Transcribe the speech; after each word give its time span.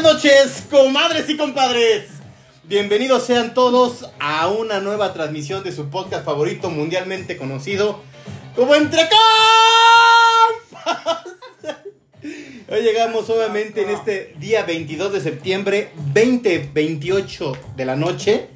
Buenas 0.00 0.22
noches, 0.22 0.62
comadres 0.70 1.28
y 1.28 1.36
compadres. 1.36 2.04
Bienvenidos 2.62 3.24
sean 3.24 3.52
todos 3.52 4.08
a 4.20 4.46
una 4.46 4.78
nueva 4.78 5.12
transmisión 5.12 5.64
de 5.64 5.72
su 5.72 5.90
podcast 5.90 6.24
favorito 6.24 6.70
mundialmente 6.70 7.36
conocido 7.36 8.00
como 8.54 8.76
Entre 8.76 9.08
Compas. 10.70 11.24
Hoy 12.70 12.82
llegamos 12.82 13.28
obviamente 13.28 13.82
en 13.82 13.90
este 13.90 14.36
día 14.38 14.62
22 14.62 15.14
de 15.14 15.20
septiembre, 15.20 15.90
2028 16.14 17.56
de 17.74 17.84
la 17.84 17.96
noche. 17.96 18.46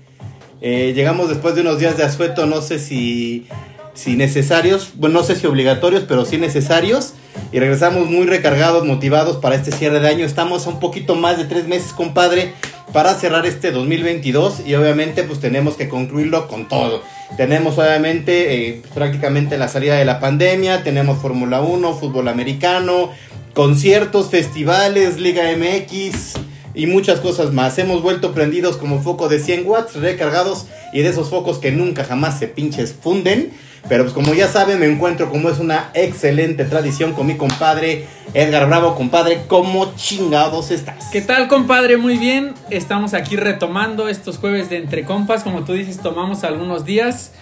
Eh, 0.61 0.93
llegamos 0.95 1.29
después 1.29 1.57
de 1.57 1.63
unos 1.63 1.81
días 1.81 1.97
de 1.97 2.05
asueto, 2.05 2.47
no 2.47 2.63
sé 2.63 2.79
si, 2.79 3.49
si 3.95 4.15
necesarios, 4.15 4.93
bueno, 4.95 5.19
no 5.19 5.25
sé 5.25 5.35
si 5.35 5.49
obligatorios, 5.49 6.05
pero 6.07 6.25
sí 6.25 6.39
necesarios. 6.39 7.15
Y 7.53 7.59
regresamos 7.59 8.09
muy 8.09 8.27
recargados, 8.27 8.85
motivados 8.85 9.37
para 9.37 9.55
este 9.55 9.73
cierre 9.73 10.01
de 10.01 10.09
año. 10.09 10.25
Estamos 10.25 10.67
a 10.67 10.71
un 10.71 10.81
poquito 10.81 11.15
más 11.15 11.39
de 11.39 11.45
tres 11.45 11.67
meses, 11.67 11.93
compadre, 11.93 12.55
para 12.93 13.15
cerrar 13.15 13.47
este 13.47 13.71
2022. 13.73 14.63
Y 14.67 14.75
obviamente, 14.75 15.23
pues 15.23 15.41
tenemos 15.41 15.75
que 15.75 15.89
concluirlo 15.89 16.49
con 16.49 16.69
todo. 16.69 17.03
Tenemos 17.37 17.79
obviamente 17.79 18.69
eh, 18.69 18.83
prácticamente 18.95 19.59
la 19.59 19.69
salida 19.69 19.97
de 19.97 20.05
la 20.05 20.21
pandemia. 20.21 20.83
Tenemos 20.83 21.19
Fórmula 21.19 21.61
1, 21.61 21.95
fútbol 21.95 22.29
americano, 22.29 23.11
conciertos, 23.55 24.31
festivales, 24.31 25.19
Liga 25.19 25.45
MX 25.57 26.35
y 26.75 26.87
muchas 26.87 27.21
cosas 27.21 27.53
más. 27.53 27.79
Hemos 27.79 28.03
vuelto 28.03 28.33
prendidos 28.33 28.77
como 28.77 29.03
foco 29.03 29.29
de 29.29 29.39
100 29.39 29.67
watts, 29.67 29.95
recargados 29.97 30.67
y 30.93 31.03
de 31.03 31.09
esos 31.09 31.29
focos 31.29 31.59
que 31.59 31.71
nunca 31.71 32.05
jamás 32.05 32.39
se 32.39 32.49
pinches 32.49 32.95
funden. 32.95 33.53
Pero 33.89 34.05
pues 34.05 34.15
como 34.15 34.33
ya 34.33 34.49
saben, 34.49 34.79
me 34.79 34.87
encuentro 34.87 35.29
como 35.29 35.49
es 35.51 35.59
una 35.59 35.91
excelente 35.95 36.65
tradición 36.65 37.13
con 37.13 37.27
mi 37.27 37.37
compadre 37.37 38.07
Edgar 38.33 38.67
Bravo. 38.67 38.95
Compadre, 38.95 39.43
¿cómo 39.49 39.95
chingados 39.97 40.71
estás? 40.71 41.09
¿Qué 41.11 41.21
tal, 41.21 41.49
compadre? 41.49 41.97
Muy 41.97 42.17
bien. 42.17 42.55
Estamos 42.71 43.13
aquí 43.13 43.37
retomando 43.37 44.09
estos 44.09 44.39
jueves 44.39 44.71
de 44.71 44.77
Entre 44.77 45.05
Compas. 45.05 45.43
Como 45.43 45.65
tú 45.65 45.73
dices, 45.73 45.99
tomamos 45.99 46.45
algunos 46.45 46.85
días. 46.85 47.33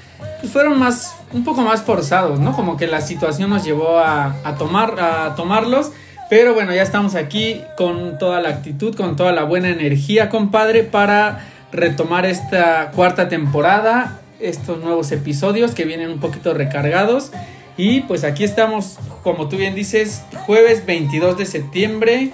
Pues 0.41 0.53
fueron 0.53 0.79
más, 0.79 1.15
un 1.33 1.45
poco 1.45 1.63
más 1.63 1.83
forzados, 1.83 2.41
¿no? 2.41 2.55
Como 2.55 2.77
que 2.77 2.87
la 2.87 3.01
situación 3.01 3.51
nos 3.51 3.65
llevó 3.65 3.99
a, 3.99 4.37
a 4.43 4.55
tomar, 4.55 4.99
a 4.99 5.35
tomarlos. 5.35 5.93
Pero 6.31 6.55
bueno, 6.55 6.75
ya 6.75 6.83
estamos 6.83 7.17
aquí 7.17 7.61
con 7.77 8.19
toda 8.19 8.41
la 8.41 8.49
actitud, 8.49 8.95
con 8.97 9.17
toda 9.17 9.33
la 9.33 9.45
buena 9.45 9.69
energía, 9.69 10.31
compadre, 10.31 10.85
para 10.85 11.47
retomar 11.73 12.25
esta 12.25 12.93
cuarta 12.93 13.29
temporada 13.29 14.20
estos 14.41 14.81
nuevos 14.81 15.13
episodios 15.13 15.73
que 15.75 15.85
vienen 15.85 16.11
un 16.11 16.21
poquito 16.21 16.55
recargados. 16.55 17.33
Y 17.77 18.01
pues 18.03 18.25
aquí 18.25 18.45
estamos, 18.45 18.99
como 19.23 19.49
tú 19.49 19.57
bien 19.57 19.75
dices, 19.75 20.23
jueves 20.47 20.85
22 20.85 21.39
de 21.39 21.47
septiembre, 21.47 22.31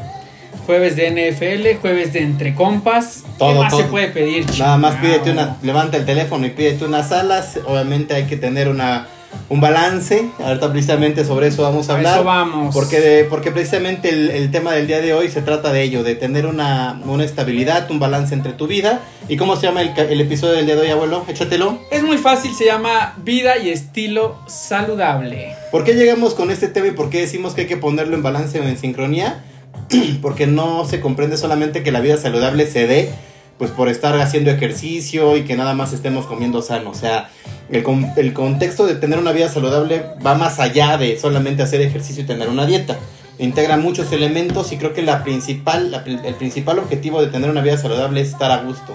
jueves 0.67 0.97
de 0.97 1.11
NFL, 1.11 1.81
jueves 1.81 2.13
de 2.13 2.21
Entre 2.23 2.55
Compas. 2.55 3.25
Todo, 3.39 3.53
¿Qué 3.53 3.59
más 3.61 3.71
todo. 3.71 3.83
se 3.83 3.89
puede 3.89 4.09
pedir? 4.09 4.47
Nada 4.59 4.77
más 4.77 4.97
pídete 4.97 5.31
una, 5.31 5.57
levanta 5.63 5.97
el 5.97 6.05
teléfono 6.05 6.47
y 6.47 6.51
pídete 6.51 6.85
unas 6.85 7.13
alas. 7.13 7.61
Obviamente 7.67 8.15
hay 8.15 8.25
que 8.25 8.37
tener 8.37 8.69
una, 8.69 9.07
un 9.49 9.61
balance. 9.61 10.29
Ahorita 10.43 10.71
precisamente 10.73 11.25
sobre 11.25 11.49
eso 11.49 11.63
vamos 11.63 11.89
a 11.91 11.95
hablar. 11.95 12.15
eso 12.17 12.25
vamos. 12.25 12.75
Porque, 12.75 13.01
de- 13.01 13.25
porque 13.25 13.51
precisamente 13.53 14.09
el, 14.09 14.31
el 14.31 14.51
tema 14.51 14.73
del 14.73 14.87
día 14.87 15.01
de 15.01 15.13
hoy 15.15 15.29
se 15.31 15.43
trata 15.43 15.73
de 15.73 15.83
ello, 15.83 16.03
de 16.05 16.15
tener 16.15 16.47
una, 16.47 17.01
una 17.07 17.25
estabilidad, 17.25 17.91
un 17.91 17.99
balance 17.99 18.35
entre 18.35 18.53
tu 18.53 18.67
vida. 18.67 19.01
¿Y 19.29 19.37
cómo 19.37 19.57
se 19.57 19.63
llama 19.67 19.83
el, 19.83 19.91
el 19.99 20.21
episodio 20.21 20.55
del 20.55 20.67
día 20.67 20.77
de 20.77 20.83
hoy, 20.83 20.89
abuelo? 20.91 21.25
Échatelo. 21.29 21.79
Es 21.91 22.03
muy 22.03 22.19
fácil, 22.19 22.55
se 22.55 22.65
llama 22.67 23.15
Vida 23.25 23.59
y 23.59 23.71
Estilo 23.71 24.39
Saludable. 24.47 25.55
¿Por 25.73 25.85
qué 25.85 25.95
llegamos 25.95 26.35
con 26.35 26.51
este 26.51 26.69
tema 26.69 26.89
y 26.89 26.91
por 26.93 27.11
qué 27.11 27.21
decimos 27.21 27.55
que 27.55 27.63
hay 27.63 27.67
que 27.67 27.77
ponerlo 27.77 28.15
en 28.15 28.23
balance 28.23 28.61
o 28.61 28.65
en 28.65 28.77
sincronía? 28.79 29.43
Porque 30.23 30.47
no 30.47 30.85
se 30.85 31.01
comprende 31.01 31.37
solamente 31.37 31.83
que 31.83 31.93
la 31.93 32.01
vida 32.01 32.17
saludable 32.17 32.67
se 32.67 32.87
dé 32.87 33.11
pues 33.59 33.71
por 33.71 33.89
estar 33.89 34.19
haciendo 34.21 34.51
ejercicio 34.51 35.37
y 35.37 35.45
que 35.45 35.57
nada 35.57 35.75
más 35.75 35.93
estemos 35.93 36.27
comiendo 36.27 36.63
sano. 36.63 36.91
O 36.91 36.95
sea, 36.95 37.31
el, 37.71 37.83
con- 37.83 38.13
el 38.17 38.33
contexto 38.33 38.87
de 38.87 38.95
tener 38.95 39.19
una 39.19 39.33
vida 39.33 39.49
saludable 39.49 40.05
va 40.25 40.35
más 40.35 40.61
allá 40.61 40.99
de 40.99 41.19
solamente 41.19 41.63
hacer 41.63 41.81
ejercicio 41.81 42.23
y 42.23 42.27
tener 42.27 42.49
una 42.49 42.67
dieta. 42.67 42.97
Integra 43.39 43.77
muchos 43.77 44.13
elementos 44.13 44.73
y 44.73 44.77
creo 44.79 44.93
que 44.95 45.03
la 45.03 45.23
principal, 45.23 45.91
la 45.91 45.99
el 46.07 46.35
principal 46.35 46.79
objetivo 46.79 47.21
de 47.21 47.29
tener 47.29 47.51
una 47.51 47.61
vida 47.61 47.77
saludable 47.77 48.21
es 48.21 48.29
estar 48.29 48.51
a 48.51 48.59
gusto. 48.63 48.93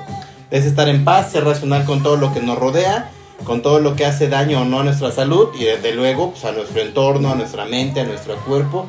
Es 0.51 0.65
estar 0.65 0.89
en 0.89 1.05
paz, 1.05 1.31
ser 1.31 1.43
racional 1.43 1.85
con 1.85 2.03
todo 2.03 2.17
lo 2.17 2.33
que 2.33 2.39
nos 2.41 2.57
rodea, 2.57 3.09
con 3.43 3.61
todo 3.61 3.79
lo 3.79 3.95
que 3.95 4.05
hace 4.05 4.27
daño 4.27 4.61
o 4.61 4.65
no 4.65 4.81
a 4.81 4.83
nuestra 4.83 5.11
salud 5.11 5.49
y 5.59 5.63
desde 5.63 5.93
luego 5.93 6.31
pues, 6.31 6.45
a 6.45 6.51
nuestro 6.51 6.81
entorno, 6.81 7.31
a 7.31 7.35
nuestra 7.35 7.65
mente, 7.65 8.01
a 8.01 8.03
nuestro 8.03 8.35
cuerpo 8.37 8.87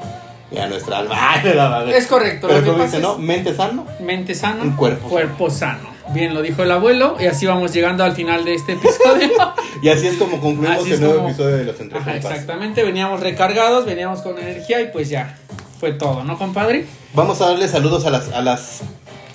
y 0.55 0.59
a 0.59 0.67
nuestra 0.69 0.99
alma. 0.99 1.15
Ay. 1.43 1.93
Es 1.95 2.07
correcto, 2.07 2.49
Pero 2.49 2.61
lo 2.61 2.65
que 2.67 2.73
pasa 2.73 2.85
dice, 2.85 2.99
¿no? 3.01 3.19
Mente 3.19 3.55
sano. 3.55 3.87
Mente 4.01 4.35
sano, 4.35 4.63
Un 4.63 4.73
cuerpo 4.73 5.09
cuerpo 5.09 5.51
sano. 5.51 5.91
Bien, 6.13 6.35
lo 6.35 6.43
dijo 6.43 6.63
el 6.63 6.71
abuelo 6.71 7.17
y 7.21 7.27
así 7.27 7.47
vamos 7.47 7.73
llegando 7.73 8.05
al 8.05 8.13
final 8.15 8.45
de 8.45 8.55
este 8.55 8.73
episodio. 8.73 9.31
Y 9.83 9.89
así 9.89 10.07
es 10.07 10.15
como 10.17 10.39
concluimos 10.41 10.83
Así 10.83 10.93
el 10.93 11.01
nuevo 11.01 11.17
como- 11.17 11.29
episodio 11.31 11.57
de 11.57 11.65
los 11.65 11.81
Entre 11.81 11.99
Ajá, 11.99 12.15
exactamente, 12.15 12.85
veníamos 12.85 13.19
recargados, 13.19 13.85
veníamos 13.85 14.21
con 14.21 14.39
energía 14.39 14.81
y 14.81 14.93
pues 14.93 15.09
ya, 15.09 15.37
fue 15.81 15.93
todo, 15.93 16.23
¿no, 16.23 16.39
compadre? 16.39 16.87
Vamos 17.15 17.41
a 17.41 17.47
darle 17.47 17.67
saludos 17.67 18.05
a 18.07 18.11
las, 18.11 18.29
a 18.33 18.43
las, 18.43 18.83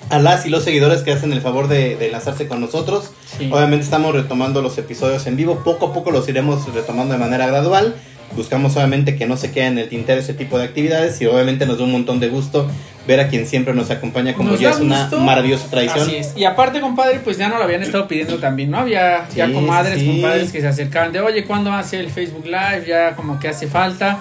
a 0.08 0.18
las 0.18 0.46
y 0.46 0.48
los 0.48 0.64
seguidores 0.64 1.02
que 1.02 1.12
hacen 1.12 1.32
el 1.34 1.42
favor 1.42 1.68
de, 1.68 1.96
de 1.96 2.06
enlazarse 2.06 2.48
con 2.48 2.62
nosotros. 2.62 3.10
Sí. 3.36 3.50
Obviamente 3.52 3.84
estamos 3.84 4.14
retomando 4.14 4.62
los 4.62 4.78
episodios 4.78 5.26
en 5.26 5.36
vivo, 5.36 5.56
poco 5.64 5.88
a 5.88 5.92
poco 5.92 6.10
los 6.12 6.26
iremos 6.30 6.72
retomando 6.72 7.12
de 7.12 7.18
manera 7.20 7.46
gradual. 7.46 7.94
Buscamos 8.36 8.76
obviamente 8.76 9.16
que 9.16 9.26
no 9.26 9.36
se 9.36 9.50
quede 9.50 9.66
en 9.66 9.78
el 9.78 9.88
tintero 9.88 10.20
ese 10.20 10.34
tipo 10.34 10.58
de 10.58 10.64
actividades 10.64 11.20
y 11.20 11.26
obviamente 11.26 11.66
nos 11.66 11.78
da 11.78 11.84
un 11.84 11.92
montón 11.92 12.20
de 12.20 12.28
gusto 12.28 12.68
ver 13.06 13.20
a 13.20 13.28
quien 13.28 13.46
siempre 13.46 13.72
nos 13.74 13.90
acompaña 13.90 14.34
como 14.34 14.50
Nos 14.50 14.60
ya 14.60 14.70
es 14.70 14.80
una 14.80 15.00
gusto. 15.02 15.18
maravillosa 15.20 15.68
tradición. 15.70 16.00
Así 16.02 16.16
es. 16.16 16.32
Y 16.36 16.44
aparte, 16.44 16.80
compadre, 16.80 17.20
pues 17.24 17.38
ya 17.38 17.48
no 17.48 17.56
lo 17.56 17.64
habían 17.64 17.82
estado 17.82 18.06
pidiendo 18.06 18.36
también, 18.38 18.70
¿no? 18.70 18.78
Había 18.80 19.26
ya 19.34 19.46
Sí, 19.46 19.52
comadres, 19.52 19.98
sí. 20.00 20.06
compadres 20.06 20.52
que 20.52 20.60
se 20.60 20.68
acercaban 20.68 21.10
de, 21.12 21.20
oye, 21.20 21.44
¿cuándo 21.44 21.72
hace 21.72 21.98
el 22.00 22.10
Facebook 22.10 22.44
Live? 22.44 22.84
Ya 22.86 23.16
como 23.16 23.40
que 23.40 23.48
hace 23.48 23.66
falta. 23.66 24.18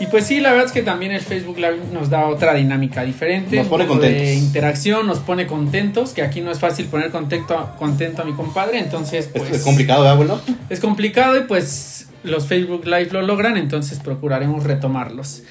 Y 0.00 0.06
pues 0.06 0.24
sí, 0.26 0.40
la 0.40 0.52
verdad 0.52 0.64
es 0.68 0.72
que 0.72 0.80
también 0.82 1.12
el 1.12 1.20
Facebook 1.20 1.58
Live 1.58 1.76
nos 1.92 2.08
da 2.08 2.24
otra 2.26 2.54
dinámica 2.54 3.02
diferente. 3.04 3.56
Nos 3.56 3.66
pone 3.66 3.84
poco 3.84 4.00
de 4.00 4.08
contentos. 4.08 4.42
interacción, 4.42 5.06
nos 5.06 5.18
pone 5.18 5.46
contentos, 5.46 6.12
que 6.14 6.22
aquí 6.22 6.40
no 6.40 6.50
es 6.50 6.58
fácil 6.58 6.86
poner 6.86 7.10
contento, 7.10 7.68
contento 7.78 8.22
a 8.22 8.24
mi 8.24 8.32
compadre, 8.32 8.78
entonces 8.78 9.26
Es- 9.26 9.30
pues... 9.42 9.50
es 9.50 9.62
complicado, 9.62 10.00
¿verdad, 10.00 10.14
abuelo? 10.14 10.40
Es 10.70 10.80
complicado 10.80 11.36
y 11.36 11.40
pues 11.40 11.99
los 12.24 12.46
Facebook 12.46 12.84
Live 12.84 13.08
lo 13.12 13.22
logran, 13.22 13.56
entonces 13.56 13.98
procuraremos 14.00 14.64
retomarlos. 14.64 15.42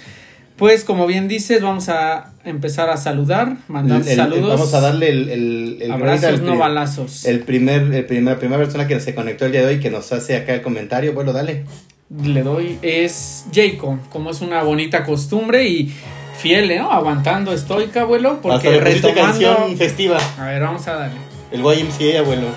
Pues 0.56 0.84
como 0.84 1.08
bien 1.08 1.30
dices, 1.30 1.62
vamos 1.62 1.88
a 1.88 2.34
empezar 2.44 2.90
a 2.90 2.98
saludar, 2.98 3.56
mandar 3.70 4.02
El- 4.02 4.08
el- 4.10 4.16
saludos. 4.18 4.50
vamos 4.60 4.74
a 4.74 4.82
darle 4.82 5.10
el, 5.10 5.30
el, 5.30 5.78
el 5.82 5.92
abrazos, 5.92 6.42
no 6.42 6.58
balazos. 6.58 7.24
El 7.26 7.40
primer, 7.42 7.84
el 7.94 8.06
primer, 8.06 8.34
la 8.34 8.40
primera 8.40 8.62
persona 8.62 8.86
que 8.86 9.00
se 9.00 9.16
conectó 9.16 9.46
el 9.46 9.54
día 9.54 9.62
de 9.62 9.68
hoy 9.76 9.80
que 9.80 9.90
nos 9.90 10.12
hace 10.12 10.36
acá 10.36 10.54
el 10.54 10.62
comentario, 10.62 11.14
bueno, 11.14 11.32
dale. 11.32 11.64
Le 12.24 12.42
doy 12.44 12.78
es 12.82 13.46
Jacob, 13.54 14.00
como 14.10 14.32
es 14.32 14.42
una 14.42 14.64
bonita 14.64 15.06
costumbre 15.06 15.66
y 15.70 15.94
fiel, 16.38 16.76
¿no? 16.78 16.92
Aguantando 16.92 17.54
estoica, 17.54 18.02
abuelo, 18.02 18.32
Hasta 18.32 18.42
porque 18.42 18.70
pusiste 18.80 19.08
retomando. 19.10 19.22
canción 19.22 19.78
festiva. 19.78 20.18
A 20.40 20.46
ver, 20.48 20.62
vamos 20.62 20.86
a 20.88 20.94
darle. 20.96 21.18
El 21.52 21.62
YMCA, 21.62 22.20
abuelo. 22.20 22.48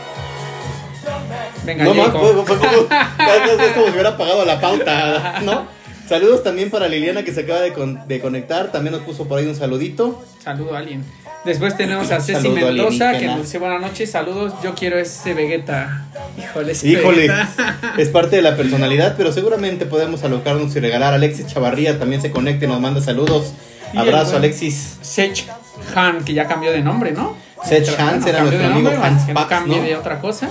Venga, 1.65 1.85
No, 1.85 1.95
más, 1.95 2.11
fue, 2.11 2.33
fue 2.45 2.59
como, 2.59 2.73
es, 3.63 3.73
como 3.73 3.87
si 3.87 3.93
hubiera 3.93 4.17
pagado 4.17 4.45
la 4.45 4.61
pauta, 4.61 5.41
¿no? 5.45 5.67
Saludos 6.09 6.43
también 6.43 6.69
para 6.71 6.89
Liliana 6.89 7.23
que 7.23 7.33
se 7.33 7.43
acaba 7.43 7.61
de, 7.61 7.73
con- 7.73 8.07
de 8.07 8.21
conectar. 8.21 8.71
También 8.73 8.93
nos 8.93 9.03
puso 9.03 9.27
por 9.29 9.39
ahí 9.39 9.47
un 9.47 9.55
saludito. 9.55 10.23
Saludo 10.43 10.75
a 10.75 10.79
alguien. 10.81 11.05
Después 11.45 11.77
tenemos 11.77 12.11
a 12.11 12.21
Ceci 12.21 12.43
Saludo 12.43 12.55
Mendoza 12.67 13.19
que 13.19 13.27
nos 13.27 13.43
dice 13.43 13.59
buenas 13.59 13.81
noches, 13.81 14.11
saludos. 14.11 14.53
Yo 14.63 14.75
quiero 14.75 14.99
ese 14.99 15.35
Vegeta. 15.35 16.05
Híjole, 16.39 16.73
ese 16.73 16.89
Híjole, 16.89 17.29
Vegeta. 17.29 17.95
es 17.99 18.09
parte 18.09 18.37
de 18.37 18.43
la 18.43 18.57
personalidad, 18.57 19.15
pero 19.17 19.33
seguramente 19.33 19.87
podemos 19.87 20.23
alocarnos 20.23 20.75
y 20.77 20.81
regalar. 20.81 21.15
Alexis 21.15 21.47
Chavarría 21.47 21.99
también 21.99 22.21
se 22.21 22.31
conecta 22.31 22.65
y 22.67 22.69
nos 22.69 22.81
manda 22.81 23.01
saludos. 23.01 23.55
Y 23.93 23.99
Abrazo, 23.99 24.37
Alexis. 24.37 24.99
Sech 25.01 25.47
Han, 25.95 26.25
que 26.25 26.35
ya 26.35 26.47
cambió 26.47 26.73
de 26.73 26.81
nombre, 26.83 27.13
¿no? 27.13 27.37
Sech 27.65 27.89
Han 27.99 28.21
cambió 28.21 28.43
nuestro 28.43 28.67
amigo 28.67 28.91
Hans 29.03 29.23
que 29.25 29.33
no 29.33 29.41
Pax, 29.41 29.49
cambie 29.49 29.79
¿no? 29.79 29.83
de 29.85 29.97
otra 29.97 30.21
cosa. 30.21 30.49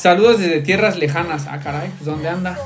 Saludos 0.00 0.38
desde 0.38 0.62
tierras 0.62 0.96
lejanas. 0.96 1.44
Ah, 1.46 1.60
caray, 1.62 1.90
pues 1.90 2.06
¿dónde 2.06 2.26
anda? 2.26 2.58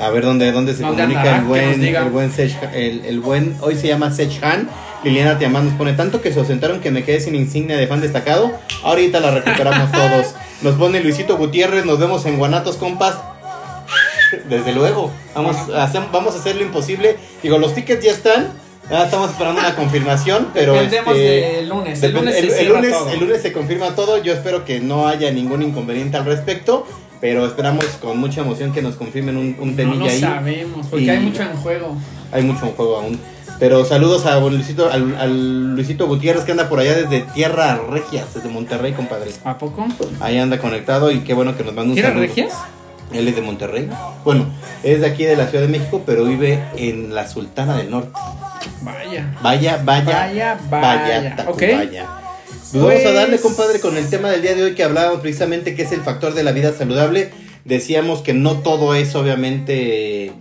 A 0.00 0.10
ver 0.10 0.24
dónde, 0.24 0.50
dónde 0.50 0.74
se 0.74 0.82
¿Dónde 0.82 1.02
comunica 1.04 1.36
andará? 1.36 1.36
el 1.36 1.42
Que 1.42 1.48
buen, 1.48 1.68
nos 1.70 1.80
diga. 1.80 2.00
el 2.02 2.10
buen 2.10 2.32
Sech, 2.32 2.56
el, 2.74 3.04
el 3.04 3.20
buen, 3.20 3.56
hoy 3.60 3.76
se 3.76 3.86
llama 3.86 4.10
Sech 4.10 4.42
Han. 4.42 4.68
Liliana 5.04 5.38
Tiamán 5.38 5.66
nos 5.66 5.74
pone 5.74 5.92
tanto 5.92 6.20
que 6.20 6.32
se 6.32 6.40
ausentaron 6.40 6.80
que 6.80 6.90
me 6.90 7.04
quedé 7.04 7.20
sin 7.20 7.36
insignia 7.36 7.76
de 7.76 7.86
fan 7.86 8.00
destacado. 8.00 8.50
Ahorita 8.82 9.20
la 9.20 9.30
recuperamos 9.30 9.92
todos. 9.92 10.34
Nos 10.62 10.74
pone 10.74 11.00
Luisito 11.00 11.38
Gutiérrez, 11.38 11.86
nos 11.86 11.98
vemos 11.98 12.26
en 12.26 12.36
Guanatos, 12.36 12.76
compas. 12.76 13.14
Desde 14.50 14.74
luego, 14.74 15.10
vamos 15.34 15.56
a 15.70 15.84
hacer, 15.84 16.02
vamos 16.12 16.34
a 16.34 16.38
hacer 16.38 16.56
lo 16.56 16.62
imposible. 16.62 17.16
Digo, 17.42 17.56
los 17.56 17.74
tickets 17.74 18.04
ya 18.04 18.10
están. 18.10 18.48
Ah, 18.90 19.04
estamos 19.04 19.30
esperando 19.30 19.60
una 19.60 19.74
confirmación, 19.76 20.48
pero 20.52 20.72
Dependemos 20.74 21.14
este, 21.16 21.56
del 21.56 21.68
lunes. 21.68 22.02
El 22.02 22.12
lunes, 22.12 22.34
se 22.34 22.62
el, 22.62 22.68
lunes, 22.68 22.90
todo. 22.92 23.10
el 23.10 23.20
lunes 23.20 23.42
se 23.42 23.52
confirma 23.52 23.94
todo. 23.94 24.22
Yo 24.22 24.32
espero 24.32 24.64
que 24.64 24.80
no 24.80 25.06
haya 25.06 25.30
ningún 25.30 25.62
inconveniente 25.62 26.16
al 26.16 26.24
respecto. 26.24 26.86
Pero 27.20 27.44
esperamos 27.44 27.84
con 28.00 28.16
mucha 28.18 28.40
emoción 28.40 28.72
que 28.72 28.80
nos 28.80 28.96
confirmen 28.96 29.36
un, 29.36 29.54
un 29.60 29.70
No 29.72 29.76
temilla 29.76 29.98
lo 29.98 30.10
ahí. 30.10 30.20
sabemos, 30.20 30.86
porque 30.86 31.04
Y- 31.04 31.10
hay 31.10 31.18
mucho 31.18 31.42
en 31.42 31.54
juego. 31.54 31.94
Hay 32.32 32.42
mucho 32.42 32.64
en 32.64 32.72
juego 32.72 32.96
aún. 32.96 33.20
Pero 33.58 33.84
saludos 33.84 34.24
a 34.24 34.40
Luisito, 34.40 34.90
al, 34.90 35.14
al, 35.18 35.74
Luisito 35.76 36.06
Gutiérrez 36.06 36.44
que 36.44 36.52
anda 36.52 36.70
por 36.70 36.78
allá 36.80 36.94
desde 36.94 37.20
Tierra 37.34 37.78
Regias, 37.90 38.32
desde 38.32 38.48
Monterrey, 38.48 38.94
compadre. 38.94 39.32
¿A 39.44 39.58
poco? 39.58 39.86
Ahí 40.20 40.38
anda 40.38 40.58
conectado 40.58 41.10
y 41.10 41.20
qué 41.20 41.34
bueno 41.34 41.54
que 41.58 41.62
nos 41.62 41.74
manda 41.74 41.90
un 41.90 41.94
¿Tierra 41.94 42.14
Regias? 42.14 42.54
Él 43.12 43.28
es 43.28 43.36
de 43.36 43.42
Monterrey. 43.42 43.90
Bueno, 44.24 44.46
es 44.82 45.02
de 45.02 45.06
aquí 45.06 45.24
de 45.24 45.36
la 45.36 45.46
Ciudad 45.48 45.62
de 45.66 45.68
México, 45.70 46.00
pero 46.06 46.24
vive 46.24 46.58
en 46.78 47.14
la 47.14 47.28
Sultana 47.28 47.76
del 47.76 47.90
Norte. 47.90 48.12
Vaya. 48.82 49.38
Vaya, 49.42 49.80
vaya. 49.84 50.04
Vaya, 50.04 50.58
vaya. 50.70 51.36
taco, 51.36 51.52
Ok. 51.52 51.62
vaya. 51.74 52.06
Pues 52.72 52.72
vamos 52.82 52.90
a 53.00 53.02
Pues- 53.02 53.14
darle, 53.14 53.40
compadre, 53.40 53.80
con 53.80 53.96
el 53.96 54.08
tema 54.08 54.30
del 54.30 54.42
día 54.42 54.54
de 54.54 54.62
hoy 54.62 54.74
que 54.74 54.84
hablábamos 54.84 55.20
precisamente 55.20 55.74
que 55.74 55.82
es 55.82 55.92
el 55.92 56.00
factor 56.02 56.34
de 56.34 56.42
la 56.44 56.52
vida 56.52 56.72
saludable. 56.72 57.30
Decíamos 57.64 58.20
que 58.22 58.32
no 58.32 58.56
todo 58.60 58.94
es 58.94 59.14
obviamente... 59.14 60.32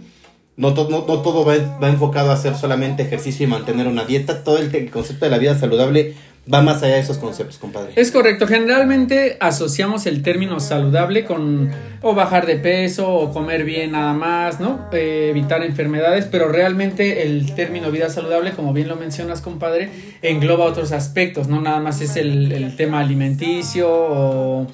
No, 0.58 0.74
to- 0.74 0.90
no, 0.90 1.06
no 1.08 1.22
todo 1.22 1.46
va, 1.46 1.56
va 1.82 1.88
enfocado 1.88 2.32
a 2.32 2.34
hacer 2.34 2.56
solamente 2.56 3.02
ejercicio 3.04 3.46
y 3.46 3.48
mantener 3.50 3.88
una 3.88 4.04
dieta. 4.04 4.44
Todo 4.44 4.58
el, 4.58 4.74
el 4.76 4.92
concepto 4.92 5.24
de 5.26 5.32
la 5.32 5.38
vida 5.38 5.58
saludable 5.58 6.16
va 6.52 6.62
más 6.62 6.82
allá 6.82 6.96
de 6.96 7.02
esos 7.02 7.18
conceptos, 7.18 7.58
compadre. 7.58 7.92
Es 7.96 8.12
correcto, 8.12 8.48
generalmente 8.48 9.38
asociamos 9.40 10.06
el 10.06 10.24
término 10.24 10.60
saludable 10.60 11.26
con 11.26 11.70
o 12.02 12.16
bajar 12.16 12.46
de 12.46 12.56
peso 12.56 13.12
o 13.12 13.32
comer 13.32 13.64
bien 13.64 13.92
nada 13.92 14.14
más, 14.14 14.60
¿no? 14.60 14.88
Eh, 14.92 15.28
evitar 15.30 15.64
enfermedades, 15.64 16.26
pero 16.26 16.48
realmente 16.48 17.24
el 17.24 17.54
término 17.54 17.92
vida 17.92 18.10
saludable, 18.10 18.52
como 18.54 18.74
bien 18.74 18.88
lo 18.88 18.96
mencionas, 18.96 19.42
compadre, 19.42 19.90
engloba 20.22 20.66
otros 20.66 20.92
aspectos, 20.92 21.48
no 21.48 21.62
nada 21.62 21.80
más 21.80 22.02
es 22.02 22.16
el, 22.16 22.76
tema 22.78 23.00
alimenticio 23.00 23.88
o 23.90 24.68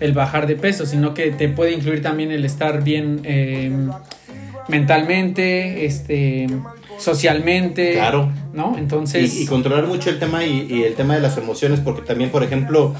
el 0.00 0.12
bajar 0.12 0.46
de 0.46 0.54
peso, 0.54 0.86
sino 0.86 1.12
que 1.12 1.32
te 1.32 1.48
puede 1.48 1.72
incluir 1.72 2.02
también 2.02 2.30
el 2.30 2.44
estar 2.44 2.84
bien 2.84 3.20
eh, 3.24 3.70
mentalmente, 4.68 5.84
este, 5.86 6.46
socialmente, 6.98 7.92
Claro. 7.94 8.30
¿no? 8.52 8.76
Entonces... 8.76 9.34
Y, 9.34 9.42
y 9.42 9.46
controlar 9.46 9.86
mucho 9.86 10.10
el 10.10 10.18
tema 10.18 10.44
y, 10.44 10.66
y 10.68 10.82
el 10.82 10.94
tema 10.94 11.14
de 11.14 11.20
las 11.20 11.36
emociones, 11.38 11.80
porque 11.80 12.02
también, 12.02 12.30
por 12.30 12.42
ejemplo, 12.42 12.94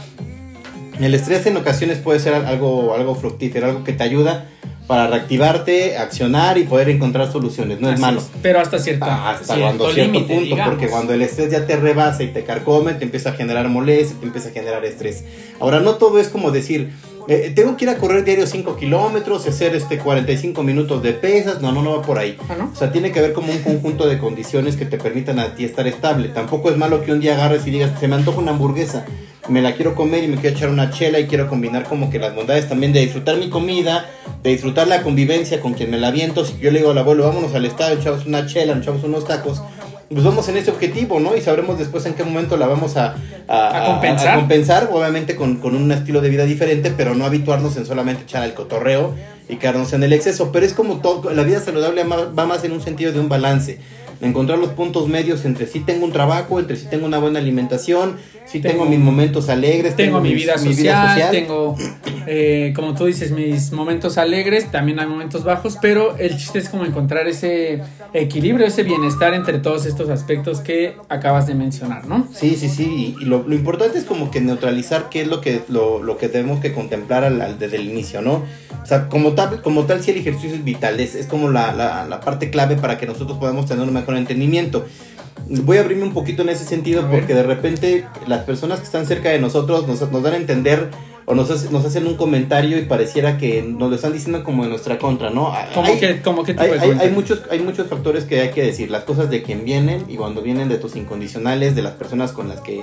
el 1.00 1.14
estrés 1.14 1.46
en 1.46 1.56
ocasiones 1.56 1.98
puede 1.98 2.18
ser 2.20 2.34
algo, 2.34 2.94
algo 2.94 3.14
fructífero, 3.14 3.66
algo 3.68 3.84
que 3.84 3.92
te 3.92 4.02
ayuda 4.02 4.46
para 4.86 5.06
reactivarte, 5.06 5.98
accionar 5.98 6.56
y 6.56 6.62
poder 6.64 6.88
encontrar 6.88 7.30
soluciones. 7.30 7.78
No 7.78 7.88
es 7.88 7.94
Así 7.94 8.00
malo. 8.02 8.20
es, 8.20 8.30
pero 8.40 8.58
hasta 8.60 8.78
cierta 8.78 9.28
Hasta 9.30 9.54
cuando 9.58 9.90
cierto 9.92 10.12
límite, 10.12 10.34
punto, 10.34 10.44
digamos. 10.44 10.74
porque 10.74 10.88
cuando 10.88 11.12
el 11.12 11.20
estrés 11.20 11.50
ya 11.52 11.66
te 11.66 11.76
rebasa 11.76 12.22
y 12.22 12.28
te 12.28 12.42
carcome, 12.42 12.94
te 12.94 13.04
empieza 13.04 13.30
a 13.30 13.32
generar 13.34 13.68
molestia, 13.68 14.16
te 14.18 14.24
empieza 14.26 14.48
a 14.48 14.52
generar 14.52 14.82
estrés. 14.86 15.24
Ahora, 15.60 15.80
no 15.80 15.96
todo 15.96 16.18
es 16.18 16.28
como 16.28 16.52
decir, 16.52 16.90
eh, 17.28 17.52
tengo 17.54 17.76
que 17.76 17.84
ir 17.84 17.90
a 17.90 17.98
correr 17.98 18.24
diario 18.24 18.46
5 18.46 18.76
kilómetros, 18.76 19.46
hacer 19.46 19.74
este 19.74 19.98
45 19.98 20.62
minutos 20.62 21.02
de 21.02 21.12
pesas, 21.12 21.60
no, 21.60 21.72
no, 21.72 21.82
no 21.82 21.98
va 21.98 22.02
por 22.02 22.18
ahí. 22.18 22.38
Ah, 22.48 22.54
¿no? 22.58 22.70
O 22.72 22.74
sea, 22.74 22.90
tiene 22.90 23.12
que 23.12 23.18
haber 23.18 23.34
como 23.34 23.52
un 23.52 23.58
conjunto 23.58 24.08
de 24.08 24.18
condiciones 24.18 24.76
que 24.76 24.86
te 24.86 24.96
permitan 24.96 25.38
a 25.38 25.54
ti 25.54 25.64
estar 25.64 25.86
estable. 25.86 26.28
Tampoco 26.28 26.70
es 26.70 26.78
malo 26.78 27.04
que 27.04 27.12
un 27.12 27.20
día 27.20 27.34
agarres 27.34 27.66
y 27.66 27.70
digas, 27.70 28.00
se 28.00 28.08
me 28.08 28.16
antoja 28.16 28.38
una 28.38 28.52
hamburguesa, 28.52 29.04
me 29.50 29.60
la 29.60 29.74
quiero 29.74 29.94
comer 29.94 30.24
y 30.24 30.28
me 30.28 30.36
quiero 30.36 30.56
echar 30.56 30.70
una 30.70 30.90
chela 30.90 31.20
y 31.20 31.26
quiero 31.26 31.48
combinar 31.48 31.84
como 31.84 32.08
que 32.08 32.18
las 32.18 32.34
bondades 32.34 32.66
también 32.66 32.94
de 32.94 33.00
disfrutar 33.00 33.36
mi 33.36 33.50
comida, 33.50 34.08
de 34.42 34.50
disfrutar 34.50 34.88
la 34.88 35.02
convivencia 35.02 35.60
con 35.60 35.74
quien 35.74 35.90
me 35.90 35.98
la 35.98 36.08
aviento. 36.08 36.46
Si 36.46 36.58
yo 36.58 36.70
le 36.70 36.78
digo 36.78 36.92
al 36.92 36.98
abuelo, 36.98 37.24
vámonos 37.24 37.54
al 37.54 37.66
estadio, 37.66 37.98
echamos 37.98 38.24
una 38.24 38.46
chela, 38.46 38.78
echamos 38.78 39.04
unos 39.04 39.26
tacos. 39.26 39.60
Pues 40.10 40.24
vamos 40.24 40.48
en 40.48 40.56
ese 40.56 40.70
objetivo, 40.70 41.20
¿no? 41.20 41.36
Y 41.36 41.42
sabremos 41.42 41.78
después 41.78 42.06
en 42.06 42.14
qué 42.14 42.24
momento 42.24 42.56
la 42.56 42.66
vamos 42.66 42.96
a, 42.96 43.16
A 43.46 43.84
compensar. 43.86 44.28
a 44.28 44.34
compensar, 44.36 44.90
obviamente 44.90 45.36
con, 45.36 45.56
con 45.56 45.74
un 45.74 45.92
estilo 45.92 46.20
de 46.22 46.30
vida 46.30 46.44
diferente, 46.44 46.92
pero 46.96 47.14
no 47.14 47.26
habituarnos 47.26 47.76
en 47.76 47.84
solamente 47.84 48.22
echar 48.22 48.42
el 48.44 48.54
cotorreo 48.54 49.14
y 49.50 49.56
quedarnos 49.56 49.92
en 49.92 50.02
el 50.02 50.12
exceso. 50.14 50.50
Pero 50.50 50.64
es 50.64 50.72
como 50.72 51.00
todo, 51.00 51.30
la 51.32 51.42
vida 51.42 51.60
saludable 51.60 52.04
va 52.04 52.46
más 52.46 52.64
en 52.64 52.72
un 52.72 52.80
sentido 52.80 53.12
de 53.12 53.20
un 53.20 53.28
balance. 53.28 53.80
Encontrar 54.20 54.58
los 54.58 54.70
puntos 54.70 55.06
medios 55.08 55.44
entre 55.44 55.66
si 55.66 55.80
tengo 55.80 56.04
un 56.04 56.12
trabajo, 56.12 56.58
entre 56.58 56.76
si 56.76 56.86
tengo 56.86 57.06
una 57.06 57.18
buena 57.18 57.38
alimentación, 57.38 58.16
si 58.46 58.60
tengo, 58.60 58.78
Tengo- 58.84 58.90
mis 58.90 58.98
momentos 58.98 59.48
alegres, 59.48 59.94
Tengo 59.94 60.20
mi 60.20 60.30
mis- 60.30 60.42
vida 60.42 60.56
social, 60.58 61.30
tengo, 61.30 61.76
eh, 62.26 62.72
como 62.74 62.94
tú 62.94 63.04
dices, 63.06 63.30
mis 63.30 63.72
momentos 63.72 64.18
alegres, 64.18 64.70
también 64.72 64.98
hay 65.00 65.06
momentos 65.06 65.44
bajos, 65.44 65.76
pero 65.80 66.16
el 66.16 66.36
chiste 66.36 66.58
es 66.58 66.68
como 66.68 66.84
encontrar 66.86 67.28
ese 67.28 67.82
equilibrio, 68.12 68.66
ese 68.66 68.82
bienestar 68.84 69.34
entre 69.34 69.58
todos 69.58 69.86
estos 69.86 70.08
aspectos 70.08 70.60
que 70.60 70.96
acabas 71.08 71.46
de 71.46 71.54
mencionar, 71.54 72.06
¿no? 72.06 72.26
Sí, 72.34 72.56
sí, 72.56 72.68
sí. 72.68 73.14
Y, 73.20 73.24
lo, 73.24 73.44
lo 73.46 73.54
importante 73.54 73.98
es 73.98 74.04
como 74.04 74.30
que 74.30 74.40
neutralizar 74.40 75.08
qué 75.10 75.20
es 75.22 75.28
lo 75.28 75.40
que, 75.40 75.60
lo, 75.68 76.02
lo 76.02 76.16
que 76.16 76.28
tenemos 76.28 76.60
que 76.60 76.72
contemplar 76.72 77.24
al- 77.24 77.40
al- 77.40 77.58
desde 77.58 77.76
el 77.76 77.88
inicio, 77.88 78.22
¿no? 78.22 78.42
O 78.82 78.86
sea, 78.88 79.08
como 79.08 79.32
tal, 79.32 79.60
como 79.60 79.84
tal 79.84 80.02
si 80.02 80.12
el 80.12 80.16
ejercicio 80.18 80.54
es 80.56 80.64
vital, 80.64 80.98
es, 81.00 81.14
es 81.14 81.26
como 81.26 81.50
la, 81.50 81.74
la, 81.74 82.06
la 82.06 82.20
parte 82.20 82.48
clave 82.50 82.76
para 82.76 82.96
que 82.96 83.06
nosotros 83.06 83.36
podamos 83.36 83.66
tener 83.66 83.86
mejor 84.08 84.16
entendimiento. 84.16 84.86
Voy 85.48 85.76
a 85.76 85.80
abrirme 85.80 86.04
un 86.04 86.12
poquito 86.12 86.42
en 86.42 86.48
ese 86.48 86.64
sentido 86.64 87.08
porque 87.10 87.34
de 87.34 87.42
repente 87.42 88.06
las 88.26 88.42
personas 88.42 88.80
que 88.80 88.86
están 88.86 89.06
cerca 89.06 89.30
de 89.30 89.38
nosotros 89.38 89.86
nos, 89.86 90.00
nos 90.10 90.22
dan 90.22 90.34
a 90.34 90.36
entender 90.36 90.90
o 91.28 91.34
nos, 91.34 91.50
hace- 91.50 91.70
nos 91.70 91.84
hacen 91.84 92.06
un 92.06 92.16
comentario 92.16 92.78
y 92.78 92.82
pareciera 92.86 93.36
que 93.36 93.62
nos 93.62 93.90
lo 93.90 93.96
están 93.96 94.12
diciendo 94.14 94.42
como 94.42 94.64
en 94.64 94.70
nuestra 94.70 94.98
contra, 94.98 95.28
¿no? 95.30 95.52
Como 95.74 95.86
Hay- 95.86 95.98
que, 96.00 96.20
como 96.22 96.42
que 96.42 96.56
hay, 96.58 96.70
hay- 96.80 96.98
hay 97.00 97.10
muchos, 97.10 97.42
hay 97.50 97.60
muchos 97.60 97.86
factores 97.86 98.24
que 98.24 98.40
hay 98.40 98.50
que 98.50 98.62
decir. 98.62 98.90
Las 98.90 99.02
cosas 99.04 99.28
de 99.30 99.42
quien 99.42 99.64
vienen 99.64 100.04
y 100.08 100.16
cuando 100.16 100.40
vienen 100.42 100.68
de 100.68 100.78
tus 100.78 100.96
incondicionales, 100.96 101.74
de 101.76 101.82
las 101.82 101.92
personas 101.92 102.32
con 102.32 102.48
las 102.48 102.60
que 102.60 102.82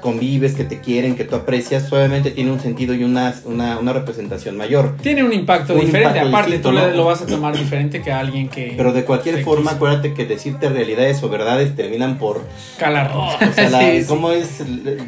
convives, 0.00 0.54
que 0.54 0.64
te 0.64 0.80
quieren, 0.80 1.16
que 1.16 1.24
tú 1.24 1.34
aprecias, 1.36 1.90
obviamente 1.92 2.30
tiene 2.30 2.50
un 2.50 2.60
sentido 2.60 2.92
y 2.94 3.04
una, 3.04 3.34
una, 3.46 3.78
una 3.78 3.92
representación 3.94 4.56
mayor. 4.56 4.96
Tiene 5.00 5.22
un 5.24 5.32
impacto 5.32 5.72
Un 5.74 5.80
diferente, 5.80 6.18
impacto 6.18 6.28
aparte 6.28 6.52
distinto, 6.56 6.80
tú 6.90 6.96
lo 6.96 7.04
vas 7.06 7.22
a 7.22 7.26
tomar 7.26 7.56
diferente 7.56 8.02
que 8.02 8.12
a 8.12 8.18
alguien 8.18 8.48
que... 8.48 8.74
Pero 8.76 8.92
de 8.92 9.04
cualquier 9.04 9.42
forma, 9.42 9.62
quiso 9.70 9.76
acuérdate 9.76 10.12
que 10.12 10.26
decirte 10.26 10.68
realidades 10.68 11.22
o 11.22 11.28
verdades 11.30 11.74
terminan 11.74 12.18
por... 12.18 12.42
Calar. 12.78 13.12
O 13.14 13.30
sea, 13.54 13.70
la- 13.70 13.80
Sí, 13.80 14.02
sí. 14.02 14.06
¿cómo 14.08 14.30
es? 14.32 14.62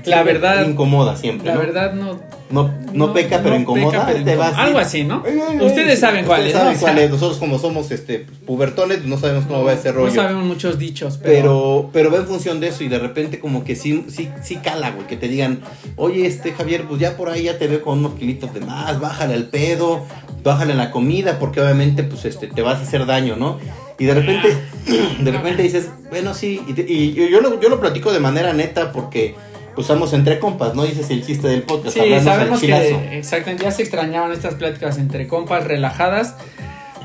La 0.06 0.22
verdad- 0.22 0.66
Incomoda 0.66 1.16
siempre, 1.16 1.48
La 1.48 1.54
¿no? 1.54 1.60
verdad 1.60 1.92
no... 1.92 2.18
No, 2.48 2.70
no, 2.92 3.12
peca, 3.12 3.38
pero 3.42 3.54
no 3.56 3.60
incomoda. 3.62 3.90
peca, 3.90 4.06
pero 4.06 4.24
te 4.24 4.32
incomoda. 4.32 4.50
vas 4.50 4.58
y- 4.58 4.60
Algo 4.62 4.78
así, 4.78 5.04
¿no? 5.04 5.22
Ustedes 5.62 6.00
saben 6.00 6.24
cuál 6.24 6.46
es, 6.46 6.52
saben 6.52 6.78
cuál 6.78 6.98
es. 6.98 7.10
Nosotros 7.10 7.38
como 7.38 7.58
somos 7.58 7.90
este 7.90 8.26
pubertones, 8.46 9.04
no 9.04 9.18
sabemos 9.18 9.44
cómo 9.46 9.64
va 9.64 9.72
ese 9.74 9.92
rollo. 9.92 10.08
No 10.08 10.14
sabemos 10.14 10.44
muchos 10.44 10.78
dichos, 10.78 11.18
pero... 11.22 11.36
Pero, 11.36 11.90
pero 11.92 12.10
va 12.10 12.18
en 12.18 12.26
función 12.26 12.60
de 12.60 12.68
eso 12.68 12.84
y 12.84 12.88
de 12.88 12.98
repente 12.98 13.38
como 13.40 13.64
que 13.64 13.76
sí, 13.76 14.04
sí, 14.08 14.28
sí 14.42 14.56
cala, 14.56 14.90
güey, 14.92 15.06
que 15.06 15.16
te 15.16 15.28
digan, 15.28 15.60
oye, 15.96 16.26
este 16.26 16.52
Javier, 16.52 16.84
pues 16.88 17.00
ya 17.00 17.16
por 17.16 17.28
ahí 17.30 17.44
ya 17.44 17.58
te 17.58 17.66
veo 17.66 17.82
con 17.82 17.98
unos 17.98 18.14
kilitos 18.14 18.52
de 18.54 18.60
más, 18.60 18.98
bájale 19.00 19.34
al 19.34 19.44
pedo, 19.48 20.04
bájale 20.42 20.72
a 20.72 20.76
la 20.76 20.90
comida, 20.90 21.38
porque 21.38 21.60
obviamente 21.60 22.02
pues 22.04 22.24
este 22.24 22.46
te 22.46 22.62
vas 22.62 22.78
a 22.78 22.82
hacer 22.82 23.06
daño, 23.06 23.36
¿no? 23.36 23.58
Y 23.98 24.04
de 24.04 24.14
repente, 24.14 24.48
de 25.20 25.30
repente 25.32 25.62
dices, 25.62 25.88
bueno, 26.10 26.34
sí, 26.34 26.60
y, 26.68 26.72
te- 26.74 26.84
y 26.86 27.14
yo, 27.14 27.26
yo 27.28 27.40
lo, 27.40 27.58
yo 27.60 27.68
lo 27.70 27.80
platico 27.80 28.12
de 28.12 28.20
manera 28.20 28.52
neta 28.52 28.92
porque 28.92 29.34
estamos 29.78 30.12
entre 30.12 30.38
compas, 30.38 30.74
¿no? 30.74 30.84
Dices 30.84 31.10
el 31.10 31.24
chiste 31.24 31.48
del 31.48 31.62
podcast, 31.62 31.96
Sí, 31.96 32.00
sabemos 32.22 32.60
que 32.60 33.18
exactamente 33.18 33.64
ya 33.64 33.70
se 33.70 33.82
extrañaban 33.82 34.32
estas 34.32 34.54
pláticas 34.54 34.98
entre 34.98 35.26
compas 35.28 35.64
relajadas. 35.64 36.34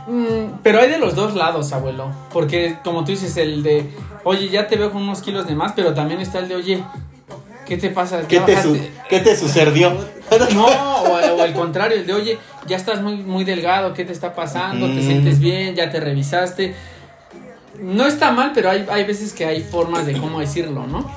Mm, 0.07 0.59
pero 0.63 0.79
hay 0.79 0.89
de 0.89 0.97
los 0.97 1.15
dos 1.15 1.35
lados, 1.35 1.71
abuelo. 1.73 2.11
Porque 2.33 2.75
como 2.83 3.03
tú 3.05 3.11
dices, 3.11 3.37
el 3.37 3.61
de, 3.63 3.85
oye, 4.23 4.49
ya 4.49 4.67
te 4.67 4.75
veo 4.75 4.91
con 4.91 5.03
unos 5.03 5.21
kilos 5.21 5.47
de 5.47 5.55
más, 5.55 5.73
pero 5.75 5.93
también 5.93 6.19
está 6.19 6.39
el 6.39 6.47
de, 6.47 6.55
oye, 6.55 6.83
¿qué 7.67 7.77
te 7.77 7.89
pasa? 7.89 8.27
¿Qué 8.27 8.37
¿Ya 8.37 8.45
te, 8.45 8.61
su- 8.61 8.71
bajaste?" 8.73 8.91
¿Qué 9.09 9.19
te 9.19 9.35
sucedió? 9.35 9.93
No, 10.53 10.65
o, 10.65 11.35
o 11.37 11.41
al 11.41 11.51
contrario, 11.53 11.97
el 11.97 12.07
de, 12.07 12.13
oye, 12.13 12.37
ya 12.65 12.77
estás 12.77 13.01
muy, 13.01 13.17
muy 13.17 13.43
delgado, 13.43 13.93
¿qué 13.93 14.05
te 14.05 14.13
está 14.13 14.33
pasando? 14.33 14.87
¿Te 14.87 14.93
Mm. 15.01 15.01
sientes 15.05 15.39
bien? 15.39 15.75
¿Ya 15.75 15.91
te 15.91 15.99
revisaste? 15.99 16.73
No 17.81 18.05
está 18.07 18.31
mal, 18.31 18.51
pero 18.53 18.69
hay, 18.69 18.85
hay 18.89 19.03
veces 19.03 19.33
que 19.33 19.43
hay 19.45 19.61
formas 19.61 20.05
de 20.05 20.13
cómo 20.17 20.39
decirlo, 20.39 20.87
¿no? 20.87 21.09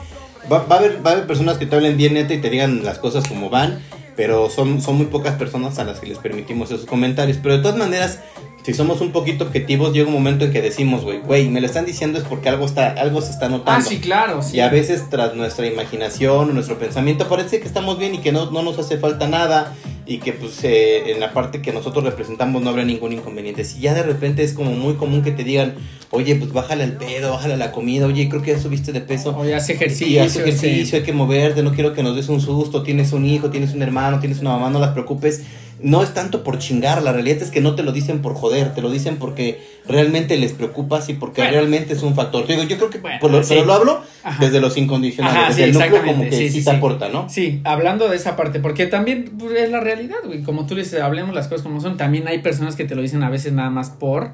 Va, 0.51 0.65
va 0.65 0.77
a 0.77 0.79
haber, 0.79 1.05
va 1.05 1.11
a 1.11 1.13
haber 1.15 1.27
personas 1.27 1.59
que 1.59 1.67
te 1.67 1.75
hablen 1.77 1.97
bien 1.97 2.15
neta 2.15 2.35
y 2.35 2.41
te 2.41 2.51
digan 2.51 2.85
las 2.85 2.99
cosas 2.99 3.27
como 3.27 3.51
van, 3.51 3.81
pero 4.17 4.51
son, 4.51 4.81
son 4.81 4.97
muy 4.97 5.07
pocas 5.07 5.35
personas 5.37 5.79
a 5.79 5.85
las 5.85 6.01
que 6.01 6.07
les 6.07 6.19
permitimos 6.19 6.71
esos 6.71 6.87
comentarios. 6.87 7.39
Pero 7.43 7.57
de 7.57 7.63
todas 7.63 7.77
maneras, 7.77 8.21
si 8.65 8.73
somos 8.73 9.01
un 9.01 9.13
poquito 9.13 9.45
objetivos, 9.45 9.93
llega 9.93 10.07
un 10.07 10.15
momento 10.15 10.45
en 10.47 10.53
que 10.53 10.63
decimos, 10.63 11.05
güey, 11.05 11.21
güey, 11.21 11.49
me 11.49 11.61
lo 11.61 11.67
están 11.67 11.85
diciendo 11.85 12.19
es 12.19 12.25
porque 12.25 12.49
algo 12.49 12.65
está, 12.65 12.93
algo 12.93 13.21
se 13.21 13.31
está 13.31 13.49
notando. 13.49 13.85
Ah, 13.85 13.89
sí, 13.89 13.99
claro, 14.01 14.43
sí. 14.43 14.57
Y 14.57 14.61
a 14.61 14.69
veces 14.69 15.11
tras 15.11 15.35
nuestra 15.35 15.67
imaginación 15.67 16.51
o 16.51 16.53
nuestro 16.53 16.79
pensamiento 16.79 17.29
parece 17.29 17.61
que 17.61 17.67
estamos 17.67 17.99
bien 17.99 18.15
y 18.15 18.19
que 18.19 18.33
no, 18.33 18.51
no 18.51 18.63
nos 18.63 18.79
hace 18.79 18.97
falta 18.97 19.27
nada 19.27 19.75
y 20.06 20.18
que 20.18 20.32
pues 20.34 20.62
eh, 20.64 21.12
en 21.12 21.20
la 21.20 21.32
parte 21.32 21.62
que 21.62 21.73
nosotros 21.73 22.04
representamos 22.04 22.62
no 22.62 22.70
habrá 22.70 22.84
ningún 22.84 23.12
inconveniente. 23.12 23.64
Si 23.64 23.80
ya 23.80 23.94
de 23.94 24.02
repente 24.02 24.42
es 24.42 24.52
como 24.52 24.73
muy 24.73 24.94
común 24.94 25.23
que 25.23 25.30
te 25.32 25.44
digan, 25.44 25.75
oye, 26.11 26.37
pues 26.37 26.52
bájale 26.52 26.84
al 26.84 26.92
pedo, 26.99 27.32
bájale 27.32 27.54
a 27.54 27.56
la 27.56 27.73
comida, 27.73 28.06
oye, 28.06 28.28
creo 28.28 28.42
que 28.42 28.52
ya 28.52 28.58
subiste 28.58 28.92
de 28.92 29.00
peso. 29.00 29.34
O 29.37 29.44
ya 29.46 29.56
hace 29.56 29.68
Sí, 29.68 29.73
ejercicio. 29.73 30.23
haz 30.23 30.37
ejercicio, 30.37 30.87
sí. 30.87 30.96
hay 30.96 31.02
que 31.02 31.12
moverte, 31.12 31.62
no 31.62 31.73
quiero 31.73 31.94
que 31.94 32.02
nos 32.02 32.14
des 32.16 32.28
un 32.28 32.40
susto, 32.40 32.82
tienes 32.82 33.12
un 33.12 33.25
hijo, 33.25 33.50
tienes 33.50 33.73
un 33.73 33.82
hermano, 33.82 34.20
tienes 34.20 34.40
una 34.40 34.50
mamá, 34.50 34.68
no 34.70 34.78
las 34.78 34.90
preocupes. 34.90 35.42
No 35.85 36.03
es 36.03 36.14
tanto 36.14 36.43
por 36.43 36.59
chingar, 36.59 37.03
la 37.03 37.12
realidad 37.12 37.43
es 37.43 37.50
que 37.50 37.61
no 37.61 37.75
te 37.75 37.83
lo 37.83 37.93
dicen 37.93 38.23
por 38.23 38.35
joder, 38.35 38.73
te 38.75 38.81
lo 38.81 38.91
dicen 38.91 39.19
porque 39.19 39.61
realmente 39.87 40.38
les 40.38 40.53
preocupas 40.55 41.11
y 41.11 41.12
porque 41.14 41.43
Bueno. 41.43 41.59
realmente 41.59 41.93
es 41.93 42.03
un 42.03 42.14
factor. 42.14 42.47
Te 42.47 42.55
digo, 42.55 42.64
yo 42.64 42.79
creo 42.79 42.88
que 42.88 42.99
Bueno, 42.99 43.19
por 43.21 43.31
lo, 43.31 43.43
sí. 43.43 43.53
pero 43.55 43.67
lo 43.67 43.75
hablo 43.75 44.00
Ajá. 44.23 44.43
desde 44.43 44.61
los 44.62 44.79
incondicionales, 44.79 45.37
Ajá, 45.38 45.49
desde 45.50 45.64
sí, 45.64 45.69
el 45.69 45.73
núcleo 45.75 46.03
como 46.07 46.25
que 46.31 46.49
sí, 46.50 46.64
te 46.64 46.71
aporta, 46.71 47.11
¿no? 47.11 47.29
Sí, 47.29 47.61
hablando 47.64 48.09
de 48.09 48.17
esa 48.17 48.35
parte, 48.35 48.61
porque 48.61 48.87
también 48.87 49.33
pues, 49.38 49.53
es 49.61 49.71
la 49.71 49.81
realidad, 49.81 50.17
güey. 50.25 50.43
Como 50.43 50.67
tú 50.67 50.75
le 50.75 50.85
dices, 50.85 51.03
hablemos 51.03 51.35
las 51.35 51.49
cosas 51.49 51.62
como 51.62 51.81
son. 51.83 51.99
También 51.99 52.26
hay 52.29 52.38
personas 52.38 52.76
que 52.76 52.87
te 52.87 52.95
lo 52.95 53.03
dicen 53.03 53.23
a 53.23 53.29
veces 53.29 53.53
nada 53.53 53.69
más 53.69 53.91
por, 53.91 54.31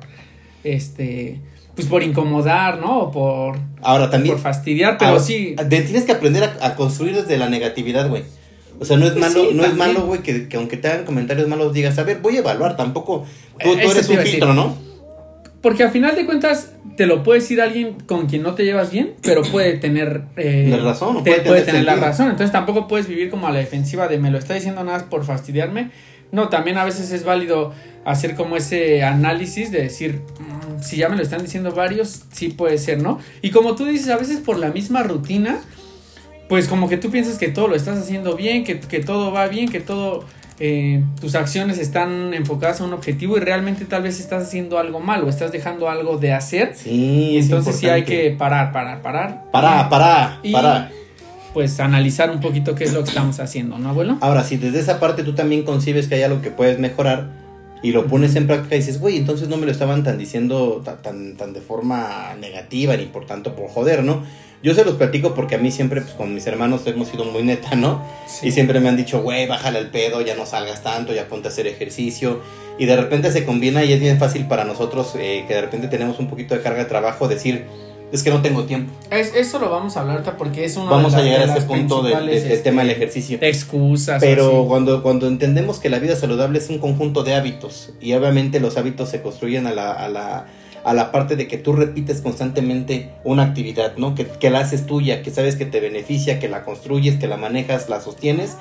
este, 0.65 1.41
pues 1.75 1.87
por 1.89 2.03
incomodar, 2.03 2.79
¿no? 2.79 2.99
O 3.01 3.11
por, 3.11 3.59
Ahora 3.83 4.11
también. 4.11 4.35
por 4.35 4.43
fastidiar, 4.43 4.99
pero 4.99 5.13
ahora, 5.13 5.23
sí. 5.23 5.55
de- 5.57 5.81
tienes 5.83 6.05
que 6.05 6.13
aprender 6.13 6.45
a, 6.45 6.67
a 6.67 6.75
construir 6.77 7.17
desde 7.17 7.39
la 7.39 7.49
negatividad, 7.49 8.09
güey. 8.09 8.23
O 8.81 8.85
sea, 8.85 8.97
no 8.97 9.07
es 9.07 9.13
Pues 9.13 9.23
malo, 9.35 9.51
sí, 9.51 9.55
no 9.55 9.65
es 9.65 9.75
malo, 9.77 10.07
güey, 10.07 10.23
que, 10.23 10.49
que 10.49 10.57
aunque 10.57 10.77
te 10.79 10.89
hagan 10.89 11.05
comentarios 11.05 11.47
malos 11.47 11.73
digas, 11.73 11.99
a 11.99 12.03
ver, 12.03 12.19
voy 12.21 12.37
a 12.37 12.41
evaluar, 12.41 12.77
tampoco. 12.77 13.27
Tú, 13.63 13.73
eres 13.75 14.09
un 14.09 14.17
filtro, 14.19 14.55
¿no? 14.55 14.77
Porque 15.61 15.83
al 15.85 15.91
final 15.91 16.17
de 16.17 16.25
cuentas 16.25 16.71
te 16.97 17.05
lo 17.07 17.23
puede 17.23 17.41
decir 17.41 17.61
alguien 17.61 17.99
con 18.07 18.27
quien 18.27 18.43
no 18.43 18.55
te 18.55 18.65
llevas 18.65 18.91
bien, 18.91 19.13
pero 19.23 19.43
puede 19.43 19.75
tener 19.75 20.23
eh, 20.39 20.69
La 20.71 20.79
razón, 20.79 21.23
te- 21.23 21.31
puede 21.33 21.43
puede, 21.43 21.63
tener 21.63 21.85
la 21.85 21.97
razón. 21.97 22.31
Entonces 22.31 22.51
tampoco 22.53 22.89
puedes 22.89 23.07
vivir 23.07 23.29
como 23.31 23.47
a 23.47 23.51
la 23.53 23.59
defensiva 23.59 24.09
de 24.09 24.19
me 24.19 24.31
lo 24.31 24.39
está 24.39 24.55
diciendo 24.55 24.83
nada 24.83 24.99
más 24.99 25.07
por 25.09 25.25
fastidiarme. 25.25 25.91
No, 26.33 26.49
también 26.49 26.79
a 26.79 26.85
veces 26.85 27.11
es 27.13 27.25
válido 27.25 27.75
hacer 28.07 28.35
como 28.37 28.57
ese 28.57 29.03
análisis 29.03 29.71
de 29.71 29.83
decir 29.83 30.21
"Mm, 30.39 30.83
si 30.83 30.97
ya 30.97 31.11
me 31.11 31.17
lo 31.17 31.23
están 31.23 31.43
diciendo 31.43 31.73
varios, 31.73 32.23
sí 32.33 32.49
puede 32.49 32.79
ser, 32.79 33.03
¿no? 33.03 33.19
Y 33.43 33.51
como 33.51 33.75
tú 33.75 33.85
dices, 33.85 34.09
a 34.09 34.17
veces 34.17 34.39
por 34.39 34.59
la 34.59 34.71
misma 34.71 35.03
rutina, 35.03 35.61
pues 36.51 36.67
como 36.69 36.89
que 36.89 36.97
tú 36.99 37.11
piensas 37.11 37.39
que 37.39 37.49
todo 37.49 37.69
lo 37.69 37.77
estás 37.77 37.97
haciendo 37.97 38.35
bien, 38.37 38.65
que, 38.65 38.81
que 38.81 38.99
todo 38.99 39.31
va 39.31 39.47
bien, 39.47 39.69
que 39.71 39.79
todo 39.81 40.25
eh, 40.59 41.03
tus 41.21 41.37
acciones 41.37 41.79
están 41.79 42.35
enfocadas 42.35 42.81
a 42.81 42.85
un 42.85 42.93
objetivo 42.93 43.37
y 43.37 43.41
realmente 43.41 43.85
tal 43.85 44.03
vez 44.03 44.19
estás 44.19 44.43
haciendo 44.49 44.77
algo 44.79 44.99
mal 44.99 45.23
o 45.23 45.29
estás 45.29 45.53
dejando 45.53 45.89
algo 45.89 46.19
de 46.19 46.33
hacer. 46.33 46.73
Sí, 46.75 46.91
Y 46.91 47.39
es 47.39 47.45
entonces 47.45 47.77
sí 47.77 47.89
hay 47.89 48.03
que 48.05 48.33
parar, 48.37 48.73
parar, 48.73 49.01
parar. 49.01 49.45
Para, 49.53 49.89
para, 49.89 50.41
Y- 50.43 50.53
para. 50.53 50.91
Pues 51.55 51.79
analizar 51.81 52.31
un 52.31 52.41
poquito 52.41 52.75
qué 52.75 52.85
es 52.85 52.93
lo 52.93 53.03
que 53.05 53.09
estamos 53.11 53.41
haciendo, 53.41 53.79
¿no, 53.79 53.89
abuelo? 53.91 54.19
Ahora, 54.21 54.45
si 54.45 54.57
desde 54.57 54.79
esa 54.81 55.01
parte 55.01 55.23
tú 55.25 55.33
también 55.35 55.63
concibes 55.65 56.07
que 56.09 56.17
hay 56.17 56.23
algo 56.23 56.43
que 56.43 56.51
puedes 56.51 56.79
mejorar 56.79 57.31
y 57.83 57.93
lo 57.93 58.07
pones 58.07 58.37
en 58.37 58.47
práctica 58.47 58.75
y 58.77 58.79
dices, 58.81 59.01
güey, 59.01 59.17
entonces 59.17 59.49
no 59.49 59.57
me 59.57 59.67
lo 59.67 59.73
estaban 59.73 60.05
tan 60.05 60.19
diciendo 60.19 60.83
ta- 60.85 61.01
tan, 61.03 61.37
tan 61.37 61.53
de 61.53 61.61
forma 61.61 62.35
negativa 62.41 62.97
ni 62.97 63.07
por 63.07 63.27
tanto 63.27 63.55
por 63.55 63.69
joder, 63.69 64.05
¿no? 64.05 64.23
Yo 64.63 64.75
se 64.75 64.85
los 64.85 64.97
platico 64.97 65.35
porque 65.35 65.55
a 65.55 65.59
mí 65.59 65.71
siempre, 65.71 66.03
pues 66.03 66.13
con 66.13 66.35
mis 66.35 66.47
hermanos 66.47 66.83
hemos 66.87 67.09
sido 67.09 67.25
muy 67.25 67.43
neta, 67.43 67.77
¿no? 67.77 68.05
Y 68.43 68.51
siempre 68.53 68.79
me 68.81 68.91
han 68.91 68.97
dicho, 68.99 69.23
güey, 69.23 69.47
bájale 69.47 69.79
el 69.79 69.87
pedo, 69.89 70.21
ya 70.21 70.35
no 70.37 70.45
salgas 70.45 70.83
tanto, 70.83 71.15
ya 71.15 71.29
ponte 71.29 71.49
a 71.49 71.51
hacer 71.51 71.67
ejercicio. 71.67 72.41
Y 72.79 72.85
de 72.85 72.95
repente 72.97 73.33
se 73.33 73.47
combina 73.47 73.83
y 73.85 73.93
es 73.95 74.01
bien 74.01 74.19
fácil 74.19 74.47
para 74.47 74.65
nosotros 74.65 75.15
eh, 75.19 75.47
que 75.49 75.55
de 75.55 75.63
repente 75.63 75.89
tenemos 75.89 76.19
un 76.19 76.29
poquito 76.29 76.55
de 76.55 76.61
carga 76.61 76.81
de 76.81 76.85
trabajo 76.91 77.27
decir, 77.27 77.65
es 78.13 78.23
que 78.23 78.31
no 78.31 78.43
tengo 78.43 78.65
tiempo. 78.65 78.93
Es- 79.11 79.35
eso 79.35 79.59
lo 79.59 79.71
vamos 79.71 79.97
a 79.97 80.01
hablar 80.01 80.17
ahorita 80.17 80.37
porque 80.37 80.65
es 80.65 80.77
uno 80.77 80.91
Vamos 80.91 81.13
de 81.13 81.19
a 81.19 81.23
la- 81.23 81.25
llegar 81.27 81.41
a 81.41 81.45
este 81.45 81.59
las 81.61 81.65
punto 81.69 82.03
de- 82.03 82.09
de- 82.11 82.15
principales, 82.17 82.43
del 82.45 82.53
este, 82.53 82.65
tema 82.71 82.83
del 82.83 82.91
ejercicio. 82.91 83.39
Excusas. 83.41 84.21
Pero 84.21 84.49
así. 84.61 84.69
cuando, 84.69 85.03
cuando 85.03 85.27
entendemos 85.29 85.79
que 85.79 85.91
la 85.91 85.99
vida 85.99 86.17
saludable 86.17 86.59
es 86.59 86.69
un 86.71 86.79
conjunto 86.79 87.23
de 87.23 87.35
hábitos 87.35 87.91
y 88.01 88.13
obviamente 88.15 88.61
los 88.61 88.77
hábitos 88.77 89.09
se 89.11 89.23
construyen 89.23 89.67
a 89.67 89.73
la, 89.73 89.93
a 89.93 90.09
la, 90.09 90.47
a 90.83 90.95
la 90.95 91.13
parte 91.13 91.37
de 91.37 91.47
que 91.47 91.59
tú 91.59 91.73
repites 91.75 92.21
constantemente 92.23 93.11
una 93.25 93.43
actividad, 93.45 93.97
¿no? 93.97 94.15
Que, 94.15 94.27
que 94.27 94.51
la 94.51 94.61
haces 94.61 94.87
tuya, 94.87 95.23
que 95.23 95.31
sabes 95.31 95.57
que 95.57 95.67
te 95.67 95.79
beneficia, 95.81 96.39
que 96.41 96.49
la 96.49 96.65
construyes, 96.65 97.17
que 97.19 97.27
la 97.29 97.37
manejas, 97.37 97.89
la 97.89 98.01
sostienes. 98.01 98.57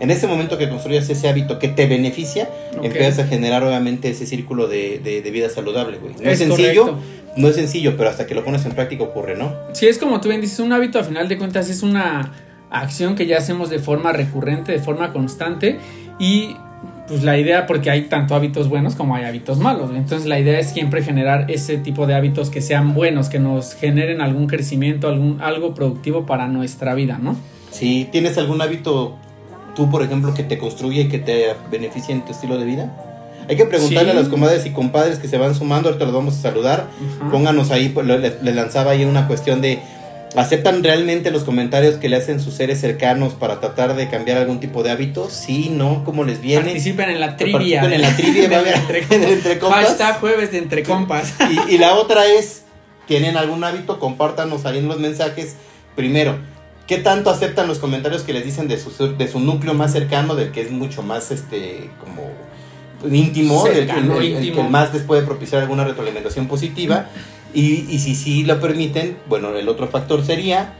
En 0.00 0.10
ese 0.10 0.26
momento 0.26 0.58
que 0.58 0.68
construyas 0.68 1.08
ese 1.10 1.28
hábito 1.28 1.58
que 1.58 1.68
te 1.68 1.86
beneficia, 1.86 2.48
Ok. 2.76 2.84
empiezas 2.84 3.18
a 3.20 3.26
generar 3.28 3.64
obviamente 3.64 4.08
ese 4.10 4.26
círculo 4.26 4.68
de, 4.68 5.00
de- 5.00 5.22
de 5.22 5.30
vida 5.30 5.48
saludable, 5.48 5.98
güey. 5.98 6.14
No 6.14 6.30
es, 6.30 6.40
Es 6.40 6.46
sencillo, 6.48 6.82
correcto. 6.86 7.02
no 7.36 7.48
es 7.48 7.56
sencillo, 7.56 7.96
pero 7.96 8.08
hasta 8.10 8.26
que 8.26 8.34
lo 8.34 8.44
pones 8.44 8.64
en 8.64 8.72
práctica 8.72 9.02
ocurre, 9.04 9.36
¿no? 9.36 9.52
Si 9.72 9.86
es 9.88 9.98
como 9.98 10.20
tú 10.20 10.28
bien 10.28 10.40
dices, 10.40 10.60
un 10.60 10.72
hábito 10.72 10.98
a 11.00 11.04
final 11.04 11.26
de 11.28 11.36
cuentas 11.36 11.68
es 11.68 11.82
una 11.82 12.32
acción 12.70 13.16
que 13.16 13.26
ya 13.26 13.38
hacemos 13.38 13.70
de 13.70 13.78
forma 13.80 14.12
recurrente, 14.12 14.72
de 14.72 14.78
forma 14.78 15.12
constante 15.12 15.78
y 16.18 16.54
pues 17.08 17.24
la 17.24 17.38
idea, 17.38 17.66
porque 17.66 17.88
hay 17.90 18.02
tanto 18.02 18.34
hábitos 18.34 18.68
buenos 18.68 18.94
como 18.94 19.14
hay 19.16 19.24
hábitos 19.24 19.58
malos, 19.58 19.90
entonces 19.96 20.28
la 20.28 20.38
idea 20.38 20.58
es 20.60 20.68
siempre 20.70 21.02
generar 21.02 21.50
ese 21.50 21.78
tipo 21.78 22.06
de 22.06 22.14
hábitos 22.14 22.50
que 22.50 22.60
sean 22.60 22.92
buenos, 22.92 23.30
que 23.30 23.38
nos 23.38 23.72
generen 23.74 24.20
algún 24.20 24.46
crecimiento, 24.46 25.08
algún, 25.08 25.40
algo 25.40 25.72
productivo 25.74 26.26
para 26.26 26.46
nuestra 26.48 26.94
vida, 26.94 27.18
¿no? 27.20 27.34
Si 27.70 28.06
tienes 28.12 28.36
algún 28.36 28.60
hábito, 28.60 29.16
tú 29.78 29.88
por 29.90 30.02
ejemplo, 30.02 30.34
que 30.34 30.42
te 30.42 30.58
construye 30.58 31.02
y 31.02 31.08
que 31.08 31.18
te 31.20 31.54
beneficie 31.70 32.12
en 32.12 32.24
tu 32.24 32.32
estilo 32.32 32.58
de 32.58 32.64
vida, 32.64 32.92
hay 33.48 33.56
que 33.56 33.64
preguntarle 33.64 34.10
Sí. 34.10 34.16
a 34.18 34.20
las 34.20 34.28
comadres 34.28 34.66
y 34.66 34.70
compadres 34.70 35.18
que 35.20 35.28
se 35.28 35.38
van 35.38 35.54
sumando, 35.54 35.88
ahorita 35.88 36.04
los 36.04 36.12
vamos 36.14 36.36
a 36.36 36.42
saludar, 36.42 36.88
pónganos 37.30 37.70
ahí, 37.70 37.88
pues, 37.90 38.04
le, 38.06 38.18
le 38.18 38.52
lanzaba 38.54 38.90
ahí 38.90 39.04
una 39.04 39.28
cuestión 39.28 39.60
de, 39.62 39.78
¿aceptan 40.36 40.82
realmente 40.82 41.30
los 41.30 41.44
comentarios 41.44 41.94
que 41.94 42.08
le 42.08 42.16
hacen 42.16 42.40
sus 42.40 42.54
seres 42.54 42.80
cercanos 42.80 43.34
para 43.34 43.60
tratar 43.60 43.94
de 43.94 44.08
cambiar 44.10 44.38
algún 44.38 44.58
tipo 44.60 44.82
de 44.82 44.90
hábito? 44.90 45.30
Sí, 45.30 45.70
no, 45.72 46.02
¿cómo 46.04 46.24
les 46.24 46.40
viene? 46.40 46.64
Participen 46.64 47.08
en 47.10 47.20
la 47.20 47.36
trivia. 47.36 47.80
Participen 47.80 47.92
en 47.92 48.02
la 48.02 48.16
trivia, 48.16 48.44
entre, 48.74 49.04
en 49.16 49.22
Entre 49.32 49.58
Compas. 49.60 49.86
Hashtag 49.86 50.20
jueves 50.20 50.50
de 50.52 50.58
entre 50.58 50.82
compas. 50.82 51.32
Y, 51.68 51.74
y 51.76 51.78
la 51.78 51.94
otra 51.94 52.26
es, 52.26 52.64
¿tienen 53.06 53.36
algún 53.38 53.62
hábito? 53.64 53.98
Compártanos 54.00 54.66
ahí 54.66 54.78
en 54.78 54.88
los 54.88 54.98
mensajes. 54.98 55.54
Primero, 55.96 56.36
¿qué 56.88 56.98
tanto 56.98 57.30
aceptan 57.30 57.68
los 57.68 57.78
comentarios 57.78 58.22
que 58.22 58.32
les 58.32 58.44
dicen 58.44 58.66
de 58.66 58.78
su, 58.80 59.16
de 59.16 59.28
su 59.28 59.38
núcleo 59.38 59.74
más 59.74 59.92
cercano, 59.92 60.34
del 60.34 60.50
que 60.50 60.62
es 60.62 60.70
mucho 60.72 61.02
más, 61.04 61.30
este, 61.30 61.90
como 62.00 62.28
íntimo, 63.14 63.62
del 63.64 63.86
que, 63.86 63.92
el- 63.92 64.52
que 64.54 64.62
más 64.64 64.92
les 64.92 65.02
puede 65.02 65.22
propiciar 65.22 65.62
alguna 65.62 65.84
retroalimentación 65.84 66.48
positiva? 66.48 67.06
Y, 67.54 67.86
y 67.88 67.98
si 68.00 68.14
sí 68.16 68.42
lo 68.44 68.60
permiten, 68.60 69.16
bueno, 69.28 69.54
el 69.54 69.68
otro 69.68 69.86
factor 69.88 70.24
sería... 70.24 70.74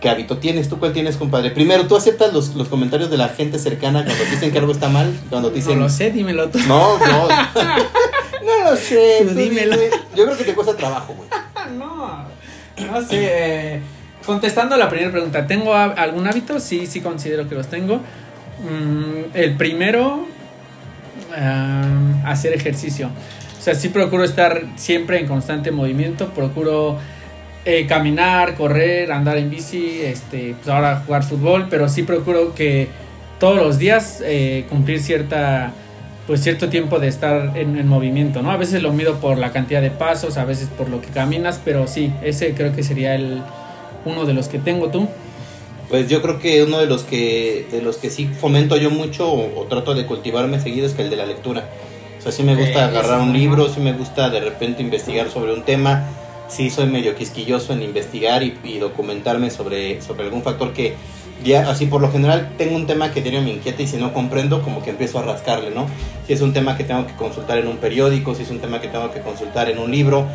¿Qué 0.00 0.08
hábito 0.08 0.38
tienes? 0.38 0.68
¿Tú 0.68 0.78
cuál 0.78 0.92
tienes, 0.92 1.16
compadre? 1.16 1.50
Primero, 1.50 1.88
¿tú 1.88 1.96
aceptas 1.96 2.32
los, 2.32 2.54
los 2.54 2.68
comentarios 2.68 3.10
de 3.10 3.16
la 3.16 3.30
gente 3.30 3.58
cercana 3.58 4.04
cuando 4.04 4.22
te 4.22 4.30
dicen 4.30 4.52
que 4.52 4.58
algo 4.60 4.70
está 4.70 4.88
mal? 4.88 5.12
Cuando 5.28 5.48
te 5.50 5.58
No 5.58 5.64
dicen... 5.64 5.80
lo 5.80 5.88
sé, 5.88 6.12
dímelo 6.12 6.48
tú. 6.50 6.60
No, 6.68 6.96
no. 7.00 7.28
no 8.44 8.70
lo 8.70 8.76
sé. 8.76 9.16
Tú 9.22 9.28
tú 9.30 9.34
dímelo. 9.34 9.76
dime. 9.76 9.90
Yo 10.14 10.24
creo 10.24 10.38
que 10.38 10.44
te 10.44 10.54
cuesta 10.54 10.76
trabajo, 10.76 11.14
güey. 11.14 11.28
No, 11.76 12.24
no 12.92 13.00
sé. 13.02 13.16
eh, 13.20 13.80
contestando 14.28 14.76
la 14.76 14.90
primera 14.90 15.10
pregunta, 15.10 15.46
¿tengo 15.46 15.74
algún 15.74 16.26
hábito? 16.26 16.60
Sí, 16.60 16.86
sí 16.86 17.00
considero 17.00 17.48
que 17.48 17.54
los 17.54 17.68
tengo. 17.68 17.96
Mm, 17.96 19.32
el 19.32 19.56
primero, 19.56 20.26
ah, 21.34 21.86
hacer 22.26 22.52
ejercicio. 22.52 23.08
O 23.58 23.62
sea, 23.62 23.74
sí 23.74 23.88
procuro 23.88 24.24
estar 24.24 24.64
siempre 24.76 25.18
en 25.18 25.26
constante 25.26 25.70
movimiento, 25.70 26.28
procuro 26.34 26.98
eh, 27.64 27.86
caminar, 27.86 28.54
correr, 28.54 29.12
andar 29.12 29.38
en 29.38 29.48
bici, 29.48 30.02
este, 30.02 30.54
pues 30.56 30.68
ahora 30.68 31.02
jugar 31.06 31.22
fútbol, 31.24 31.68
pero 31.70 31.88
sí 31.88 32.02
procuro 32.02 32.54
que 32.54 32.88
todos 33.40 33.56
los 33.56 33.78
días 33.78 34.22
eh, 34.22 34.66
cumplir 34.68 35.00
cierta 35.00 35.72
pues 36.26 36.42
cierto 36.42 36.68
tiempo 36.68 36.98
de 36.98 37.08
estar 37.08 37.56
en, 37.56 37.78
en 37.78 37.88
movimiento, 37.88 38.42
¿no? 38.42 38.50
A 38.50 38.58
veces 38.58 38.82
lo 38.82 38.92
mido 38.92 39.20
por 39.20 39.38
la 39.38 39.52
cantidad 39.52 39.80
de 39.80 39.90
pasos, 39.90 40.36
a 40.36 40.44
veces 40.44 40.68
por 40.68 40.90
lo 40.90 41.00
que 41.00 41.08
caminas, 41.08 41.58
pero 41.64 41.86
sí, 41.86 42.12
ese 42.22 42.52
creo 42.52 42.76
que 42.76 42.82
sería 42.82 43.14
el 43.14 43.42
uno 44.04 44.24
de 44.24 44.34
los 44.34 44.48
que 44.48 44.58
tengo 44.58 44.88
tú. 44.88 45.08
Pues 45.88 46.08
yo 46.08 46.20
creo 46.20 46.38
que 46.38 46.62
uno 46.62 46.78
de 46.78 46.86
los 46.86 47.02
que 47.02 47.66
de 47.70 47.80
los 47.80 47.96
que 47.96 48.10
sí 48.10 48.26
fomento 48.26 48.76
yo 48.76 48.90
mucho 48.90 49.30
o, 49.30 49.60
o 49.60 49.64
trato 49.64 49.94
de 49.94 50.04
cultivarme 50.04 50.60
seguido 50.60 50.86
es 50.86 50.92
que 50.92 51.02
el 51.02 51.10
de 51.10 51.16
la 51.16 51.26
lectura. 51.26 51.68
O 52.18 52.22
sea, 52.22 52.32
sí 52.32 52.42
me 52.42 52.56
gusta 52.56 52.86
agarrar 52.86 53.20
un 53.20 53.32
libro, 53.32 53.68
sí 53.68 53.80
me 53.80 53.92
gusta 53.92 54.28
de 54.28 54.40
repente 54.40 54.82
investigar 54.82 55.30
sobre 55.30 55.52
un 55.52 55.62
tema. 55.62 56.08
Sí 56.48 56.70
soy 56.70 56.86
medio 56.86 57.14
quisquilloso 57.14 57.72
en 57.72 57.82
investigar 57.82 58.42
y, 58.42 58.58
y 58.64 58.78
documentarme 58.78 59.50
sobre, 59.50 60.00
sobre 60.02 60.24
algún 60.24 60.42
factor 60.42 60.72
que 60.72 60.94
ya 61.44 61.70
así 61.70 61.86
por 61.86 62.00
lo 62.00 62.10
general 62.10 62.50
tengo 62.58 62.74
un 62.74 62.86
tema 62.86 63.12
que 63.12 63.22
diario 63.22 63.42
me 63.42 63.52
inquieta 63.52 63.82
y 63.82 63.86
si 63.86 63.96
no 63.96 64.12
comprendo 64.12 64.62
como 64.62 64.82
que 64.82 64.90
empiezo 64.90 65.18
a 65.20 65.22
rascarle, 65.22 65.70
¿no? 65.70 65.86
Si 66.26 66.32
es 66.32 66.40
un 66.40 66.52
tema 66.52 66.76
que 66.76 66.84
tengo 66.84 67.06
que 67.06 67.14
consultar 67.14 67.58
en 67.58 67.68
un 67.68 67.76
periódico, 67.76 68.34
si 68.34 68.42
es 68.42 68.50
un 68.50 68.58
tema 68.58 68.80
que 68.80 68.88
tengo 68.88 69.10
que 69.12 69.20
consultar 69.20 69.70
en 69.70 69.78
un 69.78 69.90
libro, 69.90 70.26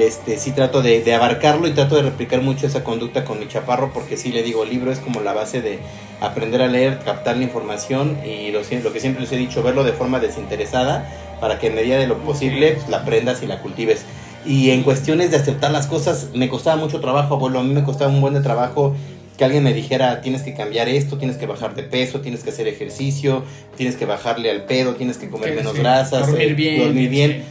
este 0.00 0.38
sí 0.38 0.52
trato 0.52 0.82
de, 0.82 1.02
de 1.02 1.14
abarcarlo 1.14 1.68
y 1.68 1.72
trato 1.72 1.96
de 1.96 2.02
replicar 2.02 2.42
mucho 2.42 2.66
esa 2.66 2.84
conducta 2.84 3.24
con 3.24 3.38
mi 3.38 3.48
chaparro 3.48 3.92
porque 3.92 4.16
sí 4.16 4.32
le 4.32 4.42
digo, 4.42 4.64
el 4.64 4.70
libro 4.70 4.92
es 4.92 4.98
como 4.98 5.20
la 5.20 5.32
base 5.32 5.62
de 5.62 5.78
aprender 6.20 6.62
a 6.62 6.68
leer, 6.68 7.00
captar 7.04 7.36
la 7.36 7.44
información 7.44 8.18
y 8.24 8.50
lo, 8.50 8.60
lo 8.60 8.92
que 8.92 9.00
siempre 9.00 9.22
les 9.22 9.32
he 9.32 9.36
dicho, 9.36 9.62
verlo 9.62 9.84
de 9.84 9.92
forma 9.92 10.20
desinteresada 10.20 11.08
para 11.40 11.58
que 11.58 11.66
en 11.68 11.74
medida 11.74 11.98
de 11.98 12.06
lo 12.06 12.18
posible 12.18 12.72
pues, 12.72 12.88
la 12.88 12.98
aprendas 12.98 13.42
y 13.42 13.46
la 13.46 13.60
cultives. 13.60 14.04
Y 14.46 14.70
en 14.70 14.82
cuestiones 14.82 15.30
de 15.30 15.38
aceptar 15.38 15.70
las 15.70 15.86
cosas, 15.86 16.28
me 16.34 16.48
costaba 16.48 16.76
mucho 16.76 17.00
trabajo, 17.00 17.34
abuelo, 17.34 17.60
a 17.60 17.62
mí 17.62 17.72
me 17.72 17.82
costaba 17.82 18.10
un 18.10 18.20
buen 18.20 18.34
de 18.34 18.40
trabajo 18.40 18.94
que 19.38 19.44
alguien 19.44 19.64
me 19.64 19.72
dijera, 19.72 20.20
tienes 20.20 20.42
que 20.42 20.54
cambiar 20.54 20.88
esto, 20.88 21.18
tienes 21.18 21.36
que 21.36 21.46
bajar 21.46 21.74
de 21.74 21.82
peso, 21.82 22.20
tienes 22.20 22.44
que 22.44 22.50
hacer 22.50 22.68
ejercicio, 22.68 23.42
tienes 23.76 23.96
que 23.96 24.06
bajarle 24.06 24.50
al 24.50 24.64
pedo, 24.64 24.94
tienes 24.94 25.18
que 25.18 25.28
comer 25.28 25.54
menos 25.54 25.72
sí, 25.72 25.78
grasas, 25.78 26.28
dormir 26.28 26.50
eh, 26.50 26.54
bien. 26.54 26.84
dormir 26.84 27.08
bien. 27.08 27.44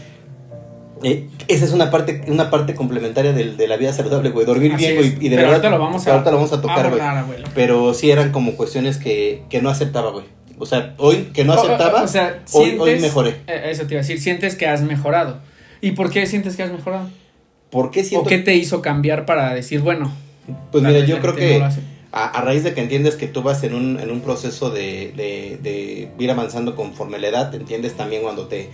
Eh, 1.03 1.27
esa 1.47 1.65
es 1.65 1.71
una 1.71 1.91
parte, 1.91 2.23
una 2.27 2.49
parte 2.49 2.73
complementaria 2.75 3.33
del- 3.33 3.57
de, 3.57 3.67
la 3.67 3.77
vida 3.77 3.91
saludable, 3.93 4.29
güey. 4.29 4.45
Dormir 4.45 4.73
Así 4.73 4.83
bien, 4.85 4.95
güey. 4.97 5.09
Y 5.19 5.29
de 5.29 5.35
Pero 5.35 5.49
verdad, 5.49 5.53
ahorita 5.55 5.69
lo 5.69 5.79
vamos 5.79 6.07
a, 6.07 6.11
ahorita 6.13 6.31
lo 6.31 6.37
vamos 6.37 6.53
a 6.53 6.61
tocar, 6.61 6.89
güey. 7.25 7.43
Pero 7.55 7.93
sí 7.93 8.09
eran 8.11 8.31
como 8.31 8.53
cuestiones 8.55 8.97
que, 8.97 9.43
que 9.49 9.61
no 9.61 9.69
aceptaba, 9.69 10.11
güey. 10.11 10.25
O 10.59 10.65
sea, 10.65 10.93
hoy 10.97 11.29
que 11.33 11.43
no 11.43 11.53
o- 11.53 11.59
aceptaba, 11.59 12.03
o 12.03 12.07
sea, 12.07 12.43
hoy, 12.53 12.77
hoy 12.79 12.99
mejoré. 12.99 13.41
eh, 13.47 13.63
Eso 13.71 13.85
te 13.85 13.93
iba 13.95 13.99
a 13.99 14.03
decir, 14.03 14.21
sientes 14.21 14.55
que 14.55 14.67
has 14.67 14.81
mejorado. 14.81 15.39
¿Y 15.81 15.91
por 15.91 16.09
qué 16.11 16.25
sientes 16.27 16.55
que 16.55 16.63
has 16.63 16.71
mejorado? 16.71 17.09
¿Por 17.69 17.91
qué 17.91 18.03
siento? 18.03 18.25
¿O 18.25 18.29
qué 18.29 18.37
te 18.37 18.55
hizo 18.55 18.81
cambiar 18.81 19.25
para 19.25 19.53
decir, 19.53 19.81
bueno, 19.81 20.13
Pues 20.71 20.83
mira, 20.83 20.99
yo 21.05 21.19
creo 21.19 21.31
no 21.33 21.37
que 21.39 21.61
a, 22.11 22.25
a 22.27 22.41
raíz 22.41 22.63
de 22.63 22.73
que 22.75 22.81
entiendes 22.81 23.15
que 23.15 23.25
tú 23.27 23.41
vas 23.41 23.63
en 23.63 23.73
un, 23.73 23.99
en 23.99 24.11
un 24.11 24.21
proceso 24.21 24.69
de, 24.69 25.11
de, 25.17 25.57
de 25.61 26.09
ir 26.19 26.29
avanzando 26.31 26.75
conforme 26.75 27.17
la 27.17 27.27
edad, 27.29 27.55
entiendes 27.55 27.93
también 27.95 28.21
cuando 28.21 28.45
te 28.47 28.69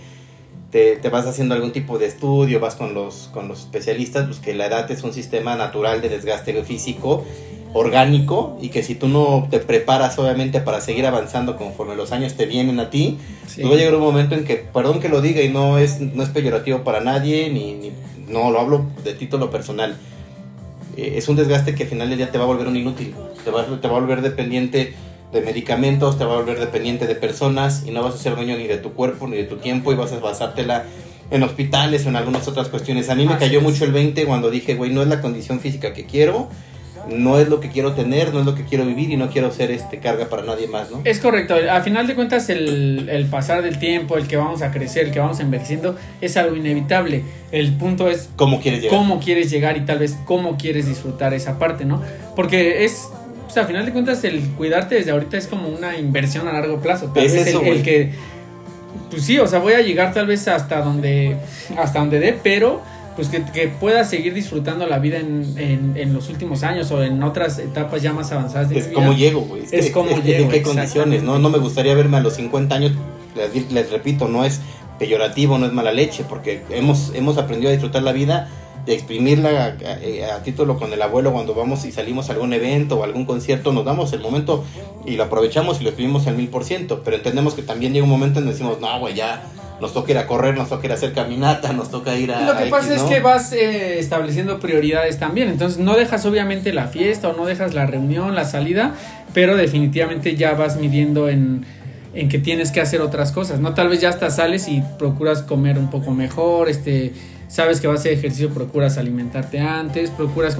te, 0.70 0.96
te, 0.96 1.08
vas 1.08 1.26
haciendo 1.26 1.54
algún 1.54 1.72
tipo 1.72 1.98
de 1.98 2.06
estudio, 2.06 2.60
vas 2.60 2.76
con 2.76 2.94
los, 2.94 3.28
con 3.32 3.48
los 3.48 3.60
especialistas, 3.60 4.26
pues 4.26 4.38
que 4.38 4.54
la 4.54 4.66
edad 4.66 4.90
es 4.90 5.02
un 5.02 5.12
sistema 5.12 5.56
natural 5.56 6.00
de 6.00 6.08
desgaste 6.08 6.62
físico 6.62 7.24
orgánico 7.72 8.58
y 8.60 8.70
que 8.70 8.82
si 8.82 8.94
tú 8.94 9.08
no 9.08 9.46
te 9.50 9.60
preparas 9.60 10.18
obviamente 10.18 10.60
para 10.60 10.80
seguir 10.80 11.06
avanzando 11.06 11.56
conforme 11.56 11.94
los 11.94 12.10
años 12.12 12.34
te 12.34 12.46
vienen 12.46 12.80
a 12.80 12.90
ti, 12.90 13.18
sí. 13.46 13.62
luego 13.62 13.76
llegar 13.76 13.94
un 13.94 14.02
momento 14.02 14.34
en 14.34 14.44
que, 14.44 14.56
perdón 14.56 15.00
que 15.00 15.08
lo 15.08 15.20
diga 15.20 15.40
y 15.42 15.48
no 15.48 15.78
es, 15.78 16.00
no 16.00 16.22
es 16.22 16.30
peyorativo 16.30 16.82
para 16.82 17.00
nadie, 17.00 17.48
ni, 17.50 17.74
ni 17.74 17.92
no 18.28 18.50
lo 18.50 18.60
hablo 18.60 18.86
de 19.04 19.14
título 19.14 19.50
personal, 19.50 19.96
eh, 20.96 21.14
es 21.16 21.28
un 21.28 21.36
desgaste 21.36 21.74
que 21.74 21.84
al 21.84 21.88
final 21.88 22.08
del 22.08 22.18
día 22.18 22.30
te 22.30 22.38
va 22.38 22.44
a 22.44 22.46
volver 22.48 22.66
un 22.66 22.76
inútil, 22.76 23.14
te 23.44 23.50
va, 23.50 23.64
te 23.64 23.88
va 23.88 23.96
a 23.96 24.00
volver 24.00 24.22
dependiente 24.22 24.94
de 25.32 25.40
medicamentos, 25.40 26.18
te 26.18 26.24
va 26.24 26.34
a 26.34 26.36
volver 26.36 26.58
dependiente 26.58 27.06
de 27.06 27.14
personas 27.14 27.84
y 27.86 27.90
no 27.90 28.02
vas 28.02 28.14
a 28.14 28.18
ser 28.18 28.34
dueño 28.34 28.56
ni 28.56 28.66
de 28.66 28.78
tu 28.78 28.92
cuerpo 28.92 29.28
ni 29.28 29.36
de 29.36 29.44
tu 29.44 29.56
tiempo 29.56 29.92
y 29.92 29.96
vas 29.96 30.12
a 30.12 30.18
basártela 30.18 30.84
en 31.30 31.42
hospitales 31.42 32.04
o 32.06 32.08
en 32.08 32.16
algunas 32.16 32.48
otras 32.48 32.68
cuestiones. 32.68 33.08
A 33.08 33.14
mí 33.14 33.26
me 33.26 33.38
cayó 33.38 33.60
mucho 33.60 33.84
el 33.84 33.92
20 33.92 34.24
cuando 34.26 34.50
dije, 34.50 34.74
güey, 34.74 34.92
no 34.92 35.02
es 35.02 35.08
la 35.08 35.20
condición 35.20 35.60
física 35.60 35.92
que 35.92 36.04
quiero, 36.04 36.48
no 37.08 37.38
es 37.38 37.48
lo 37.48 37.60
que 37.60 37.68
quiero 37.68 37.92
tener, 37.92 38.32
no 38.32 38.40
es 38.40 38.46
lo 38.46 38.54
que 38.54 38.64
quiero 38.64 38.84
vivir 38.84 39.10
y 39.10 39.16
no 39.16 39.30
quiero 39.30 39.50
ser 39.52 39.70
este 39.70 39.98
carga 39.98 40.28
para 40.28 40.42
nadie 40.42 40.66
más, 40.66 40.90
¿no? 40.90 41.00
Es 41.04 41.18
correcto, 41.18 41.54
a 41.70 41.80
final 41.80 42.06
de 42.06 42.14
cuentas 42.14 42.50
el, 42.50 43.08
el, 43.08 43.26
pasar 43.26 43.62
del 43.62 43.78
tiempo, 43.78 44.16
el 44.16 44.26
que 44.26 44.36
vamos 44.36 44.62
a 44.62 44.70
crecer, 44.70 45.06
el 45.06 45.12
que 45.12 45.20
vamos 45.20 45.40
envejeciendo, 45.40 45.96
es 46.20 46.36
algo 46.36 46.56
inevitable. 46.56 47.22
El 47.52 47.72
punto 47.74 48.08
es 48.08 48.28
cómo 48.36 48.60
quieres 48.60 48.82
llegar. 48.82 48.98
Cómo 48.98 49.20
quieres 49.20 49.50
llegar 49.50 49.76
y 49.76 49.82
tal 49.82 49.98
vez 50.00 50.18
cómo 50.24 50.56
quieres 50.56 50.86
disfrutar 50.86 51.34
esa 51.34 51.58
parte, 51.58 51.84
¿no? 51.84 52.02
Porque 52.36 52.84
es, 52.84 53.08
pues, 53.52 53.64
a 53.64 53.66
final 53.66 53.84
de 53.84 53.92
cuentas 53.92 54.22
el 54.24 54.40
cuidarte 54.50 54.94
desde 54.94 55.10
ahorita 55.10 55.36
es 55.36 55.46
como 55.46 55.68
una 55.68 55.98
inversión 55.98 56.46
a 56.46 56.52
largo 56.52 56.80
plazo. 56.80 57.06
Tal 57.06 57.24
es 57.24 57.32
vez 57.32 57.48
eso, 57.48 57.62
el, 57.62 57.68
el 57.68 57.82
que, 57.82 58.12
pues 59.10 59.22
sí, 59.22 59.38
o 59.38 59.46
sea, 59.46 59.58
voy 59.58 59.72
a 59.72 59.80
llegar 59.80 60.14
tal 60.14 60.26
vez 60.26 60.46
hasta 60.46 60.80
donde, 60.82 61.36
hasta 61.76 61.98
donde 61.98 62.20
dé, 62.20 62.38
pero 62.40 62.80
pues 63.16 63.28
que, 63.28 63.42
que 63.42 63.68
puedas 63.68 64.08
seguir 64.08 64.34
disfrutando 64.34 64.86
la 64.86 64.98
vida 64.98 65.18
en, 65.18 65.54
en, 65.58 65.96
en, 65.96 66.12
los 66.12 66.28
últimos 66.28 66.62
años 66.62 66.90
o 66.92 67.02
en 67.02 67.22
otras 67.22 67.58
etapas 67.58 68.00
ya 68.00 68.12
más 68.12 68.30
avanzadas 68.30 68.68
de 68.68 68.78
es 68.78 68.88
mi 68.88 68.94
como 68.94 69.10
vida. 69.10 69.18
llego, 69.18 69.40
güey. 69.40 69.64
Es, 69.64 69.72
es 69.72 69.90
como 69.90 70.16
llego. 70.22 70.44
¿En 70.44 70.48
qué 70.48 70.62
condiciones? 70.62 71.22
¿no? 71.22 71.38
no 71.38 71.50
me 71.50 71.58
gustaría 71.58 71.94
verme 71.94 72.18
a 72.18 72.20
los 72.20 72.34
50 72.34 72.74
años, 72.74 72.92
les, 73.34 73.72
les, 73.72 73.90
repito, 73.90 74.28
no 74.28 74.44
es 74.44 74.60
peyorativo, 74.98 75.58
no 75.58 75.66
es 75.66 75.72
mala 75.72 75.92
leche, 75.92 76.24
porque 76.28 76.62
hemos, 76.70 77.12
hemos 77.14 77.36
aprendido 77.36 77.70
a 77.70 77.72
disfrutar 77.72 78.02
la 78.02 78.12
vida 78.12 78.48
exprimirla 78.86 79.48
a, 79.50 80.32
a, 80.32 80.36
a, 80.36 80.42
título 80.42 80.78
con 80.78 80.92
el 80.92 81.02
abuelo 81.02 81.32
cuando 81.32 81.54
vamos 81.54 81.84
y 81.84 81.92
salimos 81.92 82.28
a 82.28 82.32
algún 82.32 82.52
evento 82.52 82.98
o 82.98 83.04
algún 83.04 83.24
concierto, 83.24 83.72
nos 83.72 83.84
damos 83.84 84.12
el 84.12 84.20
momento 84.20 84.64
y 85.04 85.16
lo 85.16 85.24
aprovechamos 85.24 85.80
y 85.80 85.84
lo 85.84 85.90
exprimimos 85.90 86.26
al 86.26 86.36
mil 86.36 86.48
por 86.48 86.64
ciento, 86.64 87.02
pero 87.04 87.16
entendemos 87.16 87.54
que 87.54 87.62
también 87.62 87.92
llega 87.92 88.04
un 88.04 88.10
momento 88.10 88.38
en 88.38 88.46
que 88.46 88.52
decimos, 88.52 88.80
no, 88.80 88.98
güey, 89.00 89.14
ya 89.14 89.42
nos 89.80 89.94
toca 89.94 90.12
ir 90.12 90.18
a 90.18 90.26
correr, 90.26 90.54
nos 90.56 90.68
toca 90.68 90.86
ir 90.86 90.92
a 90.92 90.94
hacer 90.94 91.12
caminata, 91.12 91.72
nos 91.72 91.90
toca 91.90 92.14
ir 92.16 92.32
a... 92.32 92.46
Lo 92.46 92.52
que 92.56 92.64
X, 92.64 92.70
pasa 92.70 92.88
¿no? 92.88 92.94
es 92.94 93.02
que 93.02 93.20
vas 93.20 93.52
eh, 93.52 93.98
estableciendo 93.98 94.60
prioridades 94.60 95.18
también, 95.18 95.48
entonces 95.48 95.78
no 95.78 95.96
dejas 95.96 96.26
obviamente 96.26 96.72
la 96.72 96.88
fiesta 96.88 97.28
o 97.28 97.36
no 97.36 97.46
dejas 97.46 97.74
la 97.74 97.86
reunión, 97.86 98.34
la 98.34 98.44
salida, 98.44 98.94
pero 99.32 99.56
definitivamente 99.56 100.36
ya 100.36 100.52
vas 100.52 100.76
midiendo 100.76 101.28
en, 101.28 101.64
en 102.14 102.28
que 102.28 102.38
tienes 102.38 102.70
que 102.72 102.80
hacer 102.80 103.00
otras 103.00 103.32
cosas, 103.32 103.60
¿no? 103.60 103.74
Tal 103.74 103.88
vez 103.88 104.00
ya 104.00 104.10
hasta 104.10 104.30
sales 104.30 104.68
y 104.68 104.82
procuras 104.98 105.42
comer 105.42 105.78
un 105.78 105.90
poco 105.90 106.10
mejor, 106.10 106.68
este 106.68 107.12
sabes 107.50 107.80
que 107.80 107.88
vas 107.88 107.96
a 107.96 108.00
hacer 108.00 108.12
ejercicio, 108.12 108.50
procuras 108.50 108.96
alimentarte 108.96 109.58
antes, 109.58 110.10
procuras 110.10 110.56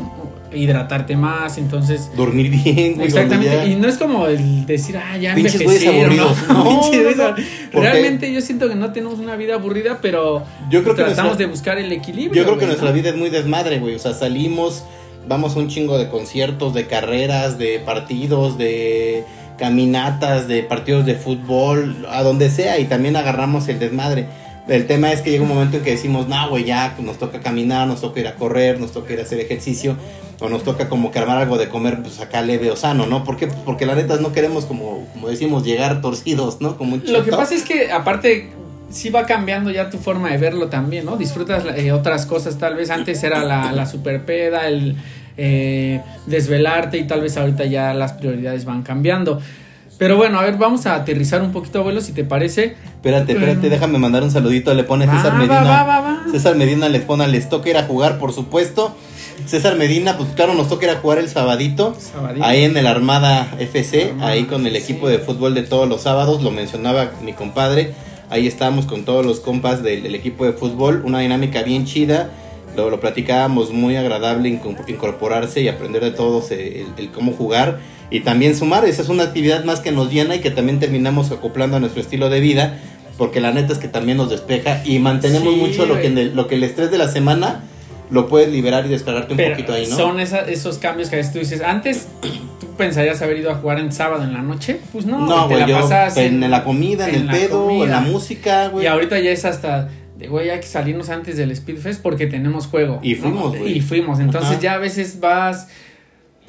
hidratarte 0.53 1.17
más, 1.17 1.57
entonces... 1.57 2.11
Dormir 2.17 2.51
bien, 2.51 2.95
güey. 2.97 3.07
Exactamente, 3.07 3.55
ya... 3.55 3.65
y 3.65 3.77
no 3.77 3.89
es 3.89 3.97
como 3.97 4.27
el 4.27 4.67
decir, 4.67 4.97
ah, 4.97 5.17
ya 5.17 5.37
Pinches 5.37 5.87
aburridos. 5.87 6.37
¿no? 6.49 6.65
No, 6.65 6.91
no, 6.91 7.29
no. 7.31 7.81
Realmente 7.81 8.33
yo 8.33 8.41
siento 8.41 8.69
que 8.69 8.75
no 8.75 8.93
tenemos 8.93 9.21
una 9.21 9.37
vida 9.37 9.55
aburrida, 9.55 10.00
pero 10.03 10.43
yo 10.69 10.83
creo 10.83 10.97
que 10.97 11.05
tratamos 11.05 11.39
nuestra... 11.39 11.47
de 11.47 11.50
buscar 11.50 11.79
el 11.79 11.93
equilibrio. 11.93 12.43
Yo 12.43 12.45
creo 12.45 12.59
que 12.59 12.67
nuestra 12.67 12.91
vida 12.91 13.11
es 13.11 13.17
muy 13.17 13.31
desmadre, 13.31 13.79
güey. 13.79 13.95
O 13.95 13.99
sea, 14.00 14.13
salimos, 14.13 14.83
vamos 15.29 15.55
a 15.55 15.61
un 15.61 15.69
chingo 15.69 15.97
de 15.97 16.09
conciertos, 16.09 16.75
de 16.75 16.89
carreras, 16.89 17.57
de 17.57 17.79
partidos, 17.79 18.59
de 18.59 19.25
caminatas, 19.59 20.49
de 20.49 20.65
partidos 20.65 21.07
de 21.07 21.15
fútbol, 21.15 22.05
a 22.11 22.25
donde 22.25 22.50
sea, 22.50 22.81
y 22.81 22.87
también 22.87 23.15
agarramos 23.15 23.69
el 23.69 23.79
desmadre. 23.79 24.26
El 24.71 24.87
tema 24.87 25.11
es 25.13 25.21
que 25.21 25.30
llega 25.33 25.43
un 25.43 25.49
momento 25.49 25.78
en 25.78 25.83
que 25.83 25.91
decimos, 25.91 26.28
no, 26.28 26.49
güey, 26.49 26.65
ya 26.65 26.95
nos 27.00 27.19
toca 27.19 27.41
caminar, 27.41 27.89
nos 27.89 28.00
toca 28.00 28.21
ir 28.21 28.28
a 28.28 28.37
correr, 28.37 28.78
nos 28.78 28.93
toca 28.93 29.13
ir 29.13 29.19
a 29.19 29.23
hacer 29.23 29.41
ejercicio, 29.41 29.97
o 30.39 30.49
nos 30.49 30.63
toca 30.63 30.89
como 30.89 31.11
que 31.11 31.19
armar 31.19 31.39
algo 31.39 31.59
de 31.59 31.69
comer, 31.69 32.00
pues 32.02 32.21
acá 32.21 32.41
leve 32.41 32.71
o 32.71 32.76
sano, 32.76 33.06
¿no? 33.06 33.25
¿Por 33.25 33.37
qué? 33.37 33.49
Pues 33.49 33.59
porque 33.65 33.85
la 33.85 33.97
neta 33.97 34.17
no 34.19 34.33
queremos, 34.33 34.67
como, 34.67 35.09
como 35.13 35.28
decimos, 35.28 35.65
llegar 35.65 36.00
torcidos, 36.00 36.61
¿no? 36.61 36.76
Como 36.76 36.95
un 36.95 37.02
Lo 37.04 37.25
que 37.25 37.33
pasa 37.33 37.54
es 37.56 37.65
que, 37.65 37.91
aparte, 37.91 38.50
sí 38.91 39.11
va 39.11 39.26
cambiando 39.26 39.73
ya 39.73 39.91
tu 39.91 39.99
forma 39.99 40.30
de 40.30 40.39
verlo 40.39 40.69
también, 40.69 41.04
¿no? 41.04 41.17
Disfrutas 41.17 41.65
eh, 41.76 41.91
otras 41.91 42.25
cosas, 42.26 42.56
tal 42.56 42.76
vez 42.76 42.91
antes 42.91 43.23
era 43.25 43.45
la, 43.45 43.73
la 43.73 43.87
super 43.87 44.25
peda, 44.25 44.69
el 44.69 44.95
eh, 45.37 46.00
desvelarte, 46.26 46.99
y 46.99 47.06
tal 47.09 47.23
vez 47.23 47.37
ahorita 47.37 47.65
ya 47.65 47.93
las 47.93 48.13
prioridades 48.13 48.65
van 48.65 48.83
cambiando. 48.83 49.41
Pero 50.00 50.17
bueno, 50.17 50.39
a 50.39 50.43
ver, 50.45 50.56
vamos 50.56 50.86
a 50.86 50.95
aterrizar 50.95 51.43
un 51.43 51.52
poquito, 51.52 51.80
abuelo, 51.80 52.00
si 52.00 52.13
te 52.13 52.25
parece. 52.25 52.75
Espérate, 52.86 53.32
espérate, 53.32 53.67
um, 53.67 53.71
déjame 53.71 53.99
mandar 53.99 54.23
un 54.23 54.30
saludito. 54.30 54.73
Le 54.73 54.82
pone 54.82 55.04
César 55.04 55.32
va, 55.32 55.36
Medina. 55.36 55.63
Va, 55.63 56.00
va, 56.00 56.25
César 56.32 56.56
Medina 56.56 56.89
les 56.89 57.02
pone, 57.02 57.28
les 57.28 57.50
toca 57.50 57.69
ir 57.69 57.76
a 57.76 57.82
jugar, 57.82 58.19
por 58.19 58.32
supuesto. 58.32 58.97
César 59.45 59.76
Medina, 59.76 60.17
pues 60.17 60.30
claro, 60.30 60.54
nos 60.54 60.71
toca 60.71 60.86
ir 60.86 60.93
a 60.93 60.97
jugar 60.97 61.19
el 61.19 61.28
sabadito. 61.28 61.95
Sabadito. 61.99 62.47
Ahí 62.47 62.65
en 62.65 62.78
el 62.78 62.86
Armada 62.86 63.47
FC, 63.58 64.13
Armada, 64.13 64.30
ahí 64.30 64.45
con 64.45 64.67
el 64.67 64.75
equipo 64.75 65.06
de 65.06 65.19
fútbol 65.19 65.52
de 65.54 65.65
todos 65.65 65.86
los 65.86 66.00
sábados. 66.00 66.43
Lo 66.43 66.50
mencionaba 66.50 67.10
mi 67.23 67.34
compadre. 67.34 67.93
Ahí 68.30 68.47
estábamos 68.47 68.86
con 68.86 69.04
todos 69.04 69.26
los 69.26 69.41
compas 69.41 69.82
del, 69.82 70.02
del 70.02 70.15
equipo 70.15 70.47
de 70.47 70.54
fútbol. 70.54 71.02
Una 71.04 71.19
dinámica 71.19 71.63
bien 71.63 71.84
chida. 71.84 72.30
Lo, 72.75 72.89
lo 72.89 73.00
platicábamos 73.00 73.71
muy 73.71 73.97
agradable 73.97 74.49
incorporarse 74.49 75.60
y 75.60 75.69
aprender 75.69 76.02
de 76.02 76.13
todos 76.13 76.52
el, 76.52 76.60
el, 76.60 76.86
el 76.97 77.10
cómo 77.10 77.32
jugar 77.32 77.80
y 78.11 78.21
también 78.21 78.57
sumar. 78.57 78.85
Esa 78.85 79.03
es 79.03 79.09
una 79.09 79.25
actividad 79.25 79.65
más 79.65 79.81
que 79.81 79.93
nos 79.93 80.11
llena 80.13 80.35
y 80.37 80.41
que 80.41 80.51
también 80.51 80.79
terminamos 80.81 81.31
acoplando 81.31 81.77
a 81.77 81.81
nuestro 81.81 82.01
estilo 82.01 82.29
de 82.31 82.41
vida, 82.41 82.79
porque 83.19 83.41
la 83.41 83.53
neta 83.53 83.73
es 83.73 83.79
que 83.79 83.89
también 83.89 84.17
nos 84.19 84.31
despeja 84.31 84.83
y 84.85 84.99
mantenemos 84.99 85.55
Sí, 85.55 85.61
mucho 85.61 85.87
lo 85.87 86.01
que, 86.01 86.07
en 86.09 86.19
el, 86.19 86.35
lo 86.37 86.47
que 86.49 86.55
el 86.57 86.63
estrés 86.65 86.91
de 86.91 86.99
la 86.99 87.09
semana 87.09 87.63
lo 88.11 88.29
puedes 88.29 88.49
liberar 88.51 88.87
y 88.87 88.89
descargarte 88.89 89.33
un 89.35 89.37
Pero 89.37 89.51
poquito 89.53 89.73
ahí, 89.73 89.87
¿no? 89.89 89.97
Son 89.97 90.19
esa- 90.19 90.41
esos 90.41 90.79
cambios 90.79 91.09
que 91.09 91.17
a 91.17 91.19
veces 91.19 91.33
tú 91.33 91.39
dices, 91.39 91.61
antes 91.63 92.09
tú 92.59 92.67
pensarías 92.77 93.23
haber 93.23 93.37
ido 93.39 93.51
a 93.53 93.55
jugar 93.55 93.79
en 93.79 93.93
sábado 93.93 94.25
en 94.25 94.33
la 94.33 94.43
noche, 94.43 94.81
pues 94.93 95.07
no, 95.07 95.27
no, 95.27 95.43
te 95.47 95.55
güey, 95.55 95.61
la 95.61 95.67
yo 95.69 95.81
pasas 95.81 96.17
en, 96.17 96.51
la 96.51 96.65
comida, 96.65 97.09
en, 97.09 97.15
en 97.15 97.21
el 97.23 97.29
pedo, 97.29 97.67
comida. 97.67 97.85
en 97.85 97.91
la 97.91 98.01
música, 98.01 98.69
güey. 98.69 98.85
Y 98.85 98.89
ahorita 98.89 99.21
ya 99.21 99.31
es 99.31 99.45
hasta 99.45 99.89
güey, 100.29 100.51
hay 100.51 100.61
que 100.61 100.67
salirnos 100.67 101.09
antes 101.09 101.37
del 101.39 101.55
Speedfest 101.57 102.03
porque 102.03 102.27
tenemos 102.27 102.67
juego. 102.67 102.99
Y 103.03 103.15
fuimos, 103.15 103.57
güey. 103.57 103.79
Y 103.79 103.81
fuimos. 103.81 104.19
Entonces 104.21 104.51
Ajá. 104.53 104.61
ya 104.61 104.75
a 104.75 104.79
veces 104.79 105.21
vas, 105.21 105.69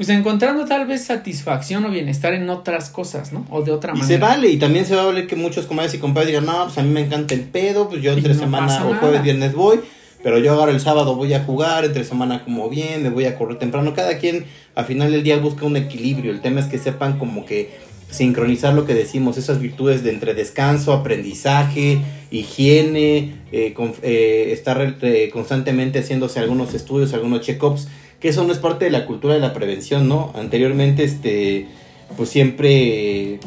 pues 0.02 0.10
encontrando 0.18 0.66
tal 0.66 0.88
vez 0.88 1.04
satisfacción 1.04 1.86
o 1.86 1.92
bienestar 1.92 2.34
en 2.34 2.50
otras 2.50 2.90
cosas, 2.90 3.32
¿no? 3.34 3.46
O 3.52 3.62
de 3.62 3.72
otra 3.72 3.94
Y 3.94 4.00
manera. 4.00 4.08
se 4.08 4.18
vale, 4.20 4.50
y 4.50 4.58
también 4.58 4.84
se 4.84 4.96
va 4.96 5.04
a 5.04 5.06
valer 5.06 5.28
que 5.28 5.36
muchos 5.36 5.68
comadres 5.68 5.94
y 5.94 6.00
compadres 6.00 6.30
digan, 6.30 6.48
no, 6.48 6.64
pues 6.64 6.76
a 6.80 6.82
mí 6.82 6.90
me 6.90 7.02
encanta 7.02 7.36
el 7.36 7.42
pedo, 7.42 7.88
pues 7.88 8.02
yo 8.02 8.12
entre 8.12 8.34
no 8.34 8.40
semana 8.40 8.84
o 8.88 8.96
jueves, 8.96 9.22
viernes 9.22 9.54
voy, 9.54 9.80
pero 10.24 10.40
yo 10.40 10.54
ahora 10.54 10.72
el 10.72 10.80
sábado 10.80 11.16
voy 11.16 11.36
a 11.36 11.44
jugar, 11.44 11.86
entre 11.86 12.04
semana 12.04 12.44
como 12.44 12.68
bien, 12.68 13.04
me 13.04 13.10
voy 13.10 13.26
a 13.26 13.36
correr 13.38 13.60
temprano. 13.60 13.94
Cada 13.94 14.18
quien 14.18 14.46
al 14.74 14.86
final 14.86 15.12
del 15.12 15.22
día 15.22 15.38
busca 15.38 15.66
un 15.68 15.78
equilibrio, 15.78 16.32
el 16.32 16.42
tema 16.42 16.62
es 16.62 16.66
que 16.66 16.80
sepan 16.80 17.20
como 17.20 17.46
que 17.46 17.70
sincronizar 18.10 18.74
lo 18.74 18.86
que 18.88 18.96
decimos, 18.96 19.38
esas 19.38 19.60
virtudes 19.60 20.04
de 20.04 20.10
entre 20.10 20.34
descanso, 20.34 20.94
aprendizaje, 20.94 22.00
higiene, 22.32 23.36
eh, 23.52 23.74
con- 23.74 23.94
eh, 24.02 24.50
estar 24.52 24.96
eh, 25.02 25.30
constantemente 25.32 26.00
haciéndose 26.00 26.40
algunos 26.40 26.74
estudios, 26.74 27.14
algunos 27.14 27.42
check-ups, 27.42 27.88
que 28.22 28.30
eso 28.30 28.44
no 28.46 28.54
es 28.54 28.60
parte 28.60 28.86
de 28.86 28.92
la 28.92 29.06
cultura 29.06 29.34
de 29.34 29.40
la 29.42 29.52
prevención, 29.54 30.08
¿no? 30.08 30.32
Anteriormente, 30.36 31.04
este, 31.04 31.68
pues 32.16 32.30
siempre, 32.30 33.40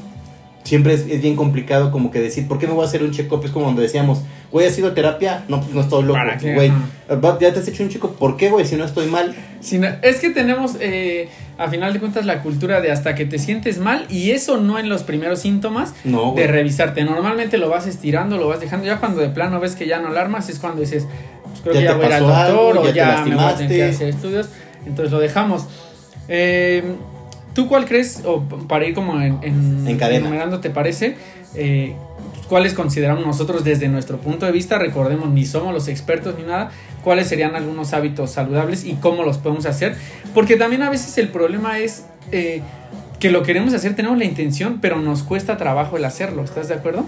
siempre 0.65 0.95
es, 0.95 1.07
es 1.09 1.23
bien 1.23 1.37
complicado 1.37 1.91
como 1.91 2.11
que 2.11 2.21
decir, 2.21 2.49
¿por 2.49 2.59
qué 2.59 2.67
me 2.67 2.73
voy 2.75 2.85
a 2.85 2.89
hacer 2.89 3.03
un 3.03 3.13
check-up? 3.13 3.43
Es 3.45 3.51
como 3.51 3.67
cuando 3.67 3.83
decíamos, 3.83 4.21
güey, 4.51 4.67
¿has 4.67 4.77
ido 4.79 4.89
a 4.89 4.95
terapia? 4.95 5.45
No, 5.49 5.61
pues 5.61 5.75
no 5.75 5.81
estoy 5.83 6.03
loco, 6.05 6.19
güey. 6.55 6.73
¿Ya 7.41 7.53
te 7.53 7.59
has 7.61 7.69
hecho 7.69 7.83
un 7.83 7.89
check-up? 7.91 8.17
¿Por 8.17 8.37
qué, 8.37 8.49
güey? 8.51 8.67
Si 8.67 8.77
no 8.77 8.85
estoy 8.85 9.07
mal. 9.07 9.35
Si 9.61 9.79
no- 9.79 9.89
es 10.03 10.17
que 10.21 10.31
tenemos, 10.31 10.77
eh, 10.81 11.29
a 11.59 11.69
final 11.69 11.93
de 11.93 12.01
cuentas, 12.01 12.25
la 12.27 12.43
cultura 12.43 12.81
de 12.81 12.91
hasta 12.91 13.15
que 13.15 13.27
te 13.27 13.39
sientes 13.39 13.79
mal 13.79 14.07
y 14.11 14.31
eso 14.33 14.57
no 14.57 14.79
en 14.79 14.89
los 14.89 15.03
primeros 15.05 15.39
síntomas 15.41 15.95
No, 16.03 16.33
de 16.35 16.47
revisarte. 16.49 17.05
Normalmente 17.05 17.59
lo 17.59 17.69
vas 17.69 17.87
estirando, 17.87 18.39
lo 18.39 18.49
vas 18.49 18.59
dejando. 18.61 18.87
Ya 18.87 18.99
cuando 18.99 19.21
de 19.21 19.29
plano 19.29 19.61
ves 19.61 19.77
que 19.77 19.87
ya 19.87 20.01
no 20.01 20.09
alarmas, 20.09 20.49
es 20.49 20.59
cuando 20.59 20.81
dices, 20.81 21.07
pues 21.45 21.61
creo 21.63 21.75
Ya 21.75 21.81
que 21.81 21.87
ya 21.87 21.95
voy 21.95 22.05
a 22.05 22.09
ir 22.09 22.13
al 22.15 22.21
doctor 22.23 22.47
algo, 22.47 22.81
o 22.81 22.85
ya 22.87 22.93
te 22.93 22.97
ya 22.99 23.05
me 23.07 23.35
voy 23.37 23.45
a 23.45 23.55
tener 23.57 23.71
lastimaste. 23.71 23.77
que 23.77 23.83
hacer 23.85 24.09
estudios. 24.09 24.49
Entonces 24.87 25.13
lo 25.13 25.19
dejamos. 25.21 25.67
Eh, 26.29 26.83
¿Tú 27.55 27.69
cuál 27.69 27.87
crees, 27.87 28.23
o 28.25 28.43
para 28.43 28.85
ir 28.87 28.95
como 28.95 29.21
en, 29.21 29.39
en, 29.43 29.87
En 29.87 29.97
cadena. 29.97 30.21
enumerando, 30.27 30.61
te 30.61 30.71
parece? 30.71 31.17
Eh, 31.55 31.95
¿Cuáles 32.49 32.75
consideramos 32.75 33.25
nosotros 33.25 33.65
desde 33.65 33.89
nuestro 33.89 34.19
punto 34.19 34.45
de 34.45 34.53
vista? 34.53 34.79
Recordemos, 34.79 35.31
ni 35.31 35.47
somos 35.47 35.73
los 35.73 35.89
expertos 35.89 36.35
ni 36.37 36.45
nada. 36.45 36.71
¿Cuáles 37.03 37.29
serían 37.29 37.55
algunos 37.55 37.93
hábitos 37.93 38.33
saludables 38.33 38.85
y 38.85 38.95
cómo 38.95 39.23
los 39.23 39.39
podemos 39.39 39.67
hacer? 39.67 39.97
Porque 40.35 40.57
también 40.57 40.83
a 40.83 40.91
veces 40.91 41.17
el 41.19 41.29
problema 41.29 41.79
es 41.79 42.07
eh, 42.33 42.61
que 43.21 43.31
lo 43.31 43.43
queremos 43.45 43.73
hacer, 43.73 43.95
tenemos 43.95 44.19
la 44.19 44.25
intención, 44.25 44.79
pero 44.81 45.01
nos 45.01 45.23
cuesta 45.23 45.57
trabajo 45.57 45.97
el 45.97 46.05
hacerlo. 46.05 46.43
¿Estás 46.45 46.69
de 46.69 46.75
acuerdo? 46.75 47.07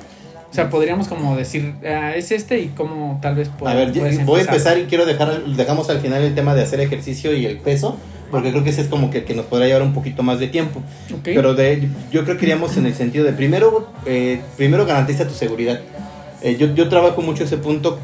O 0.57 0.59
sea, 0.59 0.71
podríamos 0.71 1.07
como 1.07 1.37
decir, 1.37 1.75
ah, 1.85 2.17
es 2.17 2.33
este 2.33 2.61
y 2.61 2.69
cómo 2.69 3.19
tal 3.21 3.35
vez 3.35 3.51
A 3.63 3.75
ver, 3.75 3.93
voy 4.25 4.41
a 4.41 4.45
empezar 4.45 4.79
y 4.79 4.85
quiero 4.85 5.05
dejar, 5.05 5.45
dejamos 5.45 5.91
al 5.91 6.01
final 6.01 6.23
el 6.23 6.35
tema 6.35 6.55
de 6.55 6.63
hacer 6.63 6.81
ejercicio 6.81 7.35
y 7.35 7.45
el 7.45 7.59
peso, 7.59 7.99
porque 8.31 8.53
creo 8.53 8.65
que 8.65 8.71
ese 8.71 8.81
es 8.81 8.89
como 8.89 9.11
que, 9.11 9.25
que 9.25 9.35
nos 9.35 9.45
podrá 9.45 9.67
llevar 9.67 9.83
un 9.83 9.93
poquito 9.93 10.23
más 10.23 10.41
de 10.41 10.49
tiempo. 10.49 10.81
Pero 11.23 11.53
de, 11.53 11.87
yo 12.11 12.25
creo 12.25 12.39
que 12.39 12.47
iríamos 12.47 12.75
en 12.79 12.87
el 12.87 12.95
sentido 12.95 13.27
de 13.27 13.35
primero, 13.35 13.93
eh, 14.07 14.41
primero 14.57 14.87
garantiza 14.87 15.29
tu 15.29 15.35
seguridad. 15.35 15.79
Eh, 16.41 16.57
yo, 16.59 16.75
yo 16.75 16.89
trabajo 16.89 17.21
mucho 17.21 17.45
ese 17.45 17.59
punto, 17.59 17.99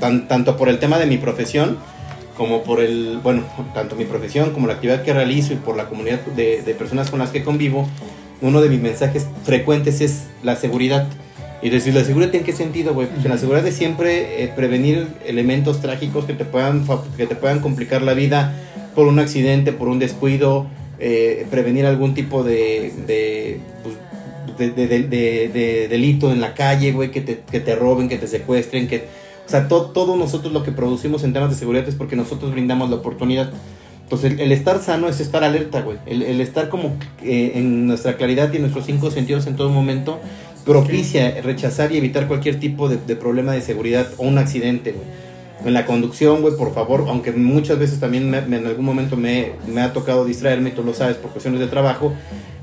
tanto 0.00 0.56
por 0.56 0.68
el 0.68 0.80
tema 0.80 0.98
de 0.98 1.06
mi 1.06 1.18
profesión, 1.18 1.78
como 2.36 2.64
por 2.64 2.80
el, 2.80 3.20
bueno, 3.22 3.44
tanto 3.74 3.94
mi 3.94 4.06
profesión 4.06 4.50
como 4.50 4.66
la 4.66 4.72
actividad 4.72 5.02
que 5.02 5.12
realizo 5.12 5.52
y 5.52 5.56
por 5.56 5.76
la 5.76 5.88
comunidad 5.88 6.18
de, 6.34 6.62
de 6.62 6.74
personas 6.74 7.10
con 7.10 7.20
las 7.20 7.30
que 7.30 7.44
convivo, 7.44 7.86
uno 8.40 8.60
de 8.60 8.70
mis 8.70 8.80
mensajes 8.80 9.28
frecuentes 9.44 10.00
es 10.00 10.24
la 10.42 10.56
seguridad. 10.56 11.06
Y 11.66 11.68
decir, 11.68 11.92
la 11.94 12.04
seguridad 12.04 12.30
tiene 12.30 12.46
qué 12.46 12.52
sentido, 12.52 12.94
güey. 12.94 13.08
Pues 13.08 13.24
la 13.24 13.38
seguridad 13.38 13.66
es 13.66 13.74
siempre 13.74 14.44
eh, 14.44 14.52
prevenir 14.54 15.08
elementos 15.26 15.80
trágicos 15.80 16.24
que 16.24 16.32
te 16.32 16.44
puedan 16.44 16.86
que 17.16 17.26
te 17.26 17.34
puedan 17.34 17.58
complicar 17.58 18.02
la 18.02 18.14
vida 18.14 18.54
por 18.94 19.08
un 19.08 19.18
accidente, 19.18 19.72
por 19.72 19.88
un 19.88 19.98
descuido, 19.98 20.68
eh, 21.00 21.44
prevenir 21.50 21.84
algún 21.84 22.14
tipo 22.14 22.44
de, 22.44 22.92
de, 23.08 23.58
pues, 23.82 24.76
de, 24.76 24.86
de, 24.86 25.88
delito 25.88 26.30
en 26.30 26.40
la 26.40 26.54
calle, 26.54 26.92
güey, 26.92 27.10
que 27.10 27.20
te, 27.20 27.40
que 27.50 27.58
te 27.58 27.74
roben, 27.74 28.08
que 28.08 28.18
te 28.18 28.28
secuestren, 28.28 28.86
que 28.86 29.08
o 29.44 29.48
sea, 29.48 29.66
todo 29.66 30.14
nosotros 30.14 30.52
lo 30.52 30.62
que 30.62 30.70
producimos 30.70 31.24
en 31.24 31.32
temas 31.32 31.50
de 31.50 31.56
seguridad 31.56 31.88
es 31.88 31.96
porque 31.96 32.14
nosotros 32.14 32.52
brindamos 32.52 32.90
la 32.90 32.96
oportunidad. 32.96 33.50
Entonces, 34.06 34.38
el, 34.38 34.52
estar 34.52 34.80
sano 34.80 35.08
es 35.08 35.18
estar 35.18 35.42
alerta, 35.42 35.82
güey. 35.82 35.98
El, 36.06 36.40
estar 36.40 36.68
como 36.68 36.94
eh, 37.24 37.54
en 37.56 37.88
nuestra 37.88 38.16
claridad 38.16 38.52
y 38.52 38.56
en 38.56 38.62
nuestros 38.62 38.86
cinco 38.86 39.10
sentidos 39.10 39.48
en 39.48 39.56
todo 39.56 39.68
momento 39.68 40.20
propicia 40.66 41.40
rechazar 41.42 41.92
y 41.92 41.96
evitar 41.96 42.26
cualquier 42.26 42.60
tipo 42.60 42.88
de, 42.88 43.16
problema 43.16 43.52
de 43.52 43.62
seguridad 43.62 44.08
o 44.18 44.24
un 44.24 44.36
accidente, 44.36 44.92
güey. 44.92 45.06
En 45.64 45.72
la 45.72 45.86
conducción, 45.86 46.42
güey, 46.42 46.54
por 46.54 46.74
favor, 46.74 47.06
aunque 47.08 47.32
muchas 47.32 47.78
veces 47.78 47.98
también 47.98 48.32
en 48.34 48.66
algún 48.66 48.84
momento 48.84 49.16
me, 49.16 49.52
me, 49.66 49.80
ha 49.80 49.92
tocado 49.92 50.24
distraerme, 50.24 50.70
tú 50.70 50.84
lo 50.84 50.92
sabes, 50.92 51.16
por 51.16 51.30
cuestiones 51.30 51.60
de 51.60 51.66
trabajo, 51.66 52.12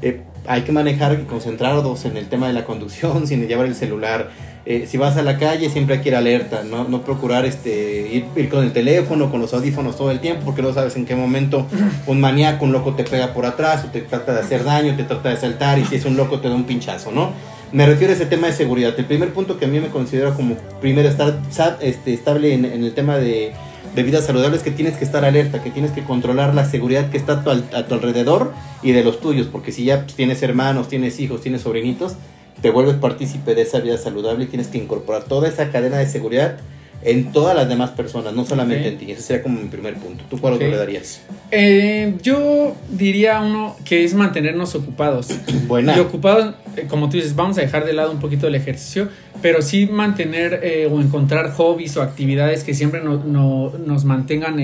eh, 0.01 0.21
hay 0.45 0.61
que 0.61 0.71
manejar 0.71 1.19
y 1.19 1.25
concentrarnos 1.25 2.05
en 2.05 2.17
el 2.17 2.29
tema 2.29 2.47
de 2.47 2.53
la 2.53 2.65
conducción, 2.65 3.25
sin 3.27 3.47
llevar 3.47 3.65
el 3.65 3.75
celular 3.75 4.29
eh, 4.65 4.85
si 4.87 4.97
vas 4.97 5.17
a 5.17 5.23
la 5.23 5.37
calle 5.37 5.69
siempre 5.69 5.95
hay 5.95 6.01
que 6.01 6.07
ir 6.07 6.15
alerta, 6.15 6.63
no, 6.63 6.85
no 6.85 7.01
procurar 7.01 7.45
este, 7.45 8.25
ir, 8.33 8.49
con 8.49 8.63
el 8.63 8.71
teléfono, 8.71 9.29
con 9.29 9.41
los 9.41 9.53
audífonos 9.53 9.97
todo 9.97 10.09
el 10.09 10.21
tiempo, 10.21 10.43
porque 10.45 10.61
no 10.61 10.73
sabes 10.73 10.95
en 10.95 11.05
qué 11.05 11.17
momento 11.17 11.67
un 12.07 12.21
maníaco, 12.21 12.63
un 12.63 12.71
loco 12.71 12.93
te 12.93 13.03
pega 13.03 13.33
por 13.33 13.45
atrás 13.45 13.83
o 13.83 13.87
te 13.89 13.99
trata 14.01 14.33
de 14.33 14.39
hacer 14.39 14.63
daño, 14.63 14.95
te 14.95 15.03
trata 15.03 15.29
de 15.29 15.37
saltar 15.37 15.79
y 15.79 15.85
si 15.85 15.95
es 15.95 16.05
un 16.05 16.15
loco 16.15 16.39
te 16.39 16.47
da 16.47 16.55
un 16.55 16.63
pinchazo, 16.63 17.11
¿no? 17.11 17.31
Me 17.73 17.87
refiero 17.87 18.13
a 18.13 18.15
ese 18.15 18.27
tema 18.27 18.45
de 18.45 18.53
seguridad. 18.53 18.93
El 18.99 19.05
primer 19.05 19.33
punto 19.33 19.57
que 19.57 19.65
a 19.65 19.67
mí 19.67 19.79
me 19.79 19.87
considera 19.87 20.35
como 20.35 20.57
primero 20.79 21.09
estar 21.09 21.39
este, 21.81 22.13
estable 22.13 22.53
en, 22.53 22.65
el 22.65 22.93
tema 22.93 23.17
de, 23.17 23.51
de 23.95 24.03
vida 24.03 24.21
saludable 24.21 24.57
es 24.57 24.61
que 24.61 24.69
tienes 24.69 24.95
que 24.95 25.03
estar 25.03 25.25
alerta, 25.25 25.63
que 25.63 25.71
tienes 25.71 25.89
que 25.89 26.03
controlar 26.03 26.53
la 26.53 26.65
seguridad 26.65 27.09
que 27.09 27.17
está 27.17 27.43
a 27.43 27.87
tu 27.87 27.95
alrededor 27.95 28.53
y 28.83 28.91
de 28.91 29.03
los 29.03 29.19
tuyos, 29.19 29.47
porque 29.47 29.71
si 29.71 29.85
ya 29.85 30.05
tienes 30.05 30.43
hermanos, 30.43 30.87
tienes 30.87 31.19
hijos, 31.19 31.41
tienes 31.41 31.61
sobrinitos, 31.61 32.13
te 32.61 32.69
vuelves 32.69 32.97
partícipe 32.97 33.55
de 33.55 33.63
esa 33.63 33.79
vida 33.79 33.97
saludable 33.97 34.43
y 34.43 34.47
tienes 34.47 34.67
que 34.67 34.77
incorporar 34.77 35.23
toda 35.23 35.49
esa 35.49 35.71
cadena 35.71 35.97
de 35.97 36.05
seguridad 36.05 36.59
en 37.05 37.31
todas 37.31 37.55
las 37.55 37.67
demas 37.67 37.91
personas, 37.91 38.33
no 38.33 38.45
solamente 38.45 38.89
en 38.89 38.97
ti. 38.97 39.11
Ese 39.11 39.21
sería 39.21 39.43
como 39.43 39.59
mi 39.59 39.67
primer 39.67 39.95
punto. 39.95 40.23
¿Tú 40.29 40.39
cuál 40.39 40.53
otro 40.53 40.67
le 40.67 40.77
darías? 40.77 41.21
Eh, 41.51 42.15
yo 42.21 42.75
diría 42.89 43.41
uno 43.41 43.75
que 43.83 44.03
es 44.03 44.13
mantenernos 44.13 44.75
ocupados. 44.75 45.29
Buena. 45.67 45.95
Y 45.95 45.99
ocupados, 45.99 46.55
eh, 46.75 46.85
como 46.87 47.09
tú 47.09 47.17
dices, 47.17 47.35
vamos 47.35 47.57
a 47.57 47.61
dejar 47.61 47.85
de 47.85 47.93
lado 47.93 48.11
un 48.11 48.19
poquito 48.19 48.47
el 48.47 48.55
ejercicio, 48.55 49.09
pero 49.41 49.61
sí 49.61 49.85
mantener 49.85 50.61
eh, 50.63 50.89
o 50.91 51.01
encontrar 51.01 51.51
hobbies 51.51 51.97
o 51.97 52.01
actividades 52.01 52.63
que 52.63 52.73
siempre 52.73 53.01
nos 53.03 54.05
mantengan 54.05 54.59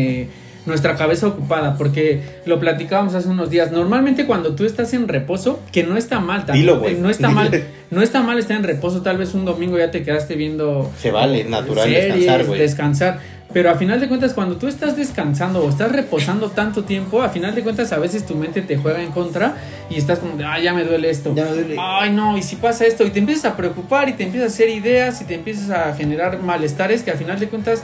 nuestra 0.66 0.96
cabeza 0.96 1.28
ocupada, 1.28 1.78
porque 1.78 2.22
lo 2.46 2.60
platicábamos 2.60 3.16
hace 3.16 3.30
unos 3.30 3.50
días. 3.50 3.72
Normalmente 3.72 4.26
cuando 4.26 4.56
tú 4.56 4.66
estás 4.66 4.94
en 4.94 5.08
reposo, 5.08 5.60
que 5.72 5.84
no 5.84 5.98
está 5.98 6.20
mal 6.20 6.46
también, 6.46 7.02
no 7.02 7.10
está 7.10 7.30
mal, 7.30 7.64
no 7.92 8.02
está 8.02 8.22
mal 8.22 8.40
estar 8.40 8.58
en 8.58 8.64
reposo, 8.64 9.02
tal 9.02 9.18
vez 9.18 9.34
un 9.34 9.46
domingo 9.46 9.78
ya 9.78 9.92
te 9.92 10.04
quedaste 10.04 10.36
viendo 10.36 10.92
se 11.00 11.12
vale, 11.12 11.44
natural 11.46 11.90
descansar, 11.90 12.46
descansar, 12.46 13.20
pero 13.52 13.72
a 13.72 13.76
final 13.76 14.00
de 14.00 14.08
cuentas 14.08 14.34
cuando 14.34 14.58
tú 14.58 14.68
estás 14.68 14.96
descansando 14.96 15.64
o 15.64 15.70
estás 15.70 15.92
reposando 15.92 16.52
tanto 16.52 16.84
tiempo, 16.84 17.24
a 17.24 17.30
final 17.30 17.56
de 17.56 17.64
cuentas 17.64 17.92
a 17.92 17.98
veces 17.98 18.26
tu 18.26 18.36
mente 18.36 18.62
te 18.62 18.78
juega 18.78 19.02
en 19.02 19.12
contra 19.12 19.56
y 19.90 19.98
estás 19.98 20.20
como 20.20 20.38
de, 20.38 20.46
ay, 20.46 20.64
ya 20.64 20.74
me 20.74 20.84
duele 20.84 21.10
esto. 21.10 21.34
Ya 21.34 21.46
me 21.46 21.52
duele. 21.52 21.76
Ay, 21.80 22.12
no, 22.12 22.38
y 22.38 22.44
si 22.44 22.58
pasa 22.58 22.86
esto 22.86 23.06
y 23.06 23.10
te 23.10 23.18
empiezas 23.18 23.46
a 23.46 23.58
preocupar 23.58 24.08
y 24.08 24.14
te 24.14 24.24
empiezas 24.24 24.52
a 24.52 24.54
hacer 24.54 24.70
ideas 24.70 25.22
y 25.22 25.26
te 25.26 25.34
empiezas 25.34 25.72
a 25.72 25.96
generar 25.96 26.40
malestares 26.44 27.02
que 27.02 27.10
a 27.10 27.16
final 27.16 27.40
de 27.40 27.48
cuentas 27.48 27.84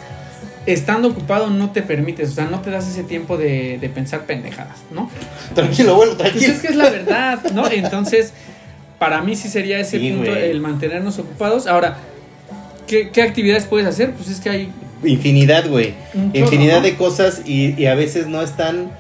estando 0.66 1.10
ocupado 1.10 1.50
no 1.50 1.72
te 1.72 1.82
permites, 1.82 2.32
o 2.32 2.34
sea, 2.34 2.46
no 2.46 2.62
te 2.62 2.72
das 2.72 2.88
ese 2.88 3.04
tiempo 3.04 3.38
de, 3.38 3.90
pensar 3.94 4.26
pendejadas, 4.26 4.80
¿no? 4.92 5.10
Tranquilo, 5.54 5.96
bueno, 5.96 6.14
tranquilo. 6.14 6.46
Pues 6.46 6.56
es 6.56 6.62
que 6.62 6.68
es 6.68 6.76
la 6.76 6.90
verdad, 6.90 7.40
¿no? 7.54 7.70
Entonces, 7.70 8.34
para 9.00 9.22
mí 9.22 9.36
sí 9.36 9.48
sería 9.48 9.80
ese 9.80 10.00
punto, 10.00 10.36
el 10.36 10.60
mantenernos 10.62 11.20
ocupados. 11.20 11.68
Ahora, 11.68 11.98
¿qué, 12.88 13.10
actividades 13.22 13.66
puedes 13.66 13.88
hacer? 13.88 14.12
Pues 14.14 14.30
es 14.30 14.40
que 14.40 14.50
hay... 14.50 14.72
Infinidad, 15.04 15.70
güey. 15.70 15.94
Infinidad 16.34 16.82
de 16.82 16.96
cosas 16.96 17.44
y, 17.46 17.86
a 17.86 17.96
veces 17.96 18.28
no 18.28 18.42
están 18.42 18.92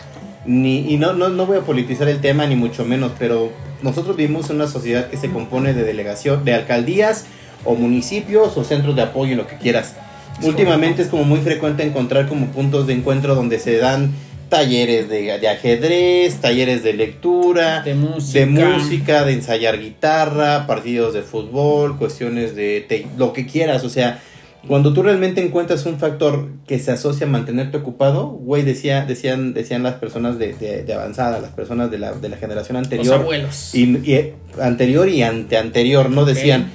ni... 0.45 0.93
Y 0.93 0.97
no, 0.97 1.13
no, 1.13 1.29
no 1.29 1.45
voy 1.45 1.57
a 1.57 1.61
politizar 1.61 2.07
el 2.07 2.21
tema, 2.21 2.45
ni 2.45 2.55
mucho 2.55 2.85
menos, 2.85 3.11
pero 3.17 3.51
nosotros 3.81 4.15
vivimos 4.15 4.49
en 4.49 4.57
una 4.57 4.67
sociedad 4.67 5.09
que 5.09 5.17
se 5.17 5.29
compone 5.29 5.73
de 5.73 5.83
delegación, 5.83 6.45
de 6.45 6.53
alcaldías 6.53 7.25
o 7.63 7.73
municipios 7.73 8.55
o 8.55 8.63
centros 8.63 8.95
de 8.95 9.01
apoyo, 9.01 9.35
lo 9.35 9.47
que 9.47 9.57
quieras 9.57 9.95
Últimamente 10.41 11.01
es 11.01 11.07
como 11.07 11.23
muy 11.23 11.39
frecuente 11.39 11.83
encontrar 11.83 12.27
como 12.27 12.47
puntos 12.47 12.87
de 12.87 12.93
encuentro 12.93 13.35
donde 13.35 13.59
se 13.59 13.77
dan 13.77 14.11
talleres 14.49 15.09
de, 15.09 15.31
ajedrez, 15.47 16.35
talleres 16.35 16.83
de 16.83 16.93
lectura, 16.93 17.81
de 17.81 17.95
música. 17.95 18.39
de 18.39 18.45
música, 18.45 19.25
de 19.25 19.33
ensayar 19.33 19.79
guitarra, 19.79 20.67
partidos 20.67 21.13
de 21.13 21.21
fútbol, 21.21 21.97
cuestiones 21.97 22.55
de 22.55 23.07
lo 23.17 23.33
que 23.33 23.45
quieras, 23.45 23.83
o 23.83 23.89
sea, 23.89 24.21
cuando 24.67 24.93
tú 24.93 25.03
realmente 25.03 25.43
encuentras 25.43 25.85
un 25.85 25.99
factor 25.99 26.49
que 26.65 26.79
se 26.79 26.91
asocia 26.91 27.27
a 27.27 27.29
mantenerte 27.29 27.77
ocupado, 27.77 28.29
güey, 28.29 28.63
decía, 28.63 29.05
decían, 29.05 29.53
decían 29.53 29.83
las 29.83 29.95
personas 29.95 30.39
de, 30.39 30.53
de, 30.53 30.93
avanzada, 30.93 31.39
las 31.39 31.51
personas 31.51 31.91
de 31.91 31.99
la, 31.99 32.13
de 32.13 32.29
la 32.29 32.37
generación 32.37 32.77
anterior. 32.77 33.05
Los 33.05 33.15
abuelos. 33.15 33.75
Y, 33.75 34.31
anterior 34.59 35.07
y 35.07 35.21
ante 35.21 35.57
anterior, 35.57 36.09
¿no? 36.09 36.25
Decían, 36.25 36.71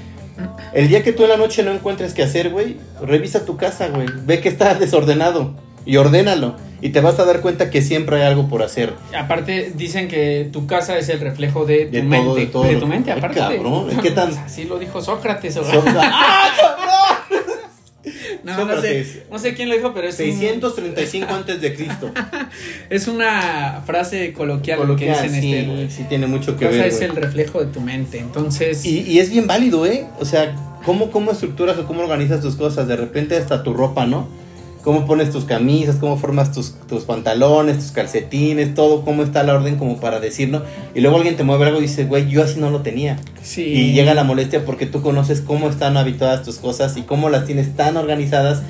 el 0.72 0.88
día 0.88 1.02
que 1.02 1.12
tú 1.12 1.24
en 1.24 1.30
la 1.30 1.36
noche 1.36 1.62
no 1.62 1.72
encuentres 1.72 2.14
qué 2.14 2.22
hacer, 2.22 2.50
güey, 2.50 2.76
revisa 3.02 3.44
tu 3.44 3.56
casa, 3.56 3.88
güey. 3.88 4.08
Ve 4.24 4.40
que 4.40 4.48
está 4.48 4.74
desordenado 4.74 5.54
y 5.84 5.96
ordénalo. 5.96 6.56
Y 6.82 6.90
te 6.90 7.00
vas 7.02 7.18
a 7.18 7.26
dar 7.26 7.40
cuenta 7.42 7.68
que 7.68 7.82
siempre 7.82 8.16
hay 8.16 8.22
algo 8.22 8.48
por 8.48 8.62
hacer. 8.62 8.94
Aparte, 9.16 9.72
dicen 9.74 10.08
que 10.08 10.48
tu 10.50 10.66
casa 10.66 10.96
es 10.96 11.10
el 11.10 11.20
reflejo 11.20 11.66
de 11.66 11.86
tu 11.86 12.02
mente. 12.02 12.40
De, 12.40 12.76
tu 12.76 12.86
mente, 12.86 13.12
aparte. 13.12 13.38
cabrón, 13.38 13.88
¿qué 14.00 14.10
tan...? 14.10 14.30
Así 14.46 14.64
lo 14.64 14.78
dijo 14.78 15.02
Sócrates. 15.02 15.58
No, 18.44 18.64
no 18.64 19.38
sé, 19.38 19.54
quién 19.54 19.68
lo 19.68 19.74
dijo, 19.74 19.92
pero 19.94 20.08
es 20.08 20.16
635 20.16 21.32
antes 21.32 21.60
de 21.60 21.74
Cristo. 21.74 22.12
es 22.90 23.08
una 23.08 23.82
frase 23.86 24.32
coloquial, 24.32 24.96
que 24.96 25.08
dicen 25.08 25.40
sí, 25.40 25.54
este, 25.54 25.90
sí 25.90 26.06
tiene 26.08 26.26
mucho 26.26 26.56
que 26.56 26.66
ver. 26.66 26.86
es 26.86 27.00
el 27.00 27.14
reflejo 27.14 27.60
de 27.60 27.66
tu 27.66 27.80
mente, 27.80 28.18
entonces. 28.18 28.84
Y, 28.84 29.00
y, 29.00 29.18
es 29.18 29.30
bien 29.30 29.46
válido, 29.46 29.86
¿eh? 29.86 30.06
O 30.18 30.24
sea, 30.24 30.54
cómo 30.84 31.10
cómo 31.10 31.32
estructuras 31.32 31.78
o 31.78 31.86
cómo 31.86 32.00
organizas 32.02 32.40
tus 32.40 32.56
cosas, 32.56 32.88
de 32.88 32.96
repente 32.96 33.36
hasta 33.36 33.62
tu 33.62 33.74
ropa, 33.74 34.06
¿no? 34.06 34.28
Cómo 34.82 35.06
pones 35.06 35.30
tus 35.30 35.44
camisas, 35.44 35.96
cómo 35.96 36.16
formas 36.16 36.52
tus, 36.52 36.74
tus, 36.88 37.04
pantalones, 37.04 37.78
tus 37.78 37.92
calcetines, 37.92 38.74
todo, 38.74 39.04
cómo 39.04 39.22
está 39.22 39.42
la 39.42 39.54
orden 39.54 39.76
como 39.76 40.00
para 40.00 40.20
decirlo. 40.20 40.64
Y 40.94 41.00
luego 41.00 41.16
alguien 41.16 41.36
te 41.36 41.44
mueve 41.44 41.66
algo 41.66 41.78
y 41.78 41.82
dice, 41.82 42.04
güey, 42.04 42.28
yo 42.28 42.42
así 42.42 42.58
no 42.60 42.70
lo 42.70 42.80
tenía. 42.80 43.18
Sí. 43.42 43.62
Y 43.62 43.92
llega 43.92 44.14
la 44.14 44.24
molestia 44.24 44.64
porque 44.64 44.86
tú 44.86 45.02
conoces 45.02 45.40
cómo 45.40 45.68
están 45.68 45.96
habituadas 45.96 46.42
tus 46.42 46.56
cosas 46.56 46.96
y 46.96 47.02
cómo 47.02 47.30
las 47.30 47.44
tienes 47.44 47.74
tan 47.76 47.96
organizadas 47.96 48.62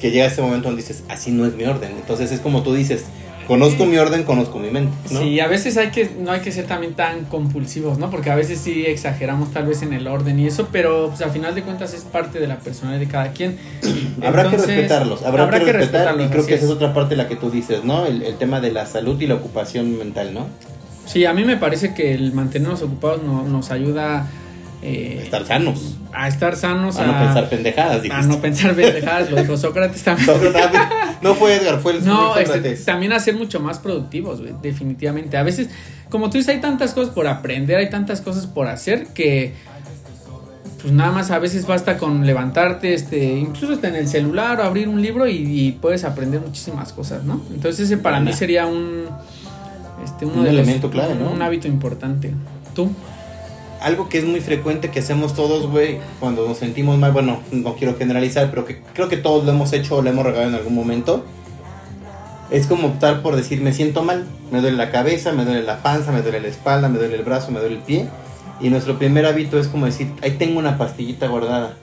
que 0.00 0.10
llega 0.10 0.26
ese 0.26 0.42
momento 0.42 0.68
donde 0.68 0.82
dices, 0.82 1.02
así 1.08 1.30
no 1.30 1.46
es 1.46 1.54
mi 1.54 1.64
orden. 1.64 1.90
Entonces 1.96 2.32
es 2.32 2.40
como 2.40 2.62
tú 2.62 2.72
dices, 2.72 3.04
Conozco 3.48 3.86
mi 3.86 3.96
orden, 3.96 4.24
conozco 4.24 4.58
mi 4.58 4.70
mente. 4.70 4.92
¿no? 5.10 5.20
Sí, 5.20 5.40
a 5.40 5.48
veces 5.48 5.78
hay 5.78 5.88
que, 5.88 6.10
no 6.20 6.30
hay 6.30 6.40
que 6.40 6.52
ser 6.52 6.66
también 6.66 6.92
tan 6.92 7.24
compulsivos, 7.24 7.98
¿no? 7.98 8.10
Porque 8.10 8.30
a 8.30 8.36
veces 8.36 8.60
sí 8.60 8.84
exageramos 8.86 9.52
tal 9.52 9.66
vez 9.66 9.80
en 9.80 9.94
el 9.94 10.06
orden 10.06 10.38
y 10.38 10.46
eso, 10.46 10.68
pero 10.70 11.08
pues, 11.08 11.22
a 11.22 11.30
final 11.30 11.54
de 11.54 11.62
cuentas 11.62 11.94
es 11.94 12.02
parte 12.02 12.40
de 12.40 12.46
la 12.46 12.58
personalidad 12.58 13.00
de 13.00 13.08
cada 13.08 13.32
quien. 13.32 13.58
habrá 14.22 14.50
que 14.50 14.58
respetarlos, 14.58 15.22
habrá, 15.22 15.48
que, 15.50 15.72
respetarlos. 15.72 16.26
Y 16.26 16.28
creo 16.28 16.46
que 16.46 16.54
esa 16.54 16.66
es 16.66 16.70
otra 16.70 16.92
parte 16.92 17.16
de 17.16 17.22
la 17.22 17.26
que 17.26 17.36
tú 17.36 17.50
dices, 17.50 17.84
¿no? 17.84 18.04
El, 18.04 18.22
el, 18.22 18.36
tema 18.36 18.60
de 18.60 18.70
la 18.70 18.84
salud 18.84 19.18
y 19.18 19.26
la 19.26 19.36
ocupación 19.36 19.96
mental, 19.96 20.34
¿no? 20.34 20.46
Sí, 21.06 21.24
a 21.24 21.32
mí 21.32 21.42
me 21.44 21.56
parece 21.56 21.94
que 21.94 22.12
el 22.12 22.34
mantenernos 22.34 22.82
ocupados 22.82 23.22
no, 23.22 23.44
nos 23.44 23.70
ayuda 23.70 24.26
eh, 24.82 25.20
estar 25.24 25.44
sanos. 25.46 25.96
A 26.12 26.28
estar 26.28 26.56
sanos. 26.56 26.96
A, 26.98 27.06
no 27.06 27.18
pensar 27.18 27.48
pendejadas. 27.50 28.02
A 28.10 28.22
no 28.22 28.40
pensar 28.40 28.74
pendejadas, 28.74 29.30
lo 29.30 29.36
dijo 29.40 29.56
Sócrates 29.56 30.02
también. 30.02 30.28
no 31.22 31.34
fue 31.34 31.56
Edgar, 31.56 31.80
fue 31.80 31.96
el 31.96 32.04
No, 32.04 32.36
este, 32.36 32.76
también 32.76 33.12
a 33.12 33.20
ser 33.20 33.36
mucho 33.36 33.60
más 33.60 33.78
productivos, 33.78 34.40
definitivamente. 34.62 35.36
A 35.36 35.42
veces, 35.42 35.68
como 36.08 36.30
tú 36.30 36.38
dices, 36.38 36.54
hay 36.54 36.60
tantas 36.60 36.94
cosas 36.94 37.12
por 37.12 37.26
aprender, 37.26 37.76
hay 37.78 37.90
tantas 37.90 38.20
cosas 38.20 38.46
por 38.46 38.68
hacer 38.68 39.08
que 39.08 39.54
pues 40.80 40.92
nada 40.92 41.10
más 41.10 41.32
a 41.32 41.40
veces 41.40 41.66
basta 41.66 41.98
con 41.98 42.24
levantarte, 42.24 42.94
este, 42.94 43.24
incluso 43.36 43.72
hasta 43.72 43.88
en 43.88 43.96
el 43.96 44.06
celular 44.06 44.60
o 44.60 44.62
abrir 44.62 44.88
un 44.88 45.02
libro 45.02 45.26
y, 45.26 45.34
y 45.34 45.72
puedes 45.72 46.04
aprender 46.04 46.40
muchísimas 46.40 46.92
cosas, 46.92 47.24
¿no? 47.24 47.42
Entonces 47.52 47.86
ese 47.86 47.96
para 47.98 48.20
mí 48.20 48.32
sería 48.32 48.66
un, 48.66 49.06
este, 50.04 50.24
uno 50.24 50.36
Un 50.36 50.44
de 50.44 50.52
los- 50.52 50.60
elemento 50.62 50.88
clave, 50.88 51.16
¿no? 51.16 51.32
Un 51.32 51.42
hábito 51.42 51.66
importante. 51.66 52.32
¿Tú? 52.76 52.92
Algo 53.80 54.08
que 54.08 54.18
es 54.18 54.24
muy 54.24 54.40
frecuente 54.40 54.90
que 54.90 54.98
hacemos 54.98 55.34
todos, 55.34 55.68
güey, 55.68 55.98
cuando 56.20 56.46
nos 56.46 56.58
sentimos 56.58 56.98
mal, 56.98 57.12
bueno, 57.12 57.40
no 57.52 57.74
quiero 57.74 57.96
generalizar, 57.96 58.50
pero 58.50 58.64
que 58.64 58.80
creo 58.92 59.08
que 59.08 59.16
todos 59.16 59.44
lo 59.44 59.52
hemos 59.52 59.72
hecho 59.72 59.96
o 59.96 60.02
lo 60.02 60.10
hemos 60.10 60.24
regalado 60.24 60.48
en 60.48 60.54
algún 60.56 60.74
momento. 60.74 61.24
Es 62.50 62.66
como 62.66 62.88
optar 62.88 63.22
por 63.22 63.36
decir, 63.36 63.60
me 63.60 63.72
siento 63.72 64.02
mal, 64.02 64.26
me 64.50 64.60
duele 64.60 64.76
la 64.76 64.90
cabeza, 64.90 65.32
me 65.32 65.44
duele 65.44 65.62
la 65.62 65.82
panza, 65.82 66.12
me 66.12 66.22
duele 66.22 66.40
la 66.40 66.48
espalda, 66.48 66.88
me 66.88 66.98
duele 66.98 67.16
el 67.16 67.22
brazo, 67.22 67.50
me 67.50 67.60
duele 67.60 67.76
el 67.76 67.82
pie. 67.82 68.06
Y 68.60 68.70
nuestro 68.70 68.98
primer 68.98 69.26
hábito 69.26 69.58
es 69.60 69.68
como 69.68 69.86
decir, 69.86 70.12
ahí 70.22 70.32
tengo 70.32 70.58
una 70.58 70.78
pastillita 70.78 71.28
guardada. 71.28 71.76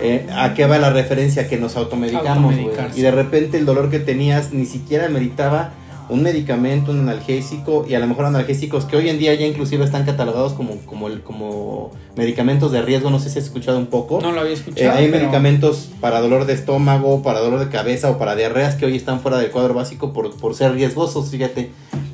Eh, 0.00 0.26
¿A 0.34 0.54
qué 0.54 0.66
va 0.66 0.78
la 0.78 0.90
referencia? 0.90 1.48
Que 1.48 1.58
nos 1.58 1.76
automedicamos, 1.76 2.54
güey. 2.54 2.76
Y 2.96 3.02
de 3.02 3.10
repente 3.10 3.58
el 3.58 3.66
dolor 3.66 3.90
que 3.90 4.00
tenías 4.00 4.52
ni 4.52 4.66
siquiera 4.66 5.08
meritaba 5.08 5.72
un 6.08 6.22
medicamento, 6.22 6.90
un 6.90 7.00
analgésico, 7.00 7.86
y 7.88 7.94
a 7.94 7.98
lo 7.98 8.06
mejor 8.06 8.26
analgésicos 8.26 8.84
que 8.84 8.96
hoy 8.96 9.08
en 9.08 9.18
día 9.18 9.34
ya 9.34 9.46
inclusive 9.46 9.84
están 9.84 10.04
catalogados 10.04 10.52
como, 10.52 10.76
como, 10.86 11.08
el, 11.08 11.22
como 11.22 11.92
medicamentos 12.16 12.72
de 12.72 12.82
riesgo, 12.82 13.10
no 13.10 13.18
sé 13.18 13.30
si 13.30 13.38
has 13.38 13.44
escuchado 13.46 13.78
un 13.78 13.86
poco. 13.86 14.20
No 14.20 14.32
lo 14.32 14.40
había 14.40 14.52
Eh, 14.52 14.54
escuchado. 14.54 14.92
hay 14.98 15.06
pero- 15.08 15.18
medicamentos 15.22 15.90
para 16.00 16.20
dolor 16.20 16.44
de 16.46 16.52
estómago, 16.52 17.22
para 17.22 17.40
dolor 17.40 17.60
de 17.60 17.68
cabeza 17.70 18.10
o 18.10 18.18
para 18.18 18.36
diarreas 18.36 18.74
que 18.74 18.86
hoy 18.86 18.96
están 18.96 19.20
fuera 19.20 19.38
del 19.38 19.50
cuadro 19.50 19.74
básico 19.74 20.12
por, 20.12 20.36
por 20.36 20.54
ser 20.54 20.72
riesgosos, 20.72 21.30
fíjate. 21.30 21.70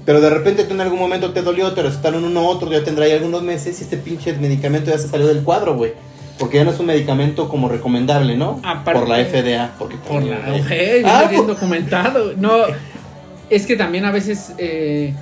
Pero 0.06 0.20
de 0.20 0.30
repente 0.30 0.64
tú 0.64 0.74
en 0.74 0.80
algún 0.80 0.98
momento 0.98 1.32
te 1.32 1.42
dolió, 1.42 1.72
te 1.72 1.82
recetaron 1.82 2.24
uno 2.24 2.42
u 2.42 2.46
otro, 2.46 2.70
ya 2.70 2.82
tendrá 2.84 3.04
ahí 3.04 3.12
algunos 3.12 3.42
meses 3.42 3.78
y 3.80 3.82
este 3.84 3.96
pinche 3.96 4.32
medicamento 4.34 4.90
ya 4.90 4.98
se 4.98 5.08
salió 5.08 5.26
del 5.26 5.42
cuadro, 5.42 5.76
güey. 5.76 5.92
Porque 6.38 6.56
ya 6.56 6.64
no 6.64 6.70
es 6.70 6.80
un 6.80 6.86
medicamento 6.86 7.50
como 7.50 7.68
recomendable, 7.68 8.34
¿no? 8.36 8.60
Aparte- 8.64 8.98
por 8.98 9.06
la 9.08 9.18
FDA. 9.22 9.72
Porque 9.78 9.96
Por 9.96 10.22
la 10.22 10.36
Ah, 11.04 11.26
bien 11.28 11.44
pues- 11.44 11.46
documentado. 11.48 12.32
No, 12.38 12.50
es 13.50 13.66
que 13.66 13.76
también 13.76 14.04
a 14.04 14.10
veces, 14.12 14.52
eh, 14.58 15.12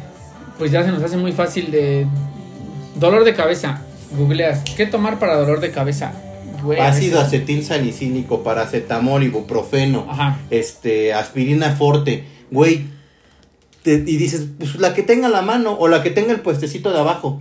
pues 0.59 0.71
ya 0.71 0.85
se 0.85 0.91
nos 0.93 1.03
hace 1.03 1.17
muy 1.17 1.33
fácil 1.33 1.71
de 1.71 2.07
dolor 2.97 3.25
de 3.25 3.35
cabeza. 3.35 3.83
Googleas, 4.17 4.63
¿qué 4.77 4.87
tomar 4.87 5.19
para 5.19 5.37
dolor 5.37 5.61
de 5.61 5.71
cabeza? 5.71 6.13
Güey, 6.63 6.81
Ácido 6.81 7.21
acetil 7.21 7.63
salicílico, 7.65 8.43
paracetamol, 8.43 9.23
ibuprofeno, 9.23 10.07
Ajá. 10.09 10.39
este, 10.51 11.13
aspirina 11.15 11.73
forte, 11.77 12.25
güey. 12.51 12.83
te- 13.83 14.03
y 14.07 14.17
dices, 14.17 14.47
pues 14.59 14.75
la 14.77 14.93
que 14.93 15.03
tenga 15.05 15.29
la 15.29 15.41
mano 15.41 15.73
o 15.79 15.87
la 15.89 16.03
que 16.03 16.11
tenga 16.11 16.33
el 16.33 16.41
puestecito 16.41 16.93
de 16.93 16.99
abajo. 16.99 17.41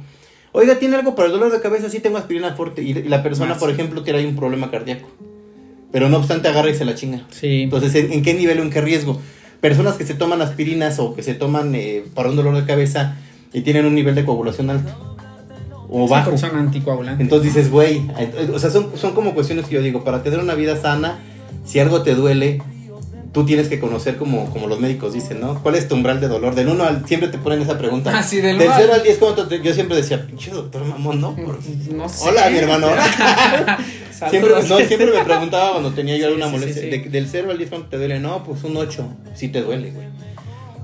Oiga, 0.52 0.78
¿tiene 0.80 0.96
algo 0.96 1.16
para 1.16 1.26
el 1.28 1.32
dolor 1.34 1.52
de 1.52 1.60
cabeza? 1.62 1.90
Sí, 1.90 2.00
tengo 2.00 2.18
aspirina 2.18 2.54
forte. 2.56 2.84
Y 2.84 2.94
la 2.94 3.24
persona, 3.24 3.50
Más. 3.50 3.58
por 3.58 3.70
ejemplo, 3.72 4.04
tiene 4.04 4.20
ahí 4.20 4.26
un 4.26 4.36
problema 4.36 4.70
cardíaco. 4.72 5.10
Pero 5.92 6.10
no 6.10 6.18
obstante, 6.18 6.48
agarra 6.48 6.70
y 6.70 6.76
se 6.76 6.86
la 6.86 6.96
chinga. 6.96 7.26
Sí. 7.32 7.64
Entonces, 7.64 7.96
¿en, 7.96 8.14
en 8.14 8.22
qué 8.24 8.34
nivel 8.34 8.60
o 8.60 8.64
en 8.64 8.70
qué 8.70 8.82
riesgo? 8.82 9.20
Personas 9.62 9.96
que 9.96 10.06
se 10.06 10.14
toman 10.14 10.42
aspirinas 10.42 11.00
o 11.00 11.16
que 11.16 11.24
se 11.24 11.34
toman 11.34 11.74
eh, 11.76 12.04
para 12.14 12.30
un 12.30 12.36
dolor 12.36 12.56
de 12.56 12.66
cabeza 12.66 13.16
y 13.54 13.62
tienen 13.62 13.86
un 13.86 13.96
nivel 13.96 14.14
de 14.16 14.24
coagulación 14.26 14.70
alto 14.70 14.92
o 15.90 16.08
bajo. 16.08 16.38
son 16.38 16.56
anticoagulantes. 16.58 17.22
Entonces 17.22 17.54
dices, 17.54 17.72
güey, 17.72 18.02
o 18.54 18.60
sea, 18.60 18.70
son, 18.70 18.92
son 18.96 19.14
como 19.14 19.34
cuestiones 19.34 19.66
que 19.66 19.76
yo 19.76 19.82
digo, 19.82 20.04
para 20.04 20.22
tener 20.22 20.40
una 20.40 20.54
vida 20.54 20.76
sana, 20.76 21.20
si 21.66 21.80
algo 21.80 22.02
te 22.04 22.14
duele, 22.14 22.62
tú 23.32 23.46
tienes 23.46 23.68
que 23.70 23.80
conocer 23.80 24.18
como, 24.18 24.50
como 24.52 24.68
los 24.68 24.80
médicos 24.80 25.14
dicen, 25.14 25.40
¿no? 25.40 25.62
¿Cuál 25.64 25.76
es 25.76 25.88
tu 25.88 25.96
umbral 25.96 26.20
de 26.20 26.28
dolor? 26.28 26.56
Del 26.56 26.68
1 26.70 26.84
al, 26.84 27.06
siempre 27.08 27.30
te 27.30 27.38
ponen 27.38 27.62
esa 27.62 27.78
pregunta. 27.78 28.12
Ah, 28.14 28.22
sí, 28.24 28.38
del 28.42 28.58
del 28.58 28.68
uno 28.68 28.76
al- 28.76 28.82
0 28.82 28.94
al 28.96 29.04
10, 29.04 29.18
¿cuánto 29.18 29.48
te- 29.48 29.62
yo 29.62 29.74
siempre 29.74 29.96
decía, 29.98 30.26
pinche 30.28 30.52
doctor 30.52 30.84
mamón, 30.86 31.22
¿no? 31.22 31.36
Por- 31.36 31.60
no 31.94 32.10
sé. 32.10 32.28
Hola, 32.30 32.50
mi 32.50 32.58
hermano. 32.58 32.88
Siempre, 34.30 34.52
no, 34.52 34.62
siempre 34.88 35.06
me 35.12 35.24
preguntaba 35.24 35.72
cuando 35.74 35.92
tenía 35.92 36.18
yo 36.18 36.28
alguna 36.28 36.48
molestia, 36.48 36.82
de- 36.84 37.00
del 37.10 37.28
0 37.28 37.52
al 37.52 37.58
10, 37.58 37.70
¿cuánto 37.70 37.88
te 37.90 37.98
duele? 37.98 38.20
No, 38.20 38.44
pues 38.44 38.64
un 38.64 38.76
8, 38.78 39.08
sí 39.36 39.50
te 39.50 39.62
duele, 39.62 39.92
güey. 39.92 40.08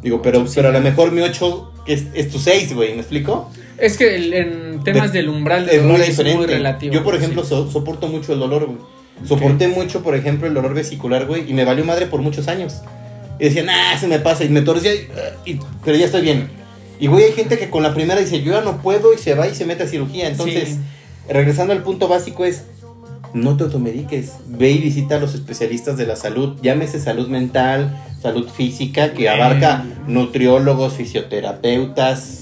Digo, 0.04 0.22
pero, 0.22 0.46
pero 0.54 0.70
a 0.70 0.72
lo 0.72 0.82
mejor 0.82 1.12
mi 1.12 1.22
8 1.22 1.72
es, 1.88 2.06
es 2.14 2.30
tu 2.30 2.38
6, 2.40 2.74
güey, 2.76 2.94
¿me 2.94 3.00
explico? 3.00 3.50
Es 3.78 3.98
que 3.98 4.16
el- 4.16 4.34
en 4.34 4.84
temas 4.84 5.12
De- 5.14 5.20
del 5.20 5.30
umbral 5.30 5.66
de 5.66 5.76
es 5.78 5.82
muy 5.82 5.92
dolor 5.94 6.08
es 6.10 6.36
muy 6.36 6.46
relativo. 6.46 6.94
Yo, 6.94 7.04
por 7.04 7.16
ejemplo, 7.16 7.44
so- 7.44 7.70
soporto 7.72 8.08
mucho 8.08 8.34
el 8.34 8.40
dolor, 8.40 8.66
güey. 8.66 8.78
Soporté 9.28 9.68
mucho, 9.68 10.04
por 10.04 10.16
ejemplo, 10.16 10.48
el 10.48 10.54
dolor 10.54 10.74
vesicular, 10.74 11.26
güey, 11.26 11.50
y 11.50 11.54
me 11.54 11.64
valió 11.66 11.86
madre 11.86 12.08
por 12.08 12.22
muchos 12.22 12.48
años. 12.48 12.82
Y 13.40 13.46
decía, 13.46 13.64
nah, 13.64 13.98
se 13.98 14.08
me 14.08 14.20
pasa, 14.20 14.44
y 14.44 14.50
me 14.50 14.62
torcía, 14.62 14.94
y, 14.94 15.08
y- 15.46 15.60
pero 15.86 15.98
ya 15.98 16.06
estoy 16.06 16.22
bien. 16.22 16.50
Y, 17.00 17.08
güey, 17.08 17.26
hay 17.26 17.32
gente 17.32 17.58
que 17.58 17.70
con 17.70 17.82
la 17.84 17.94
primera 17.94 18.20
dice, 18.20 18.42
yo 18.42 18.52
ya 18.54 18.62
no 18.62 18.82
puedo, 18.82 19.14
y 19.14 19.18
se 19.18 19.34
va 19.36 19.48
y 19.48 19.56
se 19.56 19.66
mete 19.66 19.84
a 19.84 19.88
cirugía. 19.88 20.28
Entonces, 20.28 20.70
Sí. 20.70 20.78
regresando 21.30 21.74
al 21.74 21.82
punto 21.84 22.08
básico 22.08 22.44
es, 22.46 22.64
no 23.34 23.58
te 23.58 23.64
automediques. 23.64 24.34
Ve 24.48 24.72
y 24.72 24.78
visita 24.80 25.16
a 25.16 25.20
los 25.20 25.34
especialistas 25.36 25.98
de 25.98 26.06
la 26.06 26.16
salud, 26.16 26.58
llámese 26.62 27.00
salud 27.00 27.28
mental, 27.28 27.98
salud 28.22 28.48
física, 28.50 29.14
que 29.14 29.30
abarca 29.30 29.86
nutriólogos, 30.08 30.94
fisioterapeutas, 30.94 32.40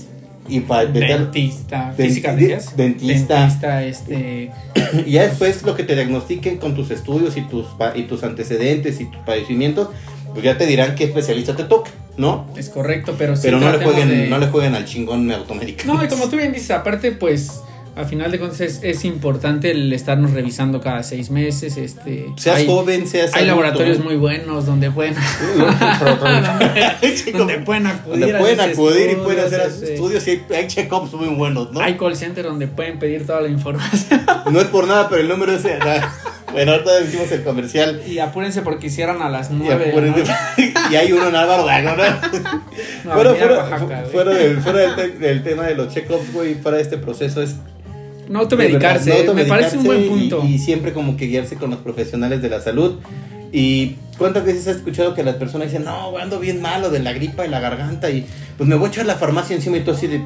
y 0.48 0.60
para 0.62 0.86
Dentista, 0.86 1.94
Den- 1.96 2.08
física, 2.10 2.36
de- 2.36 2.60
dentista. 2.76 3.40
Dentista, 3.42 3.84
este. 3.86 4.52
Y 5.06 5.12
ya 5.12 5.24
después 5.24 5.64
lo 5.64 5.76
que 5.76 5.84
te 5.84 5.96
diagnostiquen 5.96 6.58
con 6.58 6.76
tus 6.76 6.92
estudios 6.92 7.38
y 7.38 7.42
tus, 7.42 7.68
y 7.96 8.04
tus 8.04 8.24
antecedentes 8.24 9.00
y 9.00 9.06
tus 9.06 9.22
padecimientos, 9.22 9.90
pues 10.34 10.44
ya 10.44 10.58
te 10.58 10.66
dirán 10.66 10.96
qué 10.96 11.06
especialista 11.06 11.56
te 11.56 11.64
toca, 11.64 11.92
¿no? 12.18 12.48
Es 12.58 12.70
correcto, 12.70 13.16
pero 13.18 13.36
sí 13.38 13.44
Pero 13.44 13.60
no 13.60 13.72
le, 13.72 13.78
jueguen, 13.84 14.10
de- 14.10 14.28
no 14.28 14.38
le 14.40 14.48
jueguen 14.48 14.76
al 14.76 14.86
chingón 14.86 15.32
automédico. 15.32 15.84
No, 15.86 16.04
y 16.04 16.08
como 16.10 16.28
tú 16.30 16.36
bien 16.36 16.52
dices, 16.52 16.72
aparte, 16.72 17.12
pues, 17.14 17.62
al 17.96 18.06
final 18.06 18.32
de 18.32 18.40
cuentas 18.40 18.62
es, 18.62 18.80
es 18.84 19.04
importante 19.06 19.72
el 19.72 19.92
estarnos 19.92 20.32
revisando 20.32 20.80
cada 20.82 21.04
seis 21.04 21.30
meses, 21.30 21.78
este... 21.78 22.28
Seas 22.38 22.58
hay, 22.58 22.68
joven, 22.68 23.08
seas 23.08 23.34
hay 23.34 23.44
adulto. 23.44 23.62
laboratorios 23.64 24.00
muy 24.00 24.16
buenos 24.16 24.66
donde 24.66 24.92
pueden, 24.92 25.16
donde 27.38 27.58
pueden 27.60 27.88
acudir 27.88 28.20
donde 28.20 28.38
pueden 28.40 28.62
acudir 28.62 29.12
y 29.12 29.16
pueden 29.16 29.46
hacer 29.46 29.62
este, 29.68 29.94
estudios 29.94 30.28
y 30.28 30.32
hay, 30.32 30.46
hay 30.56 30.68
check-ups 30.68 31.14
muy 31.14 31.30
buenos, 31.36 31.72
¿no? 31.72 31.82
Hay 31.82 31.98
call 31.98 32.16
center 32.16 32.46
donde 32.46 32.68
pueden 32.68 33.00
pedir 33.00 33.26
toda 33.26 33.42
la 33.42 33.50
información. 33.50 34.22
No 34.52 34.60
es 34.62 34.68
por 34.68 34.88
nada, 34.88 35.10
pero 35.10 35.22
el 35.22 35.28
número 35.28 35.54
es... 35.54 35.62
Bueno, 36.52 36.74
ahorita 36.74 37.00
decimos 37.00 37.32
el 37.32 37.44
comercial. 37.44 38.02
y 38.06 38.20
apúrense 38.20 38.62
porque 38.62 38.88
hicieran 38.88 39.22
a 39.22 39.30
las 39.30 39.50
Y, 39.50 39.54
nueve 39.54 39.94
y 40.92 40.96
hay 40.96 41.12
uno 41.14 41.30
en 41.30 41.36
Álvaro 41.36 41.66
¿no? 43.06 43.14
Fuera, 43.14 43.34
fuera, 43.36 43.58
Oaxaca, 43.58 44.04
fuera 44.12 44.34
del, 44.34 44.62
fuera 44.62 44.80
del, 44.80 44.96
te- 44.96 45.18
del 45.18 45.44
tema 45.44 45.64
de 45.64 45.76
los 45.76 45.94
check-ups, 45.94 46.34
güey, 46.34 46.56
para 46.56 46.80
este 46.80 46.98
proceso 46.98 47.42
es 47.42 47.56
No 48.30 48.40
automedicarse, 48.40 49.10
verdad, 49.10 49.26
no 49.26 49.34
me 49.34 49.46
parece 49.46 49.78
un 49.78 49.84
buen 49.84 50.00
automedicarse 50.04 50.36
punto. 50.38 50.48
Y, 50.50 50.56
y 50.56 50.60
siempre 50.60 50.94
como 50.94 51.18
que 51.18 51.28
guiarse 51.28 51.56
con 51.56 51.70
los 51.72 51.80
profesionales 51.80 52.42
de 52.42 52.50
la 52.50 52.62
salud. 52.62 53.00
Y 53.52 53.96
cuántas 54.18 54.46
veces 54.46 54.68
has 54.68 54.78
escuchado 54.78 55.14
que 55.14 55.24
las 55.24 55.36
personas 55.36 55.68
dicen, 55.68 55.84
no, 55.84 56.18
ando 56.18 56.40
bien 56.40 56.62
malo 56.62 56.90
de 56.90 57.00
la 57.00 57.12
gripa 57.12 57.46
y 57.46 57.50
la 57.50 57.60
garganta 57.60 58.10
y 58.10 58.26
pues 58.58 58.70
me 58.70 58.76
voy 58.76 58.88
a 58.88 58.90
echar 58.90 59.06
la 59.06 59.16
farmacia 59.16 59.56
encima 59.56 59.78
y 59.78 59.82
todo 59.82 59.96
así 59.96 60.08
de... 60.08 60.22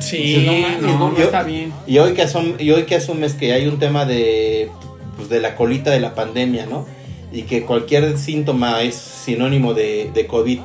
Sí, 0.00 0.16
Dices, 0.16 0.46
no 0.46 0.52
mames, 0.52 0.82
no, 0.82 0.88
¿no? 0.98 1.08
no 1.10 1.18
Yo- 1.18 1.24
está 1.24 1.42
bien. 1.42 1.72
Y 1.86 1.98
hoy 1.98 2.12
que, 2.14 2.22
asum- 2.24 2.54
y 2.58 2.70
hoy 2.70 2.84
que 2.84 2.94
asumes 2.94 3.34
que 3.34 3.52
hay 3.52 3.66
un 3.66 3.78
tema 3.78 4.06
de, 4.06 4.70
pues, 5.16 5.28
de 5.28 5.40
la 5.40 5.56
colita 5.56 5.90
de 5.90 6.00
la 6.00 6.14
pandemia, 6.14 6.66
¿no? 6.66 6.86
Y 7.32 7.42
que 7.42 7.64
cualquier 7.64 8.16
síntoma 8.16 8.82
es 8.82 8.94
sinónimo 8.94 9.74
de, 9.74 10.10
de 10.14 10.26
COVID. 10.26 10.60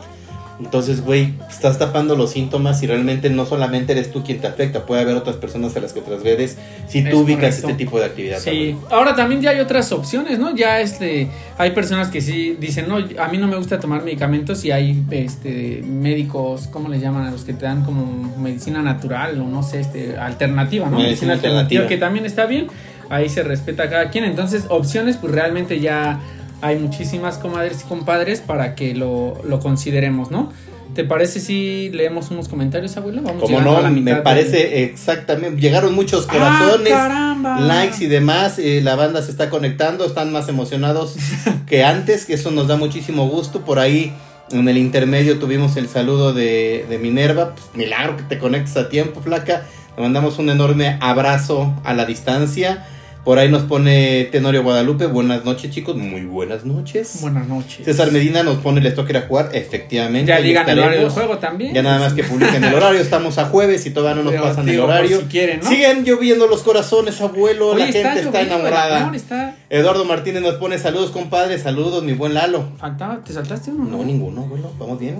Entonces, 0.60 1.02
güey, 1.02 1.34
estás 1.50 1.78
tapando 1.78 2.16
los 2.16 2.32
síntomas 2.32 2.82
y 2.82 2.88
realmente 2.88 3.30
no 3.30 3.46
solamente 3.46 3.92
eres 3.92 4.12
tú 4.12 4.24
quien 4.24 4.40
te 4.40 4.48
afecta, 4.48 4.88
puede 4.88 5.02
haber 5.02 5.16
otras 5.16 5.36
personas 5.36 5.76
a 5.76 5.82
las 5.82 5.94
que 5.94 6.02
transgredes 6.02 6.58
si 6.88 7.00
Es 7.00 7.10
tú 7.12 7.20
ubicas 7.20 7.56
correcto. 7.56 7.68
este 7.68 7.74
tipo 7.78 8.00
de 8.00 8.06
actividad. 8.06 8.40
Sí, 8.40 8.76
ahora 8.90 9.14
también 9.16 9.42
ya 9.42 9.52
hay 9.52 9.60
otras 9.60 9.92
opciones, 9.92 10.40
¿no? 10.40 10.56
Ya 10.56 10.82
este, 10.82 11.28
hay 11.60 11.72
personas 11.72 12.08
que 12.10 12.22
sí 12.22 12.58
dicen, 12.60 12.88
no, 12.88 12.96
a 12.96 13.28
mí 13.28 13.38
no 13.38 13.48
me 13.48 13.56
gusta 13.56 13.80
tomar 13.80 14.04
medicamentos 14.04 14.66
y 14.66 14.72
hay 14.72 15.04
este 15.12 15.84
médicos, 15.86 16.68
¿cómo 16.72 16.90
le 16.90 17.00
llaman 17.00 17.28
a 17.28 17.32
los 17.32 17.44
que 17.44 17.54
te 17.54 17.66
dan 17.66 17.84
como 17.86 18.36
medicina 18.40 18.82
natural 18.82 19.40
o 19.40 19.46
no 19.48 19.62
sé, 19.62 19.82
este, 19.82 20.18
alternativa, 20.18 20.90
¿no? 20.90 20.98
Medicina 20.98 21.34
alternativa. 21.34 21.88
que 21.88 21.98
también 21.98 22.26
está 22.26 22.48
bien, 22.48 22.68
ahí 23.10 23.30
se 23.30 23.44
respeta 23.44 23.84
a 23.84 23.90
cada 23.90 24.10
quien, 24.10 24.24
entonces 24.24 24.66
opciones 24.70 25.18
pues 25.18 25.32
realmente 25.34 25.80
ya 25.80 26.20
hay 26.62 26.78
muchísimas 26.78 27.38
comadres 27.38 27.82
y 27.84 27.88
compadres 27.88 28.42
para 28.42 28.76
que 28.76 28.96
lo, 28.96 29.42
lo 29.44 29.60
consideremos, 29.60 30.32
¿no? 30.32 30.52
¿Te 30.96 31.04
parece 31.04 31.40
si 31.40 31.90
leemos 31.94 32.32
unos 32.32 32.48
comentarios, 32.48 32.98
abuelo? 32.98 33.22
Vamos 33.22 33.44
Como 33.44 33.62
no, 33.62 33.78
a 33.78 33.82
la 33.82 33.90
me 33.90 34.02
mitad 34.02 34.24
parece 34.24 34.84
exactamente. 34.86 35.62
Llegaron 35.62 35.94
muchos 35.94 36.26
¡Ah, 36.30 36.34
corazones, 36.34 37.68
likes 37.68 38.04
y 38.04 38.08
demás. 38.08 38.58
eh, 38.58 38.82
la 38.84 38.96
banda 38.96 39.22
se 39.22 39.30
está 39.30 39.50
conectando, 39.52 40.06
están 40.06 40.32
más 40.32 40.50
emocionados 40.50 41.16
que 41.68 41.84
antes, 41.84 42.26
que 42.26 42.34
eso 42.34 42.50
nos 42.50 42.68
da 42.68 42.78
muchísimo 42.78 43.28
gusto. 43.28 43.62
Por 43.62 43.78
ahí 43.78 44.12
en 44.50 44.68
el 44.68 44.78
intermedio 44.78 45.38
tuvimos 45.38 45.78
el 45.78 45.88
saludo 45.88 46.34
de, 46.34 46.86
de 46.90 46.98
Minerva. 46.98 47.54
Pues, 47.54 47.66
milagro 47.76 48.18
que 48.18 48.24
te 48.24 48.40
conectes 48.40 48.76
a 48.78 48.90
tiempo, 48.90 49.22
flaca. 49.22 49.66
Le 49.96 50.02
mandamos 50.02 50.40
un 50.40 50.50
enorme 50.50 50.98
abrazo 51.02 51.76
a 51.84 51.94
la 51.94 52.06
distancia. 52.06 52.88
Por 53.28 53.40
ahí 53.40 53.50
nos 53.52 53.64
pone 53.64 54.30
Tenorio 54.32 54.64
Guadalupe, 54.64 55.06
buenas 55.06 55.44
noches 55.44 55.70
chicos, 55.70 55.98
muy 55.98 56.22
buenas 56.24 56.64
noches. 56.64 57.18
Buenas 57.20 57.46
noches. 57.46 57.84
César 57.84 58.10
Medina 58.14 58.42
nos 58.42 58.56
pone 58.60 58.80
les 58.80 58.96
toca 58.96 59.10
ir 59.10 59.18
a 59.18 59.22
jugar, 59.24 59.50
efectivamente. 59.52 60.30
Ya 60.30 60.40
digan 60.40 60.70
el 60.70 60.80
horario 60.80 61.00
del 61.02 61.10
juego 61.10 61.38
también. 61.38 61.74
Ya 61.74 61.84
nada 61.84 62.00
más 62.00 62.14
que 62.14 62.24
publiquen 62.24 62.64
el 62.64 62.74
horario, 62.74 63.02
estamos 63.02 63.38
a 63.38 63.44
jueves 63.44 63.86
y 63.86 63.90
todavía 63.90 64.16
no 64.16 64.24
nos 64.24 64.32
Pero, 64.32 64.44
pasan 64.46 64.66
digo, 64.66 64.86
el 64.86 64.90
horario. 64.92 65.20
si 65.20 65.26
quieren, 65.26 65.60
¿no? 65.62 65.70
Siguen 65.70 66.06
lloviendo 66.06 66.48
los 66.48 66.64
corazones, 66.64 67.20
abuelo, 67.20 67.72
Oye, 67.72 67.88
la 67.88 67.92
gente 67.92 68.20
está 68.22 68.40
el 68.40 68.48
enamorada. 68.48 69.02
amor, 69.02 69.16
está... 69.18 69.56
Eduardo 69.70 70.06
Martínez 70.06 70.42
nos 70.42 70.54
pone 70.54 70.78
saludos, 70.78 71.12
compadre, 71.12 71.60
saludos, 71.60 72.06
mi 72.06 72.14
buen 72.14 72.34
Lalo. 72.34 72.64
Faltaba, 72.78 73.18
¿te 73.26 73.34
saltaste 73.34 73.72
uno? 73.72 73.98
No, 73.98 74.06
ninguno, 74.06 74.44
abuelo, 74.44 74.72
vamos 74.80 75.00
bien. 75.02 75.20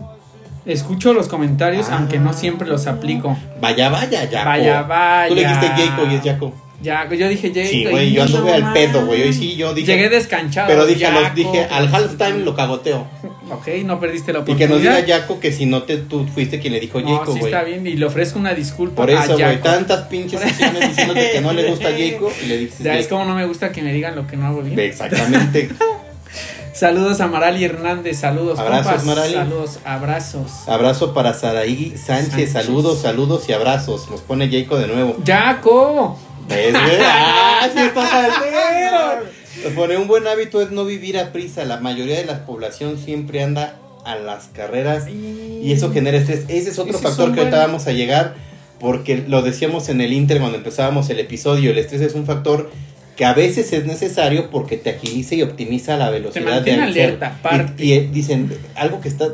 Escucho 0.66 1.12
los 1.12 1.28
comentarios, 1.28 1.88
Ah. 1.90 1.98
aunque 1.98 2.20
no 2.20 2.32
siempre 2.32 2.70
los 2.70 2.88
aplico. 2.88 3.38
Vaya, 3.60 3.90
vaya, 3.90 4.22
Jaco. 4.32 4.46
Vaya, 4.46 4.84
vaya. 4.84 5.28
Tú 5.28 5.36
le 5.36 5.42
dijiste 5.42 5.68
Jaco 5.68 6.08
y 6.10 6.16
es 6.16 6.22
Jaco. 6.24 6.54
Ya, 6.80 7.10
yo 7.12 7.28
dije. 7.28 7.52
Sí, 7.66 7.86
güey, 7.90 8.12
yo 8.14 8.24
anduve 8.24 8.54
al 8.54 8.72
pedo, 8.74 9.06
güey. 9.08 9.24
Hoy 9.24 9.34
sí, 9.34 9.56
yo 9.56 9.74
dije. 9.74 9.94
Llegué 9.94 10.10
descanchado. 10.10 10.68
Pero 10.68 10.86
dije, 10.86 11.08
a 11.08 11.12
los, 11.12 11.24
Jaco, 11.24 11.36
dije 11.36 11.66
al 11.72 11.88
halftime 11.94 12.40
lo 12.46 12.56
cagoteo. 12.56 13.08
Ok, 13.50 13.68
no 13.86 14.00
perdiste 14.00 14.32
la 14.34 14.40
Y 14.40 14.42
oportunidad. 14.44 14.68
que 14.68 14.74
nos 14.74 15.06
diga 15.06 15.18
Jaco 15.20 15.40
que 15.40 15.52
si 15.52 15.66
no 15.66 15.84
te, 15.84 15.98
tú 15.98 16.28
fuiste 16.28 16.60
quien 16.60 16.74
le 16.74 16.80
dijo 16.80 17.00
No, 17.02 17.18
Jaco, 17.18 17.34
sí 17.34 17.40
güey. 17.40 17.52
está 17.54 17.64
bien 17.64 17.88
y 17.88 17.96
le 17.96 18.06
ofrezco 18.06 18.38
una 18.38 18.54
disculpa 18.54 18.96
Por 18.98 19.10
a 19.10 19.24
eso, 19.24 19.34
güey, 19.34 19.46
Jaco. 19.56 19.64
tantas 19.64 20.02
pinches 20.08 20.40
sesiones 20.42 20.90
diciéndote 20.90 21.32
que 21.32 21.42
no 21.42 21.54
le 21.54 21.64
gusta 21.70 21.86
Jaco 21.98 22.32
y 22.44 22.46
le 22.48 22.58
dices 22.58 22.80
Ya 22.80 22.96
es 22.98 23.06
Jaco. 23.06 23.16
como 23.20 23.30
no 23.30 23.36
me 23.36 23.46
gusta 23.46 23.72
que 23.72 23.82
me 23.82 23.94
digan 23.94 24.16
lo 24.16 24.28
que 24.28 24.36
no 24.38 24.48
hago 24.48 24.62
bien. 24.62 24.78
Exactamente. 24.78 25.70
Saludos 26.74 27.22
a 27.22 27.28
Marali 27.28 27.64
Hernández, 27.66 28.20
saludos 28.20 28.60
Abrazos, 28.60 28.86
compas, 28.86 29.06
Marali. 29.06 29.34
Saludos, 29.34 29.80
abrazos. 29.84 30.52
Abrazo 30.68 31.12
para 31.14 31.34
Saraí 31.34 31.94
Sánchez, 31.98 32.28
Sánchez. 32.30 32.52
saludos, 32.52 33.02
saludos 33.02 33.50
y 33.50 33.54
abrazos. 33.54 34.08
Nos 34.12 34.22
pone 34.22 34.48
Jaco 34.48 34.78
de 34.78 34.86
nuevo. 34.88 35.16
Jaco. 35.26 36.20
¿Ves, 36.48 36.72
güey? 36.74 36.98
¡Ah, 37.02 37.68
sí 37.74 37.80
estás 37.80 38.12
al 38.14 38.32
pedo! 38.42 39.26
Nos 39.64 39.74
pone 39.74 39.98
un 39.98 40.08
buen 40.08 40.28
hábito 40.28 40.62
es 40.62 40.72
no 40.72 40.86
vivir 40.86 41.18
a 41.18 41.32
prisa. 41.32 41.66
La 41.66 41.80
mayoría 41.80 42.16
de 42.18 42.26
la 42.26 42.46
población 42.46 42.98
siempre 42.98 43.42
anda 43.44 43.76
a 44.06 44.16
las 44.16 44.46
carreras 44.48 45.08
y 45.10 45.72
eso 45.72 45.92
genera 45.92 46.18
estrés. 46.18 46.46
Ese 46.48 46.70
es 46.70 46.80
otro 46.80 46.94
Ese 46.94 47.04
factor 47.04 47.34
que 47.34 47.40
ahorita 47.42 47.58
buen- 47.58 47.68
vamos 47.68 47.88
a 47.88 47.92
llegar 47.92 48.36
porque 48.80 49.24
lo 49.28 49.42
decíamos 49.42 49.90
en 49.90 50.02
el 50.02 50.14
Inter 50.14 50.40
cuando 50.40 50.58
empezábamos 50.58 51.10
el 51.10 51.20
episodio. 51.20 51.72
El 51.72 51.78
estrés 51.80 52.02
es 52.02 52.14
un 52.14 52.26
factor 52.26 52.70
que 53.18 53.26
a 53.26 53.34
veces 53.34 53.74
es 53.74 53.86
necesario 53.86 54.50
porque 54.52 54.78
te 54.78 54.92
agiliza 54.92 55.34
y 55.36 55.42
optimiza 55.42 55.98
la 55.98 56.12
velocidad 56.12 56.62
de 56.62 56.74
alerta, 56.76 57.36
aparte. 57.40 57.84
Y, 57.84 57.90
y, 57.90 57.94
eh, 57.94 58.10
dicen 58.14 58.56
algo 58.76 59.02
que 59.02 59.10
está. 59.10 59.28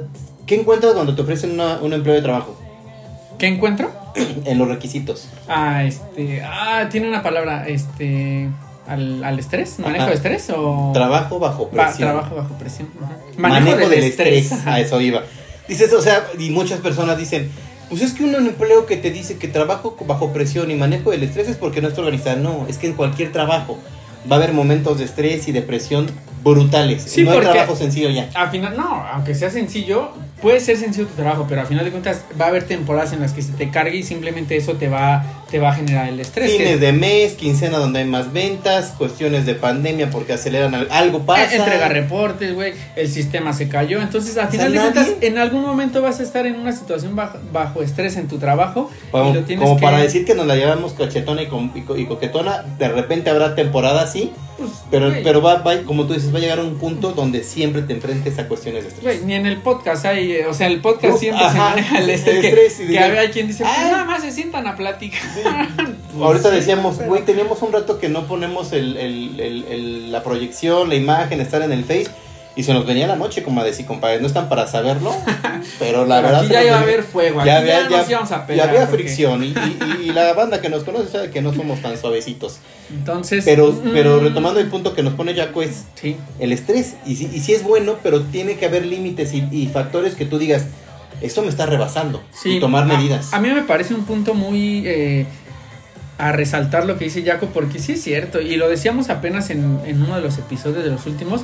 ¿Qué 0.47 0.55
encuentras 0.55 0.93
cuando 0.93 1.13
te 1.15 1.21
ofrecen 1.21 1.51
una- 1.51 1.79
un 1.81 1.91
empleo 1.93 2.15
de 2.15 2.21
trabajo? 2.21 2.59
¿Qué 3.43 3.49
encuentro? 3.49 3.91
En 4.45 4.57
los 4.57 4.69
requisitos. 4.69 5.27
Ah, 5.49 5.83
este. 5.83 6.41
Ah, 6.45 6.87
tiene 6.89 7.09
una 7.09 7.21
palabra. 7.21 7.67
Este. 7.67 8.47
Al, 8.87 9.21
al 9.21 9.37
estrés, 9.37 9.79
manejo 9.79 10.03
Ajá. 10.03 10.11
de 10.11 10.15
estrés 10.15 10.49
o. 10.49 10.91
Trabajo 10.93 11.39
bajo 11.39 11.67
presión. 11.67 12.09
trabajo 12.09 12.35
bajo 12.35 12.53
presión. 12.57 12.87
ajá. 13.03 13.17
manejo, 13.37 13.89
del, 13.89 14.03
estrés. 14.05 14.49
ajá. 14.53 14.75
A 14.75 14.79
eso 14.79 15.01
iba. 15.01 15.23
Dices, 15.67 15.91
o 15.91 16.01
sea, 16.01 16.25
y 16.39 16.51
muchas 16.51 16.79
personas 16.79 17.17
dicen, 17.17 17.49
pues 17.89 18.01
es 18.01 18.13
que 18.13 18.23
un 18.23 18.33
empleo 18.35 18.85
que 18.85 18.95
te 18.95 19.11
dice 19.11 19.37
que 19.37 19.49
trabajo 19.49 19.97
bajo 20.07 20.31
presión 20.31 20.71
y 20.71 20.75
manejo 20.75 21.11
del 21.11 21.23
estrés 21.23 21.49
es 21.49 21.57
porque 21.57 21.81
no 21.81 21.89
está 21.89 21.99
organizado. 21.99 22.37
No, 22.39 22.65
es 22.69 22.77
que 22.77 22.87
en 22.87 22.93
cualquier 22.93 23.33
trabajo 23.33 23.77
va 24.31 24.37
a 24.37 24.39
haber 24.39 24.53
momentos 24.53 24.99
de 24.99 25.03
estrés 25.05 25.49
y 25.49 25.51
de 25.51 25.61
presión 25.63 26.07
brutales. 26.43 27.03
Sí, 27.03 27.23
no 27.23 27.31
hay 27.31 27.39
trabajo 27.41 27.75
sencillo 27.75 28.09
ya. 28.09 28.29
Al 28.33 28.49
final, 28.51 28.75
no, 28.75 29.05
aunque 29.13 29.33
sea 29.35 29.49
sencillo, 29.49 30.09
puede 30.41 30.59
ser 30.59 30.77
sencillo 30.77 31.07
tu 31.07 31.13
trabajo, 31.15 31.45
pero 31.47 31.61
al 31.61 31.67
final 31.67 31.85
de 31.85 31.91
cuentas 31.91 32.23
va 32.39 32.45
a 32.45 32.47
haber 32.49 32.63
temporadas 32.63 33.13
en 33.13 33.21
las 33.21 33.31
que 33.33 33.41
se 33.41 33.53
te 33.53 33.69
cargue 33.69 33.97
y 33.97 34.03
simplemente 34.03 34.57
eso 34.57 34.73
te 34.73 34.89
va, 34.89 35.23
te 35.49 35.59
va 35.59 35.69
a 35.69 35.73
generar 35.75 36.09
el 36.09 36.19
estrés. 36.19 36.51
Fines 36.51 36.79
de 36.81 36.91
mes, 36.91 37.33
quincena 37.33 37.77
donde 37.77 37.99
hay 37.99 38.05
más 38.05 38.33
ventas, 38.33 38.93
cuestiones 38.97 39.45
de 39.45 39.55
pandemia 39.55 40.09
porque 40.09 40.33
aceleran 40.33 40.75
al- 40.75 40.87
algo 40.91 41.19
pasa. 41.19 41.53
Eh, 41.53 41.57
Entrega 41.57 41.87
reportes, 41.87 42.53
güey, 42.53 42.73
el 42.97 43.07
sistema 43.09 43.53
se 43.53 43.69
cayó. 43.69 44.01
Entonces, 44.01 44.37
al 44.37 44.47
O 44.47 44.51
final 44.51 44.71
sea, 44.73 44.81
de 44.83 44.89
nadie- 44.89 45.05
cuentas, 45.05 45.23
en 45.23 45.37
algún 45.37 45.61
momento 45.61 46.01
vas 46.01 46.19
a 46.19 46.23
estar 46.23 46.45
en 46.45 46.59
una 46.59 46.73
situación 46.73 47.15
bajo, 47.15 47.37
bajo 47.53 47.81
estrés 47.81 48.17
en 48.17 48.27
tu 48.27 48.37
trabajo. 48.37 48.91
Como, 49.11 49.29
y 49.29 49.33
lo 49.33 49.41
tienes 49.43 49.63
como 49.63 49.77
que- 49.77 49.83
para 49.85 49.99
decir 49.99 50.25
que 50.25 50.35
nos 50.35 50.45
la 50.45 50.55
llevamos 50.55 50.93
cachetona 50.93 51.41
y, 51.43 51.47
con- 51.47 51.71
y 51.73 51.81
co- 51.81 51.95
y 51.97 52.05
coquetona, 52.05 52.63
de 52.77 52.89
repente 52.89 53.29
habrá 53.29 53.55
temporada 53.55 54.01
así, 54.01 54.31
pues, 54.57 54.69
pero, 54.91 55.13
pero 55.23 55.41
va, 55.41 55.55
va- 55.61 55.81
como 55.83 56.05
tú 56.05 56.13
dices, 56.13 56.33
va 56.33 56.37
a 56.37 56.41
llegar 56.41 56.59
a 56.59 56.63
un 56.63 56.75
punto 56.77 57.11
donde 57.11 57.43
siempre 57.43 57.81
te 57.81 57.93
enfrentes 57.93 58.37
a 58.39 58.47
cuestiones 58.47 58.83
de 58.83 58.89
estrés. 58.89 59.23
Ni 59.23 59.33
en 59.33 59.45
el 59.45 59.57
podcast 59.57 60.05
hay, 60.05 60.31
eh, 60.33 60.45
o 60.47 60.53
sea, 60.53 60.67
el 60.67 60.79
podcast 60.81 61.17
siempre 61.19 61.41
se 61.43 61.57
ajá, 61.57 61.69
maneja 61.71 61.97
el 61.97 62.03
el 62.05 62.09
estrés. 62.11 62.75
Que, 62.77 62.83
y 62.85 62.87
que 62.87 62.99
hay 62.99 63.27
quien 63.29 63.47
dice, 63.47 63.63
pues 63.63 63.75
"Ah". 63.77 63.89
nada 63.91 64.05
más 64.05 64.21
se 64.21 64.31
sientan 64.31 64.67
a 64.67 64.75
platicar. 64.75 65.21
Pues 65.75 65.87
Ahorita 66.21 66.49
sí, 66.49 66.55
decíamos, 66.55 66.95
pero- 66.97 67.09
güey, 67.09 67.23
teníamos 67.25 67.61
un 67.61 67.71
rato 67.73 67.99
que 67.99 68.09
no 68.09 68.25
ponemos 68.27 68.71
el- 68.73 70.11
la 70.11 70.23
proyección, 70.23 70.89
la 70.89 70.95
imagen, 70.95 71.41
estar 71.41 71.61
en 71.61 71.71
el 71.71 71.83
Face. 71.83 72.07
Y 72.55 72.61
se 72.63 72.71
nos 72.73 72.85
venía 72.85 73.07
la 73.07 73.15
noche, 73.15 73.41
como 73.41 73.61
a 73.61 73.63
decir, 73.63 73.85
compadre, 73.87 74.21
no 74.21 74.27
están 74.27 74.47
para 74.47 74.67
saberlo, 74.67 75.11
pero 75.79 76.05
la 76.05 76.17
Pero 76.17 76.27
verdad... 76.27 76.41
aquí 76.43 76.53
ya 76.53 76.63
iba 76.63 76.75
a 76.77 76.81
haber 76.81 77.01
fuego, 77.03 77.39
aquí 77.41 77.47
Ya 77.47 77.53
ya, 77.55 77.59
había, 77.77 77.89
ya- 77.89 77.97
nos 77.97 78.09
íbamos 78.09 78.31
a 78.31 78.37
ya 78.41 78.45
pelear. 78.45 78.69
había 78.69 78.81
porque- 78.81 78.95
fricción 79.03 79.43
y, 79.43 79.47
y- 79.47 80.01
y 80.03 80.11
la 80.13 80.33
banda 80.33 80.61
que 80.61 80.69
nos 80.69 80.83
conoce 80.83 81.11
sabe 81.11 81.31
que 81.31 81.41
no 81.41 81.51
somos 81.53 81.81
tan 81.81 81.97
suavecitos. 81.97 82.57
Entonces. 82.91 83.43
Pero, 83.43 83.71
mm, 83.71 83.89
pero 83.93 84.19
retomando 84.19 84.59
el 84.59 84.67
punto 84.67 84.93
que 84.93 85.01
nos 85.01 85.13
pone 85.15 85.33
Jaco 85.33 85.63
es 85.63 85.85
Sí. 85.99 86.15
el 86.39 86.51
estrés. 86.53 86.93
Y 87.07 87.15
sí, 87.15 87.27
y 87.33 87.39
sí 87.39 87.53
es 87.53 87.63
bueno, 87.63 87.95
pero 88.03 88.21
tiene 88.21 88.55
que 88.57 88.65
haber 88.67 88.85
límites 88.85 89.33
y, 89.33 89.47
y 89.51 89.67
factores 89.67 90.13
que 90.13 90.25
tú 90.25 90.37
digas, 90.37 90.65
esto 91.21 91.41
me 91.41 91.47
está 91.49 91.65
rebasando. 91.65 92.21
Sí, 92.31 92.57
y 92.57 92.59
tomar 92.59 92.83
a- 92.83 92.85
medidas. 92.85 93.33
A, 93.33 93.39
mí 93.39 93.49
me 93.49 93.63
parece 93.63 93.95
un 93.95 94.05
punto 94.05 94.35
muy 94.35 94.83
eh, 94.85 95.25
a 96.19 96.31
resaltar 96.31 96.85
lo 96.85 96.99
que 96.99 97.05
dice 97.05 97.23
Jaco, 97.23 97.47
porque 97.47 97.79
sí 97.79 97.93
es 97.93 98.03
cierto, 98.03 98.39
y 98.39 98.57
lo 98.57 98.69
decíamos 98.69 99.09
apenas 99.09 99.49
en, 99.49 99.79
en 99.85 100.03
uno 100.03 100.15
de 100.15 100.21
los 100.21 100.37
episodios 100.37 100.83
de 100.83 100.91
los 100.91 101.05
últimos, 101.07 101.41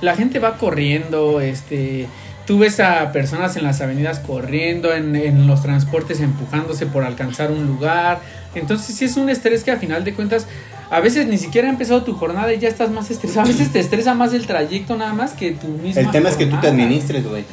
la 0.00 0.16
gente 0.16 0.38
va 0.38 0.56
corriendo, 0.56 1.40
este, 1.40 2.06
tú 2.46 2.58
ves 2.58 2.80
a 2.80 3.12
personas 3.12 3.56
en 3.56 3.64
las 3.64 3.80
avenidas 3.80 4.18
corriendo, 4.18 4.94
en, 4.94 5.14
en 5.16 5.46
los 5.46 5.62
transportes 5.62 6.20
empujándose 6.20 6.86
por 6.86 7.04
alcanzar 7.04 7.50
un 7.50 7.66
lugar, 7.66 8.20
entonces 8.54 8.96
sí 8.96 9.04
es 9.04 9.16
un 9.16 9.30
estrés 9.30 9.64
que 9.64 9.70
a 9.70 9.76
final 9.76 10.04
de 10.04 10.14
cuentas... 10.14 10.46
A 10.92 10.98
veces 10.98 11.28
ni 11.28 11.38
siquiera 11.38 11.68
ha 11.68 11.70
empezado 11.70 12.02
tu 12.02 12.14
jornada 12.14 12.52
y 12.52 12.58
ya 12.58 12.68
estás 12.68 12.90
más 12.90 13.12
estresado. 13.12 13.42
A 13.42 13.48
veces 13.48 13.70
te 13.70 13.78
estresa 13.78 14.12
más 14.14 14.34
el 14.34 14.44
trayecto 14.48 14.96
nada 14.96 15.14
más 15.14 15.34
que 15.34 15.52
tu 15.52 15.68
misma 15.68 16.00
el 16.02 16.10
tema 16.10 16.28
es 16.30 16.36
que 16.36 16.46
tú 16.46 16.56
te 16.60 16.66
administres, 16.66 17.24
güey. 17.28 17.44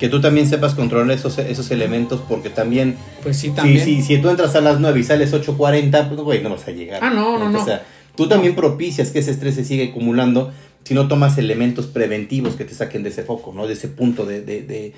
Que 0.00 0.08
tú 0.08 0.18
también 0.22 0.48
sepas 0.48 0.74
controlar 0.74 1.10
esos, 1.10 1.36
esos 1.36 1.70
elementos 1.70 2.22
porque 2.26 2.48
también... 2.48 2.96
Pues 3.22 3.36
sí, 3.36 3.48
Si, 3.48 3.52
también. 3.52 3.84
si, 3.84 4.00
si 4.00 4.16
tú 4.16 4.30
entras 4.30 4.56
a 4.56 4.62
las 4.62 4.80
9 4.80 4.98
y 4.98 5.04
sales 5.04 5.34
8.40, 5.34 6.08
pues 6.08 6.20
güey, 6.22 6.42
no 6.42 6.48
vas 6.48 6.66
a 6.66 6.70
llegar. 6.70 7.00
Ah, 7.04 7.10
no, 7.10 7.38
no, 7.38 7.50
no. 7.50 7.60
O 7.60 7.64
sea, 7.66 7.82
tú 8.16 8.28
también 8.28 8.54
propicias 8.54 9.10
que 9.10 9.18
ese 9.18 9.32
estrés 9.32 9.56
se 9.56 9.66
siga 9.66 9.84
acumulando 9.84 10.54
si 10.86 10.94
no 10.94 11.08
tomas 11.08 11.36
elementos 11.36 11.86
preventivos 11.86 12.54
que 12.54 12.64
te 12.64 12.72
saquen 12.72 13.02
de 13.02 13.08
ese 13.08 13.24
foco, 13.24 13.52
¿no? 13.52 13.66
De 13.66 13.72
ese 13.72 13.88
punto 13.88 14.24
de, 14.24 14.40
de, 14.42 14.62
de, 14.62 14.92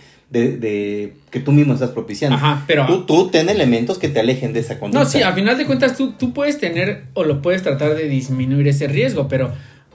de- 0.59 1.15
que 1.31 1.41
tú 1.41 1.51
mismo 1.53 1.73
estás 1.73 1.91
propiciando. 1.91 2.37
Ajá, 2.37 2.65
pero... 2.67 2.85
Tú, 2.87 3.07
tú 3.07 3.29
ten 3.31 3.49
elementos 3.49 3.97
que 3.97 4.11
te 4.11 4.21
alejen 4.21 4.53
de 4.53 4.61
esa 4.61 4.79
conducta. 4.79 5.03
No, 5.05 5.09
sí, 5.09 5.23
a 5.23 5.33
final 5.33 5.57
de 5.57 5.65
cuentas 5.65 5.97
tú, 5.97 6.13
tú 6.13 6.35
puedes 6.35 6.59
tener 6.59 7.05
o 7.15 7.25
lo 7.25 7.41
puedes 7.41 7.63
tratar 7.63 7.95
de 7.95 8.07
disminuir 8.07 8.69
ese 8.69 8.87
riesgo, 8.87 9.29
pero 9.29 9.51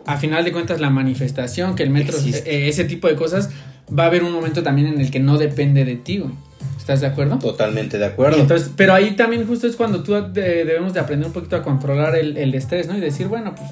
a 0.07 0.17
final 0.17 0.43
de 0.43 0.51
cuentas 0.51 0.81
la 0.81 0.89
manifestación, 0.89 1.75
que 1.75 1.83
el 1.83 1.91
metro, 1.91 2.17
Existe. 2.17 2.49
eh, 2.65 2.69
ese 2.69 2.85
tipo 2.85 3.07
de 3.07 3.15
cosas, 3.15 3.51
va 3.95 4.05
a 4.05 4.07
haber 4.07 4.23
un 4.23 4.31
momento 4.31 4.63
también 4.63 4.87
en 4.87 4.99
el 4.99 5.11
que 5.11 5.19
no 5.19 5.37
depende 5.37 5.85
de 5.85 5.95
ti, 5.97 6.17
güey. 6.17 6.33
¿Estás 6.79 7.01
de 7.01 7.07
acuerdo? 7.07 7.37
Totalmente 7.39 7.97
de 7.97 8.05
acuerdo. 8.05 8.37
Y 8.37 8.41
Entonces, 8.41 8.71
pero 8.75 8.93
ahí 8.93 9.15
también 9.15 9.45
justo 9.47 9.67
es 9.67 9.75
cuando 9.75 10.01
tú 10.03 10.13
de- 10.13 10.65
debemos 10.65 10.93
de 10.93 10.99
aprender 10.99 11.27
un 11.27 11.33
poquito 11.33 11.55
a 11.55 11.61
controlar 11.61 12.15
el, 12.17 12.35
el 12.35 12.53
estrés, 12.55 12.87
¿no? 12.87 12.97
Y 12.97 12.99
decir, 12.99 13.27
bueno, 13.27 13.53
pues, 13.55 13.69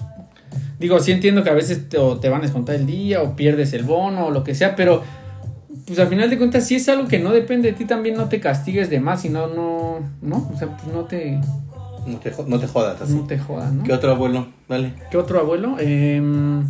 digo, 0.82 1.00
sí 1.00 1.12
entiendo 1.14 1.44
que 1.44 1.50
a 1.50 1.54
veces 1.54 1.88
te, 1.88 1.98
o 1.98 2.18
te 2.20 2.28
van 2.28 2.40
a 2.42 2.44
descontar 2.44 2.76
el 2.76 2.86
día 2.86 3.22
o 3.22 3.36
pierdes 3.36 3.72
el 3.74 3.84
bono 3.84 4.26
o 4.26 4.32
lo 4.32 4.44
que 4.44 4.54
sea, 4.56 4.76
pero 4.76 5.02
pues 5.86 5.98
al 6.00 6.08
final 6.08 6.30
de 6.30 6.38
cuentas 6.38 6.66
si 6.68 6.76
es 6.76 6.90
algo 6.90 7.08
que 7.08 7.20
no 7.20 7.32
depende 7.32 7.72
de 7.72 7.78
ti, 7.78 7.86
también 7.86 8.16
no 8.16 8.28
te 8.28 8.40
castigues 8.40 8.90
de 8.90 9.00
más, 9.00 9.22
sino 9.22 9.48
no, 9.48 10.00
no, 10.22 10.50
o 10.54 10.58
sea, 10.58 10.76
pues 10.78 10.94
no 10.94 11.02
te, 11.06 11.40
no, 12.08 12.18
te, 12.18 12.34
no 12.48 12.60
te 12.60 12.68
jodas 12.68 13.00
así. 13.02 13.14
no 13.14 13.28
te 13.28 13.38
jodas, 13.40 13.72
¿no? 13.72 13.84
¿Qué 13.84 13.94
otro 13.94 14.12
abuelo? 14.12 14.48
Dale. 14.68 14.94
¿Qué 15.10 15.18
otro 15.18 15.40
abuelo? 15.40 15.78
Em, 15.80 16.66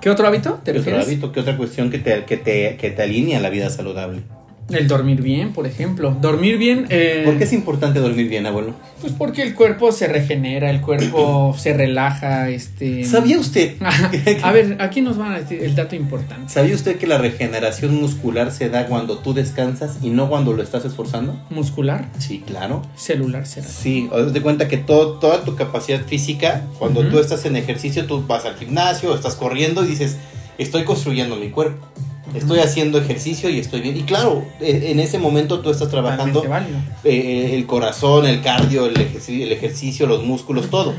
¿Qué 0.00 0.10
otro 0.10 0.26
hábito 0.28 0.60
te 0.62 0.72
¿Qué 0.72 0.78
otro 0.78 0.92
refieres? 0.92 1.06
hábito? 1.06 1.32
¿Qué 1.32 1.40
otra 1.40 1.56
cuestión 1.56 1.90
que 1.90 1.98
te, 1.98 2.24
que 2.24 2.36
te, 2.36 2.76
que 2.76 2.90
te 2.90 3.02
alinea 3.02 3.38
a 3.38 3.40
la 3.42 3.50
vida 3.50 3.70
saludable? 3.70 4.22
El 4.68 4.88
dormir 4.88 5.22
bien, 5.22 5.52
por 5.52 5.66
ejemplo. 5.66 6.16
Dormir 6.20 6.58
bien. 6.58 6.86
eh, 6.90 7.22
¿Por 7.24 7.38
qué 7.38 7.44
es 7.44 7.52
importante 7.52 8.00
dormir 8.00 8.28
bien, 8.28 8.46
abuelo? 8.46 8.74
Pues 9.00 9.12
porque 9.12 9.42
el 9.42 9.54
cuerpo 9.54 9.92
se 9.92 10.08
regenera, 10.08 10.70
el 10.70 10.80
cuerpo 10.80 11.54
se 11.58 11.72
relaja, 11.72 12.48
este... 12.50 13.04
¿Sabía 13.04 13.38
usted? 13.38 13.76
a 14.42 14.52
ver, 14.52 14.76
aquí 14.80 15.02
nos 15.02 15.18
van 15.18 15.32
a 15.32 15.38
decir 15.38 15.62
el 15.62 15.76
dato 15.76 15.94
importante. 15.94 16.52
¿Sabía 16.52 16.74
usted 16.74 16.96
que 16.96 17.06
la 17.06 17.18
regeneración 17.18 17.94
muscular 17.94 18.50
se 18.50 18.68
da 18.68 18.86
cuando 18.86 19.18
tú 19.18 19.34
descansas 19.34 19.98
y 20.02 20.10
no 20.10 20.28
cuando 20.28 20.52
lo 20.52 20.62
estás 20.64 20.84
esforzando? 20.84 21.40
Muscular, 21.50 22.08
Sí, 22.18 22.42
claro. 22.44 22.82
celular 22.96 23.46
será. 23.46 23.68
Sí, 23.68 24.08
haz 24.12 24.32
de 24.32 24.42
cuenta 24.42 24.66
que 24.66 24.78
todo, 24.78 25.18
toda 25.20 25.44
tu 25.44 25.54
capacidad 25.54 26.04
física, 26.04 26.62
cuando 26.80 27.06
tú 27.06 27.20
estás 27.20 27.44
en 27.44 27.54
ejercicio, 27.54 28.06
tú 28.06 28.24
vas 28.26 28.44
al 28.44 28.56
gimnasio, 28.56 29.14
estás 29.14 29.36
corriendo 29.36 29.84
y 29.84 29.88
dices, 29.88 30.16
estoy 30.58 30.82
construyendo 30.84 31.36
mi 31.36 31.50
cuerpo, 31.50 31.86
estoy 32.36 32.58
haciendo 32.60 32.98
ejercicio 32.98 33.48
y 33.50 33.58
estoy 33.58 33.80
bien. 33.80 33.96
Y 33.96 34.02
claro, 34.02 34.44
e- 34.60 34.90
en 34.90 35.00
ese 35.00 35.18
momento 35.18 35.60
tú 35.60 35.70
estás 35.70 35.88
trabajando 35.88 36.42
válido. 36.48 36.78
eh, 37.04 37.50
el 37.54 37.66
corazón, 37.66 38.26
el 38.26 38.42
cardio, 38.42 38.86
el 38.86 39.00
ejercicio, 39.00 39.44
el 39.44 39.52
ejercicio, 39.52 40.06
los 40.06 40.22
músculos, 40.24 40.70
todo. 40.70 40.94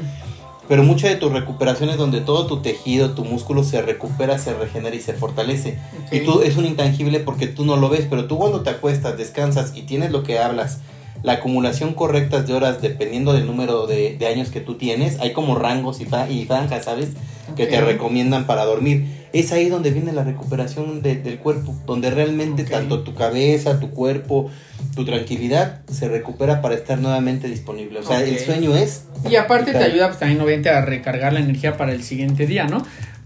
pero 0.68 0.84
mucha 0.84 1.08
de 1.08 1.16
tu 1.16 1.30
recuperación 1.30 1.90
es 1.90 1.96
donde 1.98 2.20
todo 2.20 2.46
tu 2.46 2.58
tejido, 2.62 3.12
tu 3.12 3.24
músculo 3.24 3.64
se 3.64 3.82
recupera, 3.82 4.38
se 4.38 4.54
regenera 4.54 4.94
y 4.96 5.00
se 5.00 5.14
fortalece. 5.14 5.80
Y 6.12 6.20
tú 6.22 6.42
es 6.42 6.58
un 6.58 6.66
intangible 6.66 7.22
porque 7.22 7.48
tú 7.48 7.64
no 7.64 7.78
lo 7.78 7.88
ves, 7.88 8.06
pero 8.10 8.26
tú 8.26 8.38
cuando 8.38 8.60
te 8.62 8.70
acuestas, 8.72 9.18
descansas 9.18 9.72
y 9.76 9.84
tienes 9.84 10.12
lo 10.12 10.24
que 10.24 10.40
hablas, 10.40 10.80
la 11.24 11.34
acumulación 11.34 11.93
correcta 11.93 12.41
de 12.43 12.53
horas 12.53 12.82
dependiendo 12.82 13.34
del 13.34 13.45
número 13.47 13.88
de, 13.88 14.15
de 14.18 14.28
años 14.28 14.49
que 14.49 14.59
tú 14.61 14.76
tienes, 14.76 15.20
hay 15.20 15.34
como 15.34 15.55
rangos 15.55 15.99
y, 16.01 16.05
fa- 16.05 16.30
y 16.30 16.45
franjas, 16.45 16.86
¿sabes? 16.86 17.09
Que 17.55 17.65
te 17.65 17.80
recomiendan 17.82 18.45
para 18.45 18.65
dormir. 18.65 19.05
Es 19.34 19.51
ahí 19.51 19.68
donde 19.70 19.91
viene 19.91 20.11
la 20.13 20.24
recuperación 20.24 21.01
de- 21.01 21.15
del 21.15 21.38
cuerpo, 21.39 21.76
donde 21.86 22.11
realmente 22.11 22.63
tanto 22.63 23.01
tu 23.03 23.13
cabeza, 23.15 23.80
tu 23.80 23.89
cuerpo, 23.91 24.49
tu 24.95 25.05
tranquilidad 25.05 25.82
se 25.91 26.07
recupera 26.07 26.61
para 26.61 26.76
estar 26.76 26.99
nuevamente 26.99 27.47
disponible. 27.47 27.99
O 27.99 28.03
sea, 28.03 28.22
el 28.22 28.39
sueño 28.39 28.76
es 28.76 29.05
Y 29.30 29.36
aparte 29.36 29.72
te 29.72 29.78
ayuda 29.84 30.07
pues, 30.07 30.20
también 30.20 30.39
obviamente 30.41 30.70
a 30.70 30.82
recargar 30.82 31.34
la 31.34 31.39
energía 31.39 31.78
para 31.78 31.93
el 31.93 32.03
siguiente 32.03 32.45
día, 32.47 32.65
¿no? 32.68 32.86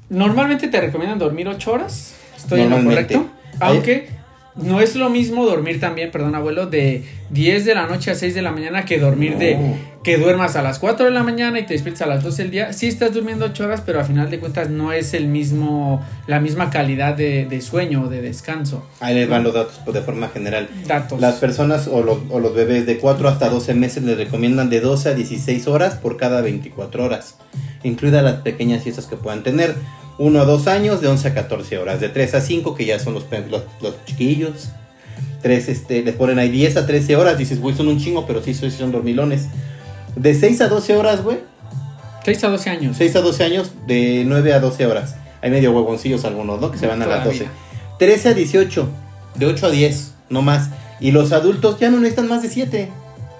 Normalmente 0.09 0.67
te 0.67 0.79
recomiendan 0.81 1.19
dormir 1.19 1.47
8 1.47 1.71
horas. 1.71 2.13
Estoy 2.37 2.61
en 2.61 2.69
lo 2.69 2.83
correcto. 2.83 3.27
Aunque 3.59 4.09
no 4.55 4.81
es 4.81 4.95
lo 4.95 5.09
mismo 5.09 5.45
dormir 5.45 5.79
también, 5.79 6.11
perdón 6.11 6.35
abuelo, 6.35 6.65
de 6.65 7.03
10 7.29 7.65
de 7.65 7.75
la 7.75 7.87
noche 7.87 8.11
a 8.11 8.15
6 8.15 8.35
de 8.35 8.41
la 8.41 8.51
mañana 8.51 8.85
que 8.85 8.99
dormir 8.99 9.37
de 9.37 9.57
que 10.03 10.17
duermas 10.17 10.55
a 10.55 10.63
las 10.63 10.79
4 10.79 11.05
de 11.05 11.11
la 11.11 11.23
mañana 11.23 11.59
y 11.59 11.65
te 11.65 11.73
despiertas 11.73 12.01
a 12.01 12.05
las 12.07 12.23
12 12.23 12.43
del 12.43 12.51
día. 12.51 12.73
Sí 12.73 12.87
estás 12.87 13.13
durmiendo 13.13 13.45
8 13.45 13.65
horas, 13.65 13.83
pero 13.85 13.99
a 13.99 14.03
final 14.03 14.29
de 14.29 14.39
cuentas 14.39 14.69
no 14.69 14.91
es 14.91 15.13
el 15.13 15.27
mismo, 15.27 16.03
la 16.27 16.39
misma 16.39 16.69
calidad 16.69 17.15
de, 17.15 17.45
de 17.45 17.61
sueño 17.61 18.03
o 18.03 18.09
de 18.09 18.21
descanso. 18.21 18.85
Ahí 18.99 19.13
les 19.13 19.29
van 19.29 19.43
los 19.43 19.53
datos 19.53 19.79
pues, 19.85 19.93
de 19.93 20.01
forma 20.01 20.29
general. 20.29 20.69
Datos. 20.87 21.21
Las 21.21 21.35
personas 21.35 21.87
o 21.87 22.01
los, 22.01 22.17
o 22.29 22.39
los 22.39 22.53
bebés 22.53 22.85
de 22.85 22.97
4 22.97 23.27
hasta 23.27 23.49
12 23.49 23.73
meses 23.75 24.03
les 24.03 24.17
recomiendan 24.17 24.69
de 24.69 24.81
12 24.81 25.09
a 25.09 25.13
16 25.13 25.67
horas 25.67 25.95
por 25.95 26.17
cada 26.17 26.41
24 26.41 27.05
horas, 27.05 27.37
incluidas 27.83 28.23
las 28.23 28.37
pequeñas 28.37 28.83
siestas 28.83 29.05
que 29.05 29.17
puedan 29.17 29.43
tener. 29.43 29.75
1 30.21 30.39
a 30.39 30.45
2 30.45 30.67
años 30.67 31.01
de 31.01 31.07
11 31.07 31.29
a 31.29 31.33
14 31.33 31.79
horas, 31.79 31.99
de 31.99 32.07
3 32.07 32.35
a 32.35 32.41
5 32.41 32.75
que 32.75 32.85
ya 32.85 32.99
son 32.99 33.15
los, 33.15 33.25
los, 33.49 33.63
los 33.81 34.05
chiquillos. 34.05 34.69
3 35.41 35.69
este, 35.69 36.03
les 36.03 36.13
ponen 36.13 36.37
ahí 36.37 36.49
10 36.49 36.77
a 36.77 36.85
13 36.85 37.15
horas, 37.15 37.39
dices, 37.39 37.59
güey, 37.59 37.75
son 37.75 37.87
un 37.87 37.99
chingo, 37.99 38.27
pero 38.27 38.43
sí, 38.43 38.53
son 38.53 38.91
dormilones. 38.91 39.47
De 40.15 40.35
6 40.35 40.61
a 40.61 40.67
12 40.67 40.95
horas, 40.95 41.23
güey, 41.23 41.39
6 42.23 42.43
a 42.43 42.49
12 42.49 42.69
años. 42.69 42.97
6 42.97 43.15
a 43.15 43.21
12 43.21 43.43
años, 43.43 43.71
de 43.87 44.23
9 44.27 44.53
a 44.53 44.59
12 44.59 44.85
horas. 44.85 45.15
Hay 45.41 45.49
medio 45.49 45.71
huevoncillos 45.71 46.23
algunos, 46.23 46.61
¿no? 46.61 46.69
Que 46.69 46.77
se 46.77 46.85
van 46.85 47.01
a 47.01 47.07
las 47.07 47.25
12. 47.25 47.39
Todavía. 47.39 47.57
13 47.97 48.29
a 48.29 48.33
18, 48.35 48.89
de 49.35 49.45
8 49.47 49.65
a 49.65 49.69
10, 49.71 50.13
no 50.29 50.43
más. 50.43 50.69
Y 50.99 51.11
los 51.11 51.31
adultos 51.31 51.79
ya 51.79 51.89
no 51.89 51.97
necesitan 51.97 52.27
más 52.27 52.43
de 52.43 52.49
7. 52.49 52.89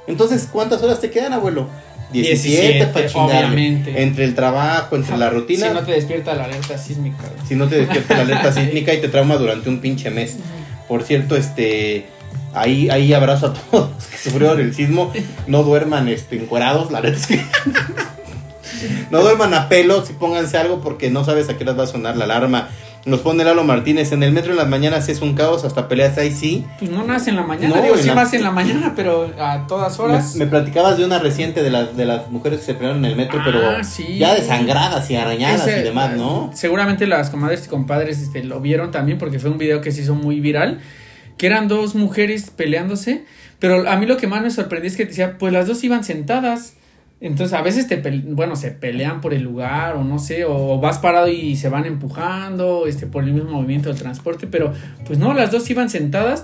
Entonces, 0.07 0.49
¿cuántas 0.51 0.81
horas 0.81 0.99
te 0.99 1.11
quedan, 1.11 1.33
abuelo? 1.33 1.67
17, 2.11 2.61
17, 2.61 2.85
para 2.87 3.07
chingarle. 3.07 3.37
obviamente. 3.37 4.03
Entre 4.03 4.25
el 4.25 4.35
trabajo, 4.35 4.95
entre 4.95 5.17
la 5.17 5.29
rutina. 5.29 5.67
Si 5.67 5.73
no 5.73 5.81
te 5.81 5.91
despierta 5.91 6.33
la 6.35 6.45
alerta 6.45 6.77
sísmica. 6.77 7.23
Si 7.47 7.55
no 7.55 7.67
te 7.67 7.77
despierta 7.77 8.15
la 8.15 8.21
alerta 8.21 8.51
sísmica 8.51 8.93
y 8.93 9.01
te 9.01 9.07
trauma 9.07 9.37
durante 9.37 9.69
un 9.69 9.79
pinche 9.79 10.09
mes. 10.09 10.37
Por 10.87 11.03
cierto, 11.03 11.35
este. 11.35 12.05
Ahí, 12.53 12.89
ahí 12.89 13.13
abrazo 13.13 13.47
a 13.47 13.53
todos 13.53 13.91
los 13.91 14.05
que 14.05 14.17
sufrieron 14.17 14.59
el 14.59 14.75
sismo. 14.75 15.13
No 15.47 15.63
duerman 15.63 16.09
este, 16.09 16.35
encuerados, 16.35 16.91
la 16.91 17.01
neta 17.01 17.17
es 17.17 17.27
que. 17.27 17.41
No 19.11 19.21
duerman 19.21 19.53
a 19.53 19.69
pelos 19.69 20.09
y 20.09 20.13
pónganse 20.13 20.57
algo 20.57 20.81
porque 20.81 21.11
no 21.11 21.23
sabes 21.23 21.49
a 21.49 21.57
qué 21.57 21.65
les 21.65 21.77
va 21.77 21.83
a 21.83 21.87
sonar 21.87 22.17
la 22.17 22.25
alarma. 22.25 22.69
Nos 23.05 23.21
pone 23.21 23.43
Lalo 23.43 23.63
Martínez. 23.63 24.11
En 24.11 24.21
el 24.21 24.31
metro 24.31 24.51
en 24.51 24.57
las 24.57 24.67
mañanas 24.67 25.09
es 25.09 25.21
un 25.21 25.33
caos, 25.33 25.63
hasta 25.63 25.87
peleas 25.87 26.17
ahí 26.19 26.31
sí. 26.31 26.65
Pues 26.77 26.91
no 26.91 27.03
nace 27.03 27.31
en 27.31 27.35
la 27.35 27.41
mañana, 27.43 27.75
No, 27.75 27.81
digo, 27.81 27.97
sí 27.97 28.07
la- 28.07 28.29
en 28.31 28.43
la 28.43 28.51
mañana, 28.51 28.93
pero 28.95 29.31
a 29.39 29.65
todas 29.67 29.99
horas. 29.99 30.35
Me, 30.35 30.45
me 30.45 30.51
platicabas 30.51 30.97
de 30.99 31.05
una 31.05 31.17
reciente 31.17 31.63
de 31.63 31.71
las, 31.71 31.97
de 31.97 32.05
las 32.05 32.29
mujeres 32.29 32.59
que 32.59 32.65
se 32.67 32.73
pelearon 32.75 33.03
en 33.03 33.11
el 33.11 33.17
metro, 33.17 33.39
Ah, 33.39 33.43
pero 33.45 33.83
sí. 33.83 34.17
ya 34.19 34.35
desangradas 34.35 35.09
y 35.09 35.15
arañadas 35.15 35.67
Ese- 35.67 35.79
y 35.79 35.83
demás, 35.83 36.15
¿no? 36.15 36.51
Seguramente 36.53 37.07
las 37.07 37.29
comadres 37.31 37.65
y 37.65 37.69
compadres 37.69 38.19
este, 38.21 38.43
lo 38.43 38.59
vieron 38.61 38.91
también 38.91 39.17
porque 39.17 39.39
fue 39.39 39.49
un 39.49 39.57
video 39.57 39.81
que 39.81 39.91
se 39.91 40.01
hizo 40.01 40.13
muy 40.13 40.39
viral, 40.39 40.79
que 41.37 41.47
eran 41.47 41.67
dos 41.67 41.95
mujeres 41.95 42.51
peleándose, 42.51 43.25
pero 43.57 43.89
a 43.89 43.95
mí 43.95 44.05
lo 44.05 44.17
que 44.17 44.27
más 44.27 44.43
me 44.43 44.51
sorprendió 44.51 44.89
es 44.91 44.95
que 44.95 45.05
decía, 45.05 45.37
pues 45.39 45.51
las 45.51 45.65
dos 45.67 45.83
iban 45.83 46.03
sentadas. 46.03 46.73
Entonces 47.21 47.53
a 47.53 47.61
veces 47.61 47.87
te 47.87 48.01
bueno, 48.25 48.55
se 48.55 48.71
pelean 48.71 49.21
por 49.21 49.35
el 49.35 49.43
lugar 49.43 49.95
o 49.95 50.03
no 50.03 50.17
sé, 50.17 50.43
o 50.43 50.79
vas 50.79 50.97
parado 50.97 51.27
y 51.27 51.55
se 51.55 51.69
van 51.69 51.85
empujando, 51.85 52.87
este 52.87 53.05
por 53.05 53.23
el 53.23 53.31
mismo 53.31 53.51
movimiento 53.51 53.89
del 53.89 53.99
transporte, 53.99 54.47
pero 54.47 54.73
pues 55.05 55.19
no, 55.19 55.33
las 55.33 55.51
dos 55.51 55.69
iban 55.69 55.89
sentadas. 55.89 56.43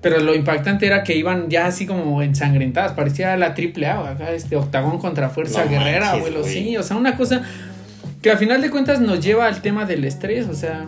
Pero 0.00 0.20
lo 0.20 0.32
impactante 0.32 0.86
era 0.86 1.02
que 1.02 1.16
iban 1.16 1.50
ya 1.50 1.66
así 1.66 1.84
como 1.84 2.22
ensangrentadas, 2.22 2.92
parecía 2.92 3.36
la 3.36 3.54
triple 3.54 3.88
A, 3.88 4.10
acá 4.10 4.30
este 4.30 4.54
octagón 4.54 4.98
contra 4.98 5.28
fuerza 5.28 5.64
No 5.64 5.70
guerrera, 5.70 6.12
manches, 6.12 6.18
abuelo, 6.18 6.44
sí, 6.44 6.76
o 6.76 6.84
sea, 6.84 6.96
una 6.96 7.16
cosa 7.16 7.42
que 8.22 8.30
al 8.30 8.38
final 8.38 8.62
de 8.62 8.70
cuentas 8.70 9.00
nos 9.00 9.18
lleva 9.18 9.46
al 9.46 9.60
tema 9.60 9.86
del 9.86 10.04
estrés, 10.04 10.46
o 10.46 10.54
sea, 10.54 10.86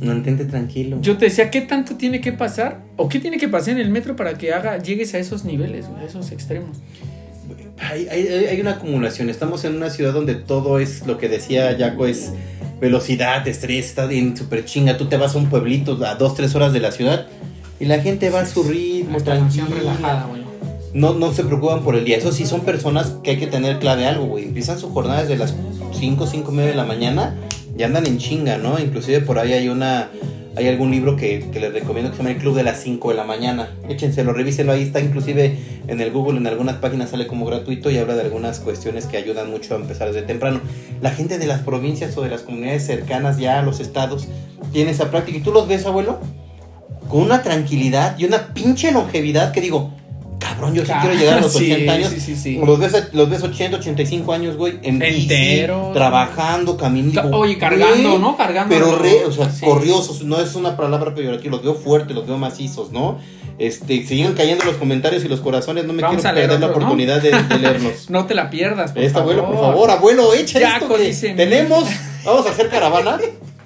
Mantente 0.00 0.46
tranquilo. 0.46 0.98
yo 1.02 1.18
te 1.18 1.26
decía, 1.26 1.50
¿qué 1.50 1.60
tanto 1.60 1.96
tiene 1.96 2.22
que 2.22 2.32
pasar 2.32 2.80
o 2.96 3.10
qué 3.10 3.18
tiene 3.18 3.36
que 3.36 3.48
pasar 3.48 3.74
en 3.74 3.80
el 3.80 3.90
metro 3.90 4.16
para 4.16 4.38
que 4.38 4.54
haga 4.54 4.78
llegues 4.78 5.12
a 5.12 5.18
esos 5.18 5.44
niveles, 5.44 5.86
a 6.00 6.04
esos 6.04 6.32
extremos? 6.32 6.78
Hay, 7.78 8.08
hay, 8.08 8.26
hay 8.26 8.60
una 8.60 8.72
acumulación. 8.72 9.30
Estamos 9.30 9.64
en 9.64 9.76
una 9.76 9.90
ciudad 9.90 10.12
donde 10.12 10.34
todo 10.34 10.78
es 10.78 11.06
lo 11.06 11.18
que 11.18 11.28
decía 11.28 11.76
Jaco: 11.78 12.06
es 12.06 12.32
velocidad, 12.80 13.46
estrés, 13.46 13.86
está 13.86 14.06
bien 14.06 14.36
súper 14.36 14.64
chinga. 14.64 14.96
Tú 14.96 15.06
te 15.06 15.16
vas 15.16 15.34
a 15.34 15.38
un 15.38 15.48
pueblito 15.48 15.98
a 16.04 16.14
dos, 16.14 16.34
tres 16.34 16.54
horas 16.54 16.72
de 16.72 16.80
la 16.80 16.92
ciudad 16.92 17.26
y 17.78 17.84
la 17.84 18.00
gente 18.00 18.30
va 18.30 18.40
a 18.40 18.46
su 18.46 18.62
ritmo, 18.62 19.18
tranquila. 19.20 19.66
relajada, 19.66 20.26
güey. 20.26 20.42
No, 20.94 21.12
no 21.12 21.32
se 21.32 21.44
preocupan 21.44 21.82
por 21.82 21.94
el 21.94 22.04
día. 22.04 22.16
Eso 22.16 22.32
sí, 22.32 22.46
son 22.46 22.62
personas 22.62 23.16
que 23.22 23.32
hay 23.32 23.38
que 23.38 23.46
tener 23.46 23.78
clave 23.78 24.06
algo, 24.06 24.26
güey. 24.26 24.44
Empiezan 24.44 24.78
su 24.78 24.90
jornada 24.90 25.22
desde 25.22 25.36
las 25.36 25.54
5, 25.92 26.26
5 26.26 26.52
y 26.52 26.54
media 26.54 26.70
de 26.70 26.76
la 26.76 26.84
mañana 26.84 27.34
y 27.76 27.82
andan 27.82 28.06
en 28.06 28.16
chinga, 28.16 28.56
¿no? 28.56 28.78
Inclusive 28.78 29.20
por 29.20 29.38
ahí 29.38 29.52
hay 29.52 29.68
una... 29.68 30.08
Hay 30.56 30.68
algún 30.68 30.90
libro 30.90 31.16
que, 31.16 31.50
que 31.52 31.60
les 31.60 31.72
recomiendo 31.72 32.10
que 32.10 32.16
se 32.16 32.22
llama 32.22 32.34
El 32.34 32.38
Club 32.38 32.56
de 32.56 32.62
las 32.62 32.80
5 32.80 33.10
de 33.10 33.14
la 33.14 33.24
mañana. 33.24 33.74
Échenselo, 33.90 34.32
revísenlo. 34.32 34.72
Ahí 34.72 34.82
está 34.82 35.00
inclusive 35.00 35.58
en 35.86 36.00
el 36.00 36.10
Google, 36.10 36.38
en 36.38 36.46
algunas 36.46 36.76
páginas 36.76 37.10
sale 37.10 37.26
como 37.26 37.44
gratuito 37.44 37.90
y 37.90 37.98
habla 37.98 38.14
de 38.14 38.22
algunas 38.22 38.60
cuestiones 38.60 39.04
que 39.04 39.18
ayudan 39.18 39.50
mucho 39.50 39.74
a 39.74 39.78
empezar 39.78 40.08
desde 40.08 40.22
temprano. 40.26 40.60
La 41.02 41.10
gente 41.10 41.38
de 41.38 41.46
las 41.46 41.60
provincias 41.60 42.16
o 42.16 42.22
de 42.22 42.30
las 42.30 42.40
comunidades 42.40 42.86
cercanas 42.86 43.36
ya 43.38 43.58
a 43.58 43.62
los 43.62 43.80
estados 43.80 44.28
tiene 44.72 44.92
esa 44.92 45.10
práctica. 45.10 45.36
¿Y 45.38 45.42
tú 45.42 45.52
los 45.52 45.68
ves, 45.68 45.84
abuelo? 45.84 46.20
Con 47.08 47.20
una 47.20 47.42
tranquilidad 47.42 48.18
y 48.18 48.24
una 48.24 48.54
pinche 48.54 48.92
longevidad 48.92 49.52
que 49.52 49.60
digo, 49.60 49.92
cabrón, 50.38 50.74
yo 50.74 50.84
sí 50.84 50.92
Ah, 50.94 51.00
quiero 51.02 51.16
llegar 51.18 51.38
a 51.38 51.40
los 51.40 51.52
sí, 51.54 51.72
80 51.72 51.92
años. 51.92 52.10
sí, 52.10 52.20
sí, 52.20 52.36
sí. 52.36 52.60
Los 52.64 52.78
ves, 52.78 53.08
los 53.12 53.28
ves 53.30 53.42
80, 53.42 53.76
85 53.78 54.32
años, 54.32 54.56
güey, 54.56 54.78
en 54.82 54.98
bici, 54.98 55.22
Enteros. 55.22 55.92
trabajando, 55.92 56.76
caminando. 56.76 57.36
Oye, 57.36 57.58
cargando, 57.58 58.10
güey, 58.10 58.20
¿no? 58.22 58.36
Cargando. 58.36 58.74
Pero 58.74 58.96
re, 58.98 59.24
o 59.24 59.32
sea, 59.32 59.50
corriosos, 59.60 60.22
no 60.24 60.40
es 60.40 60.54
una 60.54 60.76
palabra 60.76 61.14
peyorativa, 61.14 61.52
los 61.52 61.62
veo 61.62 61.74
fuertes, 61.74 62.14
los 62.14 62.26
veo 62.26 62.38
macizos, 62.38 62.92
¿no? 62.92 63.18
Este, 63.58 64.06
siguen 64.06 64.34
cayendo 64.34 64.66
los 64.66 64.76
comentarios 64.76 65.24
y 65.24 65.28
los 65.28 65.40
corazones, 65.40 65.86
no 65.86 65.94
me 65.94 66.02
Vamos 66.02 66.20
quiero 66.20 66.34
perder 66.36 66.60
la 66.60 66.66
oportunidad 66.66 67.22
de, 67.22 67.30
de 67.30 67.58
leerlos. 67.58 68.06
No 68.10 68.26
te 68.26 68.34
la 68.34 68.50
pierdas, 68.50 68.92
por 68.92 69.02
Esta, 69.02 69.20
favor. 69.20 69.32
abuelo, 69.34 69.50
por 69.50 69.60
favor, 69.64 69.90
abuelo, 69.90 70.34
echa 70.34 70.60
Jaco 70.60 70.96
esto 70.98 71.26
que 71.26 71.34
tenemos, 71.34 71.84
vamos 72.24 72.46
a 72.46 72.50
hacer 72.50 72.68
caravana. 72.68 73.18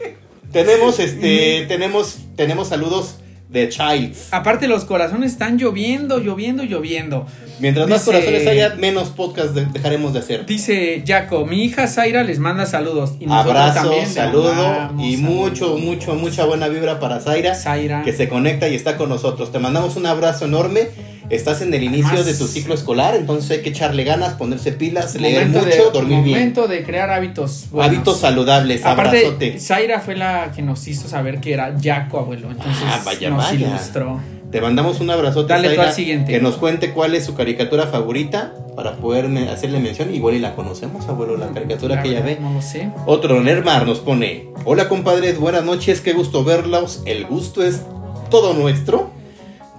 tenemos, 0.52 0.98
este, 1.00 1.64
tenemos, 1.68 2.18
tenemos 2.36 2.68
saludos 2.68 3.16
de 3.50 3.68
Childs. 3.68 4.28
Aparte 4.32 4.68
los 4.68 4.84
corazones 4.84 5.32
están 5.32 5.58
lloviendo, 5.58 6.18
lloviendo, 6.18 6.62
lloviendo. 6.62 7.26
Mientras 7.58 7.88
más 7.88 8.04
corazones 8.04 8.46
haya, 8.46 8.76
menos 8.76 9.08
podcast 9.08 9.50
de- 9.54 9.66
dejaremos 9.66 10.12
de 10.12 10.20
hacer. 10.20 10.46
Dice 10.46 11.02
Jaco, 11.06 11.44
mi 11.46 11.64
hija 11.64 11.88
Zaira 11.88 12.22
les 12.22 12.38
manda 12.38 12.64
saludos. 12.64 13.14
Y 13.18 13.26
Abrazo, 13.28 13.80
saludo 13.80 14.02
y 14.02 14.06
saludos. 14.06 14.92
mucho, 15.18 15.76
mucho, 15.78 16.14
mucha 16.14 16.44
buena 16.44 16.68
vibra 16.68 17.00
para 17.00 17.20
Zaira, 17.20 17.54
Zaira. 17.54 18.02
que 18.02 18.12
se 18.12 18.28
conecta 18.28 18.68
y 18.68 18.74
está 18.76 18.96
con 18.96 19.08
nosotros. 19.08 19.50
Te 19.50 19.58
mandamos 19.58 19.96
un 19.96 20.06
abrazo 20.06 20.44
enorme. 20.44 20.88
Estás 21.30 21.62
en 21.62 21.72
el 21.72 21.84
inicio 21.84 22.08
Además- 22.08 22.26
de 22.26 22.34
tu 22.34 22.46
ciclo 22.48 22.74
escolar, 22.74 23.14
entonces 23.14 23.50
hay 23.52 23.62
que 23.62 23.68
echarle 23.70 24.02
ganas, 24.02 24.34
ponerse 24.34 24.72
pilas, 24.72 25.14
leer 25.14 25.46
Momento 25.46 25.66
mucho, 25.66 25.84
de- 25.86 25.90
dormir 25.92 26.22
bien. 26.24 26.38
Momento 26.38 26.66
de 26.68 26.82
crear 26.82 27.08
hábitos 27.10 27.66
buenos. 27.70 27.92
Hábitos 27.94 28.18
saludables, 28.20 28.84
Aparte, 28.84 29.18
abrazote. 29.18 29.60
Zaira 29.60 30.00
fue 30.00 30.16
la 30.16 30.50
que 30.54 30.62
nos 30.62 30.86
hizo 30.88 31.06
saber 31.08 31.40
que 31.40 31.52
era 31.52 31.74
Jaco, 31.80 32.18
abuelo. 32.18 32.50
Entonces 32.50 32.82
Ah, 32.84 33.00
vaya, 33.04 33.30
nos 33.30 33.44
vaya. 33.44 33.68
ilustró. 33.68 34.20
Te 34.50 34.60
mandamos 34.60 34.98
un 35.00 35.08
abrazote, 35.10 35.52
Dale 35.52 35.68
Zaira, 35.68 35.84
al 35.84 35.92
siguiente. 35.94 36.32
que 36.32 36.40
nos 36.40 36.56
cuente 36.56 36.90
cuál 36.90 37.14
es 37.14 37.24
su 37.24 37.36
caricatura 37.36 37.86
favorita 37.86 38.52
para 38.74 38.96
poder 38.96 39.26
hacerle 39.48 39.78
mención. 39.78 40.12
Igual 40.12 40.34
y 40.34 40.38
la 40.40 40.56
conocemos, 40.56 41.06
abuelo, 41.08 41.36
la 41.36 41.50
caricatura 41.50 42.02
que 42.02 42.08
ella 42.08 42.22
ve. 42.22 42.38
No 42.40 42.52
lo 42.54 42.60
sé. 42.60 42.90
Otro 43.06 43.40
Nermar 43.40 43.86
nos 43.86 44.00
pone, 44.00 44.48
hola 44.64 44.88
compadres, 44.88 45.38
buenas 45.38 45.62
noches, 45.62 46.00
qué 46.00 46.12
gusto 46.12 46.42
verlos, 46.42 47.02
el 47.06 47.26
gusto 47.26 47.62
es 47.62 47.82
todo 48.30 48.52
nuestro. 48.54 49.12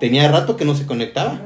Tenía 0.01 0.29
rato 0.29 0.57
que 0.57 0.65
no 0.65 0.75
se 0.75 0.85
conectaba, 0.85 1.39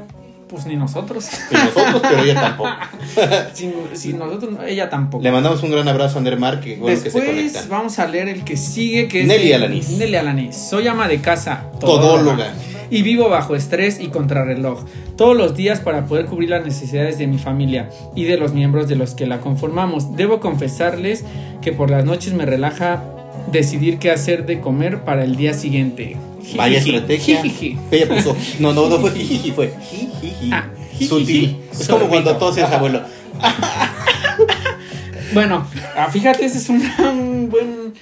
Pues 0.48 0.66
ni 0.66 0.74
nosotros. 0.76 1.28
y 1.50 1.54
nosotros, 1.54 2.02
pero 2.02 2.22
ella 2.24 2.34
tampoco. 2.40 2.70
sin, 3.52 3.72
sin 3.94 4.18
nosotros, 4.18 4.52
no, 4.52 4.62
ella 4.64 4.88
tampoco. 4.90 5.22
Le 5.22 5.30
mandamos 5.30 5.62
un 5.62 5.70
gran 5.70 5.86
abrazo 5.86 6.18
a 6.18 6.22
Nermar, 6.22 6.60
que 6.60 6.76
bueno 6.76 6.86
que 6.94 6.96
se 6.96 7.04
Después 7.04 7.26
conecta. 7.52 7.62
vamos 7.68 7.98
a 8.00 8.06
leer 8.08 8.28
el 8.28 8.42
que 8.44 8.56
sigue, 8.56 9.06
que 9.08 9.20
es 9.20 9.26
Nelly 9.28 9.52
Alanís. 9.52 9.90
Nelly 9.90 10.16
Alanís. 10.16 10.56
Soy 10.56 10.88
ama 10.88 11.06
de 11.06 11.20
casa. 11.20 11.64
Todóloga. 11.78 12.52
y 12.90 13.02
vivo 13.02 13.28
bajo 13.28 13.54
estrés 13.56 14.00
y 14.00 14.08
contrarreloj 14.08 14.84
todos 15.16 15.36
los 15.36 15.56
días 15.56 15.80
para 15.80 16.06
poder 16.06 16.26
cubrir 16.26 16.50
las 16.50 16.64
necesidades 16.64 17.18
de 17.18 17.26
mi 17.26 17.38
familia 17.38 17.90
y 18.14 18.24
de 18.24 18.36
los 18.38 18.52
miembros 18.52 18.86
de 18.88 18.96
los 18.96 19.14
que 19.14 19.26
la 19.26 19.40
conformamos. 19.40 20.14
Debo 20.16 20.40
confesarles 20.40 21.24
que 21.60 21.72
por 21.72 21.90
las 21.90 22.04
noches 22.04 22.32
me 22.32 22.46
relaja 22.46 23.02
decidir 23.50 23.98
qué 23.98 24.10
hacer 24.12 24.46
de 24.46 24.60
comer 24.60 25.00
para 25.04 25.24
el 25.24 25.36
día 25.36 25.52
siguiente. 25.54 26.16
Vaya 26.54 26.78
estrategia. 26.78 27.42
Ella 27.90 28.08
puso. 28.08 28.36
No, 28.60 28.72
no, 28.72 28.88
no 28.88 28.98
fue 28.98 29.10
jijiji, 29.12 29.50
fue 29.52 29.72
jijiji. 29.90 30.50
Ah. 30.52 30.68
Sutil. 31.08 31.56
Es 31.72 31.88
como 31.88 32.06
cuando 32.08 32.36
toses, 32.36 32.64
abuelo. 32.64 33.02
Bueno, 35.34 35.66
ah, 35.96 36.08
fíjate, 36.10 36.44
ese 36.46 36.58
es 36.58 36.68
un, 36.68 36.80
un 37.00 37.48
buen... 37.50 37.92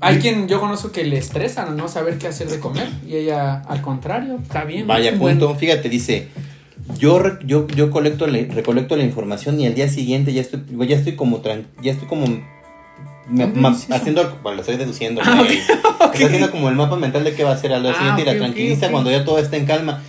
Hay 0.00 0.18
quien 0.18 0.48
yo 0.48 0.60
conozco 0.60 0.92
que 0.92 1.04
le 1.04 1.16
estresa 1.18 1.64
no 1.66 1.88
saber 1.88 2.18
qué 2.18 2.28
hacer 2.28 2.48
de 2.48 2.60
comer 2.60 2.88
y 3.06 3.16
ella 3.16 3.60
al 3.62 3.80
contrario, 3.82 4.38
está 4.42 4.64
bien. 4.64 4.86
Vaya 4.86 5.12
buen- 5.12 5.38
punto. 5.38 5.54
Fíjate, 5.56 5.88
dice. 5.88 6.28
Yo, 6.98 7.20
yo, 7.44 7.66
yo 7.68 7.90
colecto 7.90 8.26
recolecto 8.26 8.94
la 8.96 9.04
información 9.04 9.58
y 9.58 9.66
al 9.66 9.74
día 9.74 9.88
siguiente 9.88 10.32
ya 10.34 10.42
estoy, 10.42 10.60
ya 10.86 10.96
estoy 10.96 11.16
como 11.16 11.40
tran- 11.42 11.64
ya 11.82 11.92
estoy 11.92 12.06
como 12.06 12.26
haciendo, 13.90 14.38
bueno, 14.42 14.56
lo 14.56 14.60
estoy 14.62 14.76
deduciendo, 14.76 15.20
Ah, 15.24 15.36
güey. 15.44 15.58
Estoy 16.12 16.24
haciendo 16.26 16.50
como 16.50 16.68
el 16.68 16.74
mapa 16.76 16.96
mental 16.96 17.24
de 17.24 17.34
qué 17.34 17.44
va 17.44 17.50
a 17.50 17.54
hacer 17.54 17.72
al 17.72 17.82
día 17.82 17.92
Ah, 17.92 17.98
siguiente 17.98 18.22
y 18.22 18.24
ok, 18.24 18.32
la 18.32 18.38
tranquiliza 18.38 18.90
cuando 18.90 19.10
ya 19.10 19.24
todo 19.24 19.38
está 19.38 19.56
en 19.56 19.66
calma. 19.66 20.02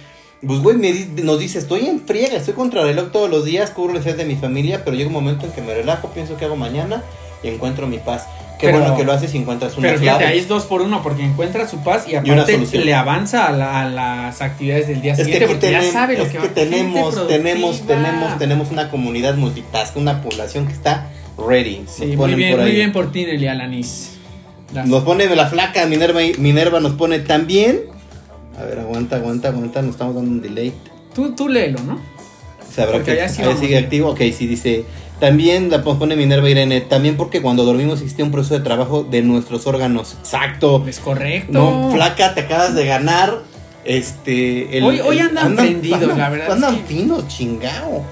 Pues, 0.45 0.59
güey, 0.59 0.75
me 0.77 0.91
di- 0.91 1.23
nos 1.23 1.39
dice, 1.39 1.57
estoy 1.59 1.87
en 1.87 2.01
friega, 2.01 2.35
estoy 2.37 2.53
contra 2.53 2.83
reloj 2.83 3.11
todos 3.11 3.29
los 3.29 3.45
días, 3.45 3.71
cubro 3.71 3.91
el 3.93 3.97
estrés 3.97 4.17
de 4.17 4.25
mi 4.25 4.35
familia, 4.35 4.83
pero 4.83 4.95
llega 4.95 5.07
un 5.07 5.13
momento 5.13 5.45
en 5.45 5.51
que 5.53 5.61
me 5.61 5.73
relajo, 5.73 6.09
pienso 6.09 6.37
qué 6.37 6.45
hago 6.45 6.55
mañana 6.55 7.01
y 7.41 7.47
encuentro 7.47 7.87
mi 7.87 7.97
paz. 7.97 8.27
Qué 8.59 8.67
Pero- 8.67 8.79
bueno 8.79 8.95
que 8.95 9.03
lo 9.03 9.11
haces 9.11 9.33
y 9.33 9.37
encuentras 9.37 9.73
una 9.77 9.87
Pero 9.89 9.99
fíjate, 9.99 10.17
clave. 10.19 10.33
ahí 10.33 10.39
es 10.39 10.47
dos 10.47 10.63
por 10.63 10.81
uno 10.81 11.01
porque 11.03 11.23
encuentra 11.23 11.67
su 11.67 11.83
paz 11.83 12.05
y 12.07 12.15
aparte 12.15 12.53
solución. 12.53 12.85
le 12.85 12.93
avanza 12.93 13.47
a, 13.47 13.51
la- 13.51 13.81
a 13.81 13.89
las 13.89 14.41
actividades 14.41 14.87
del 14.87 15.01
día 15.01 15.11
Es 15.13 15.17
que 15.19 15.23
siguiente 15.25 15.45
aquí 15.45 15.53
porque 15.55 15.71
ya 15.71 15.81
sabe 15.91 16.17
lo 16.17 16.23
es 16.23 16.31
que, 16.31 16.37
que 16.37 16.47
tenemos, 16.49 17.27
tenemos, 17.27 17.81
tenemos, 17.85 18.37
tenemos 18.37 18.71
una 18.71 18.89
comunidad 18.89 19.35
multitask, 19.35 19.97
una 19.97 20.21
población 20.21 20.67
que 20.67 20.73
está 20.73 21.09
ready. 21.37 21.83
Sí, 21.87 22.15
muy 22.17 22.33
bien, 22.35 22.59
muy 22.59 22.71
bien 22.71 22.91
por 22.91 23.11
ti, 23.11 23.25
Nelly 23.25 23.47
Alanis. 23.47 24.11
Las- 24.73 24.87
Nos 24.87 25.03
pone 25.03 25.33
la 25.35 25.47
flaca, 25.47 25.85
Minerva, 25.85 26.19
Minerva 26.37 26.79
nos 26.79 26.93
pone 26.93 27.19
también. 27.19 27.81
A 28.59 28.63
ver, 28.63 28.79
aguanta, 28.79 29.17
aguanta, 29.17 29.49
aguanta, 29.49 29.81
nos 29.81 29.91
estamos 29.91 30.15
dando 30.15 30.31
un 30.31 30.41
delay. 30.41 30.73
Tú, 31.13 31.33
tú 31.35 31.47
léelo, 31.49 31.79
¿no? 31.81 31.99
Sabrá 32.73 32.93
Porque 32.97 33.15
que 33.15 33.29
sí 33.29 33.41
ahí 33.41 33.47
vamos 33.47 33.61
sigue 33.61 33.77
activo. 33.77 34.09
Ok, 34.09 34.21
sí, 34.37 34.47
dice. 34.47 34.85
También 35.19 35.69
la 35.69 35.81
pone 35.81 36.15
Minerva 36.17 36.49
Irene. 36.49 36.81
También 36.81 37.15
porque 37.15 37.41
cuando 37.41 37.63
dormimos 37.63 38.01
existe 38.01 38.21
un 38.21 38.31
proceso 38.31 38.55
de 38.55 38.59
trabajo 38.65 39.03
de 39.09 39.21
nuestros 39.21 39.65
órganos. 39.65 40.17
Exacto. 40.19 40.83
Es 40.87 40.99
correcto. 40.99 41.53
No, 41.53 41.89
flaca, 41.93 42.33
te 42.33 42.41
acabas 42.41 42.75
de 42.75 42.85
ganar. 42.85 43.43
Este. 43.85 44.81
Hoy- 44.83 44.99
hoy 44.99 45.19
andan 45.19 45.55
prendidos, 45.55 46.01
andan- 46.01 46.17
la 46.17 46.29
verdad 46.29 46.47
es 46.47 46.53
Andan 46.55 46.75
que- 46.77 46.83
finos, 46.83 47.27
chingao. 47.29 48.03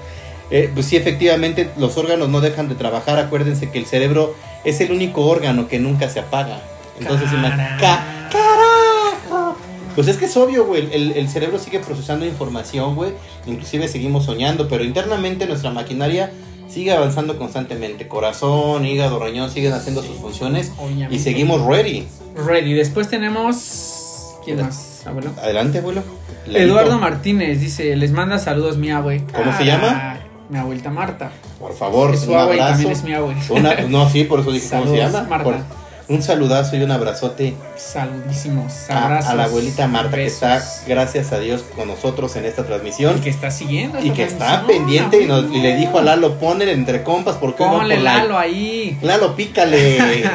Eh, 0.50 0.70
pues 0.72 0.86
sí, 0.86 0.96
efectivamente, 0.96 1.70
los 1.78 1.96
órganos 1.96 2.28
no 2.28 2.40
dejan 2.40 2.68
de 2.68 2.74
trabajar. 2.74 3.18
Acuérdense 3.18 3.70
que 3.70 3.78
el 3.78 3.86
cerebro 3.86 4.34
es 4.64 4.80
el 4.80 4.92
único 4.92 5.26
órgano 5.26 5.68
que 5.68 5.78
nunca 5.78 6.08
se 6.08 6.20
apaga. 6.20 6.60
Entonces, 6.98 7.28
Carajo. 7.30 7.80
ca- 7.80 8.28
¡Carajo! 8.30 9.56
Pues 9.94 10.08
es 10.08 10.16
que 10.16 10.24
es 10.26 10.36
obvio, 10.36 10.64
güey. 10.66 10.88
El, 10.92 11.12
el 11.12 11.28
cerebro 11.28 11.58
sigue 11.58 11.78
procesando 11.80 12.26
información, 12.26 12.94
güey. 12.96 13.12
Inclusive 13.46 13.88
seguimos 13.88 14.24
soñando, 14.24 14.68
pero 14.68 14.84
internamente 14.84 15.46
nuestra 15.46 15.70
maquinaria 15.70 16.32
sigue 16.68 16.92
avanzando 16.92 17.38
constantemente. 17.38 18.08
Corazón, 18.08 18.84
hígado, 18.84 19.18
riñón 19.24 19.50
siguen 19.50 19.72
haciendo 19.72 20.02
sus 20.02 20.16
funciones 20.16 20.72
y 20.78 20.82
Obviamente. 20.84 21.18
seguimos 21.20 21.64
ready. 21.64 22.06
Ready. 22.36 22.74
Después 22.74 23.08
tenemos. 23.08 24.34
¿Quién 24.44 24.60
más, 24.60 25.06
abuelo? 25.06 25.30
Adelante, 25.40 25.78
abuelo. 25.78 26.02
Eduardo 26.46 26.90
Ladito. 26.90 26.98
Martínez 26.98 27.60
dice: 27.60 27.94
Les 27.96 28.10
manda 28.12 28.38
saludos 28.38 28.76
mi 28.76 28.90
abue. 28.90 29.22
¿Cómo 29.34 29.56
se 29.56 29.64
llama? 29.64 30.18
Mi 30.48 30.58
abuelita 30.58 30.90
Marta. 30.90 31.30
Por 31.58 31.74
favor, 31.74 32.14
Es 32.14 32.20
su 32.20 32.30
un 32.32 32.38
abue 32.38 32.52
abrazo. 32.54 32.72
también 32.72 32.92
es 32.92 33.02
mi 33.02 33.14
abue. 33.14 33.34
Una- 33.50 33.74
no, 33.88 34.08
sí, 34.10 34.24
por 34.24 34.40
eso 34.40 34.52
dije 34.52 34.68
cómo 34.68 34.82
se 34.82 34.88
Saludos, 34.98 35.12
llama. 35.12 35.28
Marta. 35.28 35.44
Por- 35.44 35.84
un 36.06 36.22
saludazo 36.22 36.76
y 36.76 36.82
un 36.82 36.90
abrazote 36.90 37.54
Saludísimos. 37.78 38.90
Abrazos. 38.90 39.30
a 39.30 39.34
la 39.36 39.44
abuelita 39.44 39.86
Marta 39.86 40.16
que 40.16 40.26
está, 40.26 40.62
gracias 40.86 41.32
a 41.32 41.38
Dios, 41.38 41.64
con 41.74 41.88
nosotros 41.88 42.36
en 42.36 42.44
esta 42.44 42.62
transmisión. 42.64 43.16
Y 43.16 43.20
que 43.22 43.30
está 43.30 43.50
siguiendo. 43.50 43.98
Y 44.04 44.10
que 44.10 44.24
está 44.24 44.66
pendiente 44.66 45.22
y, 45.22 45.26
nos- 45.26 45.50
y 45.50 45.60
le 45.62 45.76
dijo 45.76 45.98
a 45.98 46.02
Lalo, 46.02 46.34
ponle 46.38 46.70
entre 46.72 47.02
compas 47.02 47.36
porque 47.36 47.64
Ponle 47.64 47.96
la- 47.98 48.18
Lalo 48.18 48.38
ahí. 48.38 48.98
Lalo, 49.00 49.34
pícale. 49.34 49.98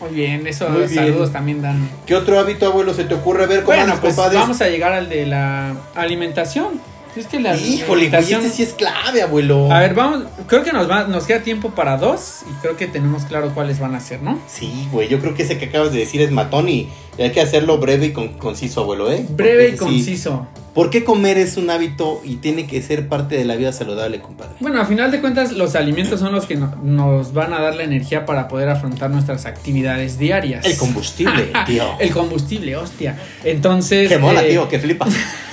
Muy 0.00 0.10
bien, 0.10 0.46
eso 0.46 0.70
Muy 0.70 0.82
bien. 0.86 0.94
saludos 0.94 1.32
también 1.32 1.60
dan. 1.60 1.90
¿Qué 2.06 2.14
otro 2.14 2.38
hábito, 2.38 2.64
abuelo, 2.66 2.94
se 2.94 3.04
te 3.04 3.12
ocurre 3.14 3.46
ver 3.46 3.64
cómo 3.64 3.76
Bueno, 3.76 3.94
pues 4.00 4.14
compadres? 4.14 4.40
vamos 4.40 4.60
a 4.62 4.68
llegar 4.68 4.92
al 4.94 5.08
de 5.10 5.26
la 5.26 5.74
alimentación. 5.96 6.80
Es 7.16 7.26
que 7.26 7.40
la 7.40 7.56
Híjole, 7.56 7.76
güey, 7.86 7.92
alimentación. 8.06 8.42
este 8.44 8.56
sí 8.56 8.62
es 8.62 8.72
clave, 8.74 9.22
abuelo. 9.22 9.72
A 9.72 9.80
ver, 9.80 9.94
vamos. 9.94 10.24
Creo 10.46 10.62
que 10.62 10.72
nos 10.72 10.88
va, 10.88 11.04
nos 11.08 11.24
queda 11.24 11.42
tiempo 11.42 11.70
para 11.70 11.96
dos 11.96 12.42
y 12.48 12.52
creo 12.62 12.76
que 12.76 12.86
tenemos 12.86 13.24
claro 13.24 13.52
cuáles 13.54 13.80
van 13.80 13.94
a 13.94 14.00
ser, 14.00 14.22
¿no? 14.22 14.38
Sí, 14.46 14.86
güey, 14.92 15.08
yo 15.08 15.18
creo 15.20 15.34
que 15.34 15.42
ese 15.42 15.58
que 15.58 15.66
acabas 15.66 15.92
de 15.92 15.98
decir 15.98 16.20
es 16.20 16.30
matón 16.30 16.68
y 16.68 16.88
hay 17.18 17.32
que 17.32 17.40
hacerlo 17.40 17.78
breve 17.78 18.06
y 18.06 18.12
con- 18.12 18.34
conciso, 18.34 18.82
abuelo, 18.82 19.10
¿eh? 19.10 19.26
Breve 19.30 19.70
y 19.70 19.72
Porque 19.76 19.92
sí, 19.92 19.96
conciso. 19.98 20.46
¿Por 20.74 20.90
qué 20.90 21.02
comer 21.02 21.38
es 21.38 21.56
un 21.56 21.70
hábito 21.70 22.20
y 22.24 22.36
tiene 22.36 22.68
que 22.68 22.80
ser 22.82 23.08
parte 23.08 23.36
de 23.36 23.44
la 23.44 23.56
vida 23.56 23.72
saludable, 23.72 24.20
compadre? 24.20 24.52
Bueno, 24.60 24.80
a 24.80 24.84
final 24.86 25.10
de 25.10 25.20
cuentas, 25.20 25.50
los 25.50 25.74
alimentos 25.74 26.20
son 26.20 26.30
los 26.32 26.46
que 26.46 26.54
no- 26.54 26.72
nos 26.84 27.32
van 27.32 27.52
a 27.52 27.60
dar 27.60 27.74
la 27.74 27.82
energía 27.82 28.24
para 28.26 28.46
poder 28.46 28.68
afrontar 28.68 29.10
nuestras 29.10 29.44
actividades 29.44 30.20
diarias. 30.20 30.64
El 30.64 30.76
combustible, 30.76 31.50
tío. 31.66 31.84
El 31.98 32.10
combustible, 32.12 32.76
hostia. 32.76 33.18
Entonces. 33.42 34.08
Qué 34.08 34.18
mola, 34.18 34.44
eh, 34.44 34.50
tío, 34.50 34.68
que 34.68 34.78
flipas. 34.78 35.12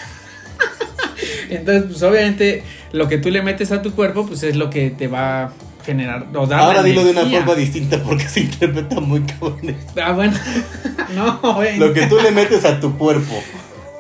Entonces, 1.56 1.84
pues 1.90 2.04
obviamente, 2.04 2.64
lo 2.92 3.08
que 3.08 3.18
tú 3.18 3.30
le 3.30 3.42
metes 3.42 3.72
a 3.72 3.82
tu 3.82 3.94
cuerpo, 3.94 4.26
pues 4.26 4.44
es 4.44 4.56
lo 4.56 4.70
que 4.70 4.90
te 4.90 5.08
va 5.08 5.44
a 5.46 5.52
generar. 5.86 6.26
O 6.36 6.48
dar 6.48 6.60
Ahora 6.62 6.78
la 6.78 6.84
dilo 6.84 7.04
de 7.04 7.12
una 7.12 7.26
forma 7.26 7.56
distinta 7.56 8.02
porque 8.04 8.28
se 8.28 8.42
interpreta 8.42 9.00
muy 9.00 9.22
cabrón. 9.22 9.76
Ah, 10.04 10.12
bueno. 10.14 10.34
no, 11.16 11.40
güey. 11.56 11.78
Lo 11.78 11.94
que 11.94 12.08
tú 12.08 12.18
le 12.22 12.32
metes 12.32 12.66
a 12.66 12.80
tu 12.80 12.98
cuerpo. 12.98 13.36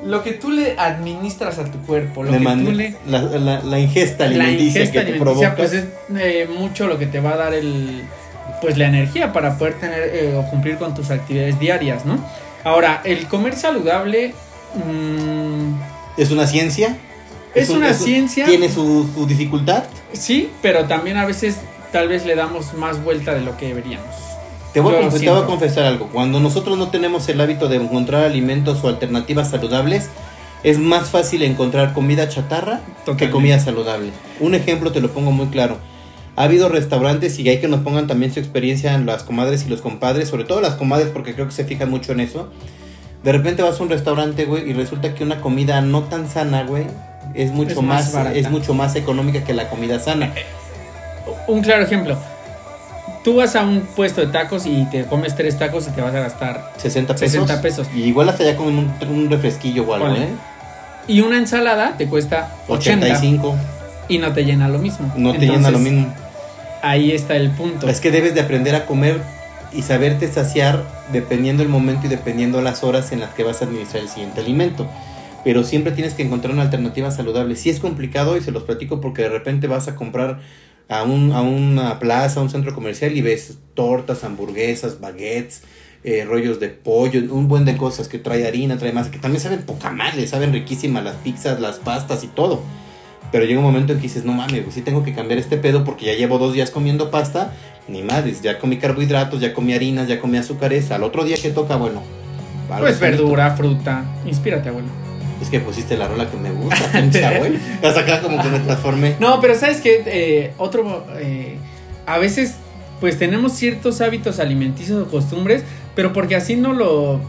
Lo 0.03 0.21
que 0.23 0.33
tú 0.33 0.51
le 0.51 0.77
administras 0.77 1.57
a 1.57 1.65
tu 1.65 1.79
cuerpo, 1.79 2.23
lo 2.23 2.31
le 2.31 2.37
que 2.37 2.45
tú 2.45 2.71
le. 2.71 2.95
la, 3.07 3.21
la- 3.23 3.61
la 3.63 3.79
ingesta 3.79 4.25
La 4.25 4.29
alimenticia 4.31 4.81
ingesta 4.81 4.99
que 4.99 5.05
te 5.05 5.11
alimenticia, 5.13 5.55
provoca. 5.55 5.55
pues 5.55 5.73
es 5.73 5.85
eh, 6.19 6.47
mucho 6.59 6.87
lo 6.87 6.99
que 6.99 7.07
te 7.07 7.19
va 7.19 7.31
a 7.33 7.37
dar 7.37 7.53
el. 7.55 8.03
Pues 8.61 8.77
la 8.77 8.85
energía 8.87 9.33
para 9.33 9.57
poder 9.57 9.73
tener 9.75 10.01
eh, 10.13 10.35
o 10.37 10.47
cumplir 10.49 10.77
con 10.77 10.93
tus 10.93 11.09
actividades 11.09 11.59
diarias, 11.59 12.05
¿no? 12.05 12.19
Ahora, 12.63 13.01
el 13.03 13.25
comer 13.27 13.55
saludable. 13.55 14.33
mm, 14.75 15.73
¿Es 16.17 16.29
una 16.31 16.45
ciencia? 16.47 16.95
Es 17.55 17.69
un- 17.69 17.77
una 17.77 17.87
un- 17.89 17.93
ciencia. 17.93 18.45
¿Tiene 18.45 18.69
su, 18.69 19.07
su 19.13 19.25
dificultad? 19.25 19.83
sí, 20.13 20.49
pero 20.61 20.85
también 20.85 21.17
a 21.17 21.25
veces 21.25 21.57
tal 21.91 22.07
vez 22.07 22.25
le 22.25 22.35
damos 22.35 22.73
más 22.73 23.03
vuelta 23.03 23.33
de 23.33 23.41
lo 23.41 23.57
que 23.57 23.67
deberíamos. 23.67 24.07
Te 24.73 24.81
voy, 24.81 24.95
a, 24.95 25.09
te 25.09 25.29
voy 25.29 25.43
confesar 25.45 25.85
algo. 25.85 26.07
Cuando 26.11 26.41
nosotros 26.41 26.77
no 26.77 26.89
tenemos 26.89 27.29
el 27.29 27.39
hábito 27.39 27.69
de 27.69 27.77
encontrar 27.77 28.25
alimentos 28.25 28.83
o 28.83 28.89
alternativas 28.89 29.49
saludables, 29.49 30.09
es 30.63 30.79
más 30.79 31.09
fácil 31.09 31.43
encontrar 31.43 31.93
comida 31.93 32.27
chatarra 32.27 32.81
que 33.17 33.29
comida 33.29 33.57
saludable. 33.59 34.09
Un 34.41 34.53
ejemplo 34.53 34.91
te 34.91 34.99
lo 34.99 35.11
pongo 35.11 35.31
muy 35.31 35.47
claro. 35.47 35.77
Ha 36.35 36.43
habido 36.43 36.67
restaurantes 36.67 37.39
y 37.39 37.47
hay 37.47 37.61
que 37.61 37.69
nos 37.69 37.79
pongan 37.81 38.07
también 38.07 38.33
su 38.33 38.41
experiencia 38.41 38.93
en 38.95 39.05
las 39.05 39.23
comadres 39.23 39.65
y 39.65 39.69
los 39.69 39.81
compadres, 39.81 40.27
sobre 40.27 40.43
todo 40.43 40.59
las 40.59 40.73
comadres 40.73 41.07
porque 41.07 41.33
creo 41.33 41.45
que 41.47 41.53
se 41.53 41.63
fijan 41.63 41.89
mucho 41.89 42.11
en 42.11 42.19
eso. 42.19 42.49
De 43.23 43.31
repente 43.31 43.61
vas 43.63 43.79
a 43.79 43.83
un 43.83 43.89
restaurante, 43.89 44.43
güey, 44.43 44.69
y 44.69 44.73
resulta 44.73 45.15
que 45.15 45.23
una 45.23 45.39
comida 45.39 45.79
no 45.79 46.03
tan 46.03 46.29
sana, 46.29 46.63
güey, 46.63 46.87
es 47.35 47.51
mucho 47.51 47.79
Es 47.79 47.81
más 47.81 48.15
es 48.33 48.49
mucho 48.49 48.73
más 48.73 48.95
económica 48.95 49.43
que 49.43 49.53
la 49.53 49.69
comida 49.69 49.99
sana. 49.99 50.33
Un 51.47 51.61
claro 51.61 51.83
ejemplo. 51.83 52.17
Tú 53.23 53.37
vas 53.37 53.55
a 53.55 53.63
un 53.63 53.81
puesto 53.81 54.21
de 54.21 54.27
tacos 54.27 54.65
y 54.65 54.85
te 54.85 55.05
comes 55.05 55.35
tres 55.35 55.57
tacos 55.57 55.87
y 55.87 55.91
te 55.91 56.01
vas 56.01 56.13
a 56.13 56.19
gastar 56.19 56.73
60 56.77 57.13
pesos. 57.15 57.31
60 57.31 57.61
pesos. 57.61 57.87
Y 57.95 58.03
igual 58.03 58.29
hasta 58.29 58.43
ya 58.43 58.55
con 58.55 58.67
un, 58.67 58.91
un 59.09 59.29
refresquillo 59.29 59.83
o 59.83 59.93
algo. 59.93 60.15
¿eh? 60.15 60.29
Y 61.07 61.21
una 61.21 61.37
ensalada 61.37 61.97
te 61.97 62.07
cuesta 62.07 62.55
80 62.67 63.05
85. 63.05 63.55
y 64.09 64.17
no 64.19 64.33
te 64.33 64.45
llena 64.45 64.67
lo 64.67 64.79
mismo. 64.79 65.11
No 65.15 65.33
te 65.33 65.47
llena 65.47 65.71
lo 65.71 65.79
mismo. 65.79 66.13
Ahí 66.81 67.11
está 67.11 67.35
el 67.35 67.49
punto. 67.51 67.89
Es 67.89 67.99
que 67.99 68.11
debes 68.11 68.35
de 68.35 68.41
aprender 68.41 68.75
a 68.75 68.85
comer 68.85 69.19
y 69.73 69.81
saberte 69.81 70.31
saciar 70.31 70.83
dependiendo 71.11 71.63
el 71.63 71.69
momento 71.69 72.07
y 72.07 72.09
dependiendo 72.09 72.61
las 72.61 72.83
horas 72.83 73.11
en 73.11 73.19
las 73.19 73.33
que 73.33 73.43
vas 73.43 73.61
a 73.61 73.65
administrar 73.65 74.03
el 74.03 74.09
siguiente 74.09 74.41
alimento. 74.41 74.87
Pero 75.45 75.63
siempre 75.63 75.93
tienes 75.93 76.13
que 76.13 76.23
encontrar 76.23 76.53
una 76.53 76.63
alternativa 76.63 77.09
saludable. 77.11 77.55
Si 77.55 77.69
es 77.69 77.79
complicado 77.79 78.35
y 78.35 78.41
se 78.41 78.51
los 78.51 78.63
platico 78.63 78.99
porque 78.99 79.21
de 79.21 79.29
repente 79.29 79.67
vas 79.67 79.87
a 79.87 79.95
comprar 79.95 80.41
a, 80.89 81.03
un, 81.03 81.31
a 81.31 81.41
una 81.41 81.99
plaza, 81.99 82.41
a 82.41 82.43
un 82.43 82.49
centro 82.49 82.73
comercial 82.73 83.15
y 83.15 83.21
ves 83.21 83.59
tortas, 83.73 84.23
hamburguesas, 84.23 84.99
baguettes, 84.99 85.61
eh, 86.03 86.25
rollos 86.25 86.59
de 86.59 86.69
pollo, 86.69 87.21
un 87.33 87.47
buen 87.47 87.63
de 87.63 87.77
cosas 87.77 88.07
que 88.07 88.19
trae 88.19 88.45
harina, 88.45 88.77
trae 88.77 88.91
masa, 88.91 89.11
que 89.11 89.19
también 89.19 89.41
saben 89.41 89.61
poca 89.63 89.91
madre, 89.91 90.27
saben 90.27 90.51
riquísimas 90.51 91.03
las 91.03 91.15
pizzas, 91.15 91.59
las 91.59 91.77
pastas 91.77 92.23
y 92.23 92.27
todo. 92.27 92.61
Pero 93.31 93.45
llega 93.45 93.59
un 93.59 93.65
momento 93.65 93.93
en 93.93 93.99
que 93.99 94.03
dices, 94.03 94.23
no 94.23 94.33
mames, 94.33 94.61
güey, 94.63 94.71
sí 94.71 94.81
tengo 94.81 95.03
que 95.03 95.13
cambiar 95.13 95.39
este 95.39 95.57
pedo 95.57 95.83
porque 95.83 96.05
ya 96.05 96.13
llevo 96.13 96.37
dos 96.37 96.53
días 96.53 96.71
comiendo 96.71 97.11
pasta. 97.11 97.53
Ni 97.87 98.01
madres, 98.01 98.41
ya 98.41 98.57
comí 98.57 98.77
carbohidratos, 98.77 99.39
ya 99.41 99.53
comí 99.53 99.73
harinas, 99.73 100.07
ya 100.07 100.19
comí 100.19 100.37
azúcares. 100.37 100.89
Al 100.91 101.03
otro 101.03 101.23
día 101.23 101.37
que 101.39 101.51
toca, 101.51 101.75
bueno, 101.75 102.01
Pues 102.79 102.99
verdura, 102.99 103.55
fruta. 103.55 104.03
Inspírate, 104.25 104.69
abuelo. 104.69 104.87
Es 105.41 105.49
que 105.49 105.59
pusiste 105.59 105.97
la 105.97 106.07
rola 106.07 106.29
que 106.29 106.37
me 106.37 106.51
gusta, 106.51 106.91
pinche 106.91 107.23
abuelo. 107.25 107.59
Hasta 107.83 107.99
acá 108.01 108.21
como 108.21 108.41
que 108.41 108.49
me 108.49 108.59
transformé. 108.59 109.15
No, 109.19 109.39
pero 109.41 109.55
¿sabes 109.55 109.81
qué? 109.81 110.01
Eh, 110.05 110.53
otro... 110.57 111.05
eh, 111.17 111.57
a 112.07 112.17
veces, 112.19 112.55
pues 113.01 113.17
tenemos 113.19 113.51
ciertos 113.53 113.99
hábitos 114.01 114.39
alimenticios 114.39 115.07
o 115.07 115.09
costumbres, 115.11 115.63
pero 115.95 116.13
porque 116.13 116.35
así 116.35 116.55
no 116.55 116.73
lo 116.73 117.19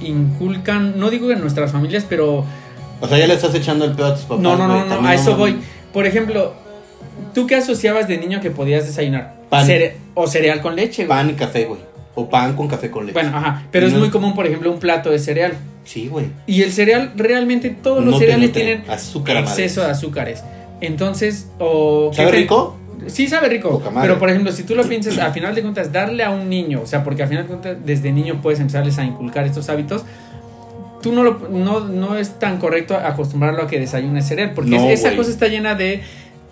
inculcan, 0.00 0.98
no 0.98 1.10
digo 1.10 1.30
en 1.30 1.40
nuestras 1.40 1.72
familias, 1.72 2.06
pero... 2.08 2.44
O 3.00 3.06
sea, 3.08 3.18
ya 3.18 3.26
le 3.26 3.34
estás 3.34 3.54
echando 3.54 3.84
el 3.84 3.92
pedo 3.92 4.06
a 4.06 4.14
tus 4.14 4.24
papás. 4.24 4.40
No, 4.42 4.56
no, 4.56 4.66
no, 4.66 4.84
güey, 4.86 5.00
no, 5.02 5.06
a 5.08 5.14
eso 5.14 5.36
voy. 5.36 5.56
Por 5.92 6.06
ejemplo, 6.06 6.54
¿tú 7.34 7.46
qué 7.46 7.56
asociabas 7.56 8.08
de 8.08 8.18
niño 8.18 8.40
que 8.40 8.50
podías 8.50 8.86
desayunar? 8.86 9.34
Pan. 9.48 9.66
Cere- 9.66 9.92
o 10.14 10.26
cereal 10.26 10.60
con 10.60 10.74
leche, 10.74 11.06
güey. 11.06 11.16
Pan 11.18 11.30
y 11.30 11.34
café, 11.34 11.64
güey. 11.66 11.80
O 12.16 12.28
pan 12.28 12.56
con 12.56 12.66
café 12.66 12.90
con 12.90 13.06
leche. 13.06 13.14
Bueno, 13.14 13.36
ajá, 13.36 13.66
pero 13.70 13.86
es 13.86 13.94
muy 13.94 14.10
común, 14.10 14.34
por 14.34 14.46
ejemplo, 14.46 14.72
un 14.72 14.80
plato 14.80 15.10
de 15.10 15.18
cereal. 15.20 15.52
Sí, 15.88 16.06
güey. 16.06 16.26
Y 16.46 16.62
el 16.62 16.70
cereal, 16.70 17.12
realmente 17.16 17.70
todos 17.70 18.04
los 18.04 18.12
No 18.12 18.18
cereales 18.18 18.52
tienen 18.52 18.84
azúcar 18.90 19.38
a 19.38 19.40
exceso 19.40 19.80
de 19.80 19.86
azúcares. 19.90 20.44
Entonces, 20.82 21.48
o... 21.58 22.10
¿Sabe 22.12 22.26
¿qué 22.28 22.32
te- 22.36 22.42
rico? 22.42 22.76
Sí, 23.06 23.26
sabe 23.26 23.48
rico. 23.48 23.82
Pero, 24.02 24.18
por 24.18 24.28
ejemplo, 24.28 24.52
si 24.52 24.64
tú 24.64 24.74
lo 24.74 24.84
piensas, 24.84 25.16
a 25.16 25.32
final 25.32 25.54
de 25.54 25.62
cuentas, 25.62 25.90
darle 25.90 26.24
a 26.24 26.30
un 26.30 26.50
niño, 26.50 26.82
o 26.82 26.86
sea, 26.86 27.04
porque 27.04 27.22
a 27.22 27.26
final 27.26 27.44
de 27.44 27.48
cuentas, 27.48 27.76
desde 27.86 28.12
niño 28.12 28.42
puedes 28.42 28.60
empezarles 28.60 28.98
a 28.98 29.04
inculcar 29.04 29.46
estos 29.46 29.70
hábitos, 29.70 30.04
tú 31.00 31.12
no, 31.12 31.22
lo, 31.24 31.48
no, 31.50 31.80
no 31.80 32.16
es 32.18 32.38
tan 32.38 32.58
correcto 32.58 32.94
acostumbrarlo 32.94 33.62
a 33.62 33.66
que 33.66 33.80
desayune 33.80 34.20
cereal, 34.20 34.52
porque 34.54 34.72
No, 34.72 34.90
esa 34.90 35.16
cosa 35.16 35.30
está 35.30 35.48
llena 35.48 35.74
de 35.74 36.02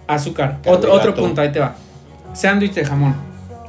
azúcar. 0.07 0.61
Otro, 0.64 0.95
otro 0.95 1.14
punto, 1.14 1.43
ahí 1.43 1.53
te 1.53 1.61
va. 1.61 1.76
Sándwich 2.32 2.72
de 2.72 2.87
jamón. 2.87 3.14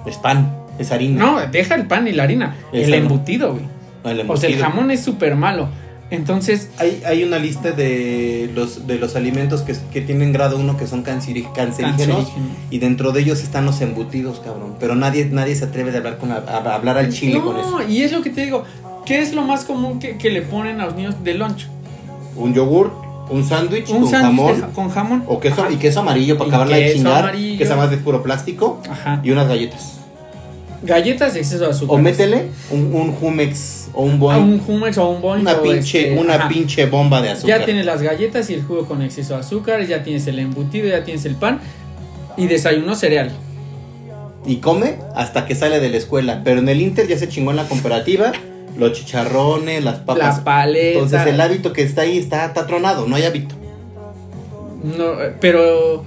Es 0.06 0.16
pan, 0.16 0.56
es 0.80 0.90
harina. 0.94 1.20
No, 1.20 1.48
deja 1.48 1.76
el 1.76 1.88
pan 1.88 2.08
y 2.08 2.14
la 2.14 2.24
harina. 2.24 2.56
Esa 2.72 2.88
el 2.88 2.94
embutido, 2.94 3.52
güey. 3.52 3.66
El 4.10 4.30
O 4.30 4.38
sea, 4.38 4.50
el 4.50 4.58
jamón 4.60 4.92
es 4.92 5.02
súper 5.04 5.36
malo. 5.36 5.70
Entonces, 6.10 6.70
Hay, 6.78 7.02
hay 7.06 7.24
una 7.26 7.38
lista 7.38 7.72
de 7.72 8.50
los, 8.56 8.88
de 8.88 8.98
los 8.98 9.18
alimentos 9.18 9.62
que, 9.64 9.76
que 9.92 10.00
tienen 10.00 10.32
grado 10.32 10.58
1 10.58 10.78
que 10.78 10.88
son 10.88 11.04
cancerígenos 11.04 11.54
cancerígeno. 11.54 12.26
y 12.72 12.80
dentro 12.80 13.12
de 13.12 13.20
ellos 13.22 13.44
están 13.44 13.66
los 13.66 13.82
embutidos, 13.82 14.40
cabrón. 14.40 14.76
Pero 14.80 14.96
nadie, 14.96 15.26
nadie 15.26 15.54
se 15.56 15.66
atreve 15.66 15.92
de 15.92 15.98
hablar 15.98 16.18
con 16.18 16.30
la- 16.30 16.44
a, 16.48 16.58
a 16.72 16.76
hablar 16.76 16.98
al 16.98 17.12
chile 17.12 17.34
no, 17.40 17.44
con 17.46 17.58
eso. 17.60 17.82
y 17.90 18.04
es 18.04 18.14
lo 18.14 18.22
que 18.22 18.30
te 18.30 18.46
digo. 18.46 18.64
¿Qué 19.06 19.20
es 19.22 19.34
lo 19.34 19.42
más 19.44 19.66
común 19.66 20.00
que, 20.00 20.18
que 20.18 20.30
le 20.30 20.42
ponen 20.44 20.80
a 20.80 20.86
los 20.86 20.96
niños 20.96 21.16
de 21.26 21.34
lunch? 21.34 21.68
Un 22.38 22.54
yogur, 22.54 22.92
un 23.30 23.44
sándwich 23.44 23.90
Un 23.90 24.04
con 24.04 24.10
sándwich 24.12 24.38
jamón 24.38 24.62
ja- 24.62 24.68
con 24.68 24.90
jamón. 24.90 25.24
o 25.28 25.40
queso 25.42 25.64
Ajá. 25.64 25.72
y 25.74 25.76
queso 25.76 26.00
amarillo 26.00 26.38
para 26.38 26.48
acabarla 26.50 26.78
de 26.78 26.84
queso 26.84 26.96
chingar, 26.98 27.24
amarillo. 27.24 27.58
que 27.58 27.64
es 27.66 27.76
más 27.76 27.90
de 27.92 27.98
puro 27.98 28.24
plástico 28.24 28.82
Ajá. 28.90 29.20
y 29.24 29.32
unas 29.32 29.50
galletas. 29.50 29.97
Galletas 30.84 31.34
de 31.34 31.40
exceso 31.40 31.64
de 31.66 31.72
azúcar. 31.72 31.96
O 31.96 32.02
métele 32.02 32.46
un, 32.72 32.94
un 32.94 33.12
Jumex 33.14 33.90
o 33.94 34.04
un 34.04 34.20
Boing, 34.20 34.44
un 34.44 34.62
hummus 34.68 34.98
o 35.00 35.10
un 35.10 35.22
boing. 35.22 35.42
una 35.42 35.62
pinche, 35.62 36.10
este, 36.10 36.20
una 36.20 36.36
ajá. 36.36 36.50
pinche 36.50 36.86
bomba 36.86 37.22
de 37.22 37.30
azúcar. 37.32 37.60
Ya 37.60 37.66
tienes 37.66 37.86
las 37.86 38.02
galletas 38.04 38.50
y 38.50 38.54
el 38.54 38.64
jugo 38.64 38.86
con 38.86 39.02
exceso 39.02 39.34
de 39.34 39.40
azúcar, 39.40 39.86
ya 39.88 40.04
tienes 40.04 40.28
el 40.28 40.38
embutido, 40.38 40.88
ya 40.88 41.04
tienes 41.04 41.26
el 41.26 41.36
pan 41.36 41.60
y 42.38 42.46
desayuno 42.48 42.96
cereal. 42.96 43.32
y 44.46 44.58
come 44.58 45.00
hasta 45.16 45.46
que 45.46 45.56
sale 45.56 45.80
de 45.80 45.90
la 45.90 45.98
escuela. 45.98 46.42
Pero 46.44 46.60
en 46.60 46.70
el 46.70 46.80
Inter 46.82 47.08
ya 47.08 47.18
se 47.18 47.28
chingó 47.28 47.52
en 47.52 47.58
la 47.58 47.68
comparativa. 47.68 48.32
Los 48.78 48.94
chicharrones, 48.94 49.84
las 49.84 50.00
papas. 50.00 50.38
La 50.38 50.44
paleta. 50.44 51.00
Entonces 51.00 51.26
el 51.26 51.42
hábito 51.42 51.74
que 51.74 51.82
está 51.82 52.02
ahí 52.04 52.20
está, 52.20 52.46
está 52.46 52.68
tronado, 52.68 53.08
no 53.08 53.16
hay 53.16 53.24
hábito. 53.24 53.56
No, 54.84 55.20
eh, 55.22 55.34
pero 55.42 56.06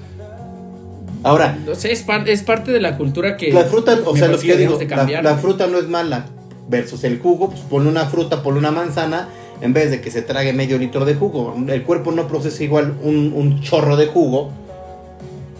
Ahora, 1.22 1.58
no 1.66 1.74
sé, 1.74 1.92
es, 1.92 2.02
par- 2.02 2.28
es 2.28 2.42
parte 2.42 2.72
de 2.72 2.80
la 2.80 2.96
cultura 2.96 3.36
que 3.36 3.52
la 3.52 3.64
fruta, 3.64 3.98
o 4.06 4.16
sea, 4.16 4.28
lo 4.28 4.38
que 4.38 4.46
yo 4.48 4.56
digo, 4.56 4.78
la, 4.80 4.86
cambiar. 4.86 5.22
la 5.24 5.36
fruta 5.36 5.66
no 5.66 5.78
es 5.78 5.86
mala. 5.88 6.26
Versus 6.68 7.02
el 7.04 7.18
jugo, 7.18 7.50
pues 7.50 7.60
ponle 7.62 7.88
una 7.90 8.06
fruta, 8.06 8.42
ponle 8.42 8.60
una 8.60 8.70
manzana, 8.70 9.28
en 9.60 9.72
vez 9.72 9.90
de 9.90 10.00
que 10.00 10.10
se 10.10 10.22
trague 10.22 10.52
medio 10.52 10.78
litro 10.78 11.04
de 11.04 11.14
jugo. 11.14 11.54
El 11.68 11.82
cuerpo 11.82 12.12
no 12.12 12.28
procesa 12.28 12.62
igual 12.64 12.94
un, 13.02 13.32
un 13.34 13.60
chorro 13.60 13.96
de 13.96 14.06
jugo. 14.06 14.52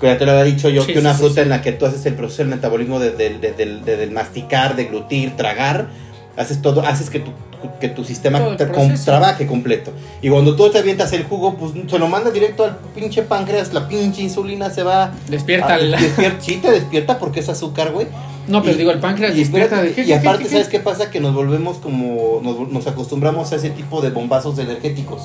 Que 0.01 0.07
ya 0.07 0.17
te 0.17 0.25
lo 0.25 0.33
había 0.33 0.45
dicho 0.45 0.71
yo, 0.71 0.83
Sí, 0.85 0.95
que 0.95 0.99
una 0.99 1.13
sí, 1.15 1.21
fruta 1.25 1.43
en 1.43 1.51
la 1.51 1.61
que 1.61 1.73
tú 1.73 1.85
haces 1.85 2.07
el 2.07 2.15
proceso 2.15 2.43
del 2.43 2.49
metabolismo 2.49 2.99
de, 3.01 3.11
de- 3.11 3.39
de- 3.39 3.97
de- 3.97 4.07
masticar, 4.07 4.75
deglutir, 4.77 5.37
tragar, 5.37 5.89
haces 6.39 6.63
todo, 6.63 6.81
haces 6.87 7.11
que 7.11 7.19
tu, 7.21 7.33
que 7.81 7.89
tu 7.89 8.05
sistema 8.05 8.39
trabaje 9.05 9.47
completo. 9.47 9.93
Y 10.23 10.29
cuando 10.31 10.57
tú 10.57 10.71
te 10.71 10.79
avientas 10.79 11.13
el 11.13 11.25
jugo, 11.25 11.55
pues 11.55 11.73
se 11.89 11.99
lo 11.99 12.09
mandas 12.09 12.33
directo 12.33 12.65
al 12.65 12.77
pinche 12.95 13.23
páncreas, 13.23 13.73
la 13.73 13.89
pinche 13.89 14.23
insulina 14.23 14.71
se 14.71 14.83
va... 14.83 15.13
Despierta 15.29 15.75
a- 15.75 15.79
sí, 16.41 16.57
te 16.57 16.71
despierta 16.71 17.19
porque 17.19 17.41
es 17.41 17.49
azúcar, 17.49 17.93
güey. 17.93 18.07
No, 18.49 18.63
pero 18.63 18.75
Y- 18.75 18.79
digo, 18.79 18.91
el 18.91 18.99
páncreas 18.99 19.35
Y, 19.37 19.41
despierta 19.41 19.77
espérate, 19.77 20.03
de 20.03 20.09
y 20.09 20.13
aparte, 20.13 20.49
¿sabes 20.49 20.69
qué 20.69 20.81
pasa? 20.81 21.11
Que 21.11 21.21
nos 21.21 21.35
volvemos 21.35 21.77
como. 21.77 22.41
Nos, 22.43 22.69
nos 22.73 22.87
acostumbramos 22.87 23.53
a 23.53 23.57
ese 23.57 23.71
tipo 23.71 24.01
de 24.01 24.11
bombazos 24.11 24.59
energéticos. 24.59 25.23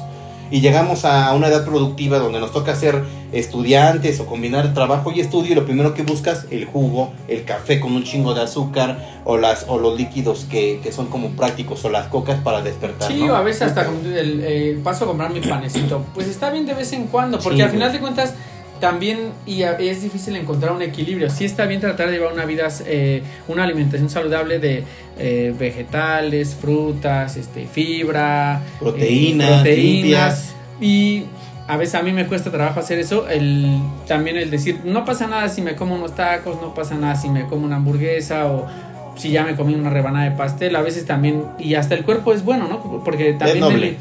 Y 0.51 0.61
llegamos 0.61 1.05
a 1.05 1.33
una 1.33 1.47
edad 1.47 1.65
productiva 1.65 2.19
donde 2.19 2.39
nos 2.39 2.51
toca 2.51 2.75
ser 2.75 3.03
estudiantes 3.31 4.19
o 4.19 4.25
combinar 4.25 4.73
trabajo 4.73 5.11
y 5.11 5.19
estudio. 5.19 5.51
Y 5.51 5.55
lo 5.55 5.65
primero 5.65 5.93
que 5.93 6.03
buscas, 6.03 6.45
el 6.51 6.65
jugo, 6.65 7.13
el 7.27 7.43
café 7.43 7.79
con 7.79 7.93
un 7.93 8.03
chingo 8.03 8.33
de 8.33 8.41
azúcar 8.41 9.21
o, 9.25 9.37
las, 9.37 9.65
o 9.67 9.79
los 9.79 9.97
líquidos 9.97 10.45
que, 10.49 10.79
que 10.81 10.91
son 10.91 11.07
como 11.07 11.29
prácticos 11.29 11.83
o 11.85 11.89
las 11.89 12.07
cocas 12.07 12.39
para 12.39 12.61
despertar. 12.61 13.11
Sí, 13.11 13.23
¿no? 13.23 13.35
a 13.35 13.41
veces 13.41 13.63
hasta 13.63 13.87
el, 13.87 14.41
eh, 14.43 14.79
paso 14.83 15.05
a 15.05 15.07
comprar 15.07 15.31
mi 15.31 15.41
panecito. 15.41 16.03
Pues 16.13 16.27
está 16.27 16.49
bien 16.51 16.65
de 16.65 16.73
vez 16.73 16.93
en 16.93 17.07
cuando, 17.07 17.39
porque 17.39 17.57
Sí, 17.57 17.61
al 17.63 17.71
final 17.71 17.91
de 17.91 17.99
cuentas 17.99 18.33
también 18.79 19.31
y 19.45 19.63
es 19.63 20.01
difícil 20.03 20.35
encontrar 20.35 20.71
un 20.73 20.81
equilibrio. 20.81 21.29
Sí 21.29 21.45
está 21.45 21.65
bien 21.65 21.81
tratar 21.81 22.07
de 22.09 22.13
llevar 22.17 22.33
una 22.33 22.45
vida, 22.45 22.67
eh, 22.85 23.23
una 23.47 23.63
alimentación 23.63 24.09
saludable 24.09 24.59
de 24.59 24.83
eh, 25.17 25.53
vegetales, 25.57 26.55
frutas, 26.59 27.37
este, 27.37 27.67
fibra, 27.67 28.61
Proteínas, 28.79 29.47
eh, 29.49 29.53
proteínas 29.55 29.73
limpias. 29.77 30.55
y 30.81 31.23
a 31.67 31.77
veces 31.77 31.95
a 31.95 32.03
mí 32.03 32.11
me 32.11 32.27
cuesta 32.27 32.51
trabajo 32.51 32.79
hacer 32.79 32.99
eso. 32.99 33.27
El, 33.29 33.79
también 34.07 34.37
el 34.37 34.51
decir, 34.51 34.81
no 34.83 35.05
pasa 35.05 35.25
nada 35.27 35.49
si 35.49 35.61
me 35.61 35.75
como 35.75 35.95
unos 35.95 36.13
tacos, 36.15 36.61
no 36.61 36.73
pasa 36.73 36.95
nada 36.95 37.15
si 37.15 37.29
me 37.29 37.45
como 37.47 37.65
una 37.65 37.77
hamburguesa 37.77 38.45
o 38.47 38.67
si 39.15 39.31
ya 39.31 39.43
me 39.45 39.55
comí 39.55 39.73
una 39.73 39.89
rebanada 39.89 40.25
de 40.29 40.35
pastel. 40.35 40.75
A 40.75 40.81
veces 40.81 41.05
también, 41.05 41.43
y 41.57 41.75
hasta 41.75 41.95
el 41.95 42.03
cuerpo 42.03 42.33
es 42.33 42.43
bueno, 42.43 42.67
¿no? 42.67 43.01
Porque 43.03 43.33
también... 43.33 43.59
noble. 43.61 43.87
el- 43.89 43.97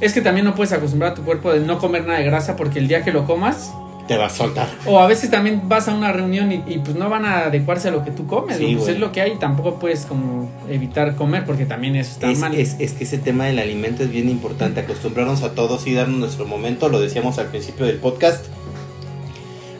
es 0.00 0.12
que 0.12 0.20
también 0.20 0.44
no 0.46 0.54
puedes 0.54 0.72
acostumbrar 0.72 1.10
a 1.10 1.14
tu 1.16 1.24
cuerpo 1.24 1.52
de 1.52 1.58
no 1.58 1.78
comer 1.80 2.06
nada 2.06 2.20
de 2.20 2.24
grasa 2.24 2.54
porque 2.54 2.78
el 2.78 2.86
día 2.86 3.02
que 3.02 3.10
lo 3.10 3.26
comas, 3.26 3.72
Te 4.08 4.16
va 4.16 4.26
a 4.26 4.30
soltar. 4.30 4.66
o 4.86 4.98
a 4.98 5.06
veces 5.06 5.30
también 5.30 5.68
vas 5.68 5.86
a 5.86 5.94
una 5.94 6.10
reunión 6.12 6.50
y, 6.50 6.62
y, 6.66 6.78
pues 6.78 6.96
no 6.96 7.08
van 7.10 7.24
a 7.26 7.44
adecuarse 7.46 7.88
a 7.88 7.90
lo 7.92 8.04
que 8.04 8.10
tú 8.10 8.26
comes, 8.26 8.56
pues 8.58 8.88
es 8.88 8.98
lo 8.98 9.12
que 9.12 9.20
hay, 9.20 9.36
tampoco 9.36 9.78
puedes 9.78 10.06
como 10.06 10.50
evitar 10.68 11.14
comer 11.14 11.44
porque 11.44 11.66
también 11.66 11.94
eso 11.94 12.12
está 12.12 12.30
Es, 12.30 12.38
mal. 12.38 12.54
es- 12.54 12.76
es 12.80 12.92
que 12.94 13.04
ese 13.04 13.18
tema 13.18 13.44
del 13.44 13.58
alimento 13.58 14.02
es 14.02 14.10
bien 14.10 14.28
importante, 14.28 14.80
acostumbrarnos 14.80 15.42
a 15.42 15.52
todos 15.52 15.86
y 15.86 15.92
darnos 15.94 16.18
nuestro 16.18 16.46
momento, 16.46 16.88
lo 16.88 17.00
decíamos 17.00 17.38
al 17.38 17.46
principio 17.46 17.86
del 17.86 17.98
podcast. 17.98 18.46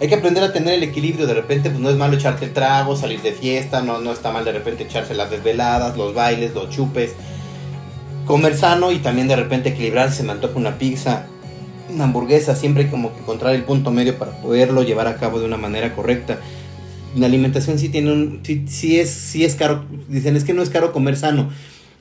Hay 0.01 0.07
que 0.09 0.15
aprender 0.15 0.45
a 0.45 0.53
tener 0.53 0.75
el 0.75 0.83
equilibrio, 0.85 1.27
de 1.27 1.35
repente 1.35 1.71
pues 1.71 1.81
no 1.81 1.91
es 1.91 1.97
malo 1.97 2.15
echarte 2.15 2.47
trago, 2.47 2.95
salir 2.95 3.21
de 3.23 3.33
fiesta, 3.33 3.83
no, 3.83 3.99
no 3.99 4.13
está 4.13 4.31
mal 4.31 4.45
de 4.45 4.53
repente 4.53 4.85
echarse 4.85 5.13
las 5.15 5.31
desveladas, 5.31 5.97
los 5.97 6.15
bailes, 6.15 6.55
los 6.55 6.71
chupes, 6.71 7.15
comer 8.27 8.57
sano 8.57 8.93
y 8.93 8.99
también 8.99 9.27
de 9.27 9.37
repente 9.37 9.71
equilibrarse, 9.71 10.23
me 10.23 10.33
antoja 10.33 10.55
una 10.57 10.79
pizza, 10.79 11.27
una 11.91 12.05
hamburguesa, 12.05 12.55
siempre 12.55 12.85
hay 12.85 12.91
como 12.91 13.13
que 13.13 13.21
encontrar 13.21 13.55
el 13.55 13.65
punto 13.65 13.91
medio 13.91 14.19
para 14.19 14.33
poderlo 14.41 14.83
llevar 14.83 15.07
a 15.07 15.17
cabo 15.17 15.39
de 15.39 15.47
una 15.47 15.57
manera 15.57 15.95
correcta. 15.95 16.39
La 17.17 17.27
alimentación 17.27 17.79
sí 17.79 17.89
tiene 17.89 18.13
un, 18.13 18.41
sí, 18.43 18.65
sí 18.69 19.01
es, 19.01 19.11
sí 19.11 19.45
es 19.45 19.55
caro, 19.55 19.85
dicen 20.09 20.37
es 20.37 20.45
que 20.45 20.55
no 20.55 20.63
es 20.63 20.71
caro 20.71 20.93
comer 20.93 21.17
sano. 21.17 21.51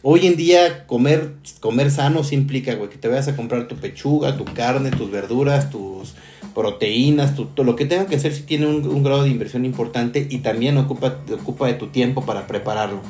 Hoy 0.04 0.28
en 0.28 0.36
día 0.36 0.86
comer, 0.86 1.34
comer 1.60 1.92
sano 1.92 2.24
sí 2.24 2.36
implica, 2.36 2.78
que 2.90 2.98
te 2.98 3.08
vayas 3.08 3.28
a 3.28 3.36
comprar 3.36 3.68
tu 3.68 3.76
pechuga, 3.76 4.38
tu 4.38 4.46
carne, 4.46 4.92
tus 4.92 5.10
verduras, 5.10 5.70
tus 5.70 6.14
proteínas, 6.54 7.36
tu, 7.36 7.46
todo 7.46 7.66
lo 7.66 7.76
que 7.76 7.86
tenga 7.86 8.06
que 8.06 8.16
hacer 8.16 8.34
sí 8.34 8.44
tiene 8.44 8.68
un, 8.68 8.88
un 8.88 9.04
grado 9.04 9.24
de 9.24 9.30
inversión 9.30 9.66
importante 9.66 10.28
y 10.30 10.40
también 10.40 10.78
ocupa, 10.78 11.18
ocupa 11.34 11.68
de 11.68 11.74
tu 11.74 11.88
tiempo 11.88 12.26
para 12.26 12.48
prepararlo. 12.48 13.02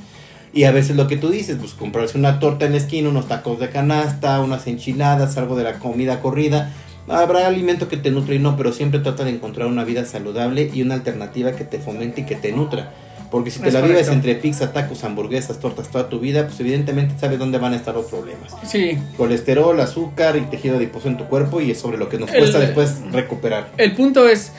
Y 0.53 0.63
a 0.63 0.71
veces 0.71 0.95
lo 0.95 1.07
que 1.07 1.17
tú 1.17 1.29
dices, 1.29 1.57
pues 1.59 1.73
comprarse 1.73 2.17
una 2.17 2.39
torta 2.39 2.65
en 2.65 2.71
la 2.71 2.77
esquina, 2.77 3.09
unos 3.09 3.27
tacos 3.27 3.59
de 3.59 3.69
canasta, 3.69 4.39
unas 4.41 4.65
enchiladas, 4.67 5.37
algo 5.37 5.55
de 5.55 5.63
la 5.63 5.79
comida 5.79 6.19
corrida. 6.21 6.73
Habrá 7.07 7.47
alimento 7.47 7.87
que 7.87 7.97
te 7.97 8.11
nutre 8.11 8.35
y 8.35 8.39
no, 8.39 8.57
pero 8.57 8.73
siempre 8.73 8.99
trata 8.99 9.23
de 9.23 9.31
encontrar 9.31 9.67
una 9.67 9.83
vida 9.83 10.03
saludable 10.05 10.69
y 10.73 10.81
una 10.81 10.95
alternativa 10.95 11.51
que 11.53 11.63
te 11.63 11.79
fomente 11.79 12.21
y 12.21 12.23
que 12.25 12.35
te 12.35 12.51
nutra. 12.51 12.91
Porque 13.29 13.51
si 13.51 13.59
te 13.59 13.67
Es 13.67 13.73
la 13.73 13.81
vives 13.81 14.07
entre 14.07 14.35
pizza, 14.35 14.71
tacos, 14.71 15.03
hamburguesas, 15.03 15.59
tortas 15.59 15.89
toda 15.89 16.07
tu 16.09 16.19
vida, 16.21 16.47
pues 16.47 16.59
evidentemente 16.61 17.15
sabes 17.19 17.37
dónde 17.39 17.57
van 17.57 17.73
a 17.73 17.75
estar 17.75 17.93
los 17.93 18.05
problemas. 18.05 18.53
Sí, 18.65 18.97
Colesterol, 19.17 19.77
azúcar 19.81 20.37
y 20.37 20.41
tejido 20.41 20.77
adiposo 20.77 21.09
en 21.09 21.17
tu 21.17 21.25
cuerpo 21.25 21.59
y 21.59 21.71
es 21.71 21.79
sobre 21.79 21.97
lo 21.97 22.07
que 22.07 22.17
nos 22.17 22.29
El- 22.31 22.39
cuesta 22.39 22.59
después 22.59 23.01
recuperar. 23.11 23.67
el 23.77 23.93
punto 23.95 24.27
es, 24.29 24.53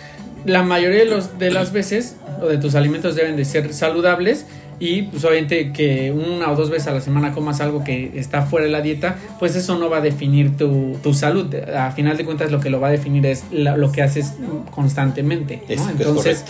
la 0.44 0.62
mayoría 0.62 0.98
de, 0.98 1.06
los, 1.06 1.38
de 1.38 1.50
las 1.50 1.72
veces, 1.72 2.16
o 2.42 2.46
de 2.46 2.58
tus 2.58 2.74
alimentos 2.74 3.14
deben 3.16 3.36
de 3.36 3.44
ser 3.46 3.72
saludables 3.72 4.44
y 4.80 5.02
pues 5.02 5.24
obviamente 5.24 5.72
que 5.72 6.12
una 6.12 6.50
o 6.52 6.56
dos 6.56 6.70
veces 6.70 6.88
a 6.88 6.92
la 6.92 7.00
semana 7.00 7.32
comas 7.32 7.60
algo 7.60 7.82
que 7.84 8.12
está 8.14 8.42
fuera 8.42 8.66
de 8.66 8.72
la 8.72 8.80
dieta, 8.80 9.16
pues 9.38 9.56
eso 9.56 9.78
no 9.78 9.90
va 9.90 9.98
a 9.98 10.00
definir 10.00 10.56
tu, 10.56 10.96
tu 11.02 11.14
salud. 11.14 11.52
A 11.76 11.90
final 11.92 12.16
de 12.16 12.24
cuentas 12.24 12.50
lo 12.52 12.60
que 12.60 12.70
lo 12.70 12.78
va 12.80 12.88
a 12.88 12.90
definir 12.90 13.26
es 13.26 13.44
la- 13.50 13.76
lo 13.76 13.90
que 13.92 14.02
haces 14.02 14.34
constantemente. 14.70 15.56
¿no? 15.66 15.74
Es- 15.74 15.80
es 15.80 15.88
Entonces, 15.88 16.44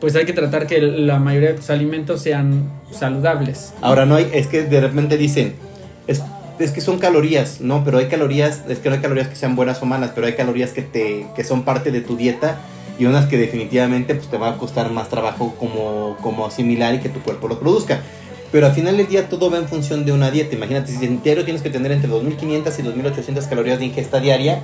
pues 0.00 0.14
hay 0.16 0.24
que 0.24 0.32
tratar 0.32 0.66
que 0.66 0.80
la 0.80 1.18
mayoría 1.18 1.48
de 1.50 1.54
tus 1.56 1.70
alimentos 1.70 2.22
sean 2.22 2.68
saludables. 2.90 3.72
Ahora 3.82 4.06
no 4.06 4.14
hay, 4.16 4.28
es 4.32 4.46
que 4.46 4.62
de 4.62 4.80
repente 4.80 5.16
dicen, 5.16 5.54
Es, 6.06 6.22
es 6.58 6.70
que 6.72 6.80
son 6.80 6.98
calorías, 6.98 7.60
¿no? 7.60 7.84
Pero 7.84 7.98
hay 7.98 8.06
calorías, 8.06 8.62
es 8.68 8.78
que 8.78 8.88
no 8.88 8.94
hay 8.94 9.02
calorías 9.02 9.28
que 9.28 9.36
sean 9.36 9.54
buenas 9.56 9.82
o 9.82 9.84
malas, 9.86 10.12
pero 10.14 10.26
hay 10.26 10.32
calorías 10.32 10.70
que, 10.70 10.80
te, 10.80 11.26
que 11.36 11.44
son 11.44 11.64
parte 11.64 11.90
de 11.92 12.00
tu 12.00 12.16
dieta 12.16 12.56
y 12.98 13.04
unas 13.06 13.26
que 13.26 13.36
definitivamente 13.38 14.14
pues, 14.14 14.28
te 14.28 14.36
va 14.38 14.50
a 14.50 14.56
costar 14.58 14.90
más 14.90 15.08
trabajo 15.08 15.54
como, 15.58 16.16
como 16.20 16.46
asimilar 16.46 16.94
y 16.94 16.98
que 16.98 17.08
tu 17.08 17.20
cuerpo 17.20 17.48
lo 17.48 17.58
produzca. 17.60 18.00
Pero 18.50 18.66
al 18.66 18.72
final 18.72 18.96
del 18.96 19.06
día 19.08 19.28
todo 19.28 19.50
va 19.50 19.58
en 19.58 19.68
función 19.68 20.04
de 20.04 20.12
una 20.12 20.30
dieta. 20.30 20.54
Imagínate, 20.54 20.90
si 20.90 21.04
en 21.04 21.22
diario 21.22 21.44
tienes 21.44 21.62
que 21.62 21.70
tener 21.70 21.92
entre 21.92 22.10
2.500 22.10 22.74
y 22.78 22.82
2.800 22.82 23.48
calorías 23.48 23.78
de 23.78 23.84
ingesta 23.84 24.20
diaria, 24.20 24.60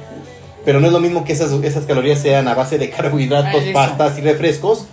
pero 0.65 0.81
no 0.81 0.87
es 0.87 0.93
lo 0.93 1.01
mismo 1.01 1.25
que 1.25 1.33
esas, 1.35 1.53
esas 1.63 1.85
calorías 1.85 2.19
sean 2.19 2.49
a 2.49 2.55
base 2.55 2.79
de 2.79 2.89
carbohidratos, 2.91 3.63
Ah, 3.69 3.73
pastas 3.73 4.19
y 4.19 4.23
refrescos, 4.23 4.87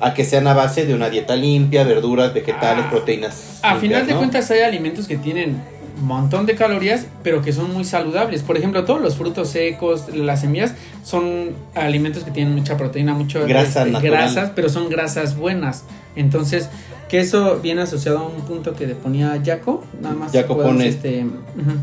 a 0.00 0.14
que 0.14 0.24
sean 0.24 0.46
a 0.46 0.54
base 0.54 0.86
de 0.86 0.94
una 0.94 1.10
dieta 1.10 1.36
limpia, 1.36 1.84
verduras, 1.84 2.32
vegetales, 2.32 2.86
Ah, 2.86 2.90
proteínas. 2.90 3.58
A 3.62 3.74
limpias, 3.74 3.80
final 3.80 4.06
de 4.06 4.12
¿no? 4.14 4.18
cuentas 4.20 4.50
hay 4.50 4.60
alimentos 4.62 5.06
que 5.06 5.18
tienen 5.18 5.62
montón 6.06 6.46
de 6.46 6.54
calorías, 6.54 7.06
pero 7.22 7.42
que 7.42 7.52
son 7.52 7.72
muy 7.72 7.84
saludables. 7.84 8.42
Por 8.42 8.56
ejemplo, 8.56 8.84
todos 8.84 9.00
los 9.00 9.16
frutos 9.16 9.48
secos, 9.50 10.04
las 10.14 10.40
semillas, 10.40 10.74
son 11.04 11.50
alimentos 11.74 12.24
que 12.24 12.30
tienen 12.30 12.54
mucha 12.54 12.76
proteína, 12.76 13.14
mucho 13.14 13.46
Grasa 13.46 13.80
este, 13.80 13.90
natural. 13.92 14.12
grasas, 14.12 14.52
pero 14.54 14.68
son 14.68 14.88
grasas 14.88 15.36
buenas. 15.36 15.84
Entonces, 16.16 16.68
que 17.08 17.18
eso 17.20 17.58
viene 17.60 17.82
asociado 17.82 18.18
a 18.18 18.26
un 18.26 18.42
punto 18.42 18.74
que 18.74 18.86
ponía 18.88 19.40
Jaco, 19.44 19.84
nada 20.00 20.14
más. 20.14 20.32
Jaco 20.32 20.56
pone- 20.56 20.86
Este, 20.88 21.24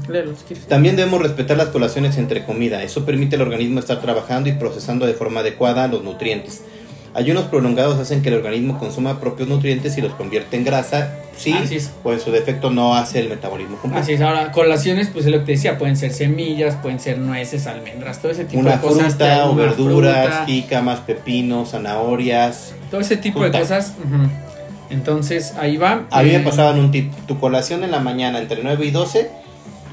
léelo, 0.09 0.34
si. 0.47 0.55
También 0.55 0.95
debemos 0.95 1.22
respetar 1.22 1.57
las 1.57 1.68
colaciones 1.68 2.18
entre 2.18 2.45
comida. 2.45 2.82
Eso 2.84 3.03
permite 3.05 3.36
al 3.36 3.41
organismo 3.41 3.80
estar 3.80 3.99
trabajando 4.01 4.49
y 4.49 4.53
procesando 4.53 5.05
de 5.05 5.13
forma 5.13 5.41
adecuada 5.41 5.88
los 5.88 6.03
nutrientes. 6.03 6.61
Ayunos 7.18 7.45
prolongados 7.45 7.97
hacen 7.99 8.22
que 8.22 8.30
el 8.30 8.36
organismo 8.36 8.78
consuma 8.78 9.20
propios 9.20 9.49
nutrientes 9.49 9.97
y 9.97 10.01
los 10.01 10.13
convierte 10.13 10.55
en 10.55 10.63
grasa, 10.63 11.15
sí, 11.36 11.51
o 12.03 12.13
en 12.13 12.20
su 12.20 12.30
defecto 12.32 12.70
no 12.70 12.93
hace 12.93 13.20
el 13.20 13.28
metabolismo 13.28 13.78
completo. 13.78 14.03
Así 14.03 14.13
es, 14.13 14.22
ahora 14.22 14.51
colaciones, 14.51 15.07
pues 15.11 15.26
es 15.26 15.32
lo 15.32 15.39
que 15.39 15.45
te 15.47 15.51
decía, 15.53 15.80
pueden 15.80 15.97
ser 15.97 16.13
semillas, 16.13 16.76
pueden 16.76 16.99
ser 16.99 17.18
nueces, 17.18 17.65
almendras, 17.65 18.22
todo 18.22 18.32
ese 18.32 18.45
tipo 18.45 18.61
Una 18.61 18.74
de 18.74 18.82
cosas. 18.82 19.15
fruta 19.15 19.47
o 19.49 19.55
verduras, 19.55 20.28
fruta, 20.28 20.45
jícamas, 20.45 20.99
pepinos, 20.99 21.72
zanahorias. 21.72 22.76
todo 22.91 23.01
ese 23.01 23.18
tipo 23.18 23.39
fruta. 23.39 23.57
de 23.57 23.63
cosas. 23.63 23.93
Entonces, 24.89 25.53
ahí 25.59 25.78
va. 25.78 26.05
A 26.11 26.24
mí 26.24 26.30
me 26.30 26.36
Eh, 26.38 26.39
pasaban 26.41 26.80
un 26.80 26.91
tip. 26.91 27.11
Tu 27.28 27.39
colación 27.39 27.84
en 27.84 27.91
la 27.91 27.99
mañana 27.99 28.39
entre 28.39 28.61
9 28.63 28.86
y 28.86 28.91
12 28.91 29.30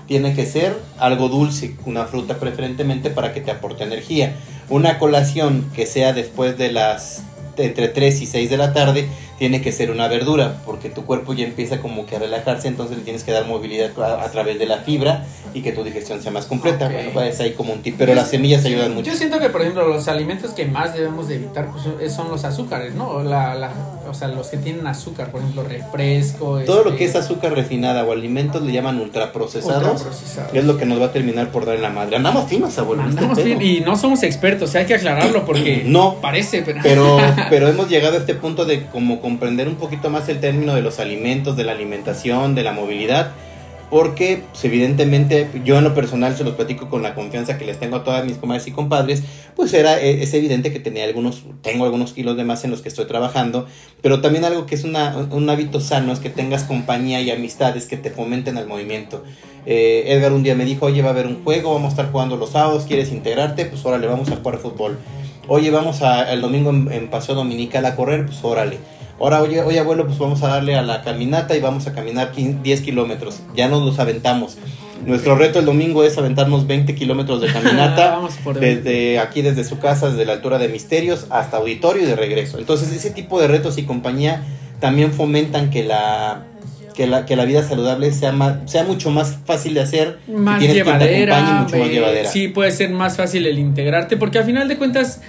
tiene 0.06 0.34
que 0.34 0.44
ser 0.46 0.76
algo 0.98 1.28
dulce, 1.28 1.74
una 1.86 2.04
fruta 2.04 2.36
preferentemente 2.38 3.10
para 3.10 3.32
que 3.32 3.40
te 3.40 3.50
aporte 3.50 3.82
energía. 3.84 4.34
Una 4.68 4.98
colación 4.98 5.70
que 5.74 5.86
sea 5.86 6.12
después 6.12 6.56
de 6.58 6.72
las 6.72 7.22
entre 7.56 7.86
3 7.88 8.20
y 8.22 8.26
6 8.26 8.50
de 8.50 8.56
la 8.56 8.72
tarde 8.72 9.06
tiene 9.38 9.62
que 9.62 9.70
ser 9.70 9.90
una 9.92 10.08
verdura, 10.08 10.56
porque 10.66 10.90
tu 10.90 11.04
cuerpo 11.04 11.34
ya 11.34 11.44
empieza 11.44 11.80
como 11.80 12.04
que 12.06 12.16
a 12.16 12.18
relajarse, 12.18 12.66
entonces 12.66 12.96
le 12.98 13.04
tienes 13.04 13.22
que 13.22 13.30
dar 13.30 13.46
movilidad 13.46 13.90
a, 14.00 14.24
a 14.24 14.30
través 14.30 14.58
de 14.58 14.66
la 14.66 14.78
fibra 14.78 15.24
y 15.54 15.62
que 15.62 15.70
tu 15.70 15.84
digestión 15.84 16.20
sea 16.20 16.32
más 16.32 16.46
completa. 16.46 16.86
Ok. 16.86 16.92
Bueno, 16.92 17.10
pues 17.12 17.38
ahí 17.40 17.52
como 17.52 17.72
un 17.72 17.82
tip, 17.82 17.94
pero 17.96 18.12
las 18.14 18.30
semillas 18.30 18.64
ayudan 18.64 18.94
mucho. 18.94 19.10
Yo 19.12 19.16
siento 19.16 19.38
que, 19.38 19.50
por 19.50 19.60
ejemplo, 19.60 19.86
los 19.86 20.08
alimentos 20.08 20.50
que 20.52 20.64
más 20.66 20.94
debemos 20.94 21.28
de 21.28 21.36
evitar 21.36 21.70
pues, 21.70 22.12
son- 22.12 22.28
los 22.28 22.44
azúcares, 22.44 22.94
¿no? 22.94 23.22
La, 23.22 23.54
la- 23.54 23.72
o 24.08 24.14
sea, 24.14 24.28
los 24.28 24.48
que 24.48 24.56
tienen 24.56 24.86
azúcar, 24.86 25.30
por 25.30 25.40
ejemplo, 25.40 25.62
refresco. 25.62 26.60
Todo 26.64 26.84
lo 26.84 26.90
este, 26.90 26.98
que 26.98 27.04
es 27.06 27.16
azúcar 27.16 27.54
refinada 27.54 28.04
o 28.04 28.12
alimentos 28.12 28.62
le 28.62 28.72
llaman 28.72 29.00
ultraprocesados. 29.00 29.82
ultraprocesados. 30.02 30.54
Es 30.54 30.64
lo 30.64 30.76
que 30.78 30.86
nos 30.86 31.00
va 31.00 31.06
a 31.06 31.12
terminar 31.12 31.48
por 31.50 31.66
dar 31.66 31.76
en 31.76 31.82
la 31.82 31.90
madre. 31.90 32.16
Andamos 32.16 32.48
finos, 32.48 32.76
abuelo. 32.78 33.02
este 33.02 33.18
Andamos 33.18 33.44
bien 33.44 33.62
y 33.62 33.80
no 33.80 33.96
somos 33.96 34.22
expertos, 34.22 34.74
hay 34.74 34.86
que 34.86 34.94
aclararlo 34.94 35.44
porque 35.44 35.82
No. 35.86 36.16
parece, 36.20 36.62
pero, 36.62 36.80
Pero, 36.82 37.18
pero 37.50 37.68
hemos 37.68 37.88
llegado 37.88 38.14
a 38.14 38.18
este 38.18 38.34
punto 38.34 38.64
de 38.64 38.86
como 38.86 39.20
comprender 39.20 39.68
un 39.68 39.76
poquito 39.76 40.10
más 40.10 40.28
el 40.28 40.40
término 40.40 40.74
de 40.74 40.82
los 40.82 40.98
alimentos, 40.98 41.56
de 41.56 41.64
la 41.64 41.72
alimentación, 41.72 42.54
de 42.54 42.62
la 42.62 42.72
movilidad, 42.72 43.32
porque 43.94 44.42
pues, 44.50 44.64
evidentemente 44.64 45.48
yo 45.64 45.78
en 45.78 45.84
lo 45.84 45.94
personal 45.94 46.36
se 46.36 46.42
los 46.42 46.54
platico 46.54 46.88
con 46.88 47.04
la 47.04 47.14
confianza 47.14 47.58
que 47.58 47.64
les 47.64 47.78
tengo 47.78 47.94
a 47.94 48.02
todas 48.02 48.24
mis 48.26 48.36
comadres 48.38 48.66
y 48.66 48.72
compadres, 48.72 49.22
pues 49.54 49.72
era 49.72 50.00
e- 50.00 50.20
es 50.20 50.34
evidente 50.34 50.72
que 50.72 50.80
tenía 50.80 51.04
algunos, 51.04 51.44
tengo 51.62 51.84
algunos 51.84 52.12
kilos 52.12 52.36
de 52.36 52.42
más 52.42 52.64
en 52.64 52.72
los 52.72 52.82
que 52.82 52.88
estoy 52.88 53.04
trabajando, 53.04 53.68
pero 54.02 54.20
también 54.20 54.44
algo 54.44 54.66
que 54.66 54.74
es 54.74 54.82
una, 54.82 55.28
un 55.30 55.48
hábito 55.48 55.78
sano 55.78 56.12
es 56.12 56.18
que 56.18 56.28
tengas 56.28 56.64
compañía 56.64 57.20
y 57.20 57.30
amistades 57.30 57.86
que 57.86 57.96
te 57.96 58.10
fomenten 58.10 58.58
al 58.58 58.66
movimiento. 58.66 59.22
Eh, 59.64 60.06
Edgar 60.08 60.32
un 60.32 60.42
día 60.42 60.56
me 60.56 60.64
dijo, 60.64 60.86
oye, 60.86 61.00
va 61.00 61.10
a 61.10 61.12
haber 61.12 61.28
un 61.28 61.44
juego, 61.44 61.72
vamos 61.72 61.90
a 61.90 61.90
estar 61.90 62.10
jugando 62.10 62.36
los 62.36 62.50
sábados, 62.50 62.86
¿quieres 62.88 63.12
integrarte? 63.12 63.64
Pues 63.64 63.86
órale, 63.86 64.08
vamos 64.08 64.28
a 64.28 64.34
jugar 64.34 64.58
fútbol. 64.58 64.98
Oye, 65.46 65.70
vamos 65.70 66.02
a, 66.02 66.32
el 66.32 66.40
domingo 66.40 66.70
en, 66.70 66.90
en 66.90 67.10
paseo 67.10 67.36
dominical 67.36 67.86
a 67.86 67.94
correr, 67.94 68.26
pues 68.26 68.42
órale. 68.42 68.78
Ahora, 69.20 69.42
oye, 69.42 69.62
oye, 69.62 69.78
abuelo, 69.78 70.06
pues 70.06 70.18
vamos 70.18 70.42
a 70.42 70.48
darle 70.48 70.74
a 70.74 70.82
la 70.82 71.02
caminata 71.02 71.56
y 71.56 71.60
vamos 71.60 71.86
a 71.86 71.92
caminar 71.92 72.32
15 72.32 72.58
10 72.62 72.80
kilómetros. 72.80 73.40
Ya 73.54 73.68
nos 73.68 73.82
los 73.84 73.98
aventamos. 73.98 74.56
Nuestro 75.06 75.36
reto 75.36 75.58
el 75.58 75.66
domingo 75.66 76.02
es 76.02 76.16
aventarnos 76.18 76.66
20 76.66 76.94
kilómetros 76.94 77.40
de 77.40 77.46
caminata. 77.52 78.10
Vamos 78.10 78.34
por 78.42 78.58
desde 78.58 79.18
aquí, 79.18 79.42
desde 79.42 79.64
su 79.64 79.78
casa, 79.78 80.10
desde 80.10 80.24
la 80.24 80.32
altura 80.32 80.58
de 80.58 80.68
Misterios 80.68 81.26
hasta 81.30 81.58
auditorio 81.58 82.02
y 82.02 82.06
de 82.06 82.16
regreso. 82.16 82.58
Entonces, 82.58 82.92
ese 82.92 83.10
tipo 83.10 83.40
de 83.40 83.48
retos 83.48 83.78
y 83.78 83.84
compañía 83.84 84.44
también 84.80 85.12
fomentan 85.12 85.70
que 85.70 85.84
la, 85.84 86.46
que 86.94 87.06
la, 87.06 87.26
que 87.26 87.36
la 87.36 87.44
vida 87.44 87.62
saludable 87.62 88.12
sea, 88.12 88.32
más, 88.32 88.70
sea 88.70 88.84
mucho 88.84 89.10
más 89.10 89.38
fácil 89.44 89.74
de 89.74 89.80
hacer. 89.80 90.18
más 90.26 90.58
tienes 90.58 90.82
quien 90.82 90.98
te 90.98 91.04
llevadera, 91.06 91.36
acompañe, 91.36 91.62
mucho 91.62 91.76
más 91.76 91.88
llevadera. 91.88 92.30
sí 92.30 92.48
puede 92.48 92.70
ser 92.70 92.90
más 92.90 93.16
fácil 93.16 93.46
el 93.46 93.58
integrarte 93.58 94.16
porque 94.16 94.38
al 94.38 94.44
final 94.44 94.68
de 94.68 94.76
cuentas 94.76 95.20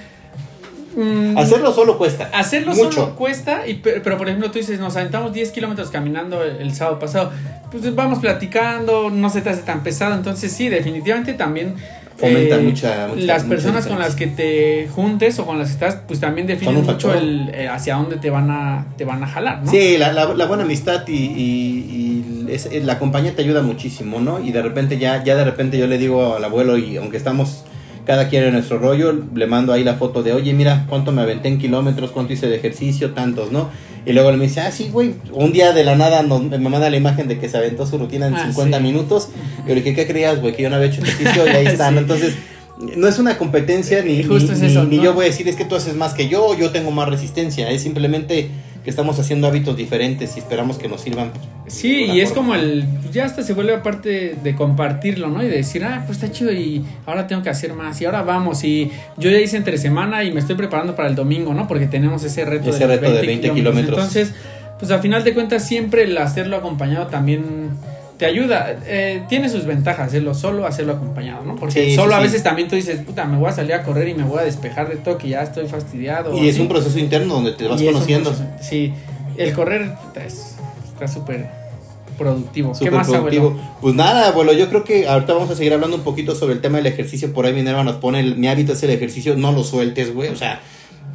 mm, 0.96 1.38
Hacerlo 1.38 1.74
solo 1.74 1.98
cuesta. 1.98 2.30
Hacerlo 2.34 2.74
mucho. 2.74 2.92
solo 2.92 3.16
cuesta, 3.16 3.68
y, 3.68 3.76
pe- 3.76 4.02
pero 4.04 4.18
por 4.18 4.28
ejemplo 4.28 4.52
tú 4.52 4.60
dices, 4.60 4.80
nos 4.80 4.96
aventamos 4.96 5.34
10 5.34 5.52
kilómetros 5.52 5.90
caminando 5.90 6.44
el, 6.44 6.58
el 6.58 6.74
sábado 6.74 7.00
pasado, 7.00 7.32
pues 7.72 7.94
vamos 7.96 8.20
platicando, 8.20 9.10
no 9.10 9.30
se 9.30 9.42
te 9.42 9.50
hace 9.50 9.62
tan 9.64 9.84
pesado, 9.84 10.16
entonces 10.16 10.52
sí, 10.52 10.70
definitivamente 10.70 11.34
también... 11.34 11.76
Fomenta 12.18 12.58
mucha- 12.60 13.08
mucha- 13.10 13.26
Las 13.26 13.44
mucha 13.44 13.50
personas 13.56 13.88
con 13.88 14.00
las 14.00 14.16
que 14.16 14.28
te 14.28 14.88
juntes 14.90 15.38
o 15.40 15.46
con 15.46 15.60
las 15.60 15.68
que 15.68 15.74
estás, 15.74 15.98
pues 16.08 16.22
también 16.22 16.48
definen 16.48 16.82
mucho 16.86 17.14
el, 17.14 17.50
eh, 17.54 17.68
hacia 17.68 17.96
dónde 17.96 18.16
te 18.16 18.30
van 18.30 18.50
a, 18.50 18.86
te 18.98 19.04
van 19.04 19.22
a 19.22 19.28
jalar, 19.28 19.64
¿no? 19.64 19.70
Sí, 19.70 19.98
la, 19.98 20.14
la- 20.14 20.34
la 20.34 20.46
buena 20.46 20.64
amistad 20.64 21.06
y, 21.10 21.12
y- 21.14 22.46
y 22.48 22.54
es- 22.54 22.70
la 22.86 23.00
compañía 23.00 23.36
te 23.36 23.42
ayuda 23.42 23.62
muchísimo, 23.62 24.22
¿no? 24.22 24.40
Y 24.40 24.54
de 24.54 24.62
repente 24.62 24.98
ya, 24.98 25.26
ya 25.26 25.36
de 25.36 25.44
repente 25.44 25.78
yo 25.78 25.88
le 25.88 25.98
digo 25.98 26.36
al 26.38 26.44
abuelo 26.46 26.78
y 26.78 26.96
aunque 26.96 27.18
estamos 27.18 27.66
cada 28.06 28.30
quien 28.30 28.44
en 28.44 28.54
nuestro 28.54 28.78
rollo, 28.80 29.14
le 29.34 29.48
mando 29.48 29.74
ahí 29.74 29.84
la 29.84 29.96
foto 29.96 30.24
de, 30.24 30.34
oye, 30.34 30.54
mira 30.54 30.86
cuánto 30.88 31.12
me 31.12 31.22
aventé 31.22 31.48
en 31.50 31.58
kilómetros, 31.60 32.12
cuánto 32.12 32.34
hice 32.34 32.48
de 32.48 32.56
ejercicio, 32.58 33.12
tantos, 33.12 33.52
¿no? 33.52 33.70
Y 34.06 34.14
luego 34.14 34.30
él 34.30 34.38
me 34.38 34.46
dice, 34.46 34.62
ah, 34.62 34.72
sí, 34.72 34.90
güey, 34.92 35.16
un 35.34 35.52
día 35.52 35.74
de 35.74 35.84
la 35.84 35.96
nada 35.96 36.22
nos- 36.22 36.44
me 36.44 36.58
manda 36.60 36.90
la 36.90 36.98
imagen 36.98 37.28
de 37.28 37.40
que 37.40 37.50
se 37.50 37.58
aventó 37.58 37.88
su 37.88 37.98
rutina 37.98 38.28
en 38.28 38.36
Ah, 38.36 38.44
50 38.46 38.78
sí. 38.78 38.84
minutos. 38.84 39.30
Y 39.66 39.70
yo 39.70 39.76
le 39.76 39.82
dije, 39.82 39.96
¿qué 39.96 40.06
creías, 40.06 40.40
güey? 40.42 40.56
Que 40.56 40.62
yo 40.64 40.70
no 40.70 40.76
había 40.76 40.90
hecho 40.90 41.02
ejercicio 41.02 41.46
y 41.48 41.50
ahí 41.50 41.66
está, 41.68 41.90
¿no? 41.92 41.98
Sí. 41.98 42.04
Entonces... 42.04 42.36
No 42.98 43.08
es 43.08 43.20
una 43.20 43.38
competencia 43.38 44.04
ni, 44.04 44.22
Justo 44.22 44.52
ni- 44.52 44.58
es 44.58 44.62
eso, 44.72 44.84
ni 44.84 44.98
¿no? 44.98 45.04
yo 45.04 45.14
voy 45.14 45.24
a 45.24 45.28
decir 45.30 45.48
es 45.48 45.56
que 45.56 45.64
tú 45.64 45.76
haces 45.78 45.96
más 45.96 46.14
que 46.14 46.28
yo, 46.28 46.58
yo 46.58 46.72
tengo 46.72 46.92
más 46.92 47.08
resistencia, 47.08 47.72
es 47.72 47.82
simplemente 47.82 48.50
que 48.86 48.92
estamos 48.92 49.20
haciendo 49.20 49.48
hábitos 49.48 49.76
diferentes 49.76 50.38
y 50.38 50.40
esperamos 50.40 50.78
que 50.78 50.88
nos 50.88 51.02
sirvan. 51.02 51.32
Sí, 51.66 52.06
y 52.06 52.22
es 52.22 52.30
forma. 52.30 52.54
como 52.54 52.56
el, 52.56 52.86
pues 53.02 53.16
ya 53.16 53.26
hasta 53.26 53.42
se 53.42 53.54
vuelve 53.54 53.76
parte 53.80 54.36
de 54.42 54.56
compartirlo, 54.56 55.28
¿no? 55.28 55.44
Y 55.44 55.48
de 55.48 55.58
decir, 55.58 55.84
ah, 55.84 56.04
pues 56.06 56.20
está 56.20 56.32
chido 56.32 56.54
y 56.54 56.86
ahora 57.08 57.26
tengo 57.26 57.42
que 57.42 57.50
hacer 57.50 57.74
más 57.74 58.00
y 58.00 58.06
ahora 58.06 58.22
vamos 58.22 58.64
y 58.64 58.92
yo 59.18 59.32
ya 59.32 59.40
hice 59.40 59.58
entre 59.58 59.80
semana 59.80 60.24
y 60.24 60.32
me 60.32 60.40
estoy 60.40 60.56
preparando 60.56 60.96
para 60.96 61.10
el 61.10 61.16
domingo, 61.16 61.56
¿no? 61.56 61.68
Porque 61.68 61.88
tenemos 61.88 62.24
ese 62.24 62.46
reto 62.46 62.70
Ese 62.70 62.86
de, 62.88 62.96
reto 62.96 63.12
de 63.12 63.26
20 63.26 63.52
kilómetros. 63.54 63.98
Entonces, 63.98 64.34
pues 64.78 64.92
a 64.92 65.00
final 65.00 65.24
de 65.24 65.34
cuentas 65.34 65.68
siempre 65.68 66.04
el 66.04 66.16
hacerlo 66.20 66.56
acompañado 66.56 67.08
también 67.08 67.72
te 68.18 68.26
ayuda. 68.26 68.78
Eh, 68.86 69.24
tiene 69.28 69.50
sus 69.50 69.66
ventajas 69.66 70.08
hacerlo 70.08 70.34
solo, 70.34 70.66
hacerlo 70.66 70.94
acompañado, 70.94 71.44
¿no? 71.44 71.56
Porque 71.56 71.74
Sí, 71.84 71.90
sí, 71.92 71.96
solo 71.96 72.16
a 72.16 72.18
sí. 72.20 72.24
veces 72.24 72.44
también 72.44 72.68
tú 72.68 72.76
dices, 72.76 73.02
puta, 73.02 73.26
me 73.26 73.38
voy 73.38 73.50
a 73.50 73.52
salir 73.52 73.74
a 73.74 73.84
correr 73.84 74.08
y 74.08 74.14
me 74.14 74.24
voy 74.24 74.40
a 74.40 74.44
despejar 74.44 74.90
de 74.90 74.96
todo 74.96 75.18
que 75.18 75.30
ya 75.30 75.42
estoy 75.44 75.68
fastidiado. 75.68 76.36
Y 76.38 76.48
es 76.48 76.56
así. 76.56 76.62
un 76.62 76.68
proceso 76.70 76.98
interno 77.00 77.34
donde 77.34 77.52
te 77.54 77.68
vas 77.68 77.82
Y 77.82 77.86
conociendo. 77.88 78.32
proceso- 78.32 78.50
Sí, 78.62 78.94
el 79.38 79.52
correr 79.54 79.94
es- 80.26 80.56
está 80.94 81.08
súper 81.08 81.48
productivo. 82.18 82.72
¿Qué 82.72 82.78
Súper 82.78 82.94
más, 82.94 83.08
productivo. 83.10 83.48
abuelo? 83.50 83.70
Pues 83.82 83.96
nada, 83.96 84.28
abuelo, 84.30 84.54
yo 84.54 84.70
creo 84.70 84.84
que 84.86 85.08
ahorita 85.08 85.34
vamos 85.34 85.50
a 85.52 85.56
seguir 85.56 85.74
hablando 85.74 85.98
un 85.98 86.04
poquito 86.04 86.34
sobre 86.36 86.54
el 86.54 86.62
tema 86.62 86.78
del 86.78 86.86
ejercicio. 86.88 87.34
Por 87.34 87.46
ahí 87.46 87.54
Minerva 87.54 87.84
nos 87.84 87.98
pone, 87.98 88.22
el- 88.22 88.38
mi 88.38 88.48
hábito 88.48 88.72
es 88.74 88.82
el 88.84 88.92
ejercicio, 88.92 89.36
no 89.36 89.52
lo 89.52 89.64
sueltes, 89.66 90.14
güey. 90.14 90.30
O 90.30 90.36
sea, 90.38 90.62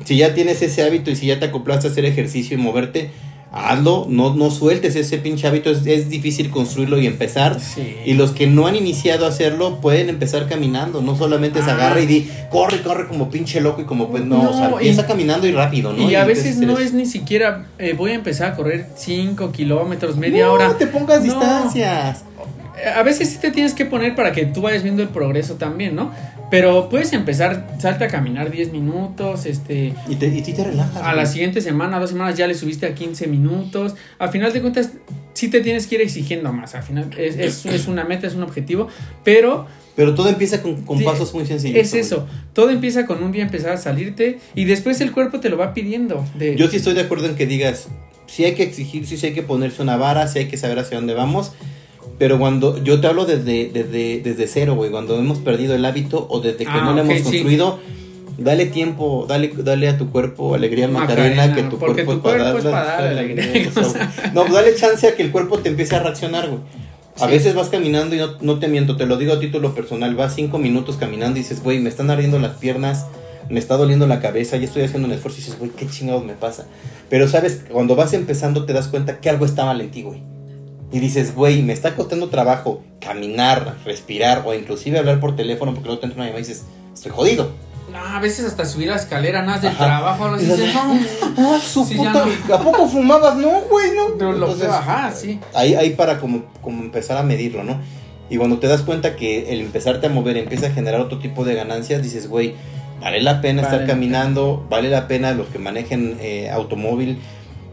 si 0.05 0.19
ya 0.19 0.35
tienes 0.35 0.61
ese 0.61 0.83
hábito 0.83 1.11
y 1.11 1.17
si 1.17 1.27
ya 1.27 1.39
te 1.41 1.47
acoplaste 1.47 1.89
a 1.89 1.91
hacer 1.91 2.05
ejercicio 2.05 2.59
y 2.59 2.61
moverte, 2.61 3.11
hazlo, 3.53 4.07
no, 4.09 4.35
no 4.35 4.51
sueltes 4.51 4.95
ese 4.97 5.19
pinche 5.19 5.47
hábito. 5.47 5.71
Es, 5.71 5.85
es 5.87 6.09
difícil 6.09 6.51
construirlo 6.51 6.99
y 7.01 7.07
empezar. 7.07 7.59
Sí. 7.61 7.97
Y 8.07 8.15
los 8.15 8.31
que 8.31 8.47
no 8.47 8.67
han 8.67 8.77
iniciado 8.77 9.27
a 9.27 9.29
hacerlo 9.31 9.81
pueden 9.81 10.09
empezar 10.09 10.49
caminando, 10.49 11.03
no 11.03 11.17
solamente 11.17 11.63
se 11.63 11.71
Ah. 11.71 11.75
agarra 11.75 12.01
y 12.01 12.07
di, 12.07 12.31
corre, 12.51 12.81
corre 12.83 13.09
como 13.09 13.29
pinche 13.31 13.61
loco 13.61 13.81
y 13.83 13.85
como 13.85 14.09
pues 14.09 14.25
no, 14.25 14.43
No, 14.43 14.51
o 14.51 14.53
sea, 14.53 14.69
y- 14.71 14.75
empieza 14.75 15.07
caminando 15.07 15.47
y 15.49 15.53
rápido, 15.53 15.93
¿no? 15.93 16.09
Y 16.09 16.15
a 16.15 16.25
veces 16.25 16.59
no 16.59 16.79
es 16.79 16.93
ni 16.93 17.07
siquiera 17.07 17.67
eh, 17.79 17.95
voy 17.97 18.13
a 18.13 18.15
empezar 18.15 18.53
a 18.53 18.57
correr 18.57 18.87
5 18.97 19.51
kilómetros, 19.53 20.17
media 20.17 20.47
No, 20.47 20.53
hora. 20.53 20.79
te 20.79 20.87
pongas 20.87 21.19
No. 21.25 21.35
distancias. 21.35 22.25
A 22.97 23.03
veces 23.03 23.29
sí 23.31 23.39
te 23.39 23.51
tienes 23.51 23.75
que 23.75 23.85
poner 23.85 24.15
para 24.15 24.33
que 24.33 24.47
tú 24.47 24.63
vayas 24.63 24.83
viendo 24.83 25.03
el 25.03 25.09
progreso 25.09 25.57
también, 25.57 25.95
¿no? 25.97 26.13
Pero 26.51 26.89
puedes 26.89 27.13
empezar, 27.13 27.77
salta 27.79 28.07
a 28.07 28.09
caminar 28.09 28.51
10 28.51 28.73
minutos, 28.73 29.47
este, 29.47 29.95
Y 30.09 30.17
te, 30.17 30.27
y 30.27 30.43
te 30.43 30.65
relajas. 30.65 31.03
a 31.03 31.15
la 31.15 31.25
siguiente 31.27 31.61
semana, 31.61 32.01
dos 32.01 32.11
semanas 32.11 32.37
ya 32.37 32.47
le 32.49 32.55
subiste 32.55 32.87
a 32.87 32.95
15 32.95 33.29
minutos. 33.29 33.95
Al 34.19 34.31
final 34.31 34.53
de 34.53 34.61
cuentas, 34.61 34.91
sí 35.33 35.49
te 35.49 35.61
tienes 35.61 35.87
que 35.87 35.95
ir 35.95 36.01
exigiendo 36.01 36.53
más. 36.53 36.75
Al 36.75 36.83
final 36.83 37.11
es, 37.17 37.37
es, 37.37 37.67
es 37.67 37.87
una 37.87 38.05
meta, 38.05 38.27
es 38.27 38.35
un 38.35 38.43
objetivo, 38.43 38.89
pero 39.23 39.67
Pero 39.95 40.15
todo 40.17 40.29
empieza 40.29 40.61
con, 40.61 40.83
con 40.83 40.99
Sí, 40.99 41.05
pasos 41.05 41.33
muy 41.35 41.47
sencillos. 41.47 41.79
es 41.79 41.95
eso. 41.95 42.27
Todo 42.53 42.71
empieza 42.71 43.07
con 43.07 43.23
un 43.23 43.31
día 43.31 43.43
empezar 43.45 43.71
a 43.73 43.77
salirte 43.77 44.41
y 44.57 44.65
después 44.65 45.01
el 45.01 45.13
cuerpo 45.13 45.39
te 45.39 45.51
lo 45.51 45.57
va 45.57 45.73
pidiendo. 45.73 46.25
De, 46.37 46.57
Yo 46.57 46.67
sí 46.69 46.79
estoy 46.79 46.95
de 46.95 47.03
acuerdo 47.03 47.27
en 47.27 47.37
que 47.37 47.47
digas, 47.47 47.87
sí 48.27 48.45
hay 48.45 48.55
que 48.55 48.65
exigir, 48.65 49.07
sí 49.07 49.25
hay 49.25 49.35
que 49.35 49.43
ponerse 49.43 49.83
una 49.83 49.97
vara, 49.97 50.27
sí 50.27 50.41
hay 50.41 50.49
que 50.49 50.57
saber 50.57 50.81
hacia 50.81 50.97
dónde 50.97 51.15
vamos. 51.15 51.53
Pero 52.21 52.39
cuando 52.39 52.77
yo 52.85 53.01
te 53.01 53.07
hablo 53.09 53.25
desde, 53.25 53.71
desde, 53.73 54.21
desde 54.23 54.47
cero, 54.47 54.75
güey, 54.77 54.91
cuando 54.91 55.19
hemos 55.19 55.39
perdido 55.39 55.75
el 55.75 55.85
hábito 55.85 56.27
o 56.31 56.41
desde 56.41 56.59
que 56.59 56.71
Ah, 56.71 56.83
no 56.85 56.93
lo 56.93 57.01
hemos 57.01 57.17
sí. 57.17 57.23
construido, 57.23 57.79
dale 58.37 58.67
tiempo, 58.67 59.25
dale, 59.27 59.51
dale 59.57 59.89
a 59.89 59.97
tu 59.99 60.11
cuerpo 60.11 60.55
alegría 60.55 60.87
Macarena, 60.87 61.47
Macarena, 61.47 61.55
que 61.57 61.63
tu 61.71 61.79
cuerpo, 61.79 61.97
tu 61.99 62.21
cuerpo 62.21 62.59
es 62.59 62.65
para 62.65 62.85
dar 62.85 63.03
darle 63.03 63.21
alegría. 63.21 63.71
o 63.77 63.85
sea, 63.85 64.13
No, 64.35 64.43
pues 64.43 64.53
dale 64.53 64.75
chance 64.77 65.09
a 65.09 65.17
que 65.17 65.23
el 65.23 65.33
cuerpo 65.33 65.59
te 65.61 65.71
empiece 65.71 65.97
a 65.97 66.01
reaccionar, 66.01 66.47
güey. 66.49 66.61
A 67.17 67.25
Sí. 67.27 67.31
veces 67.33 67.55
vas 67.55 67.69
caminando 67.71 68.15
y 68.15 68.19
no, 68.19 68.29
no 68.43 68.59
te 68.59 68.69
miento, 68.69 68.97
te 68.97 69.07
lo 69.07 69.17
digo 69.17 69.33
a 69.33 69.41
título 69.41 69.75
personal, 69.75 70.15
vas 70.15 70.35
cinco 70.35 70.59
minutos 70.59 70.97
caminando 70.97 71.39
y 71.39 71.43
dices, 71.43 71.63
güey, 71.63 71.79
me 71.81 71.89
están 71.89 72.11
ardiendo 72.11 72.39
las 72.39 72.53
piernas, 72.59 73.07
me 73.49 73.59
está 73.59 73.77
doliendo 73.79 74.07
la 74.07 74.21
cabeza, 74.21 74.59
ya 74.59 74.65
estoy 74.67 74.83
haciendo 74.85 75.09
un 75.09 75.15
esfuerzo 75.15 75.39
y 75.39 75.43
dices, 75.43 75.59
güey, 75.59 75.71
qué 75.71 75.87
chingados 75.87 76.25
me 76.25 76.35
pasa. 76.35 76.67
Pero 77.09 77.29
sabes, 77.29 77.65
cuando 77.73 77.97
vas 77.97 78.13
empezando 78.13 78.65
te 78.67 78.75
das 78.75 78.89
cuenta 78.89 79.21
que 79.21 79.29
algo 79.31 79.45
está 79.47 79.65
mal 79.65 79.81
en 79.81 79.91
ti, 79.91 80.03
güey. 80.03 80.23
Y 80.93 80.99
dices, 80.99 81.35
güey, 81.35 81.63
me 81.63 81.73
está 81.73 81.95
costando 81.95 82.29
trabajo 82.29 82.83
caminar, 83.01 83.77
respirar 83.85 84.43
o 84.45 84.55
inclusive 84.55 84.99
hablar 84.99 85.21
por 85.21 85.37
teléfono 85.37 85.73
porque 85.73 85.87
luego 85.87 86.01
te 86.01 86.07
entra 86.07 86.17
una 86.23 86.27
llamada 86.27 86.45
y 86.45 86.49
dices, 86.49 86.65
estoy 86.93 87.13
jodido. 87.13 87.53
No, 87.93 87.99
a 87.99 88.21
veces 88.21 88.45
hasta 88.47 88.65
subir 88.65 88.89
la 88.89 88.97
escalera, 88.97 89.43
nada 89.43 89.59
del 89.59 89.71
Ajá. 89.73 89.85
trabajo, 89.87 90.37
Y 90.37 90.41
dices, 90.45 90.75
no, 90.75 90.99
Ah, 91.39 91.59
su 91.61 91.85
Sí, 91.85 91.97
puta, 91.97 92.25
¿a 92.55 92.59
poco 92.59 92.87
fumabas? 92.89 93.37
No, 93.37 93.63
güey, 93.71 93.91
no. 93.97 94.15
pero 94.17 94.33
lo 94.33 94.47
Entonces, 94.47 94.69
ajá, 94.69 95.11
sí. 95.13 95.41
ahí, 95.55 95.75
ahí 95.75 95.91
para 95.91 96.19
como, 96.19 96.45
como 96.63 96.83
empezar 96.83 97.17
a 97.17 97.23
medirlo, 97.23 97.65
¿no? 97.65 97.81
Y 98.29 98.37
cuando 98.37 98.59
te 98.59 98.69
das 98.69 98.83
cuenta 98.83 99.17
que 99.17 99.53
el 99.53 99.61
empezarte 99.61 100.07
a 100.07 100.11
mover 100.11 100.37
empieza 100.37 100.69
a 100.69 100.71
generar 100.71 101.01
otro 101.01 101.19
tipo 101.19 101.45
de 101.45 101.55
ganancias, 101.57 102.01
dices, 102.01 102.29
güey, 102.29 102.55
vale 103.01 103.21
la 103.23 103.41
pena 103.41 103.63
Vale 103.63 103.75
estar 103.75 103.89
caminando, 103.89 104.65
vale 104.71 104.89
la 104.89 105.09
pena 105.09 105.33
los 105.33 105.49
que 105.49 105.59
manejen 105.59 106.17
eh, 106.21 106.49
automóvil, 106.51 107.19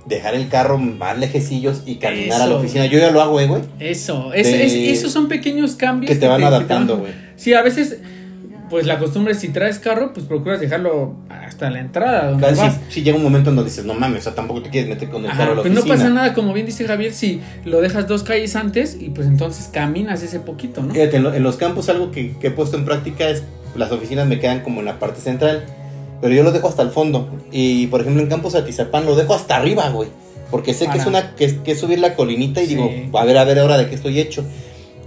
dejar 0.08 0.36
el 0.36 0.48
carro 0.50 0.78
más 0.78 1.18
lejecillos 1.20 1.84
y 1.86 1.96
caminar 1.96 2.42
a 2.42 2.48
la 2.48 2.56
oficina. 2.56 2.86
Yo 2.86 3.00
ya 3.00 3.12
lo 3.12 3.22
hago, 3.22 3.40
eh, 3.40 3.48
güey. 3.48 3.62
Eso, 3.80 4.34
es, 4.34 4.48
De- 4.48 4.66
es- 4.66 5.00
esos 5.00 5.12
son 5.12 5.28
pequeños 5.28 5.76
cambios 5.76 6.12
Que 6.12 6.18
te 6.18 6.28
van 6.28 6.40
que 6.40 6.46
adaptando, 6.46 6.98
güey. 6.98 7.12
Sí, 7.36 7.54
a 7.54 7.62
veces, 7.62 7.98
pues 8.70 8.86
la 8.86 9.00
costumbre 9.00 9.34
es 9.34 9.40
si 9.40 9.50
traes 9.50 9.80
carro, 9.80 10.14
pues 10.14 10.26
procuras 10.26 10.60
dejarlo 10.60 11.16
hasta 11.30 11.70
la 11.70 11.80
entrada 11.80 12.32
donde 12.32 12.52
vas. 12.54 12.78
si 12.90 13.02
llega 13.04 13.16
un 13.18 13.24
momento 13.24 13.50
en 13.50 13.56
donde 13.56 13.70
dices, 13.70 13.86
no 13.86 13.94
mames, 13.94 14.20
o 14.20 14.24
sea, 14.24 14.36
tampoco 14.36 14.62
te 14.62 14.70
quieres 14.70 14.90
meter 14.90 15.10
con 15.10 15.24
el 15.24 15.32
Ajá, 15.32 15.38
carro 15.40 15.52
a 15.54 15.56
la 15.56 15.62
pues 15.62 15.74
no 15.74 15.82
pasa 15.86 16.10
nada, 16.10 16.34
como 16.34 16.52
bien 16.54 16.66
dice 16.66 16.86
Javier, 16.86 17.14
si 17.14 17.42
lo 17.66 17.80
dejas 17.82 18.08
dos 18.08 18.24
calles 18.24 18.56
antes 18.58 18.98
y 19.00 19.10
pues 19.12 19.28
entonces 19.28 19.70
caminas 19.72 20.22
ese 20.24 20.40
poquito, 20.42 20.82
¿no? 20.84 20.94
Fíjate, 20.94 21.18
en, 21.18 21.24
lo- 21.24 21.34
en 21.34 21.44
los 21.44 21.56
campos 21.56 21.88
algo 21.90 22.12
que, 22.12 22.34
que 22.40 22.48
he 22.48 22.52
puesto 22.52 22.76
en 22.78 22.84
práctica 22.86 23.30
es 23.30 23.44
las 23.76 23.92
oficinas 23.92 24.28
me 24.28 24.40
quedan 24.40 24.62
como 24.62 24.80
en 24.82 24.86
la 24.88 25.00
parte 25.00 25.22
central, 25.22 25.64
pero 26.22 26.34
yo 26.34 26.44
lo 26.44 26.52
dejo 26.52 26.68
hasta 26.68 26.82
el 26.82 26.90
fondo. 26.90 27.30
Y 27.52 27.88
por 27.88 28.02
ejemplo 28.02 28.22
en 28.24 28.30
Campos 28.30 28.56
Atizapán 28.56 29.06
lo 29.06 29.16
dejo 29.16 29.34
hasta 29.34 29.56
arriba, 29.58 29.90
güey. 29.90 30.10
Porque 30.52 30.74
sé 30.74 30.88
que 30.88 30.98
es 30.98 31.06
una 31.06 31.36
que 31.36 31.44
es, 31.46 31.54
que 31.56 31.72
es 31.74 31.80
subir 31.80 32.00
la 32.00 32.16
colinita 32.16 32.62
y 32.62 32.68
Sí. 32.68 32.76
digo, 32.76 32.90
a 33.20 33.26
ver, 33.26 33.38
a 33.38 33.44
ver 33.44 33.60
ahora 33.60 33.78
de 33.78 33.88
qué 33.90 33.96
estoy 33.96 34.20
hecho. 34.20 34.46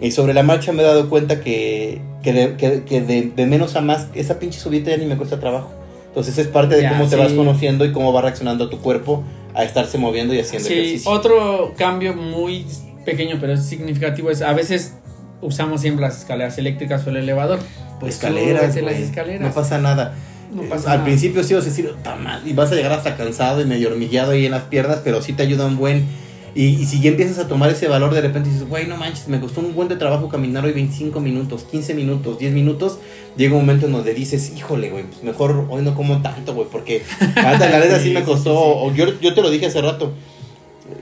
Y 0.00 0.11
sobre 0.12 0.34
la 0.34 0.42
marcha 0.42 0.72
me 0.72 0.82
he 0.82 0.86
dado 0.86 1.08
cuenta 1.08 1.40
que, 1.40 2.00
que, 2.22 2.32
de, 2.32 2.56
que- 2.56 2.84
que 2.84 3.00
de- 3.00 3.32
de 3.34 3.46
menos 3.46 3.74
a 3.76 3.80
más, 3.80 4.06
esa 4.14 4.38
pinche 4.38 4.58
subida 4.61 4.90
ya 4.90 4.96
ni 4.98 5.06
me 5.06 5.16
cuesta 5.16 5.40
trabajo. 5.40 5.70
Entonces 6.08 6.36
es 6.38 6.46
parte 6.46 6.74
de 6.76 6.82
Ya, 6.82 6.90
cómo 6.90 7.06
te 7.08 7.16
vas 7.16 7.32
conociendo 7.32 7.84
y 7.84 7.92
cómo 7.92 8.12
va 8.12 8.20
reaccionando 8.22 8.68
tu 8.68 8.78
cuerpo 8.80 9.22
a 9.54 9.62
estarse 9.64 9.96
moviendo 9.98 10.34
y 10.34 10.40
haciendo 10.40 10.68
Sí, 10.68 10.74
ejercicio. 10.74 11.11
otro 11.11 11.72
cambio 11.76 12.14
muy 12.14 12.66
pequeño 13.04 13.38
pero 13.40 13.56
significativo 13.56 14.30
es 14.30 14.42
a 14.42 14.52
veces 14.52 14.94
usamos 15.40 15.80
siempre 15.80 16.02
las 16.02 16.18
escaleras 16.18 16.58
eléctricas 16.58 17.06
o 17.06 17.11
el 17.11 17.16
elevador. 17.16 17.58
Pues 17.98 18.14
escaleras, 18.16 18.74
las 18.76 18.96
escaleras. 18.96 19.40
No 19.40 19.54
pasa 19.54 19.78
nada. 19.78 20.14
No 20.55 20.62
Eh, 20.62 20.66
pasa 20.68 20.90
Al 20.92 20.98
nada. 20.98 21.05
principio 21.05 21.42
sí 21.44 21.55
vas 21.55 21.64
a 21.64 21.68
decir, 21.68 21.92
"Ta 22.03 22.16
madre", 22.16 22.51
y 22.51 22.53
vas 22.53 22.72
a 22.72 22.74
llegar 22.74 22.92
hasta 22.92 23.16
cansado 23.16 23.61
y 23.61 23.64
medio 23.66 23.88
hormigueado 23.88 24.32
ahí 24.32 24.46
en 24.46 24.53
las 24.53 24.64
piernas, 24.64 25.01
pero 25.05 25.22
sí 25.22 25.32
te 25.32 25.42
ayuda 25.42 25.66
un 25.66 25.76
buen. 25.76 26.05
Y, 26.53 26.64
y 26.64 26.84
si 26.86 27.01
ya 27.01 27.11
empiezas 27.11 27.38
a 27.38 27.46
tomar 27.46 27.70
ese 27.70 27.86
valor, 27.86 28.12
de 28.12 28.20
repente 28.22 28.48
dices, 28.51 28.68
güey, 28.68 28.88
no 28.88 28.96
manches, 28.96 29.28
me 29.28 29.38
costó 29.38 29.61
un 29.61 29.72
buen 29.72 29.86
de 29.86 29.94
trabajo 29.94 30.28
caminar 30.28 30.64
hoy 30.64 30.72
25 30.72 31.20
minutos, 31.20 31.62
15 31.70 31.94
minutos, 31.94 32.40
10 32.40 32.53
minutos. 32.53 32.98
Llega 33.36 33.55
un 33.55 33.61
momento 33.61 33.86
en 33.86 33.92
donde 33.92 34.12
dices, 34.14 34.53
híjole, 34.57 34.90
güey, 34.90 35.05
pues 35.05 35.22
mejor 35.22 35.66
hoy 35.70 35.82
no 35.82 35.94
como 35.94 36.20
tanto, 36.22 36.53
güey, 36.55 36.66
porque 36.70 37.03
la 37.36 37.53
neta, 37.53 37.70
la 37.70 37.78
neta 37.84 37.98
sí, 38.01 38.09
Sí, 38.09 38.11
me 38.14 38.24
costó. 38.24 38.51
sí. 38.51 38.59
O 38.59 38.92
yo, 38.92 39.20
yo 39.20 39.32
te 39.32 39.42
lo 39.42 39.51
dije 39.51 39.66
hace 39.66 39.80
rato, 39.80 40.12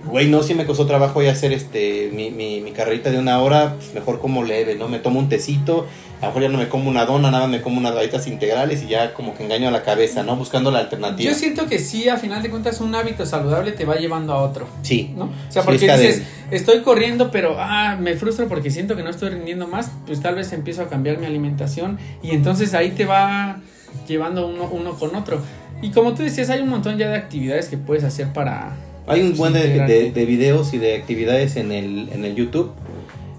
güey, 0.04 0.26
no, 0.28 0.42
sí 0.42 0.54
me 0.54 0.66
costó 0.66 0.84
trabajo 0.86 1.20
hoy 1.20 1.28
hacer 1.28 1.52
este 1.54 2.10
mi, 2.12 2.30
mi, 2.30 2.60
mi 2.60 2.72
carrerita 2.72 3.10
de 3.10 3.18
una 3.18 3.40
hora, 3.40 3.76
pues 3.76 3.94
mejor 3.94 4.20
como 4.20 4.44
leve, 4.44 4.74
¿no? 4.74 4.88
Me 4.88 4.98
tomo 4.98 5.18
un 5.18 5.30
tecito, 5.30 5.86
a 6.20 6.22
lo 6.22 6.26
mejor 6.28 6.42
ya 6.42 6.48
no 6.48 6.58
me 6.58 6.68
como 6.68 6.88
una 6.90 7.04
dona, 7.06 7.30
nada, 7.30 7.46
me 7.46 7.60
como 7.60 7.78
unas 7.78 7.94
galletas 7.94 8.26
integrales 8.26 8.82
y 8.82 8.88
ya 8.88 9.14
como 9.14 9.36
que 9.36 9.44
engaño 9.44 9.68
a 9.68 9.70
la 9.70 9.82
cabeza, 9.82 10.22
¿no? 10.22 10.36
Buscando 10.36 10.70
la 10.70 10.80
alternativa. 10.80 11.30
Yo 11.30 11.36
siento 11.36 11.66
que 11.66 11.78
sí, 11.78 12.08
a 12.08 12.16
final 12.16 12.42
de 12.42 12.50
cuentas, 12.50 12.80
un 12.80 12.94
hábito 12.94 13.24
saludable 13.26 13.72
te 13.72 13.84
va 13.84 13.96
llevando 13.96 14.32
a 14.32 14.42
otro, 14.42 14.66
Sí. 14.82 15.12
¿no? 15.16 15.24
O 15.26 15.30
sea, 15.52 15.62
porque 15.62 15.78
dices, 15.90 16.22
estoy 16.50 16.80
corriendo, 16.80 17.30
pero 17.30 17.56
ah, 17.58 17.96
me 18.00 18.14
frustro 18.16 18.48
porque 18.48 18.70
siento 18.70 18.96
que 18.96 19.02
no 19.02 19.10
estoy 19.10 19.30
rindiendo 19.30 19.66
más, 19.68 19.90
pues 20.06 20.20
tal 20.20 20.34
vez 20.34 20.52
empiezo 20.52 20.82
a 20.82 20.88
cambiar 20.88 21.18
mi 21.18 21.26
alimentación 21.26 21.98
y 22.22 22.30
entonces 22.30 22.74
ahí 22.74 22.90
te 22.90 23.04
va 23.04 23.60
llevando 24.06 24.46
uno, 24.46 24.68
uno 24.70 24.94
con 24.94 25.14
otro. 25.14 25.40
Y 25.82 25.90
como 25.90 26.14
tú 26.14 26.22
decías, 26.24 26.50
hay 26.50 26.60
un 26.60 26.68
montón 26.68 26.98
ya 26.98 27.08
de 27.08 27.16
actividades 27.16 27.68
que 27.68 27.76
puedes 27.78 28.02
hacer 28.02 28.32
para... 28.32 28.74
Hay 29.06 29.22
un 29.22 29.36
buen 29.36 29.52
de, 29.52 29.68
de- 29.86 30.10
de 30.10 30.24
videos 30.26 30.74
y 30.74 30.78
de 30.78 30.96
actividades 30.96 31.56
en 31.56 31.72
el, 31.72 32.10
en 32.12 32.24
el 32.24 32.34
YouTube. 32.34 32.72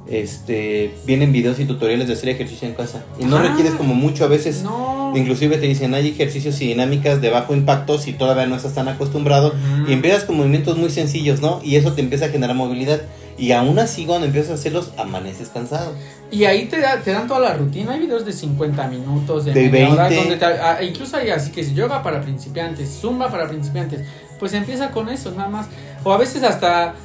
Este, 0.09 0.95
vienen 1.05 1.31
videos 1.31 1.59
y 1.59 1.65
tutoriales 1.65 2.07
de 2.07 2.13
hacer 2.15 2.29
ejercicio 2.29 2.67
en 2.67 2.73
casa. 2.73 3.03
Y 3.19 3.25
no 3.25 3.37
Ah. 3.37 3.43
requieres 3.43 3.73
como 3.75 3.93
mucho, 3.93 4.25
a 4.25 4.27
veces 4.27 4.63
No. 4.63 5.13
inclusive 5.15 5.57
te 5.57 5.67
dicen 5.67 5.93
hay 5.93 6.09
ejercicios 6.09 6.59
y 6.61 6.67
dinámicas 6.67 7.21
de 7.21 7.29
bajo 7.29 7.53
impacto 7.53 7.99
si 7.99 8.13
todavía 8.13 8.47
no 8.47 8.55
estás 8.55 8.73
tan 8.73 8.87
acostumbrado. 8.87 9.49
Ujú. 9.49 9.89
Y 9.89 9.93
empiezas 9.93 10.23
con 10.23 10.37
movimientos 10.37 10.77
muy 10.77 10.89
sencillos, 10.89 11.41
¿no? 11.41 11.61
Y 11.63 11.75
eso 11.75 11.93
te 11.93 12.01
empieza 12.01 12.25
a 12.25 12.29
generar 12.29 12.55
movilidad. 12.55 13.01
Y 13.37 13.53
aún 13.53 13.79
así 13.79 14.05
cuando 14.05 14.25
empiezas 14.25 14.51
a 14.51 14.53
hacerlos, 14.55 14.91
amaneces 14.97 15.47
cansado. 15.49 15.93
Y 16.31 16.43
ahí 16.43 16.65
te, 16.65 16.81
da- 16.81 16.99
te 17.01 17.11
dan 17.11 17.27
toda 17.27 17.39
la 17.39 17.53
rutina. 17.53 17.93
Hay 17.93 17.99
videos 18.01 18.25
de 18.25 18.33
50 18.33 18.87
minutos, 18.89 19.45
de, 19.45 19.53
De 19.53 19.69
media 19.69 19.89
hora, 19.93 20.09
20. 20.09 20.15
donde 20.29 20.37
te- 20.37 20.45
ah, 20.61 20.79
incluso 20.83 21.15
hay 21.15 21.29
así 21.29 21.51
que 21.51 21.61
es 21.61 21.73
yoga 21.73 22.03
para 22.03 22.19
principiantes, 22.21 22.89
zumba 23.01 23.29
para 23.31 23.47
principiantes. 23.47 24.01
Pues 24.39 24.53
empieza 24.53 24.91
con 24.91 25.07
eso, 25.07 25.31
nada 25.31 25.49
más. 25.49 25.67
O 26.03 26.11
a 26.11 26.17
veces 26.17 26.43
hasta, 26.43 26.95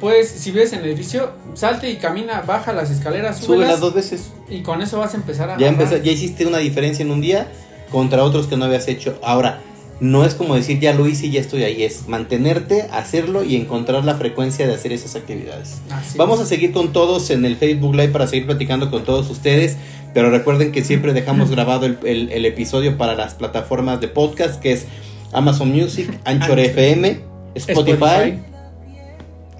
pues, 0.00 0.28
si 0.28 0.50
ves 0.50 0.72
en 0.72 0.80
el 0.80 0.86
edificio, 0.86 1.30
salte 1.54 1.90
y 1.90 1.96
camina, 1.96 2.42
baja 2.42 2.72
las 2.72 2.90
escaleras, 2.90 3.36
Sube 3.38 3.46
súbelas, 3.46 3.70
las 3.70 3.80
dos 3.80 3.94
veces. 3.94 4.32
y 4.48 4.62
con 4.62 4.82
eso 4.82 4.98
vas 4.98 5.14
a 5.14 5.16
empezar 5.16 5.50
a 5.50 5.58
Ya, 5.58 5.68
empeza- 5.68 5.98
ya 5.98 6.12
hiciste 6.12 6.46
una 6.46 6.58
diferencia 6.58 7.02
en 7.04 7.10
un 7.10 7.20
día 7.20 7.48
contra 7.90 8.22
otros 8.24 8.46
que 8.46 8.56
no 8.56 8.64
habías 8.64 8.88
hecho. 8.88 9.18
Ahora, 9.22 9.60
no 10.00 10.24
es 10.24 10.34
como 10.34 10.56
decir 10.56 10.80
ya 10.80 10.92
lo 10.92 11.06
hice 11.06 11.26
y 11.26 11.30
ya 11.30 11.40
estoy 11.40 11.62
ahí, 11.62 11.84
es 11.84 12.08
mantenerte, 12.08 12.82
hacerlo 12.92 13.44
y 13.44 13.54
encontrar 13.56 14.04
la 14.04 14.16
frecuencia 14.16 14.66
de 14.66 14.74
hacer 14.74 14.92
esas 14.92 15.14
actividades. 15.14 15.76
Así 15.90 16.18
Vamos 16.18 16.40
a 16.40 16.46
seguir 16.46 16.72
con 16.72 16.92
todos 16.92 17.30
en 17.30 17.44
el 17.44 17.56
Facebook 17.56 17.94
Live 17.94 18.08
para 18.08 18.26
seguir 18.26 18.46
platicando 18.46 18.90
con 18.90 19.04
todos 19.04 19.30
ustedes, 19.30 19.76
pero 20.12 20.30
recuerden 20.30 20.72
que 20.72 20.82
siempre 20.84 21.12
dejamos 21.12 21.50
grabado 21.50 21.86
el, 21.86 21.98
el- 22.04 22.30
el 22.32 22.44
episodio 22.44 22.98
para 22.98 23.14
las 23.14 23.34
plataformas 23.34 24.00
de 24.00 24.08
podcast, 24.08 24.60
que 24.60 24.72
es 24.72 24.86
Amazon 25.32 25.70
Music, 25.70 26.08
Anchor 26.24 26.58
Anchor. 26.58 26.60
FM, 26.60 27.20
Spotify, 27.54 28.40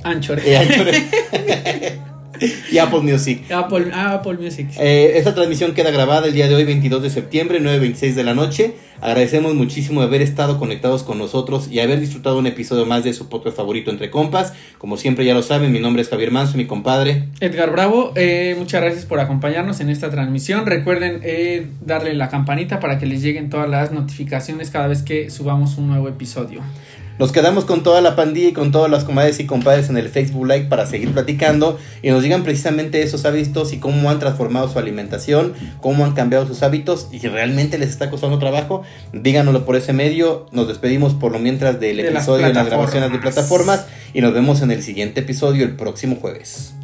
Anchor. 0.04 0.38
y, 0.46 0.50
Anchor- 0.50 0.94
y 2.72 2.78
Apple 2.78 3.00
Music. 3.00 3.50
Apple, 3.50 3.86
ah, 3.92 4.14
Apple 4.14 4.34
Music. 4.34 4.68
Eh, 4.78 5.12
esta 5.16 5.34
transmisión 5.34 5.72
queda 5.74 5.90
grabada 5.90 6.26
el 6.26 6.34
día 6.34 6.48
de 6.48 6.54
hoy, 6.54 6.64
22 6.64 7.02
de 7.02 7.10
septiembre, 7.10 7.60
9.26 7.60 8.14
de 8.14 8.24
la 8.24 8.34
noche. 8.34 8.74
Agradecemos 9.00 9.54
muchísimo 9.54 10.00
haber 10.02 10.22
estado 10.22 10.58
conectados 10.58 11.02
con 11.02 11.18
nosotros 11.18 11.68
y 11.70 11.80
haber 11.80 12.00
disfrutado 12.00 12.38
un 12.38 12.46
episodio 12.46 12.86
más 12.86 13.04
de 13.04 13.12
su 13.12 13.28
podcast 13.28 13.56
favorito 13.56 13.90
Entre 13.90 14.10
Compas. 14.10 14.54
Como 14.78 14.96
siempre 14.96 15.24
ya 15.26 15.34
lo 15.34 15.42
saben, 15.42 15.72
mi 15.72 15.80
nombre 15.80 16.00
es 16.02 16.08
Javier 16.08 16.30
Manso, 16.30 16.56
mi 16.56 16.64
compadre. 16.66 17.28
Edgar 17.40 17.70
Bravo, 17.70 18.12
eh, 18.16 18.54
muchas 18.58 18.80
gracias 18.82 19.04
por 19.04 19.20
acompañarnos 19.20 19.80
en 19.80 19.90
esta 19.90 20.10
transmisión. 20.10 20.64
Recuerden 20.64 21.20
eh, 21.22 21.66
darle 21.84 22.14
la 22.14 22.28
campanita 22.30 22.80
para 22.80 22.98
que 22.98 23.04
les 23.06 23.20
lleguen 23.20 23.50
todas 23.50 23.68
las 23.68 23.92
notificaciones 23.92 24.70
cada 24.70 24.86
vez 24.86 25.02
que 25.02 25.28
subamos 25.28 25.76
un 25.76 25.88
nuevo 25.88 26.08
episodio. 26.08 26.62
Nos 27.16 27.30
quedamos 27.30 27.64
con 27.64 27.84
toda 27.84 28.00
la 28.00 28.16
pandilla 28.16 28.48
y 28.48 28.52
con 28.52 28.72
todas 28.72 28.90
las 28.90 29.04
comadres 29.04 29.38
y 29.38 29.46
compadres 29.46 29.88
en 29.88 29.96
el 29.96 30.08
Facebook 30.08 30.46
Live 30.48 30.64
para 30.64 30.84
seguir 30.84 31.12
platicando 31.12 31.78
y 32.02 32.10
nos 32.10 32.24
digan 32.24 32.42
precisamente 32.42 33.02
esos 33.02 33.24
hábitos 33.24 33.72
y 33.72 33.78
cómo 33.78 34.10
han 34.10 34.18
transformado 34.18 34.68
su 34.68 34.80
alimentación, 34.80 35.54
cómo 35.80 36.04
han 36.04 36.14
cambiado 36.14 36.44
sus 36.46 36.64
hábitos 36.64 37.08
y 37.12 37.20
si 37.20 37.28
realmente 37.28 37.78
les 37.78 37.90
está 37.90 38.10
costando 38.10 38.40
trabajo, 38.40 38.82
díganoslo 39.12 39.64
por 39.64 39.76
ese 39.76 39.92
medio. 39.92 40.46
Nos 40.50 40.66
despedimos 40.66 41.14
por 41.14 41.30
lo 41.30 41.38
mientras 41.38 41.78
del 41.78 41.98
De 41.98 42.08
episodio 42.08 42.48
en 42.48 42.54
las 42.54 42.66
grabaciones 42.66 43.12
de 43.12 43.18
plataformas 43.18 43.86
y 44.12 44.20
nos 44.20 44.34
vemos 44.34 44.60
en 44.62 44.72
el 44.72 44.82
siguiente 44.82 45.20
episodio 45.20 45.64
el 45.64 45.76
próximo 45.76 46.16
jueves. 46.16 46.74